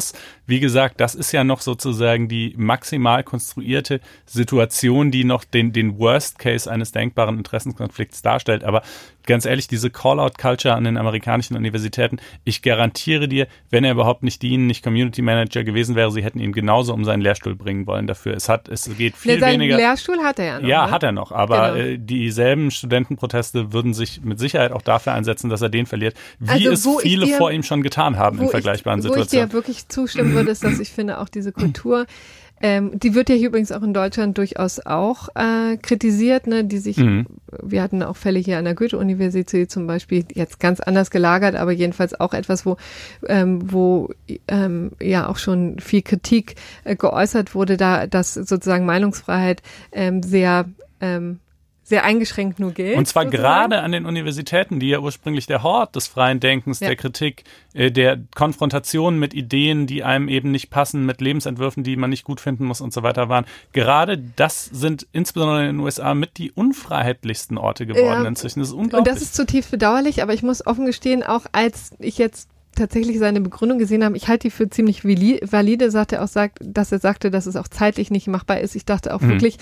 wie 0.48 0.60
gesagt, 0.60 1.00
das 1.00 1.16
ist 1.16 1.32
ja 1.32 1.44
noch 1.44 1.62
sozusagen 1.62 2.28
die 2.28 2.54
maximal 2.58 3.24
konstruierte 3.24 4.00
Situation, 4.26 5.12
die 5.12 5.24
noch 5.24 5.44
den, 5.44 5.72
den 5.74 6.00
Worst 6.00 6.39
Case 6.39 6.70
eines 6.72 6.92
denkbaren 6.92 7.38
Interessenskonflikts 7.38 8.22
darstellt. 8.22 8.64
Aber 8.64 8.82
ganz 9.28 9.46
ehrlich, 9.46 9.68
diese 9.68 9.89
Call-out-Culture 9.92 10.74
an 10.76 10.84
den 10.84 10.98
amerikanischen 10.98 11.56
Universitäten, 11.56 12.18
ich 12.44 12.62
garantiere 12.62 13.28
dir, 13.28 13.48
wenn 13.70 13.84
er 13.84 13.92
überhaupt 13.92 14.24
nicht 14.24 14.42
Dean, 14.42 14.66
nicht 14.68 14.84
Community 14.84 15.22
Manager 15.22 15.64
gewesen 15.64 15.96
wäre, 15.96 16.12
sie 16.12 16.24
hätten 16.24 16.39
ihn 16.39 16.52
genauso 16.54 16.94
um 16.94 17.06
seinen 17.06 17.22
Lehrstuhl 17.22 17.56
bringen 17.56 17.86
wollen 17.88 18.08
dafür. 18.08 18.34
Es 18.36 18.50
hat, 18.50 18.68
es 18.68 18.89
geht 18.98 19.16
viel 19.16 19.36
Ne, 19.36 19.39
seinen 19.39 19.54
weniger. 19.60 19.78
Lehrstuhl 19.78 20.18
hat 20.24 20.39
er 20.39 20.46
ja 20.46 20.60
noch. 20.60 20.68
Ja, 20.68 20.86
ne? 20.88 20.92
hat 20.92 21.04
er 21.04 21.12
noch, 21.12 21.32
aber 21.32 21.74
Genau. 21.74 21.86
äh, 21.86 21.98
dieselben 22.00 22.72
Studentenproteste 22.72 23.72
würden 23.74 23.94
sich 23.94 24.22
mit 24.24 24.39
Sicherheit 24.39 24.72
auch 24.72 24.82
dafür 24.82 25.14
einsetzen, 25.14 25.50
dass 25.50 25.62
er 25.62 25.70
den 25.70 25.86
verliert, 25.86 26.16
wie 26.39 26.68
Also, 26.70 26.98
es 26.98 27.04
viele 27.04 27.26
dir- 27.26 27.38
vor 27.38 27.52
ihm 27.52 27.64
schon 27.64 27.84
getan 27.84 28.18
haben 28.18 28.39
in 28.42 28.50
vergleichbaren 28.50 29.00
ich, 29.00 29.06
Wo 29.06 29.10
ich 29.10 29.14
Situationen. 29.14 29.50
dir 29.50 29.54
wirklich 29.54 29.81
zustimmen 29.88 30.34
würde, 30.34 30.52
ist, 30.52 30.64
dass 30.64 30.80
ich 30.80 30.92
finde, 30.92 31.20
auch 31.20 31.30
diese 31.30 31.52
Kultur, 31.52 32.06
ähm, 32.64 33.00
die 33.00 33.16
wird 33.16 33.30
ja 33.30 33.36
hier 33.36 33.48
übrigens 33.48 33.72
auch 33.72 33.82
in 33.82 33.94
Deutschland 33.94 34.38
durchaus 34.38 34.80
auch 34.86 35.30
äh, 35.36 35.78
kritisiert, 35.78 36.46
ne, 36.46 36.64
die 36.64 36.78
sich, 36.78 36.98
Mhm. 36.98 37.26
wir 37.62 37.82
hatten 37.82 38.04
auch 38.04 38.16
Fälle 38.18 38.40
hier 38.40 38.60
an 38.60 38.66
der 38.66 38.76
Goethe-Universität 38.76 39.72
zum 39.72 39.88
Beispiel, 39.88 40.26
jetzt 40.34 40.60
ganz 40.60 40.80
anders 40.80 41.10
gelagert, 41.10 41.56
aber 41.56 41.72
jedenfalls 41.72 42.20
auch 42.20 42.34
etwas, 42.34 42.66
wo, 42.66 42.78
ähm, 43.28 43.72
wo 43.72 44.10
ähm, 44.48 44.92
ja 45.02 45.28
auch 45.28 45.38
schon 45.38 45.80
viel 45.80 46.04
Kritik 46.04 46.56
äh, 46.84 46.96
geäußert 46.96 47.56
wurde, 47.56 47.78
da 47.78 48.06
dass 48.06 48.36
sozusagen 48.36 48.86
Meinungsfreiheit 48.86 49.64
ähm, 49.92 50.22
sehr 50.22 50.66
ähm, 51.00 51.40
sehr 51.84 52.04
eingeschränkt 52.06 52.60
nur 52.60 52.72
gilt. 52.72 52.96
Und 52.98 53.08
zwar 53.08 53.24
sozusagen. 53.24 53.44
gerade 53.44 53.80
an 53.82 53.92
den 53.92 54.06
Universitäten, 54.06 54.80
die 54.80 54.90
ja 54.90 55.00
ursprünglich 55.00 55.48
der 55.48 55.64
Hort 55.64 55.96
des 55.96 56.08
freien 56.08 56.40
Denkens, 56.40 56.80
Ja. 56.80 56.88
der 56.88 56.96
Kritik, 56.96 57.44
äh, 57.74 57.92
der 57.92 58.20
Konfrontation 58.36 59.18
mit 59.20 59.34
Ideen, 59.34 59.88
die 59.88 60.04
einem 60.04 60.30
eben 60.30 60.52
nicht 60.52 60.70
passen, 60.70 61.06
mit 61.06 61.22
Lebensentwürfen, 61.22 61.84
die 61.84 61.96
man 61.96 62.10
nicht 62.12 62.24
gut 62.24 62.40
finden 62.40 62.66
muss 62.66 62.82
und 62.82 62.94
so 62.94 63.04
weiter 63.04 63.30
waren. 63.30 63.46
Gerade 63.74 64.18
das 64.36 64.66
sind 64.66 65.08
insbesondere 65.12 65.62
in 65.62 65.78
den 65.78 65.80
USA 65.80 66.14
mit 66.14 66.38
die 66.38 66.52
unfreiheitlichsten 66.52 67.58
Orte 67.58 67.86
geworden 67.86 68.24
Ja. 68.24 68.28
inzwischen. 68.28 68.60
Das 68.60 68.70
ist 68.70 68.74
Und 68.74 68.82
unglaublich. 68.86 69.14
das 69.14 69.22
ist 69.24 69.36
zutiefst 69.36 69.72
bedauerlich, 69.72 70.22
aber 70.22 70.34
ich 70.34 70.44
muss 70.44 70.66
offen 70.66 70.86
gestehen, 70.86 71.24
auch 71.24 71.46
als 71.52 71.92
ich 72.00 72.18
jetzt 72.18 72.48
tatsächlich 72.76 73.19
seine 73.19 73.41
Begründung 73.41 73.78
gesehen 73.80 74.03
habe, 74.03 74.15
ich 74.15 74.28
halte 74.28 74.47
die 74.47 74.51
für 74.51 74.69
ziemlich 74.69 75.01
vali- 75.03 75.39
valide, 75.49 75.91
sagt 75.91 76.13
er 76.13 76.24
auch, 76.24 76.28
sagt, 76.28 76.59
dass 76.61 76.91
er 76.91 76.99
sagte, 76.99 77.30
dass 77.32 77.45
es 77.45 77.55
auch 77.55 77.67
zeitlich 77.67 78.11
nicht 78.11 78.28
machbar 78.28 78.59
ist. 78.61 78.76
Ich 78.76 78.86
dachte 78.86 79.13
auch 79.13 79.22
Mhm. 79.22 79.30
wirklich, 79.30 79.57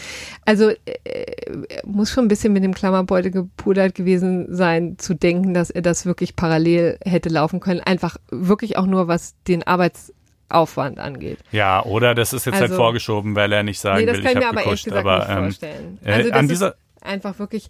also 0.45 0.69
äh, 0.69 0.75
muss 1.85 2.11
schon 2.11 2.25
ein 2.25 2.27
bisschen 2.27 2.53
mit 2.53 2.63
dem 2.63 2.73
Klammerbeutel 2.73 3.31
gepudert 3.31 3.95
gewesen 3.95 4.53
sein, 4.55 4.97
zu 4.99 5.13
denken, 5.15 5.53
dass 5.53 5.69
er 5.69 5.81
das 5.81 6.05
wirklich 6.05 6.35
parallel 6.35 6.97
hätte 7.03 7.29
laufen 7.29 7.59
können. 7.59 7.79
Einfach 7.79 8.17
wirklich 8.29 8.77
auch 8.77 8.85
nur, 8.85 9.07
was 9.07 9.33
den 9.47 9.63
Arbeitsaufwand 9.65 10.99
angeht. 10.99 11.39
ja, 11.51 11.83
oder 11.83 12.15
das 12.15 12.33
ist 12.33 12.45
jetzt 12.45 12.55
halt 12.55 12.63
Also- 12.63 12.75
vorgeschoben, 12.75 13.35
weil 13.35 13.51
er 13.51 13.63
nicht 13.63 13.79
sagen 13.79 13.99
nee, 14.01 14.05
das 14.05 14.17
will, 14.17 14.23
kann 14.23 14.37
ich 14.41 14.47
habe 14.47 14.57
gekuscht. 14.57 14.85
gesagt 14.85 15.05
Aber, 15.05 15.17
nicht 15.19 15.29
ähm, 15.29 15.37
vorstellen. 15.43 15.97
äh, 16.03 16.11
Also 16.13 16.29
das 16.29 16.39
an 16.39 16.47
dieser 16.47 16.75
einfach 17.01 17.39
wirklich, 17.39 17.67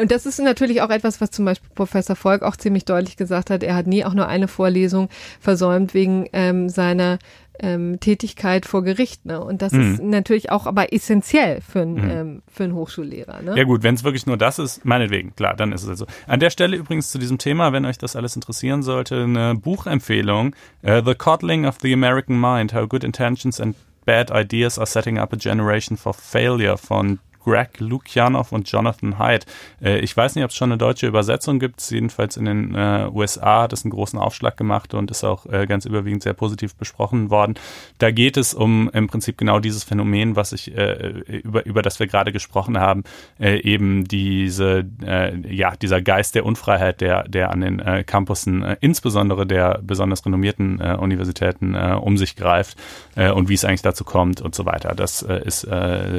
und 0.00 0.10
das 0.10 0.26
ist 0.26 0.38
natürlich 0.40 0.82
auch 0.82 0.90
etwas, 0.90 1.20
was 1.20 1.30
zum 1.30 1.44
Beispiel 1.44 1.70
Professor 1.74 2.16
Volk 2.16 2.42
auch 2.42 2.56
ziemlich 2.56 2.84
deutlich 2.84 3.16
gesagt 3.16 3.50
hat. 3.50 3.62
Er 3.62 3.74
hat 3.74 3.86
nie 3.86 4.04
auch 4.04 4.14
nur 4.14 4.28
eine 4.28 4.48
Vorlesung 4.48 5.08
versäumt 5.40 5.94
wegen 5.94 6.28
ähm, 6.32 6.68
seiner 6.68 7.18
ähm, 7.60 7.98
Tätigkeit 7.98 8.66
vor 8.66 8.84
Gericht. 8.84 9.26
Ne? 9.26 9.42
Und 9.42 9.62
das 9.62 9.72
Mhm. 9.72 9.80
ist 9.94 10.02
natürlich 10.02 10.50
auch 10.52 10.66
aber 10.66 10.92
essentiell 10.92 11.60
für, 11.60 11.80
einen 11.80 12.10
ähm, 12.10 12.42
für 12.46 12.62
einen 12.62 12.74
Hochschullehrer. 12.74 13.42
Ne? 13.42 13.56
Ja 13.56 13.64
gut, 13.64 13.82
wenn 13.82 13.96
es 13.96 14.04
wirklich 14.04 14.26
nur 14.26 14.36
das 14.36 14.60
ist, 14.60 14.84
meinetwegen, 14.84 15.34
klar, 15.34 15.56
dann 15.56 15.72
ist 15.72 15.82
es 15.82 15.88
also. 15.88 16.06
An 16.28 16.38
der 16.38 16.50
Stelle 16.50 16.76
übrigens 16.76 17.10
zu 17.10 17.18
diesem 17.18 17.38
Thema, 17.38 17.72
wenn 17.72 17.84
euch 17.84 17.98
das 17.98 18.14
alles 18.14 18.36
interessieren 18.36 18.84
sollte, 18.84 19.24
eine 19.24 19.56
Buchempfehlung, 19.56 20.54
äh, 20.82 21.02
The 21.04 21.16
Coddling 21.16 21.66
of 21.66 21.78
the 21.82 21.92
American 21.92 22.40
Mind, 22.40 22.74
How 22.74 22.88
Good 22.88 23.02
Intentions 23.02 23.60
and 23.60 23.74
Bad 24.04 24.30
Ideas 24.30 24.78
are 24.78 24.86
Setting 24.86 25.18
Up 25.18 25.32
a 25.32 25.36
Generation 25.36 25.96
for 25.96 26.14
Failure 26.14 26.78
von 26.78 27.18
Greg 27.48 27.80
Lukianoff 27.80 28.52
und 28.52 28.70
Jonathan 28.70 29.18
Haidt. 29.18 29.46
Äh, 29.82 30.00
ich 30.00 30.14
weiß 30.14 30.34
nicht, 30.34 30.44
ob 30.44 30.50
es 30.50 30.56
schon 30.56 30.70
eine 30.70 30.78
deutsche 30.78 31.06
Übersetzung 31.06 31.58
gibt. 31.58 31.80
Jedenfalls 31.90 32.36
in 32.36 32.44
den 32.44 32.74
äh, 32.74 33.08
USA 33.10 33.62
hat 33.62 33.72
es 33.72 33.84
einen 33.84 33.90
großen 33.90 34.18
Aufschlag 34.18 34.58
gemacht 34.58 34.92
und 34.92 35.10
ist 35.10 35.24
auch 35.24 35.46
äh, 35.46 35.66
ganz 35.66 35.86
überwiegend 35.86 36.22
sehr 36.22 36.34
positiv 36.34 36.74
besprochen 36.74 37.30
worden. 37.30 37.54
Da 37.96 38.10
geht 38.10 38.36
es 38.36 38.52
um 38.52 38.90
im 38.92 39.06
Prinzip 39.06 39.38
genau 39.38 39.60
dieses 39.60 39.82
Phänomen, 39.82 40.36
was 40.36 40.52
ich 40.52 40.76
äh, 40.76 41.08
über 41.42 41.64
über 41.64 41.80
das 41.80 41.98
wir 42.00 42.06
gerade 42.06 42.32
gesprochen 42.32 42.78
haben, 42.78 43.04
äh, 43.40 43.60
eben 43.62 44.04
diese 44.04 44.84
äh, 45.02 45.34
ja 45.50 45.74
dieser 45.76 46.02
Geist 46.02 46.34
der 46.34 46.44
Unfreiheit, 46.44 47.00
der 47.00 47.26
der 47.28 47.50
an 47.50 47.60
den 47.62 47.78
Campussen 48.04 48.62
insbesondere 48.80 49.46
der 49.46 49.80
besonders 49.82 50.24
renommierten 50.26 50.80
Universitäten 50.80 51.74
um 51.74 52.18
sich 52.18 52.36
greift 52.36 52.76
und 53.14 53.48
wie 53.48 53.54
es 53.54 53.64
eigentlich 53.64 53.82
dazu 53.82 54.04
kommt 54.04 54.40
und 54.40 54.54
so 54.54 54.66
weiter. 54.66 54.94
Das 54.94 55.22
ist 55.22 55.66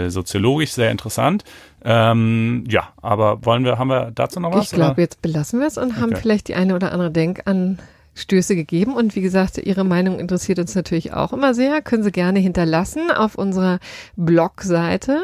soziologisch 0.08 0.72
sehr 0.72 0.92
interessant 0.92 1.19
interessant. 1.28 1.44
Ähm, 1.84 2.64
ja, 2.68 2.90
aber 3.02 3.46
wollen 3.46 3.64
wir, 3.64 3.78
haben 3.78 3.88
wir 3.90 4.12
dazu 4.14 4.40
noch 4.40 4.54
was? 4.54 4.66
Ich 4.66 4.72
glaube, 4.72 5.02
jetzt 5.02 5.22
belassen 5.22 5.60
wir 5.60 5.68
es 5.68 5.78
und 5.78 5.98
haben 5.98 6.12
Okay. 6.12 6.22
vielleicht 6.22 6.48
die 6.50 6.56
eine 6.56 6.76
oder 6.76 6.92
andere 6.92 7.12
Denkanstöße 7.12 8.56
gegeben. 8.56 8.94
Und 8.96 9.16
wie 9.16 9.22
gesagt, 9.22 9.58
Ihre 9.58 9.84
Meinung 9.84 10.20
interessiert 10.20 10.60
uns 10.60 10.76
natürlich 10.76 11.14
auch 11.14 11.32
immer 11.34 11.54
sehr. 11.54 11.82
Können 11.82 12.04
Sie 12.04 12.12
gerne 12.12 12.40
hinterlassen 12.40 13.12
auf 13.12 13.36
unserer 13.36 13.80
Blogseite 14.18 15.20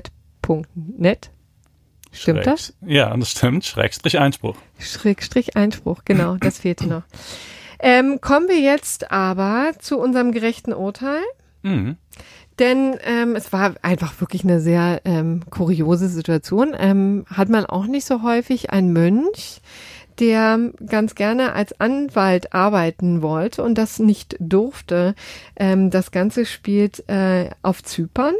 www.blogs.faz.net. 0.00 1.30
Stimmt 2.12 2.44
das? 2.46 2.70
Schräg- 2.82 2.88
Ja, 2.90 3.16
das 3.16 3.30
stimmt. 3.30 3.64
Schrägstrich 3.64 4.18
Einspruch. 4.18 4.56
Schrägstrich 4.78 5.56
Einspruch, 5.56 6.00
genau, 6.04 6.36
das 6.36 6.58
fehlte 6.58 6.88
noch. 6.88 7.02
Ähm, 7.78 8.18
kommen 8.20 8.48
wir 8.48 8.58
jetzt 8.60 9.10
aber 9.12 9.70
zu 9.78 9.98
unserem 9.98 10.32
gerechten 10.32 10.72
Urteil. 10.72 11.22
Mhm. 11.62 11.96
Denn 12.58 12.96
ähm, 13.04 13.36
es 13.36 13.52
war 13.52 13.74
einfach 13.82 14.20
wirklich 14.20 14.44
eine 14.44 14.60
sehr 14.60 15.00
ähm, 15.04 15.42
kuriose 15.48 16.08
Situation. 16.08 16.74
Ähm, 16.78 17.24
hat 17.32 17.48
man 17.48 17.64
auch 17.64 17.86
nicht 17.86 18.04
so 18.04 18.22
häufig 18.22 18.70
ein 18.70 18.92
Mönch, 18.92 19.62
der 20.18 20.58
ganz 20.86 21.14
gerne 21.14 21.54
als 21.54 21.80
Anwalt 21.80 22.52
arbeiten 22.52 23.22
wollte 23.22 23.62
und 23.62 23.76
das 23.78 23.98
nicht 23.98 24.36
durfte. 24.38 25.14
Ähm, 25.56 25.90
das 25.90 26.10
Ganze 26.10 26.44
spielt 26.44 27.08
äh, 27.08 27.48
auf 27.62 27.82
Zypern. 27.82 28.34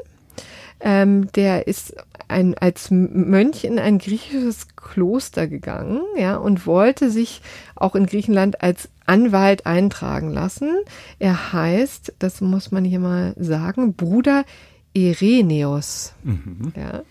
Ähm, 0.81 1.31
der 1.33 1.67
ist 1.67 1.95
ein, 2.29 2.57
als 2.57 2.91
Mönch 2.91 3.65
in 3.65 3.79
ein 3.79 3.99
griechisches 3.99 4.69
Kloster 4.77 5.47
gegangen, 5.47 6.01
ja, 6.17 6.37
und 6.37 6.67
wollte 6.67 7.11
sich 7.11 7.43
auch 7.75 7.95
in 7.95 8.07
Griechenland 8.07 8.63
als 8.63 8.89
Anwalt 9.05 9.67
eintragen 9.67 10.33
lassen. 10.33 10.71
Er 11.19 11.53
heißt, 11.53 12.15
das 12.19 12.41
muss 12.41 12.71
man 12.71 12.85
hier 12.85 13.01
mal 13.01 13.35
sagen, 13.37 13.95
Bruder 13.95 14.45
Ireneus. 14.93 16.15
Ja. 16.77 17.03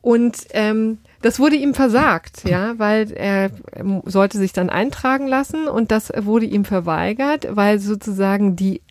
Und 0.00 0.36
ähm, 0.50 0.98
das 1.22 1.38
wurde 1.38 1.56
ihm 1.56 1.72
versagt, 1.72 2.44
ja, 2.44 2.78
weil 2.78 3.10
er 3.12 3.50
ähm, 3.74 4.02
sollte 4.04 4.36
sich 4.36 4.52
dann 4.52 4.68
eintragen 4.68 5.26
lassen 5.26 5.66
und 5.66 5.90
das 5.90 6.12
wurde 6.14 6.44
ihm 6.44 6.66
verweigert, 6.66 7.48
weil 7.50 7.78
sozusagen 7.78 8.54
die 8.54 8.82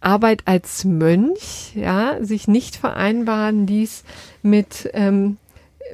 Arbeit 0.00 0.42
als 0.46 0.84
Mönch, 0.84 1.74
ja, 1.74 2.16
sich 2.20 2.48
nicht 2.48 2.76
vereinbaren 2.76 3.66
ließ 3.66 4.04
mit 4.42 4.90
ähm, 4.94 5.36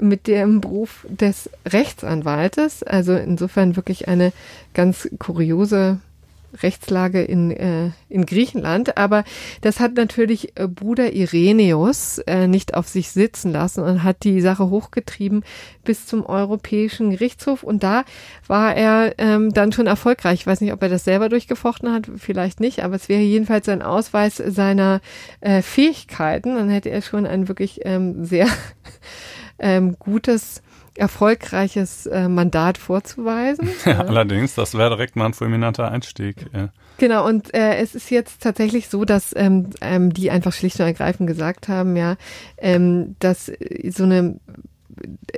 mit 0.00 0.26
dem 0.26 0.60
Beruf 0.60 1.06
des 1.08 1.50
Rechtsanwaltes. 1.66 2.82
Also 2.82 3.14
insofern 3.14 3.76
wirklich 3.76 4.08
eine 4.08 4.32
ganz 4.74 5.08
kuriose 5.18 6.00
Rechtslage 6.62 7.22
in, 7.22 7.50
äh, 7.50 7.90
in 8.08 8.26
Griechenland. 8.26 8.96
Aber 8.96 9.24
das 9.60 9.80
hat 9.80 9.94
natürlich 9.94 10.58
äh, 10.58 10.68
Bruder 10.68 11.12
Ireneus 11.12 12.18
äh, 12.18 12.46
nicht 12.46 12.74
auf 12.74 12.88
sich 12.88 13.10
sitzen 13.10 13.52
lassen 13.52 13.82
und 13.82 14.02
hat 14.02 14.24
die 14.24 14.40
Sache 14.40 14.70
hochgetrieben 14.70 15.44
bis 15.84 16.06
zum 16.06 16.24
Europäischen 16.24 17.10
Gerichtshof. 17.10 17.62
Und 17.62 17.82
da 17.82 18.04
war 18.46 18.74
er 18.74 19.14
ähm, 19.18 19.52
dann 19.52 19.72
schon 19.72 19.86
erfolgreich. 19.86 20.40
Ich 20.40 20.46
weiß 20.46 20.60
nicht, 20.60 20.72
ob 20.72 20.82
er 20.82 20.88
das 20.88 21.04
selber 21.04 21.28
durchgefochten 21.28 21.92
hat, 21.92 22.10
vielleicht 22.16 22.60
nicht, 22.60 22.82
aber 22.82 22.96
es 22.96 23.08
wäre 23.08 23.22
jedenfalls 23.22 23.68
ein 23.68 23.82
Ausweis 23.82 24.36
seiner 24.36 25.00
äh, 25.40 25.62
Fähigkeiten. 25.62 26.56
Dann 26.56 26.68
hätte 26.68 26.90
er 26.90 27.02
schon 27.02 27.26
ein 27.26 27.48
wirklich 27.48 27.80
ähm, 27.84 28.24
sehr 28.24 28.48
ähm, 29.58 29.96
gutes, 29.98 30.62
erfolgreiches 30.96 32.06
äh, 32.06 32.28
Mandat 32.28 32.78
vorzuweisen. 32.78 33.68
Ja, 33.84 34.00
allerdings, 34.00 34.54
das 34.54 34.76
wäre 34.76 34.90
direkt 34.90 35.16
mal 35.16 35.26
ein 35.26 35.34
fulminanter 35.34 35.90
Einstieg. 35.90 36.46
Ja. 36.52 36.70
Genau, 36.98 37.26
und 37.26 37.54
äh, 37.54 37.76
es 37.76 37.94
ist 37.94 38.10
jetzt 38.10 38.42
tatsächlich 38.42 38.88
so, 38.88 39.04
dass 39.04 39.34
ähm, 39.36 39.70
ähm, 39.80 40.12
die 40.12 40.30
einfach 40.30 40.52
schlicht 40.52 40.80
und 40.80 40.86
ergreifend 40.86 41.28
gesagt 41.28 41.68
haben, 41.68 41.96
ja, 41.96 42.16
ähm, 42.58 43.16
dass 43.18 43.48
äh, 43.48 43.90
so 43.90 44.04
eine 44.04 44.40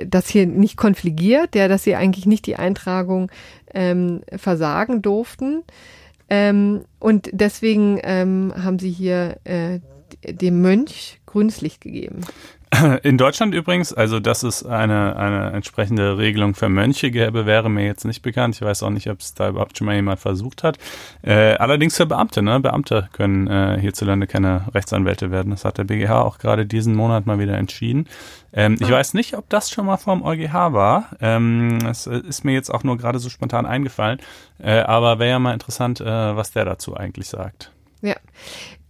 das 0.05 0.29
hier 0.29 0.45
nicht 0.45 0.77
konfligiert, 0.77 1.55
ja, 1.55 1.67
dass 1.67 1.83
sie 1.83 1.95
eigentlich 1.95 2.25
nicht 2.25 2.45
die 2.45 2.55
Eintragung 2.55 3.29
ähm, 3.73 4.21
versagen 4.37 5.01
durften. 5.01 5.63
Ähm, 6.29 6.85
und 6.99 7.29
deswegen 7.33 7.99
ähm, 8.03 8.53
haben 8.55 8.79
sie 8.79 8.91
hier 8.91 9.37
äh, 9.43 9.79
dem 10.25 10.61
Mönch 10.61 11.19
grünes 11.25 11.61
Licht 11.61 11.81
gegeben. 11.81 12.21
In 13.03 13.17
Deutschland 13.17 13.55
übrigens, 13.55 13.93
also 13.93 14.19
dass 14.19 14.43
es 14.43 14.63
eine, 14.63 15.15
eine 15.15 15.51
entsprechende 15.51 16.17
Regelung 16.17 16.53
für 16.53 16.69
Mönche 16.69 17.09
gäbe, 17.09 17.45
wäre 17.45 17.69
mir 17.69 17.85
jetzt 17.85 18.05
nicht 18.05 18.21
bekannt. 18.21 18.55
Ich 18.55 18.61
weiß 18.61 18.83
auch 18.83 18.91
nicht, 18.91 19.09
ob 19.09 19.19
es 19.19 19.33
da 19.33 19.49
überhaupt 19.49 19.77
schon 19.77 19.85
mal 19.85 19.95
jemand 19.95 20.19
versucht 20.19 20.63
hat. 20.63 20.77
Äh, 21.23 21.55
allerdings 21.55 21.97
für 21.97 22.05
Beamte, 22.05 22.43
ne? 22.43 22.59
Beamte 22.59 23.09
können 23.11 23.47
äh, 23.47 23.79
hierzulande 23.79 24.27
keine 24.27 24.67
Rechtsanwälte 24.73 25.31
werden. 25.31 25.49
Das 25.49 25.65
hat 25.65 25.77
der 25.77 25.85
BGH 25.85 26.21
auch 26.21 26.37
gerade 26.37 26.65
diesen 26.65 26.95
Monat 26.95 27.25
mal 27.25 27.39
wieder 27.39 27.57
entschieden. 27.57 28.07
Ähm, 28.53 28.77
ich 28.79 28.89
weiß 28.89 29.13
nicht, 29.15 29.35
ob 29.35 29.49
das 29.49 29.71
schon 29.71 29.85
mal 29.85 29.97
vom 29.97 30.21
EuGH 30.21 30.53
war. 30.73 31.09
Ähm, 31.21 31.79
es 31.89 32.07
ist 32.07 32.45
mir 32.45 32.53
jetzt 32.53 32.69
auch 32.69 32.83
nur 32.83 32.97
gerade 32.97 33.19
so 33.19 33.29
spontan 33.29 33.65
eingefallen. 33.65 34.19
Äh, 34.59 34.81
aber 34.81 35.17
wäre 35.19 35.31
ja 35.31 35.39
mal 35.39 35.53
interessant, 35.53 36.01
äh, 36.01 36.05
was 36.05 36.51
der 36.51 36.65
dazu 36.65 36.95
eigentlich 36.95 37.27
sagt. 37.27 37.71
Ja. 38.01 38.15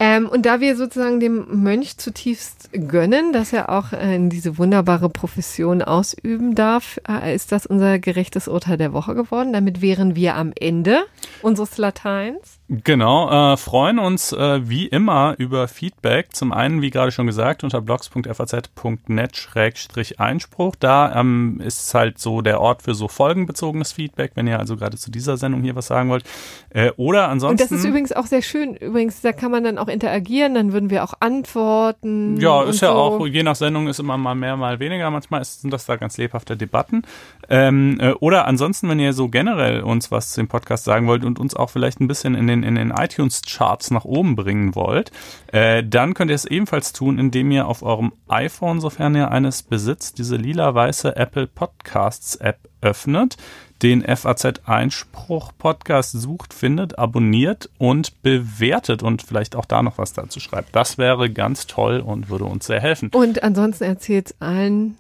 Ähm, 0.01 0.30
und 0.30 0.45
da 0.45 0.61
wir 0.61 0.77
sozusagen 0.77 1.19
dem 1.19 1.61
Mönch 1.61 1.97
zutiefst 1.97 2.69
gönnen, 2.71 3.34
dass 3.34 3.51
er 3.51 3.69
auch 3.69 3.91
äh, 3.91 4.15
in 4.15 4.30
diese 4.30 4.57
wunderbare 4.57 5.09
Profession 5.09 5.81
ausüben 5.81 6.55
darf, 6.55 7.01
äh, 7.07 7.35
ist 7.35 7.51
das 7.51 7.65
unser 7.65 7.99
gerechtes 7.99 8.47
Urteil 8.47 8.77
der 8.77 8.93
Woche 8.93 9.13
geworden. 9.13 9.51
Damit 9.51 9.81
wären 9.81 10.15
wir 10.15 10.35
am 10.35 10.53
Ende 10.57 10.99
unseres 11.41 11.77
Lateins. 11.77 12.59
Genau, 12.69 13.53
äh, 13.53 13.57
freuen 13.57 13.97
uns 13.97 14.31
äh, 14.31 14.69
wie 14.69 14.85
immer 14.85 15.34
über 15.39 15.67
Feedback. 15.67 16.35
Zum 16.35 16.53
einen, 16.53 16.84
wie 16.84 16.91
gerade 16.91 17.11
schon 17.11 17.26
gesagt, 17.26 17.63
unter 17.63 17.81
blogs.faz.net-einspruch. 17.81 20.76
Da 20.80 21.19
ähm, 21.19 21.59
ist 21.65 21.91
halt 21.95 22.19
so 22.19 22.41
der 22.41 22.61
Ort 22.61 22.84
für 22.84 22.93
so 22.93 23.07
folgenbezogenes 23.07 23.91
Feedback, 23.91 24.34
wenn 24.35 24.45
ihr 24.45 24.59
also 24.59 24.77
gerade 24.77 24.97
zu 24.97 25.09
dieser 25.09 25.35
Sendung 25.35 25.63
hier 25.63 25.76
was 25.76 25.88
sagen 25.88 26.09
wollt. 26.09 26.23
Äh, 26.69 26.91
oder 26.95 27.30
ansonsten. 27.30 27.53
Und 27.53 27.71
das 27.71 27.71
ist 27.71 27.85
übrigens 27.85 28.11
auch 28.11 28.27
sehr 28.27 28.43
schön. 28.43 28.76
Übrigens, 28.76 29.21
da 29.21 29.34
kann 29.34 29.49
man 29.49 29.63
dann 29.63 29.80
auch 29.80 29.88
interagieren, 29.89 30.53
dann 30.53 30.73
würden 30.73 30.89
wir 30.89 31.03
auch 31.03 31.13
antworten. 31.19 32.37
Ja, 32.39 32.63
ist 32.63 32.81
ja 32.81 32.89
so. 32.89 32.95
auch, 32.95 33.27
je 33.27 33.43
nach 33.43 33.55
Sendung 33.55 33.87
ist 33.87 33.99
immer 33.99 34.17
mal 34.17 34.35
mehr, 34.35 34.57
mal 34.57 34.79
weniger. 34.79 35.09
Manchmal 35.09 35.43
sind 35.43 35.71
das 35.71 35.85
da 35.85 35.95
ganz 35.95 36.17
lebhafte 36.17 36.55
Debatten. 36.55 37.03
Ähm, 37.49 37.97
äh, 37.99 38.11
oder 38.13 38.45
ansonsten, 38.45 38.89
wenn 38.89 38.99
ihr 38.99 39.13
so 39.13 39.29
generell 39.29 39.81
uns 39.81 40.11
was 40.11 40.33
zum 40.33 40.47
Podcast 40.47 40.85
sagen 40.85 41.07
wollt 41.07 41.25
und 41.25 41.39
uns 41.39 41.55
auch 41.55 41.69
vielleicht 41.69 41.99
ein 41.99 42.07
bisschen 42.07 42.35
in 42.35 42.47
den, 42.47 42.63
in 42.63 42.75
den 42.75 42.91
iTunes-Charts 42.91 43.91
nach 43.91 44.05
oben 44.05 44.35
bringen 44.35 44.75
wollt, 44.75 45.11
äh, 45.47 45.83
dann 45.83 46.13
könnt 46.13 46.31
ihr 46.31 46.35
es 46.35 46.45
ebenfalls 46.45 46.93
tun, 46.93 47.19
indem 47.19 47.51
ihr 47.51 47.67
auf 47.67 47.83
eurem 47.83 48.13
iPhone, 48.27 48.79
sofern 48.79 49.15
ihr 49.15 49.31
eines 49.31 49.63
besitzt, 49.63 50.17
diese 50.17 50.35
lila-weiße 50.35 51.15
Apple 51.15 51.47
Podcasts 51.47 52.35
App 52.35 52.59
öffnet, 52.81 53.37
den 53.81 54.03
FAZ 54.03 54.61
Einspruch 54.65 55.51
Podcast 55.57 56.11
sucht, 56.11 56.53
findet, 56.53 56.99
abonniert 56.99 57.69
und 57.77 58.22
bewertet 58.22 59.03
und 59.03 59.22
vielleicht 59.22 59.56
auch 59.56 59.65
da 59.65 59.81
noch 59.81 59.97
was 59.97 60.14
dazu 60.14 60.39
schreibt. 60.39 60.76
Das 60.76 60.97
wäre 60.97 61.30
ganz 61.30 61.68
toll 61.68 61.99
und 61.99 62.30
würde 62.30 62.45
uns 62.45 62.65
sehr 62.65 62.81
helfen. 62.81 63.10
Und 63.14 63.43
ansonsten 63.43 63.85
erzählt 63.85 64.35
allen 64.39 64.97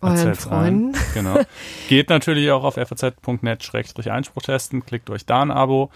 euren 0.00 0.34
Freunden. 0.34 0.94
allen. 0.94 1.04
Genau. 1.14 1.40
Geht 1.88 2.10
natürlich 2.10 2.50
auch 2.50 2.64
auf 2.64 2.74
faz.net-einspruch 2.74 4.42
testen, 4.42 4.84
klickt 4.84 5.10
euch 5.10 5.26
da 5.26 5.42
ein 5.42 5.50
Abo 5.50 5.90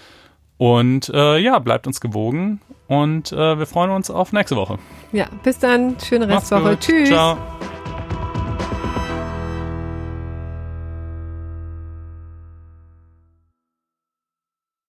und 0.58 1.08
äh, 1.08 1.38
ja, 1.38 1.58
bleibt 1.58 1.86
uns 1.86 2.00
gewogen 2.00 2.60
und 2.88 3.32
äh, 3.32 3.58
wir 3.58 3.66
freuen 3.66 3.90
uns 3.90 4.10
auf 4.10 4.32
nächste 4.32 4.56
Woche. 4.56 4.78
Ja, 5.12 5.26
bis 5.42 5.58
dann. 5.58 5.96
Schöne 6.00 6.28
Restwoche. 6.28 6.78
Tschüss. 6.78 7.08
Ciao. 7.08 7.36